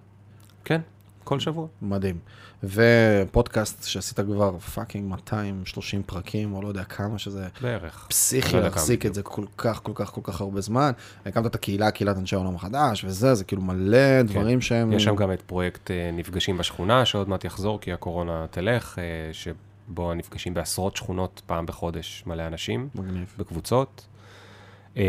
כן, 0.65 0.81
כל 1.23 1.39
שבוע. 1.39 1.67
מדהים. 1.81 2.17
ופודקאסט 2.63 3.83
שעשית 3.83 4.19
כבר 4.19 4.59
fucking 4.59 5.09
230 5.09 6.03
פרקים, 6.03 6.53
או 6.53 6.61
לא 6.61 6.67
יודע 6.67 6.83
כמה 6.83 7.19
שזה 7.19 7.47
בערך. 7.61 8.05
פסיכי 8.09 8.55
לא 8.55 8.61
להחזיק 8.61 9.05
את 9.05 9.13
זה 9.13 9.23
כל 9.23 9.45
כך, 9.57 9.79
כל 9.83 9.91
כך, 9.95 10.11
כל 10.11 10.21
כך 10.23 10.41
הרבה 10.41 10.61
זמן. 10.61 10.91
הקמת 11.25 11.45
את 11.45 11.55
הקהילה, 11.55 11.91
קהילת 11.91 12.17
אנשי 12.17 12.35
העולם 12.35 12.55
החדש, 12.55 13.03
וזה, 13.03 13.35
זה 13.35 13.43
כאילו 13.43 13.61
מלא 13.61 14.21
דברים 14.21 14.61
שהם... 14.61 14.89
כן. 14.89 14.95
יש 14.95 15.03
שם 15.03 15.15
גם 15.15 15.31
את 15.31 15.41
פרויקט 15.41 15.91
אה, 15.91 16.09
נפגשים 16.13 16.57
בשכונה, 16.57 17.05
שעוד 17.05 17.29
מעט 17.29 17.45
יחזור, 17.45 17.79
כי 17.79 17.93
הקורונה 17.93 18.45
תלך, 18.51 18.99
אה, 18.99 19.03
שבו 19.33 20.13
נפגשים 20.13 20.53
בעשרות 20.53 20.95
שכונות 20.95 21.41
פעם 21.45 21.65
בחודש, 21.65 22.23
מלא 22.27 22.47
אנשים, 22.47 22.89
מגניב. 22.95 23.35
בקבוצות. 23.37 24.07
אה, 24.97 25.03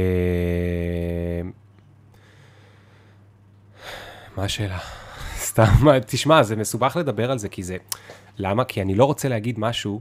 מה 4.36 4.44
השאלה? 4.44 4.78
סתם, 5.54 5.64
תשמע, 6.06 6.42
זה 6.42 6.56
מסובך 6.56 6.96
לדבר 6.96 7.30
על 7.30 7.38
זה, 7.38 7.48
כי 7.48 7.62
זה... 7.62 7.76
למה? 8.38 8.64
כי 8.64 8.82
אני 8.82 8.94
לא 8.94 9.04
רוצה 9.04 9.28
להגיד 9.28 9.58
משהו 9.58 10.00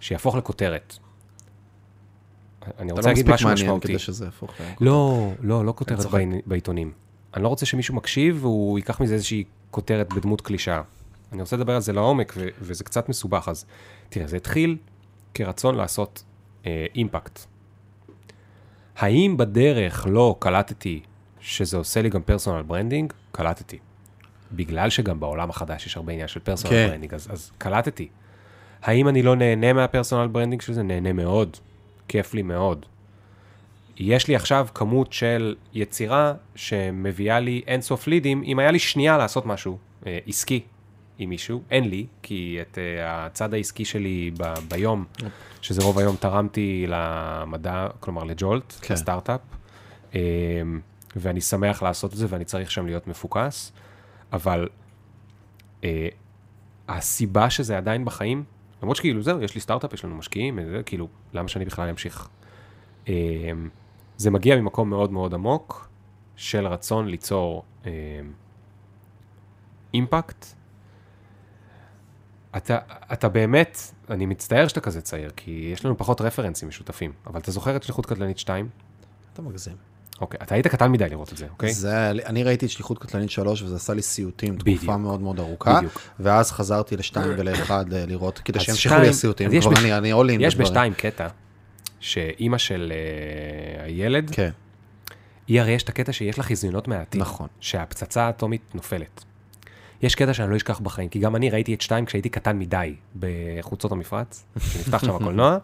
שיהפוך 0.00 0.36
לכותרת. 0.36 0.94
אני 2.78 2.86
אתה 2.86 2.94
רוצה 2.94 3.08
לא 3.08 3.08
להגיד 3.08 3.24
מספיק 3.24 3.34
משהו 3.34 3.48
מעניין 3.48 3.66
משמעותי. 3.66 3.88
כדי 3.88 3.98
שזה 3.98 4.24
יהפוך... 4.24 4.50
ל- 4.60 4.84
לא, 4.84 5.30
לא, 5.40 5.64
לא 5.64 5.72
כותרת 5.76 5.98
בעיתונים. 6.46 6.92
אני 7.34 7.42
לא 7.42 7.48
רוצה 7.48 7.66
שמישהו 7.66 7.94
מקשיב 7.94 8.38
והוא 8.40 8.78
ייקח 8.78 9.00
מזה 9.00 9.14
איזושהי 9.14 9.44
כותרת 9.70 10.12
בדמות 10.12 10.40
קלישאה. 10.40 10.82
אני 11.32 11.40
רוצה 11.40 11.56
לדבר 11.56 11.74
על 11.74 11.80
זה 11.80 11.92
לעומק, 11.92 12.32
ו- 12.36 12.48
וזה 12.60 12.84
קצת 12.84 13.08
מסובך. 13.08 13.48
אז 13.48 13.66
תראה, 14.08 14.26
זה 14.26 14.36
התחיל 14.36 14.76
כרצון 15.34 15.74
לעשות 15.74 16.22
אה, 16.66 16.86
impact. 16.94 17.38
האם 18.96 19.36
בדרך 19.36 20.06
לא 20.10 20.36
קלטתי 20.38 21.00
שזה 21.40 21.76
עושה 21.76 22.02
לי 22.02 22.08
גם 22.10 22.22
personal 22.22 22.62
branding? 22.62 23.12
קלטתי. 23.32 23.78
בגלל 24.56 24.90
שגם 24.90 25.20
בעולם 25.20 25.50
החדש 25.50 25.86
יש 25.86 25.96
הרבה 25.96 26.12
עניין 26.12 26.28
של 26.28 26.40
personal 26.40 26.74
כן. 26.74 26.88
branding, 26.88 27.14
אז, 27.14 27.28
אז 27.30 27.52
קלטתי. 27.58 28.08
האם 28.82 29.08
אני 29.08 29.22
לא 29.22 29.36
נהנה 29.36 29.72
מה 29.72 29.83
personal 29.83 30.26
branding 30.26 30.62
של 30.62 30.72
זה? 30.72 30.82
נהנה 30.82 31.12
מאוד. 31.12 31.56
כיף 32.08 32.34
לי 32.34 32.42
מאוד. 32.42 32.86
יש 33.96 34.28
לי 34.28 34.36
עכשיו 34.36 34.68
כמות 34.74 35.12
של 35.12 35.54
יצירה 35.74 36.32
שמביאה 36.54 37.40
לי 37.40 37.62
אינסוף 37.66 38.06
לידים, 38.06 38.42
אם 38.46 38.58
היה 38.58 38.70
לי 38.70 38.78
שנייה 38.78 39.18
לעשות 39.18 39.46
משהו 39.46 39.78
אה, 40.06 40.18
עסקי 40.26 40.60
עם 41.18 41.28
מישהו, 41.28 41.62
אין 41.70 41.88
לי, 41.88 42.06
כי 42.22 42.58
את 42.60 42.78
אה, 42.78 43.26
הצד 43.26 43.54
העסקי 43.54 43.84
שלי 43.84 44.30
ב, 44.38 44.54
ביום, 44.68 45.04
שזה 45.62 45.82
רוב 45.82 45.98
היום 45.98 46.16
תרמתי 46.16 46.86
למדע, 46.88 47.86
כלומר 48.00 48.24
ל 48.24 48.32
Jolt, 48.32 48.72
כן. 48.80 48.94
לסטארט-אפ, 48.94 49.40
אה, 50.14 50.20
ואני 51.16 51.40
שמח 51.40 51.82
לעשות 51.82 52.12
את 52.12 52.16
זה 52.16 52.26
ואני 52.28 52.44
צריך 52.44 52.70
שם 52.70 52.86
להיות 52.86 53.06
מפוקס, 53.08 53.72
אבל 54.32 54.68
אה, 55.84 56.08
הסיבה 56.88 57.50
שזה 57.50 57.78
עדיין 57.78 58.04
בחיים, 58.04 58.44
למרות 58.82 58.96
שכאילו 58.96 59.22
זהו, 59.22 59.42
יש 59.42 59.54
לי 59.54 59.60
סטארט-אפ, 59.60 59.92
יש 59.92 60.04
לנו 60.04 60.16
משקיעים, 60.16 60.58
זה, 60.70 60.82
כאילו, 60.86 61.08
למה 61.32 61.48
שאני 61.48 61.64
בכלל 61.64 61.88
אמשיך? 61.88 62.28
אה, 63.08 63.14
זה 64.16 64.30
מגיע 64.30 64.56
ממקום 64.56 64.90
מאוד 64.90 65.12
מאוד 65.12 65.34
עמוק 65.34 65.88
של 66.36 66.66
רצון 66.66 67.08
ליצור 67.08 67.64
אה, 67.86 67.90
אימפקט. 69.94 70.46
אתה, 72.56 72.78
אתה 73.12 73.28
באמת, 73.28 73.78
אני 74.10 74.26
מצטער 74.26 74.68
שאתה 74.68 74.80
כזה 74.80 75.00
צעיר, 75.00 75.30
כי 75.36 75.70
יש 75.72 75.84
לנו 75.84 75.98
פחות 75.98 76.20
רפרנסים 76.20 76.68
משותפים, 76.68 77.12
אבל 77.26 77.40
אתה 77.40 77.50
זוכר 77.50 77.76
את 77.76 77.82
שליחות 77.82 78.06
קטלנית 78.06 78.38
2? 78.38 78.68
אתה 79.32 79.42
מגזים. 79.42 79.93
אוקיי, 80.20 80.40
אתה 80.42 80.54
היית 80.54 80.66
קטן 80.66 80.92
מדי 80.92 81.08
לראות 81.10 81.32
את 81.32 81.36
זה, 81.36 81.46
אוקיי? 81.50 81.72
זה, 81.72 82.10
אני 82.10 82.42
ראיתי 82.42 82.66
את 82.66 82.70
שליחות 82.70 82.98
קטלנית 82.98 83.30
3 83.30 83.62
וזה 83.62 83.76
עשה 83.76 83.94
לי 83.94 84.02
סיוטים 84.02 84.54
תקופה 84.56 84.70
בדיוק. 84.70 84.84
מאוד 84.96 85.20
מאוד 85.20 85.38
ארוכה, 85.38 85.76
בדיוק. 85.76 86.00
ואז 86.20 86.52
חזרתי 86.52 86.96
לשתיים 86.96 87.32
ולאחד 87.38 87.92
אה, 87.92 88.06
לראות, 88.06 88.38
כדי 88.44 88.60
שימשיכו 88.60 88.94
לי 88.94 89.08
הסיוטים, 89.08 89.60
כבר 89.60 89.70
בש- 89.70 89.78
אני, 89.78 89.98
אני 89.98 90.12
all 90.12 90.26
in 90.26 90.42
יש. 90.42 90.56
בשתיים 90.56 90.94
קטע, 90.94 91.28
שאימא 92.00 92.58
של 92.58 92.92
אה, 93.78 93.84
הילד, 93.84 94.30
כן, 94.34 94.50
היא 95.48 95.60
הרי 95.60 95.72
יש 95.72 95.82
את 95.82 95.88
הקטע 95.88 96.12
שיש 96.12 96.38
לה 96.38 96.44
חזיונות 96.44 96.88
מהעתיד. 96.88 97.20
נכון. 97.20 97.48
שהפצצה 97.60 98.22
האטומית 98.22 98.60
נופלת. 98.74 99.24
יש 100.02 100.14
קטע 100.14 100.34
שאני 100.34 100.50
לא 100.50 100.56
אשכח 100.56 100.78
בחיים, 100.80 101.08
כי 101.08 101.18
גם 101.18 101.36
אני 101.36 101.50
ראיתי 101.50 101.74
את 101.74 101.80
שתיים 101.80 102.04
כשהייתי 102.04 102.28
קטן 102.28 102.58
מדי 102.58 102.94
בחוצות 103.18 103.92
המפרץ, 103.92 104.44
שנפתח 104.58 105.04
שם 105.04 105.10
הקולנוע, 105.16 105.58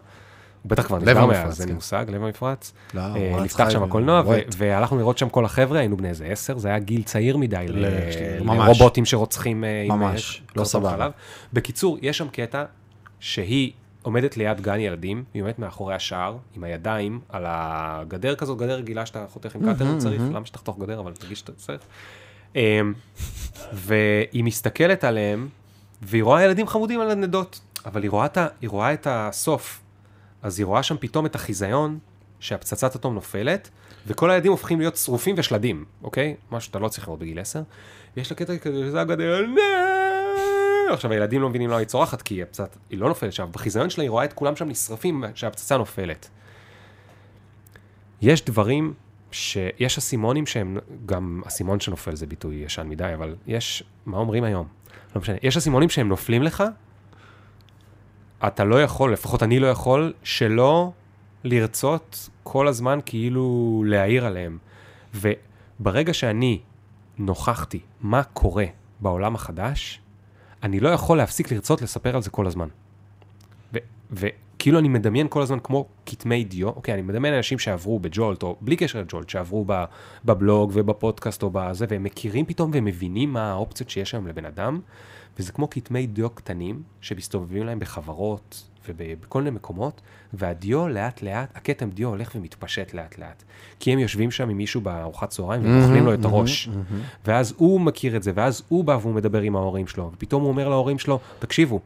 בטח 0.65 0.83
כבר 0.83 0.97
המפרץ, 0.97 1.17
מאז, 1.17 1.61
אין 1.61 1.67
לי 1.67 1.73
כן. 1.73 1.75
מושג, 1.75 2.05
לב 2.09 2.23
המפרץ. 2.23 2.73
לא, 2.93 3.01
אה, 3.01 3.43
נפתח 3.43 3.69
שם 3.69 3.83
הקולנוע. 3.83 4.23
והלכנו 4.57 4.97
לראות 4.97 5.17
שם 5.17 5.29
כל 5.29 5.45
החבר'ה, 5.45 5.79
היינו 5.79 5.97
בני 5.97 6.09
איזה 6.09 6.25
עשר, 6.25 6.57
זה 6.57 6.67
היה 6.67 6.79
גיל 6.79 7.03
צעיר 7.03 7.37
מדי 7.37 7.65
ממש. 8.41 8.67
לרובוטים 8.67 9.05
שרוצחים 9.05 9.63
אה, 9.63 9.83
עם 9.85 9.91
ממש, 9.91 10.35
אה, 10.35 10.41
לא 10.41 10.47
קרטון 10.47 10.65
סבבה. 10.65 10.91
חלב. 10.91 11.11
בקיצור, 11.53 11.97
יש 12.01 12.17
שם 12.17 12.27
קטע 12.27 12.63
שהיא 13.19 13.71
עומדת 14.01 14.37
ליד 14.37 14.61
גן 14.61 14.79
ילדים, 14.79 15.23
היא 15.33 15.41
עומדת 15.41 15.59
מאחורי 15.59 15.95
השער, 15.95 16.37
עם 16.55 16.63
הידיים 16.63 17.19
על 17.29 17.43
הגדר 17.47 18.35
כזאת, 18.35 18.57
גדר 18.57 18.75
רגילה 18.77 19.05
שאתה 19.05 19.25
חותך 19.29 19.55
עם 19.55 19.65
קאטר 19.65 19.97
צריך, 19.97 20.21
למה 20.33 20.45
שתחתוך 20.45 20.79
גדר, 20.79 20.99
אבל 20.99 21.13
תרגיש 21.13 21.39
שאתה 21.39 21.51
צריך. 21.51 21.81
אמ, 22.55 22.93
והיא 23.73 24.43
מסתכלת 24.43 25.03
עליהם, 25.03 25.47
והיא 26.01 26.23
רואה 26.23 26.43
ילדים 26.43 26.67
חמודים 26.67 26.99
על 26.99 27.11
הנדות, 27.11 27.59
אבל 27.85 28.03
היא 28.61 28.69
רואה 28.69 28.93
את 28.93 29.07
הסוף. 29.09 29.81
אז 30.41 30.59
היא 30.59 30.65
רואה 30.65 30.83
שם 30.83 30.95
פתאום 30.99 31.25
את 31.25 31.35
החיזיון, 31.35 31.99
שהפצצת 32.39 32.95
אטום 32.95 33.13
נופלת, 33.13 33.69
וכל 34.07 34.31
הילדים 34.31 34.51
הופכים 34.51 34.79
להיות 34.79 34.95
שרופים 34.95 35.35
ושלדים, 35.37 35.85
אוקיי? 36.03 36.35
משהו 36.51 36.67
שאתה 36.67 36.79
לא 36.79 36.87
צריך 36.87 37.07
לראות 37.07 37.19
בגיל 37.19 37.39
10. 37.39 37.61
ויש 38.17 38.31
לה 38.31 38.37
קטע 38.37 38.57
כזה, 38.57 38.85
שזה 38.85 39.01
הגדר, 39.01 39.41
"נה!" 39.41 40.93
עכשיו 40.93 41.11
הילדים 41.11 41.41
לא 41.41 41.49
מבינים 41.49 41.69
למה 41.69 41.79
היא 41.79 41.87
צורחת, 41.87 42.21
כי 42.21 42.41
הפצצת, 42.41 42.77
היא 42.89 42.99
לא 42.99 43.07
נופלת 43.07 43.33
שם, 43.33 43.47
בחיזיון 43.51 43.89
שלה 43.89 44.03
היא 44.03 44.09
רואה 44.09 44.25
את 44.25 44.33
כולם 44.33 44.55
שם 44.55 44.69
נשרפים 44.69 45.23
כשהפצצה 45.33 45.77
נופלת. 45.77 46.29
יש 48.21 48.45
דברים 48.45 48.93
שיש 49.31 49.97
אסימונים 49.97 50.45
שהם, 50.45 50.77
גם 51.05 51.41
אסימון 51.47 51.79
שנופל 51.79 52.15
זה 52.15 52.25
ביטוי 52.25 52.55
ישן 52.55 52.87
מדי, 52.87 53.11
אבל 53.13 53.35
יש, 53.47 53.83
מה 54.05 54.17
אומרים 54.17 54.43
היום? 54.43 54.67
לא 55.15 55.21
משנה, 55.21 55.35
יש 55.43 55.57
אסימונים 55.57 55.89
שהם 55.89 56.09
נופלים 56.09 56.43
לך, 56.43 56.63
אתה 58.47 58.63
לא 58.63 58.83
יכול, 58.83 59.13
לפחות 59.13 59.43
אני 59.43 59.59
לא 59.59 59.67
יכול, 59.67 60.13
שלא 60.23 60.91
לרצות 61.43 62.29
כל 62.43 62.67
הזמן 62.67 62.99
כאילו 63.05 63.83
להעיר 63.87 64.25
עליהם. 64.25 64.57
וברגע 65.13 66.13
שאני 66.13 66.59
נוכחתי 67.17 67.79
מה 68.01 68.23
קורה 68.23 68.65
בעולם 68.99 69.35
החדש, 69.35 70.01
אני 70.63 70.79
לא 70.79 70.89
יכול 70.89 71.17
להפסיק 71.17 71.51
לרצות 71.51 71.81
לספר 71.81 72.15
על 72.15 72.21
זה 72.21 72.29
כל 72.29 72.47
הזמן. 72.47 72.67
וכאילו 74.11 74.79
אני 74.79 74.87
מדמיין 74.87 75.27
כל 75.29 75.41
הזמן 75.41 75.59
כמו 75.63 75.85
כתמי 76.05 76.43
דיו, 76.43 76.67
אוקיי, 76.67 76.93
אני 76.93 77.01
מדמיין 77.01 77.33
אנשים 77.33 77.59
שעברו 77.59 77.99
בג'ולט, 77.99 78.43
או 78.43 78.55
בלי 78.61 78.75
קשר 78.75 78.99
לג'ולט, 79.01 79.29
שעברו 79.29 79.65
בבלוג 80.25 80.71
ובפודקאסט 80.73 81.43
או 81.43 81.49
בזה, 81.53 81.85
והם 81.89 82.03
מכירים 82.03 82.45
פתאום 82.45 82.71
והם 82.73 82.85
מבינים 82.85 83.33
מה 83.33 83.51
האופציות 83.51 83.89
שיש 83.89 84.13
היום 84.13 84.27
לבן 84.27 84.45
אדם, 84.45 84.79
וזה 85.39 85.51
כמו 85.51 85.69
כתמי 85.69 86.07
דיו 86.07 86.29
קטנים 86.29 86.83
שמסתובבים 87.01 87.63
להם 87.63 87.79
בחברות 87.79 88.63
ובכל 88.87 89.39
מיני 89.41 89.55
מקומות, 89.55 90.01
והדיו 90.33 90.87
לאט 90.87 91.21
לאט, 91.21 91.49
הכתם 91.55 91.89
דיו 91.89 92.09
הולך 92.09 92.31
ומתפשט 92.35 92.93
לאט 92.93 93.17
לאט. 93.17 93.43
כי 93.79 93.93
הם 93.93 93.99
יושבים 93.99 94.31
שם 94.31 94.49
עם 94.49 94.57
מישהו 94.57 94.81
בארוחת 94.81 95.29
צהריים 95.29 95.61
ואוכלים 95.65 96.05
לו 96.05 96.13
את 96.13 96.25
הראש. 96.25 96.69
ואז 97.25 97.53
הוא 97.57 97.81
מכיר 97.81 98.15
את 98.15 98.23
זה, 98.23 98.31
ואז 98.35 98.63
הוא 98.67 98.83
בא 98.83 98.97
והוא 99.01 99.13
מדבר 99.13 99.41
עם 99.41 99.55
ההורים 99.55 99.87
שלו, 99.87 100.11
ופתאום 100.13 100.41
הוא 100.41 100.49
אומר 100.51 100.69
להורים 100.69 100.99
שלו, 100.99 101.19
תקשיבו, 101.39 101.79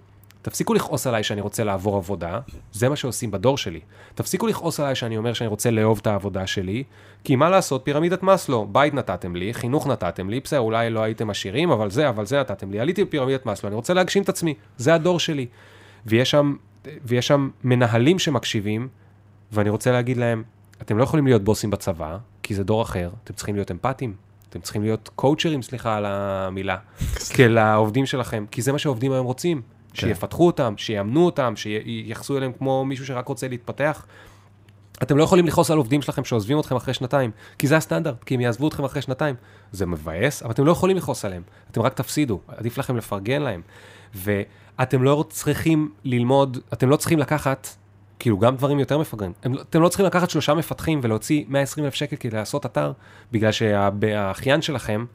תפסיקו 0.46 0.74
לכעוס 0.74 1.08
עליי 1.08 1.24
שאני 1.24 1.42
רוצה 1.42 1.64
לעבור 1.64 1.98
עבודה, 1.98 2.40
זה 2.72 2.90
מה 2.90 2.96
שעושים 2.96 3.32
בדור 3.32 3.58
שלי. 3.58 3.80
תפסיקו 4.16 4.48
לכעוס 4.48 4.80
עליי 4.80 4.96
שאני 4.96 5.18
אומר 5.18 5.34
שאני 5.34 5.48
רוצה 5.48 5.72
לאהוב 5.72 6.00
את 6.02 6.08
העבודה 6.08 6.48
שלי, 6.48 6.84
כי 7.24 7.36
מה 7.36 7.50
לעשות, 7.50 7.86
פירמידת 7.86 8.24
מאסלו, 8.24 8.68
בית 8.72 8.94
נתתם 8.94 9.36
לי, 9.36 9.54
חינוך 9.54 9.88
נתתם 9.88 10.30
לי, 10.30 10.40
בסדר, 10.40 10.60
אולי 10.60 10.90
לא 10.90 11.00
הייתם 11.00 11.30
עשירים, 11.30 11.72
אבל 11.72 11.90
זה, 11.90 12.10
אבל 12.10 12.26
זה 12.26 12.40
נתתם 12.40 12.72
לי, 12.72 12.80
עליתי 12.80 13.04
בפירמידת 13.04 13.46
מאסלו, 13.46 13.68
אני 13.68 13.76
רוצה 13.76 13.94
להגשים 13.94 14.24
את 14.24 14.30
עצמי, 14.30 14.54
זה 14.78 14.96
הדור 14.96 15.20
שלי. 15.20 15.48
ויש 16.06 16.32
שם, 16.32 16.56
ויש 17.04 17.28
שם 17.28 17.50
מנהלים 17.64 18.20
שמקשיבים, 18.20 18.88
ואני 19.52 19.70
רוצה 19.70 19.92
להגיד 19.92 20.18
להם, 20.18 20.44
אתם 20.82 20.98
לא 20.98 21.04
יכולים 21.04 21.26
להיות 21.28 21.44
בוסים 21.44 21.72
בצבא, 21.72 22.18
כי 22.44 22.56
זה 22.56 22.64
דור 22.64 22.82
אחר, 22.82 23.10
אתם 23.24 23.34
צריכים 23.34 23.56
להיות 23.56 23.72
אמפתיים, 23.72 24.14
אתם 24.50 24.60
צריכים 24.60 24.84
להיות 24.84 25.10
קואוצ'רים, 25.16 25.62
סליחה 25.62 25.98
על 25.98 26.06
המילה, 26.08 26.78
כאל 27.36 27.58
העובדים 27.58 28.06
שלכם, 28.06 28.46
כי 28.52 28.62
זה 28.62 28.72
מה 28.72 28.80
שהעובדים 28.80 29.12
היום 29.12 29.26
רוצים, 29.26 29.62
שיפתחו 29.96 30.48
אותם, 30.48 30.74
שיאמנו 30.78 31.26
אותם, 31.26 31.54
שיחסו 31.56 32.38
אליהם 32.38 32.52
כמו 32.58 32.86
מישהו 32.86 33.06
שרק 33.06 33.28
רוצה 33.28 33.48
להתפתח. 33.48 34.06
אתם 35.04 35.18
לא 35.18 35.24
יכולים 35.24 35.46
לכעוס 35.48 35.72
על 35.72 35.78
עובדים 35.78 36.02
שלכם 36.02 36.24
שעוזבים 36.24 36.60
אתכם 36.60 36.76
אחרי 36.76 36.94
שנתיים, 36.94 37.32
כי 37.60 37.68
זה 37.68 37.78
הסטנדרט, 37.78 38.24
כי 38.24 38.36
הם 38.36 38.42
יעזבו 38.42 38.68
אתכם 38.68 38.84
אחרי 38.84 39.02
שנתיים. 39.02 39.36
זה 39.72 39.86
מבאס, 39.86 40.44
אבל 40.44 40.52
אתם 40.52 40.66
לא 40.66 40.72
יכולים 40.72 40.98
לכעוס 40.98 41.26
עליהם, 41.26 41.42
אתם 41.72 41.82
רק 41.82 41.94
תפסידו, 41.94 42.40
עדיף 42.48 42.78
לכם 42.78 42.98
לפרגן 42.98 43.42
להם. 43.42 43.62
ואתם 44.16 45.04
לא 45.04 45.26
צריכים 45.30 45.92
ללמוד, 46.04 46.58
אתם 46.74 46.90
לא 46.90 46.96
צריכים 46.96 47.20
לקחת 47.20 47.68
כאילו, 48.20 48.40
גם 48.40 48.56
דברים 48.56 48.80
יותר 48.80 48.98
מפגרים. 48.98 49.34
לא- 49.46 49.62
אתם 49.62 49.82
לא 49.82 49.90
צריכים 49.90 50.06
לקחת 50.06 50.30
שלושה 50.30 50.54
מפתחים 50.54 51.00
ולהוציא 51.04 51.46
120 51.48 51.86
אלף 51.86 51.94
שקל 51.94 52.16
כדי 52.16 52.38
לעשות 52.38 52.66
אתר, 52.66 52.92
בגלל 53.32 53.52
שהאחיין 53.52 54.62
שלכם 54.62 55.06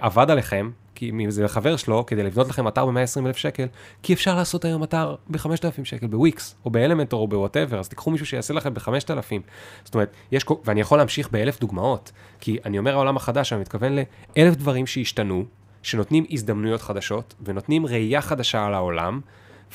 עבד 0.00 0.30
עליכם, 0.30 0.70
כי 0.94 1.10
אם 1.10 1.30
זה 1.30 1.48
חבר 1.48 1.76
שלו, 1.76 2.06
כדי 2.06 2.22
לבנות 2.22 2.48
לכם 2.48 2.68
אתר 2.68 2.86
ב-120 2.86 3.26
אלף 3.26 3.36
שקל, 3.36 3.66
כי 4.02 4.12
אפשר 4.12 4.36
לעשות 4.36 4.64
היום 4.64 4.82
אתר 4.82 5.14
ב-5,000 5.28 5.84
שקל, 5.84 6.06
בוויקס, 6.06 6.54
או 6.64 6.70
באלמנטור, 6.70 7.20
או 7.20 7.28
בוואטאבר, 7.28 7.78
אז 7.78 7.88
תיקחו 7.88 8.10
מישהו 8.10 8.26
שיעשה 8.26 8.54
לכם 8.54 8.74
ב-5,000. 8.74 9.40
זאת 9.84 9.94
אומרת, 9.94 10.12
יש, 10.32 10.44
ואני 10.64 10.80
יכול 10.80 10.98
להמשיך 10.98 11.30
באלף 11.30 11.60
דוגמאות, 11.60 12.12
כי 12.40 12.58
אני 12.64 12.78
אומר 12.78 12.94
העולם 12.94 13.16
החדש, 13.16 13.52
אני 13.52 13.60
מתכוון 13.60 13.92
לאלף 14.36 14.56
דברים 14.56 14.86
שהשתנו, 14.86 15.44
שנותנים 15.82 16.24
הזדמנויות 16.30 16.82
חדשות, 16.82 17.34
ונותנים 17.44 17.86
ראייה 17.86 18.20
חדשה 18.20 18.66
על 18.66 18.74
העולם, 18.74 19.20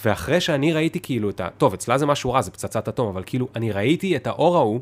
ואחרי 0.05 0.41
שאני 0.41 0.73
ראיתי 0.73 0.99
כאילו 0.99 1.29
את 1.29 1.39
ה... 1.39 1.47
טוב, 1.57 1.73
אצלה 1.73 1.97
זה 1.97 2.05
משהו 2.05 2.31
רע, 2.31 2.41
זה 2.41 2.51
פצצת 2.51 2.87
אטום, 2.87 3.07
אבל 3.07 3.23
כאילו, 3.25 3.47
אני 3.55 3.71
ראיתי 3.71 4.15
את 4.15 4.27
האור 4.27 4.57
ההוא, 4.57 4.79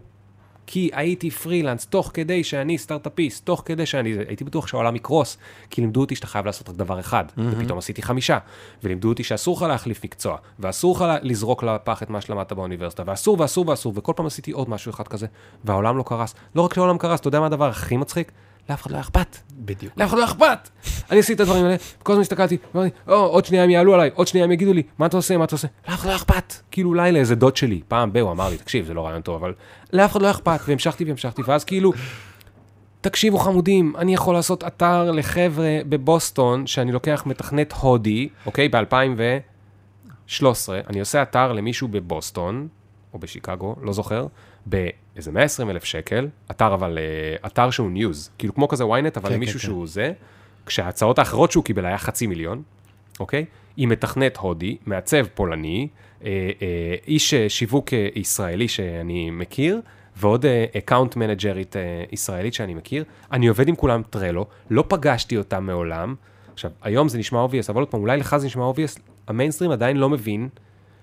כי 0.68 0.90
הייתי 0.94 1.30
פרילנס, 1.30 1.86
תוך 1.86 2.12
כדי 2.14 2.44
שאני 2.44 2.78
סטארט-אפיסט, 2.78 3.46
תוך 3.46 3.62
כדי 3.66 3.86
שאני... 3.86 4.14
הייתי 4.28 4.44
בטוח 4.44 4.68
שהעולם 4.68 4.96
יקרוס, 4.96 5.38
כי 5.70 5.82
לימדו 5.82 6.02
אותי 6.02 6.16
שאתה 6.16 6.28
חייב 6.28 6.46
לעשות 6.46 6.70
רק 6.70 6.76
דבר 6.76 7.00
אחד, 7.00 7.26
mm-hmm. 7.28 7.42
ופתאום 7.52 7.78
עשיתי 7.78 8.02
חמישה, 8.02 8.38
ולימדו 8.84 9.10
אותי 9.10 9.24
שאסור 9.24 9.58
לך 9.58 9.62
להחליף 9.62 10.04
מקצוע, 10.04 10.38
ואסור 10.60 10.96
לך 10.96 11.06
לזרוק 11.22 11.64
לפח 11.64 12.04
את 12.04 12.10
מה 12.10 12.22
שלמדת 12.22 12.54
באוניברסיטה, 12.54 13.04
ואסור 13.06 13.40
ואסור 13.40 13.70
ואסור, 13.70 13.94
וכל 13.96 14.14
פעם 14.16 14.26
עשיתי 14.26 14.52
עוד 14.52 14.70
משהו 14.70 14.90
אחד 14.90 15.08
כזה, 15.08 15.28
והעולם 15.64 15.98
לא 15.98 16.04
קרס. 16.04 16.36
לא 16.56 16.62
רק 16.62 16.74
שהעולם 16.74 16.98
קרס, 16.98 17.20
אתה 17.20 17.28
יודע 17.28 17.40
מה 17.40 17.46
הדבר 17.46 17.70
הכי 17.70 17.98
מצחיק? 17.98 18.32
לאף 18.70 18.82
אחד 18.82 18.92
לא 18.92 18.96
היה 18.96 19.02
אכפת. 19.02 19.38
בדיוק. 19.52 19.94
לאף 19.98 20.10
אחד 20.10 20.18
לא 20.18 20.26
אכפת. 20.26 20.70
אני 21.12 21.20
עשיתי 21.20 21.34
את 21.34 21.40
הדברים 21.40 21.66
האלה, 21.66 21.76
כל 22.04 22.12
הזמן 22.12 22.22
הסתכלתי, 22.22 22.58
אמרתי, 22.76 22.90
או, 23.08 23.14
עוד 23.14 23.46
שנייה 23.46 23.64
הם 23.64 23.70
יעלו 23.70 23.94
עליי, 23.94 24.10
עוד 24.14 24.28
שנייה 24.28 24.46
הם 24.46 24.52
יגידו 24.52 24.74
לי, 24.74 24.84
מה 24.98 25.06
אתה 25.06 25.18
עושה, 25.18 25.38
מה 25.38 25.44
אתה 25.44 25.56
עושה? 25.56 25.68
לאף 25.90 26.00
אחד 26.00 26.10
לא 26.10 26.16
אכפת. 26.16 26.54
כאילו 26.72 26.90
אולי 26.90 27.12
לאיזה 27.12 27.36
דוד 27.36 27.58
שלי, 27.58 27.82
פעם 27.88 28.14
ב, 28.14 28.18
הוא 28.18 28.32
אמר 28.32 28.50
לי, 28.50 28.58
תקשיב, 28.58 28.86
זה 28.86 28.94
לא 28.94 29.06
רעיון 29.06 29.22
טוב, 29.22 29.36
אבל 29.36 29.54
לאף 29.94 30.12
אחד 30.12 30.22
לא 30.22 30.32
אכפת, 30.32 30.60
והמשכתי 30.68 31.04
והמשכתי, 31.04 31.42
ואז 31.46 31.64
כאילו, 31.64 31.94
תקשיבו 33.02 33.38
חמודים, 33.38 33.94
אני 33.98 34.14
יכול 34.14 34.36
לעשות 34.36 34.64
אתר 34.64 35.12
לחבר'ה 35.12 35.80
בבוסטון, 35.90 36.68
שאני 36.68 36.92
לוקח 36.92 37.24
מתכנת 37.26 37.74
הודי, 37.74 38.30
אוקיי, 38.46 38.70
ב-2013, 38.70 40.44
אני 40.90 41.00
עושה 41.00 41.22
אתר 41.22 41.54
למישהו 41.54 41.88
בבוסטון, 41.88 42.68
או 43.14 43.20
בשיקגו, 43.20 43.76
לא 43.82 43.94
זוכר, 43.94 44.28
באיזה 44.66 45.32
120 45.32 45.70
אלף 45.70 45.84
שקל, 45.84 46.28
אתר 46.52 46.74
אבל, 46.74 46.98
אה, 46.98 47.48
אתר 47.48 47.70
שהוא 47.70 47.92
ניוז, 47.92 48.32
כאילו 48.38 48.54
כמו 48.54 48.68
כזה 48.68 48.84
ynet, 48.84 49.18
אבל 49.18 49.30
כן, 49.30 49.36
למישהו 49.36 49.60
כן, 49.60 49.66
שהוא 49.66 49.88
זה, 49.88 50.12
כשההצעות 50.66 51.20
האחרות 51.20 51.52
שהוא 51.52 51.64
קיבל 51.64 51.86
היה 51.86 51.98
חצי 51.98 52.28
מיליון, 52.28 52.62
אוקיי? 53.20 53.46
עם 53.78 53.90
מתכנת 53.90 54.38
הודי, 54.38 54.78
מעצב 54.86 55.26
פולני, 55.34 55.88
אה, 56.24 56.52
אה, 56.62 56.96
איש 57.08 57.34
אה, 57.34 57.50
שיווק 57.50 57.94
אה, 57.94 58.08
ישראלי 58.16 58.68
שאני 58.68 59.30
מכיר, 59.30 59.82
ועוד 60.16 60.46
account 60.78 61.16
מנג'רית 61.16 61.76
ישראלית 62.12 62.54
שאני 62.54 62.74
מכיר. 62.74 63.04
אני 63.32 63.48
עובד 63.48 63.68
עם 63.68 63.76
כולם 63.76 64.02
Trello, 64.10 64.46
לא 64.70 64.84
פגשתי 64.88 65.38
אותם 65.38 65.66
מעולם. 65.66 66.16
עכשיו, 66.54 66.72
היום 66.82 67.10
זה 67.10 67.18
נשמע 67.18 67.46
obvious, 67.46 67.70
אבל 67.70 67.82
עוד 67.82 67.88
פעם, 67.88 68.02
אולי 68.02 68.18
לך 68.18 68.38
זה 68.38 68.48
נשמע 68.48 68.72
obvious, 68.72 69.00
המיינסטרים 69.28 69.72
עדיין 69.72 69.98
לא 69.98 70.10
מבין 70.10 70.50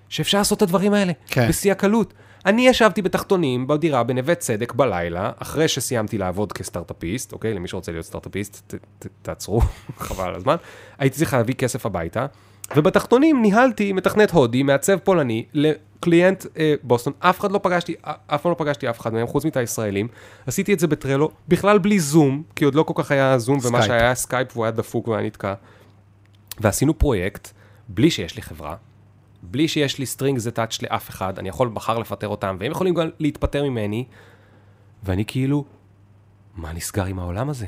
שאפשר 0.09 0.39
לעשות 0.39 0.59
את 0.59 0.62
הדברים 0.62 0.93
האלה, 0.93 1.12
כן. 1.27 1.49
בשיא 1.49 1.73
הקלות. 1.73 2.15
אני 2.46 2.68
ישבתי 2.68 3.02
בתחתונים 3.02 3.66
בדירה 3.66 4.02
בנווה 4.02 4.34
צדק 4.34 4.72
בלילה, 4.72 5.30
אחרי 5.38 5.68
שסיימתי 5.68 6.18
לעבוד 6.18 6.52
כסטארט-אפיסט, 6.52 7.32
אוקיי? 7.32 7.54
למי 7.54 7.68
שרוצה 7.68 7.92
להיות 7.92 8.04
סטארט-אפיסט, 8.04 8.74
ת, 8.74 8.74
ת, 8.98 9.06
תעצרו, 9.22 9.60
חבל 9.98 10.24
על 10.24 10.34
הזמן. 10.34 10.56
הייתי 10.98 11.16
צריך 11.16 11.34
להביא 11.34 11.54
כסף 11.54 11.86
הביתה, 11.86 12.26
ובתחתונים 12.76 13.42
ניהלתי 13.42 13.92
מתכנת 13.92 14.30
הודי, 14.30 14.62
מעצב 14.62 14.96
פולני, 14.98 15.44
ל 15.55 15.68
client 15.68 16.47
אה, 16.58 16.74
בוסטון, 16.82 17.12
אף 17.18 17.40
אחד 17.40 17.52
לא 17.52 17.60
פגשתי, 17.62 17.94
א- 18.02 18.12
אף 18.26 18.42
פעם 18.42 18.50
לא 18.52 18.56
פגשתי 18.58 18.90
אף 18.90 19.00
אחד 19.00 19.12
מהם, 19.12 19.26
חוץ 19.26 19.44
מאת 19.44 19.56
הישראלים. 19.56 20.08
עשיתי 20.46 20.74
את 20.74 20.78
זה 20.80 20.86
ב 20.86 20.92
Trello, 20.92 21.31
בכלל 21.48 21.78
בלי 21.78 22.00
זום, 22.00 22.42
כי 22.56 22.64
עוד 22.64 22.74
לא 22.74 22.82
כל 22.82 23.02
כך 23.02 23.10
היה 23.10 23.38
זום, 23.38 23.58
ומה 23.62 23.68
סקייפ. 23.68 23.84
שהיה 23.84 24.00
היה 24.02 24.14
סקייפ 24.14 24.48
והוא 24.56 24.64
היה 24.64 24.70
דפוק 24.70 25.08
והיה 25.08 25.26
נתקע. 25.26 25.54
ועשינו 26.60 26.98
פרויקט, 26.98 27.50
בלי 27.88 28.10
שיש 28.10 28.36
לי 28.36 28.42
חברה, 28.42 28.74
בלי 29.42 29.68
שיש 29.68 29.98
לי 29.98 30.06
strings 30.06 30.51
attached 30.51 30.82
לאף 30.82 31.10
אחד, 31.10 31.38
אני 31.38 31.48
יכול 31.48 31.68
מחר 31.68 31.98
לפטר 31.98 32.28
אותם, 32.28 32.56
והם 32.60 32.70
יכולים 32.70 32.94
גם 32.94 33.08
להתפטר 33.18 33.64
ממני, 33.64 34.04
ואני 35.02 35.24
כאילו, 35.24 35.64
מה 36.56 36.72
נסגר 36.72 37.04
עם 37.04 37.18
העולם 37.18 37.50
הזה? 37.50 37.66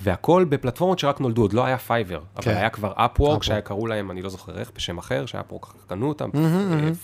והכל 0.00 0.44
בפלטפורמות 0.48 0.98
שרק 0.98 1.20
נולדו, 1.20 1.42
עוד 1.42 1.52
לא 1.52 1.64
היה 1.64 1.78
Fiverr, 1.78 2.20
אבל 2.36 2.44
כן. 2.44 2.56
היה 2.56 2.70
כבר 2.70 2.92
Upwork. 2.96 3.42
שהיה 3.42 3.60
קראו 3.60 3.86
להם, 3.86 4.10
אני 4.10 4.22
לא 4.22 4.28
זוכר 4.28 4.58
איך, 4.58 4.70
בשם 4.74 4.98
אחר, 4.98 5.24
ככה 5.62 5.72
קנו 5.86 6.08
אותם. 6.08 6.30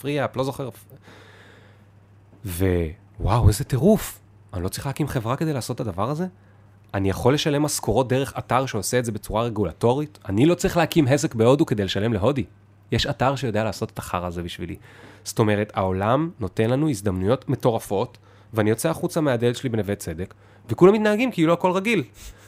פרי 0.01 0.25
אפ, 0.25 0.35
לא 0.35 0.43
זוכר. 0.43 0.69
ווואו, 3.19 3.47
איזה 3.47 3.63
טירוף. 3.63 4.19
אני 4.53 4.63
לא 4.63 4.69
צריך 4.69 4.87
להקים 4.87 5.07
חברה 5.07 5.35
כדי 5.35 5.53
לעשות 5.53 5.81
את 5.81 5.87
הדבר 5.87 6.09
הזה? 6.09 6.27
אני 6.93 7.09
יכול 7.09 7.33
לשלם 7.33 7.61
משכורות 7.63 8.09
דרך 8.09 8.33
אתר 8.37 8.65
שעושה 8.65 8.99
את 8.99 9.05
זה 9.05 9.11
בצורה 9.11 9.43
רגולטורית? 9.43 10.19
אני 10.29 10.45
לא 10.45 10.55
צריך 10.55 10.77
להקים 10.77 11.07
עסק 11.07 11.35
בהודו 11.35 11.65
כדי 11.65 11.83
לשלם 11.83 12.13
להודי. 12.13 12.45
יש 12.91 13.05
אתר 13.05 13.35
שיודע 13.35 13.63
לעשות 13.63 13.91
את 13.91 13.99
החרא 13.99 14.27
הזה 14.27 14.43
בשבילי. 14.43 14.75
זאת 15.23 15.39
אומרת, 15.39 15.71
העולם 15.75 16.29
נותן 16.39 16.69
לנו 16.69 16.89
הזדמנויות 16.89 17.49
מטורפות, 17.49 18.17
ואני 18.53 18.69
יוצא 18.69 18.89
החוצה 18.89 19.21
מהדלת 19.21 19.55
שלי 19.55 19.69
בנווה 19.69 19.95
צדק, 19.95 20.33
וכולם 20.69 20.93
מתנהגים 20.93 21.31
כאילו 21.31 21.53
הכל 21.53 21.71
רגיל. 21.71 22.03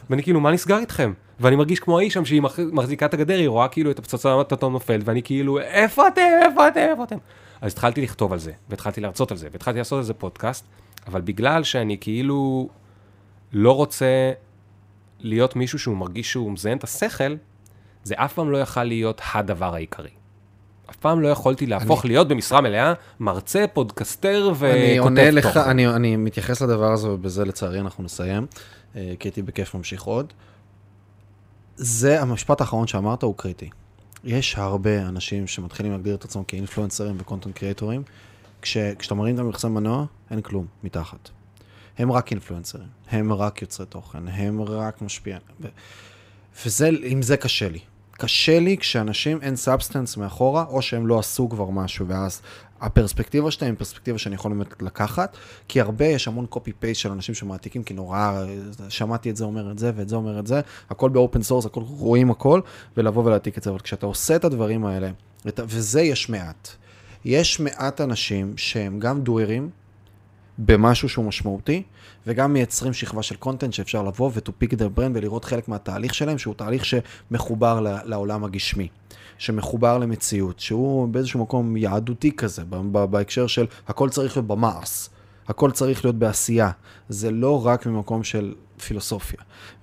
ואני 0.10 0.24
כאילו, 0.24 0.40
מה 0.40 0.52
נסגר 0.52 0.78
איתכם? 0.78 1.14
ואני 1.40 1.56
מרגיש 1.56 1.80
כמו 1.80 2.00
האיש 2.00 2.14
שם 2.14 2.26
שהיא 2.26 2.42
מח- 2.42 2.60
מחזיקה 2.72 3.06
את 3.06 3.14
הגדר, 3.14 3.38
היא 3.38 3.48
רואה 3.48 3.68
כאילו 3.68 3.92
את 3.92 4.00
הפצצת 4.00 4.54
אטום 4.54 4.74
נופל, 4.74 5.02
ואני 5.06 5.24
כאילו, 5.24 5.60
איפה 5.60 6.08
אתם, 6.08 6.22
איפה 6.42 6.68
אתם, 6.68 6.88
איפה 6.92 7.04
אתם? 7.04 7.18
אז 7.62 7.72
התחלתי 7.72 8.02
לכתוב 8.02 8.34
על 8.34 8.40
זה, 8.40 8.52
והתחלתי 8.70 9.02
להרצות 9.02 9.32
על 9.32 9.38
זה, 9.38 9.48
והתחלתי 9.52 9.78
לעשות 9.78 9.98
על 9.98 10.04
זה 10.04 10.14
פודקאסט, 10.14 10.66
אבל 11.08 11.22
בגלל 11.22 11.64
שאני 11.64 11.98
כאילו 12.02 12.70
לא 13.54 13.76
רוצה 13.76 14.32
להיות 15.20 15.56
מישהו 15.56 15.80
שהוא 15.80 15.98
מרגיש 15.98 16.32
שהוא 16.32 16.52
מזיין 16.52 16.78
את 16.78 16.84
השכל, 16.84 17.36
זה 18.04 18.16
אף 18.18 18.34
פעם 18.34 18.52
לא 18.52 18.58
יכל 18.58 18.84
להיות 18.84 19.22
הדבר 19.34 19.76
העיקרי. 19.76 20.10
אף 20.92 20.96
פעם 20.96 21.22
לא 21.22 21.28
יכולתי 21.28 21.66
להפוך 21.66 22.06
להיות 22.06 22.28
במשרה 22.28 22.62
מלאה 22.62 22.94
מרצה, 23.20 23.66
פודקסטר 23.74 24.50
וכותב 24.54 24.66
אני 24.66 24.98
עונה 24.98 25.32
לך. 25.32 25.58
אני, 25.58 25.88
אני 25.88 26.16
מתייחס 26.16 26.62
לדבר 26.62 26.92
הזה, 26.92 27.10
ובזה 27.10 27.46
לצערי 27.46 27.80
אנחנו 27.80 28.04
נסיים, 28.04 28.46
אה, 28.96 29.14
כי 29.20 29.28
הייתי 29.28 29.42
בכיף 29.42 29.76
ממשיך 29.76 30.04
עוד. 30.04 30.34
זה 31.76 32.22
המשפט 32.22 32.62
האחרון 32.62 32.88
שאמרת 32.88 33.24
הוא 33.24 33.36
קריטי. 33.38 33.70
יש 34.24 34.58
הרבה 34.58 35.02
אנשים 35.02 35.48
שמתחילים 35.48 35.92
להגדיר 35.92 36.16
את 36.16 36.26
עצמם 36.26 36.44
כאינפלואנסרים 36.44 37.16
ו 37.20 37.24
content 37.24 37.56
קריאטורים, 37.56 38.04
כש, 38.62 38.78
כשאתה 38.78 39.16
מרים 39.16 39.36
את 39.36 39.40
המכסה 39.40 39.70
מנוע, 39.70 40.06
אין 40.32 40.42
כלום 40.42 40.66
מתחת. 40.84 41.30
הם 41.98 42.12
רק 42.12 42.32
אינפלואנסרים, 42.32 42.88
הם 43.10 43.34
רק 43.34 43.62
יוצרי 43.62 43.86
תוכן, 43.86 44.28
הם 44.28 44.62
רק 44.62 45.02
משפיענים. 45.02 45.46
ו- 45.62 45.68
וזה, 46.66 46.90
עם 47.04 47.22
זה 47.22 47.38
קשה 47.38 47.70
לי. 47.70 47.80
קשה 48.22 48.60
לי 48.60 48.77
כשאנשים 48.77 49.41
אין 49.41 49.56
substance 49.56 50.18
מאחורה, 50.18 50.65
או 50.69 50.81
שהם 50.81 51.07
לא 51.07 51.19
עשו 51.19 51.49
כבר 51.49 51.69
משהו, 51.69 52.07
ואז 52.07 52.41
הפרספקטיבה 52.81 53.52
שלהם 53.52 53.72
היא 53.72 53.77
פרספקטיבה 53.77 54.18
שאני 54.18 54.35
יכול 54.35 54.53
באמת 54.53 54.81
לקחת, 54.81 55.38
כי 55.68 55.81
הרבה, 55.81 56.06
יש 56.06 56.27
המון 56.27 56.45
copy 56.45 56.72
paste 56.74 57.02
של 57.02 57.11
אנשים 57.11 57.35
שמעתיקים, 57.35 57.84
כי 57.84 57.93
נורא, 57.93 58.43
שמעתי 58.89 59.30
את 59.30 59.38
זה 59.38 59.43
אומר 59.43 59.72
את 59.72 59.80
זה, 59.80 59.91
ואת 59.95 60.10
זה 60.10 60.15
אומר 60.15 60.39
את 60.39 60.48
זה, 60.48 60.61
הכל 60.89 61.10
ב-open 61.10 61.41
source, 61.41 61.66
הכל 61.65 61.81
רואים 61.81 62.31
הכל, 62.31 62.61
ולבוא 62.98 63.23
ולהעתיק 63.26 63.57
את 63.57 63.64
זה, 63.64 63.69
אבל 63.69 63.80
כשאתה 63.80 64.06
עושה 64.06 64.35
את 64.35 64.45
הדברים 64.45 64.85
האלה, 64.85 65.10
וזה 65.45 66.02
יש 66.02 66.30
מעט. 66.30 66.69
יש 67.26 67.60
מעט 67.60 68.02
אנשים 68.02 68.53
שהם 68.57 68.99
גם 68.99 69.22
doers, 69.22 69.70
במשהו 70.57 71.10
שהוא 71.10 71.26
משמעותי, 71.26 71.84
וגם 72.27 72.53
מייצרים 72.53 72.93
שכבה 72.93 73.23
של 73.23 73.35
content 73.36 73.74
שאפשר 73.73 74.03
לבוא 74.03 74.31
ו-to 74.34 74.52
pick 74.64 74.73
their 74.73 74.98
brain 74.98 75.11
ולראות 75.14 75.45
חלק 75.45 75.68
מהתהליך 75.68 76.14
שלהם, 76.14 76.38
שהוא 76.38 76.53
תהליך 76.53 76.85
שמחובר 76.85 77.80
לעולם 78.06 78.43
הגשמי, 78.43 78.88
שמחובר 79.38 79.98
למציאות, 79.98 80.60
שהוא 80.60 81.07
באיזשהו 81.07 81.41
מקום 81.41 81.77
יהדותי 81.77 82.35
כזה, 82.35 82.64
בהקשר 83.10 83.48
של 83.48 83.65
הכל 83.88 84.10
צריך 84.10 84.38
להיות 84.38 84.48
במעש, 84.48 85.07
הכל 85.48 85.72
צריך 85.72 86.06
להיות 86.06 86.15
בעשייה, 86.15 86.72
זה 87.10 87.31
לא 87.31 87.65
רק 87.65 87.85
ממקום 87.85 88.23
של 88.23 88.53
פילוסופיה. 88.85 89.39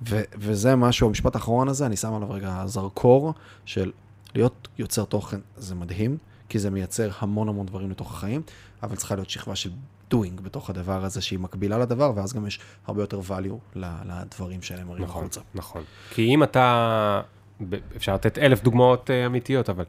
ו- 0.08 0.22
וזה 0.34 0.76
משהו, 0.76 1.08
המשפט 1.08 1.34
האחרון 1.34 1.68
הזה, 1.68 1.86
אני 1.86 1.96
שם 1.96 2.14
עליו 2.14 2.30
רגע 2.30 2.62
זרקור 2.66 3.34
של 3.64 3.92
להיות 4.34 4.68
יוצר 4.78 5.04
תוכן 5.04 5.40
זה 5.56 5.74
מדהים, 5.74 6.16
כי 6.48 6.58
זה 6.58 6.70
מייצר 6.70 7.10
המון 7.18 7.48
המון 7.48 7.66
דברים 7.66 7.90
לתוך 7.90 8.12
החיים, 8.12 8.42
אבל 8.82 8.96
צריכה 8.96 9.14
להיות 9.14 9.30
שכבה 9.30 9.56
של 9.56 9.70
doing 10.14 10.42
בתוך 10.42 10.70
הדבר 10.70 11.04
הזה 11.04 11.20
שהיא 11.20 11.38
מקבילה 11.38 11.78
לדבר, 11.78 12.12
ואז 12.16 12.32
גם 12.32 12.46
יש 12.46 12.60
הרבה 12.86 13.02
יותר 13.02 13.20
value 13.28 13.78
לדברים 14.04 14.62
שאלה 14.62 14.84
מראים 14.84 15.04
נכון, 15.04 15.22
החוצה. 15.22 15.40
נכון. 15.54 15.82
כי 16.10 16.22
אם 16.34 16.42
אתה, 16.42 17.20
אפשר 17.96 18.14
לתת 18.14 18.38
אלף 18.38 18.62
דוגמאות 18.62 19.10
אה, 19.10 19.26
אמיתיות, 19.26 19.70
אבל 19.70 19.84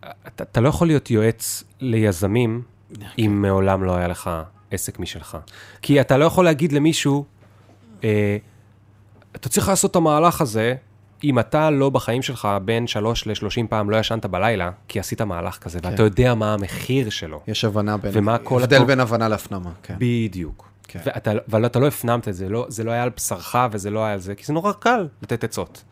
אתה, 0.00 0.44
אתה 0.44 0.60
לא 0.60 0.68
יכול 0.68 0.86
להיות 0.86 1.10
יועץ 1.10 1.64
ליזמים 1.80 2.62
אם 3.18 3.42
מעולם 3.42 3.84
לא 3.84 3.96
היה 3.96 4.08
לך 4.08 4.30
עסק 4.70 4.98
משלך. 4.98 5.38
כי 5.82 6.00
אתה 6.00 6.18
לא 6.18 6.24
יכול 6.24 6.44
להגיד 6.44 6.72
למישהו, 6.72 7.24
אה, 8.04 8.36
אתה 9.36 9.48
צריך 9.48 9.68
לעשות 9.68 9.90
את 9.90 9.96
המהלך 9.96 10.40
הזה, 10.40 10.74
אם 11.24 11.38
אתה 11.38 11.70
לא 11.70 11.90
בחיים 11.90 12.22
שלך 12.22 12.48
בין 12.64 12.86
3 12.86 13.26
ל-30 13.26 13.66
פעם 13.68 13.90
לא 13.90 13.96
ישנת 13.96 14.26
בלילה, 14.26 14.70
כי 14.88 15.00
עשית 15.00 15.20
מהלך 15.20 15.58
כזה, 15.58 15.78
ואתה 15.82 16.02
יודע 16.02 16.34
מה 16.34 16.54
המחיר 16.54 17.10
שלו. 17.10 17.40
יש 17.46 17.64
הבנה 17.64 17.96
בין... 17.96 18.10
ומה 18.14 18.38
כל 18.38 18.62
הבדל 18.62 18.84
בין 18.84 19.00
הבנה 19.00 19.28
להפנמה, 19.28 19.70
כן. 19.82 19.94
בדיוק. 19.98 20.70
כן. 20.88 21.00
ואתה, 21.04 21.32
אבל 21.50 21.66
אתה 21.66 21.78
לא 21.78 21.86
הפנמת 21.86 22.28
את 22.28 22.34
זה, 22.34 22.48
לא, 22.48 22.66
זה 22.68 22.84
לא 22.84 22.90
היה 22.90 23.02
על 23.02 23.10
בשרך 23.16 23.56
וזה 23.72 23.90
לא 23.90 24.04
היה 24.04 24.12
על 24.12 24.20
זה, 24.20 24.34
כי 24.34 24.44
זה 24.44 24.52
נורא 24.52 24.72
קל 24.72 25.08
לתת 25.22 25.44
עצות. 25.44 25.84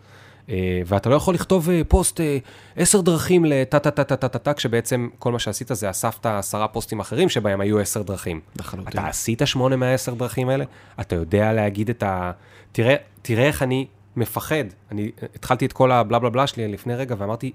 אה, 0.51 0.81
ואתה 0.87 1.09
לא 1.09 1.15
יכול 1.15 1.35
לכתוב 1.35 1.71
אה, 1.71 1.81
פוסט 1.89 2.21
אה, 2.21 2.39
עשר 2.77 3.01
דרכים 3.01 3.45
לטה-טה-טה-טה-טה, 3.45 4.55
כשבעצם 4.55 5.09
כל 5.19 5.33
מה 5.33 5.39
שעשית 5.39 5.69
זה 5.73 5.91
אספת 5.91 6.27
עשרה 6.27 6.69
פוסטים 6.69 7.01
אחרים 7.01 7.29
שבהם 7.29 7.61
היו 7.61 7.79
עשר 7.79 8.03
דרכים. 8.03 8.41
לחלוטין. 8.59 8.89
אתה 8.89 9.09
עשית 9.09 9.43
שמונה 9.45 9.77
מהעשר 9.77 10.15
דרכים 10.15 10.49
האלה? 10.49 10.65
אתה 11.01 11.15
יודע 11.15 11.53
להגיד 11.53 11.91
את 11.91 12.03
ה... 12.03 12.33
תראה, 12.73 12.95
תראה 13.23 13.47
איך 13.47 13.63
אני 13.63 13.87
מפחד. 14.19 14.65
אני 14.93 15.11
התחלתי 15.35 15.67
את 15.67 15.73
כל 15.73 15.93
הבלה 15.93 16.19
בלה 16.19 16.31
בלה 16.31 16.47
שלי 16.47 16.69
לפני 16.69 16.95
רגע 16.95 17.15
ואמרתי, 17.19 17.53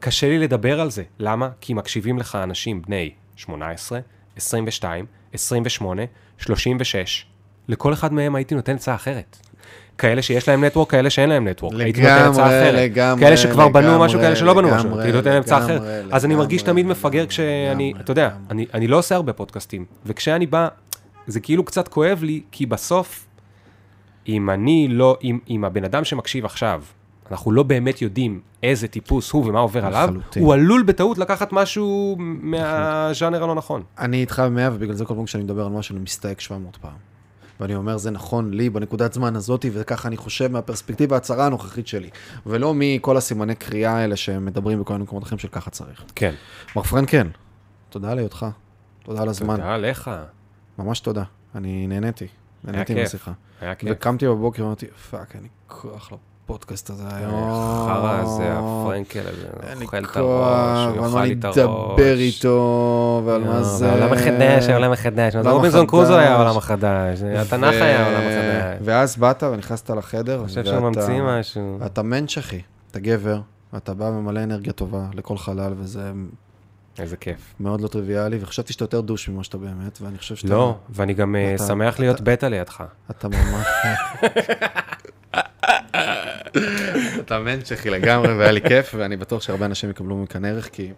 קשה 0.00 0.28
לי 0.28 0.38
לדבר 0.38 0.80
על 0.80 0.90
זה. 0.90 1.02
למה? 1.18 1.48
כי 1.60 1.74
מקשיבים 1.74 2.18
לך 2.18 2.38
אנשים 2.42 2.82
בני 2.82 3.10
18, 3.36 3.98
22, 4.36 5.06
28, 5.32 6.02
36. 6.38 7.26
לכל 7.68 7.92
אחד 7.92 8.12
מהם 8.12 8.34
הייתי 8.34 8.54
נותן 8.54 8.74
עצה 8.74 8.94
אחרת. 8.94 9.36
כאלה 9.98 10.22
שיש 10.22 10.48
להם 10.48 10.64
נטוורק, 10.64 10.90
כאלה 10.90 11.10
שאין 11.10 11.28
להם 11.28 11.48
נטוורק. 11.48 11.80
הייתי 11.80 12.00
נותן 12.00 12.30
עצה 12.30 12.46
אחרת. 12.46 12.74
לגמרי, 12.74 13.24
כאלה 13.24 13.36
שכבר 13.36 13.68
בנו 13.68 13.88
לגמרי, 13.88 14.06
משהו, 14.06 14.20
כאלה 14.20 14.36
שלא 14.36 14.54
בנו 14.54 14.68
משהו. 14.68 14.88
לגמרי, 14.88 15.02
הייתי 15.02 15.16
נותן 15.16 15.30
להם 15.30 15.42
עצה 15.42 15.58
אחרת. 15.58 15.80
לגמרי, 15.80 16.14
אז 16.14 16.24
אני 16.24 16.34
מרגיש 16.34 16.62
תמיד 16.62 16.86
מפגר 16.86 17.26
כשאני, 17.26 17.92
אתה 18.00 18.10
יודע. 18.10 18.30
אני, 18.50 18.66
אני 18.74 18.86
לא 18.86 18.98
עושה 18.98 19.14
הרבה 19.14 19.32
פודקאסטים, 19.32 19.84
וכשאני 20.06 20.46
בא, 20.46 20.68
זה 21.26 21.40
כאילו 21.40 21.64
קצת 21.64 21.88
כואב 21.88 22.22
לי, 22.22 22.42
כי 22.50 22.66
בסוף, 22.66 23.25
אם 24.28 24.50
אני 24.50 24.88
לא, 24.88 25.18
אם, 25.22 25.38
אם 25.50 25.64
הבן 25.64 25.84
אדם 25.84 26.04
שמקשיב 26.04 26.44
עכשיו, 26.44 26.82
אנחנו 27.30 27.52
לא 27.52 27.62
באמת 27.62 28.02
יודעים 28.02 28.40
איזה 28.62 28.88
טיפוס 28.88 29.30
הוא 29.30 29.46
ומה 29.48 29.58
עובר 29.58 29.86
עליו, 29.86 30.08
לחלוטין. 30.10 30.42
הוא 30.42 30.54
עלול 30.54 30.82
בטעות 30.82 31.18
לקחת 31.18 31.52
משהו 31.52 32.16
מהז'אנר 32.18 33.44
הלא 33.44 33.54
נכון. 33.54 33.82
אני 33.98 34.20
איתך 34.20 34.42
במאה, 34.46 34.68
ובגלל 34.72 34.94
זה 34.94 35.04
כל 35.04 35.14
פעם 35.14 35.24
כשאני 35.24 35.44
מדבר 35.44 35.66
על 35.66 35.72
משהו, 35.72 35.94
אני 35.94 36.02
מסתייג 36.02 36.40
700 36.40 36.76
פעם. 36.76 36.92
ואני 37.60 37.74
אומר, 37.74 37.96
זה 37.96 38.10
נכון 38.10 38.54
לי 38.54 38.70
בנקודת 38.70 39.12
זמן 39.12 39.36
הזאת, 39.36 39.66
וככה 39.72 40.08
אני 40.08 40.16
חושב 40.16 40.52
מהפרספקטיבה 40.52 41.16
הצרה 41.16 41.46
הנוכחית 41.46 41.86
שלי. 41.86 42.10
ולא 42.46 42.72
מכל 42.76 43.16
הסימני 43.16 43.54
קריאה 43.54 43.92
האלה 43.92 44.16
שמדברים 44.16 44.80
בכל 44.80 44.96
מקומות 44.96 45.24
אחרים 45.24 45.38
של 45.38 45.48
ככה 45.48 45.70
צריך. 45.70 46.04
כן. 46.14 46.34
מר 46.76 46.82
פרנק, 46.82 47.10
כן. 47.10 47.26
תודה 47.90 48.10
על 48.10 48.18
היותך. 48.18 48.46
תודה 49.02 49.22
על 49.22 49.28
הזמן. 49.28 49.56
תודה 49.56 49.76
לך, 49.76 50.10
ממש 50.78 51.00
תודה. 51.00 51.22
אני 51.54 51.86
נהניתי. 51.86 52.26
נהניתי. 52.66 52.94
מהשיחה. 52.94 53.32
היה 53.60 53.74
כיף. 53.74 53.88
וקמתי 53.92 54.28
בבוקר 54.28 54.62
ואמרתי, 54.62 54.86
fuck, 55.10 55.34
אין 55.34 55.42
לי 55.42 55.48
כוח 55.66 56.12
לפודקאסט 56.44 56.90
הזה 56.90 57.02
היום. 57.12 57.50
חרא 57.86 58.20
הזה, 58.20 58.52
הפרנקל 58.52 59.20
הזה, 59.20 59.46
אוכל 59.82 59.98
את 59.98 60.16
הראש, 60.16 60.96
הוא 60.96 61.06
יאכל 61.06 61.22
לי 61.24 61.32
את 61.32 61.44
הראש. 61.44 61.58
אדבר 61.58 62.16
איתו, 62.18 63.22
ועל 63.24 63.44
מה 63.44 63.62
זה... 63.62 63.90
העולם 63.90 64.12
החדש, 64.12 64.68
העולם 64.68 64.92
החדש. 64.92 65.36
רובינזון 65.36 65.86
קרוזו 65.86 66.18
היה. 66.18 66.34
העולם 66.34 66.56
החדש, 66.56 67.22
התנ"ך 67.22 67.74
היה 67.74 68.04
העולם 68.06 68.20
החדש. 68.20 68.82
ואז 68.84 69.16
באת 69.16 69.42
ונכנסת 69.42 69.90
לחדר, 69.90 70.38
אני 70.38 70.48
חושב 70.48 70.64
שהוא 70.64 70.78
ממציא 70.78 71.22
משהו. 71.22 71.78
אתה 71.86 72.02
אחי, 72.38 72.60
אתה 72.90 73.00
גבר, 73.00 73.40
אתה 73.76 73.94
בא 73.94 74.10
ממלא 74.10 74.42
אנרגיה 74.42 74.72
טובה 74.72 75.04
לכל 75.14 75.36
חלל, 75.38 75.72
וזה 75.78 76.12
איזה 76.98 77.16
כיף. 77.16 77.54
מאוד 77.60 77.80
לא 77.80 77.88
טריוויאלי, 77.88 78.38
וחשבתי 78.40 78.72
שאתה 78.72 78.84
יותר 78.84 79.00
דוש 79.00 79.28
ממה 79.28 79.44
שאתה 79.44 79.58
באמת, 79.58 79.98
ואני 80.02 80.18
חושב 80.18 80.36
שאתה... 80.36 80.54
לא, 80.54 80.76
ואני 80.90 81.14
גם 81.14 81.36
אה, 81.36 81.54
אתה- 81.54 81.66
שמח 81.66 82.00
להיות 82.00 82.16
אתה- 82.16 82.24
בטא 82.24 82.46
לידך. 82.46 82.84
אתה 83.10 83.28
ממש... 83.28 83.66
אתה 87.20 87.38
אחי 87.74 87.90
לגמרי, 87.90 88.34
והיה 88.38 88.52
לי 88.52 88.60
כיף, 88.60 88.94
ואני 88.98 89.16
בטוח 89.16 89.42
שהרבה 89.42 89.66
אנשים 89.66 89.90
יקבלו 89.90 90.16
מכאן 90.16 90.44
ערך, 90.44 90.68
כי... 90.72 90.92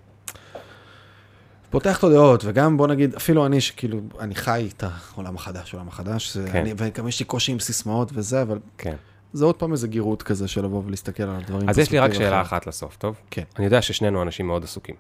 פותח 1.70 1.98
את 1.98 2.04
הדעות, 2.04 2.42
וגם 2.44 2.76
בוא 2.76 2.86
נגיד, 2.86 3.14
אפילו 3.14 3.46
אני 3.46 3.60
שכאילו, 3.60 4.00
אני 4.20 4.34
חי 4.34 4.68
את 4.76 4.84
העולם 5.14 5.36
החדש, 5.36 5.74
העולם 5.74 5.88
החדש, 5.88 6.34
זה, 6.34 6.48
כן. 6.52 6.58
אני, 6.58 6.74
וגם 6.76 7.08
יש 7.08 7.20
לי 7.20 7.26
קושי 7.26 7.52
עם 7.52 7.60
סיסמאות 7.60 8.10
וזה, 8.14 8.42
אבל 8.42 8.58
כן. 8.78 8.94
זה 9.32 9.44
עוד 9.44 9.56
פעם 9.56 9.72
איזה 9.72 9.88
גירות 9.88 10.22
כזה 10.22 10.48
של 10.48 10.64
לבוא 10.64 10.82
ולהסתכל 10.86 11.22
על 11.22 11.36
הדברים. 11.36 11.68
אז 11.68 11.78
יש 11.78 11.90
לי 11.90 11.98
רק 11.98 12.12
שאלה. 12.12 12.40
אחת 12.42 12.66
לסוף, 12.66 12.96
טוב? 12.96 13.16
כן. 13.30 13.42
אני 13.56 13.64
יודע 13.64 13.82
ששנינו 13.82 14.22
אנשים 14.22 14.46
מאוד 14.46 14.64
עסוקים. 14.64 14.94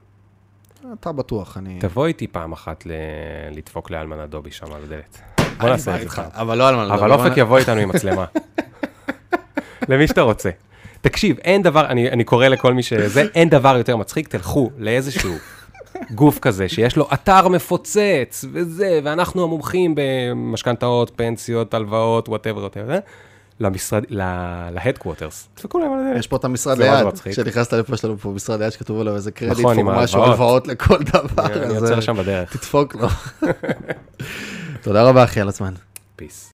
אתה 1.00 1.12
בטוח, 1.12 1.56
אני... 1.56 1.78
תבוא 1.80 2.06
איתי 2.06 2.26
פעם 2.26 2.52
אחת 2.52 2.86
ל- 2.86 2.92
לדפוק 3.50 3.90
לאלמן 3.90 4.18
הדובי 4.20 4.50
שם 4.50 4.72
על 4.72 4.82
הדלת. 4.84 5.18
בוא 5.60 5.68
נעשה 5.68 6.02
את 6.02 6.10
זה. 6.10 6.22
אבל 6.32 6.58
לא 6.58 6.68
על 6.68 6.76
מה 6.76 6.94
אבל 6.94 7.12
אופק 7.12 7.32
יבוא 7.36 7.58
איתנו 7.58 7.80
עם 7.80 7.88
מצלמה. 7.88 8.24
למי 9.88 10.06
שאתה 10.08 10.20
רוצה. 10.20 10.50
תקשיב, 11.00 11.38
אין 11.38 11.62
דבר, 11.62 11.86
אני, 11.86 12.10
אני 12.10 12.24
קורא 12.24 12.48
לכל 12.48 12.74
מי 12.74 12.82
שזה, 12.82 13.22
אין 13.34 13.48
דבר 13.48 13.76
יותר 13.76 13.96
מצחיק, 13.96 14.28
תלכו 14.28 14.70
לאיזשהו 14.78 15.34
גוף 16.10 16.38
כזה 16.38 16.68
שיש 16.68 16.96
לו 16.96 17.08
אתר 17.12 17.48
מפוצץ 17.48 18.44
וזה, 18.52 19.00
ואנחנו 19.04 19.44
המומחים 19.44 19.94
במשכנתאות, 19.96 21.12
פנסיות, 21.16 21.74
הלוואות, 21.74 22.28
whatever, 22.28 22.60
whatever, 22.60 22.98
למשרד, 23.60 24.04
ל 24.70 24.76
headquarters. 24.76 25.48
דפקו 25.56 25.78
להם 25.78 25.92
על 25.92 25.98
הדלת. 26.00 26.18
יש 26.18 26.26
פה 26.26 26.36
את 26.36 26.44
המשרד 26.44 26.78
ליד. 26.78 27.06
כשנכנסת 27.24 27.72
לפה, 27.72 27.94
יש 27.94 28.04
לנו 28.04 28.18
פה 28.18 28.30
משרד 28.30 28.60
ליד 28.62 28.70
שכתוב 28.70 29.00
עליו 29.00 29.14
איזה 29.14 29.30
קרדיט, 29.30 29.58
נכון, 29.58 29.78
עם. 29.78 29.88
הלוואות 29.88 30.68
לכל 30.68 30.98
דבר, 31.02 31.46
אני 31.64 31.76
עוצר 31.76 32.00
שם 32.00 32.16
בדרך. 32.16 32.56
תדפוק 32.56 32.94
לו. 32.94 33.08
תודה 34.82 35.02
רבה 35.02 35.24
אחי 35.24 35.40
על 35.40 35.48
הזמן. 35.48 35.74
פיס. 36.16 36.50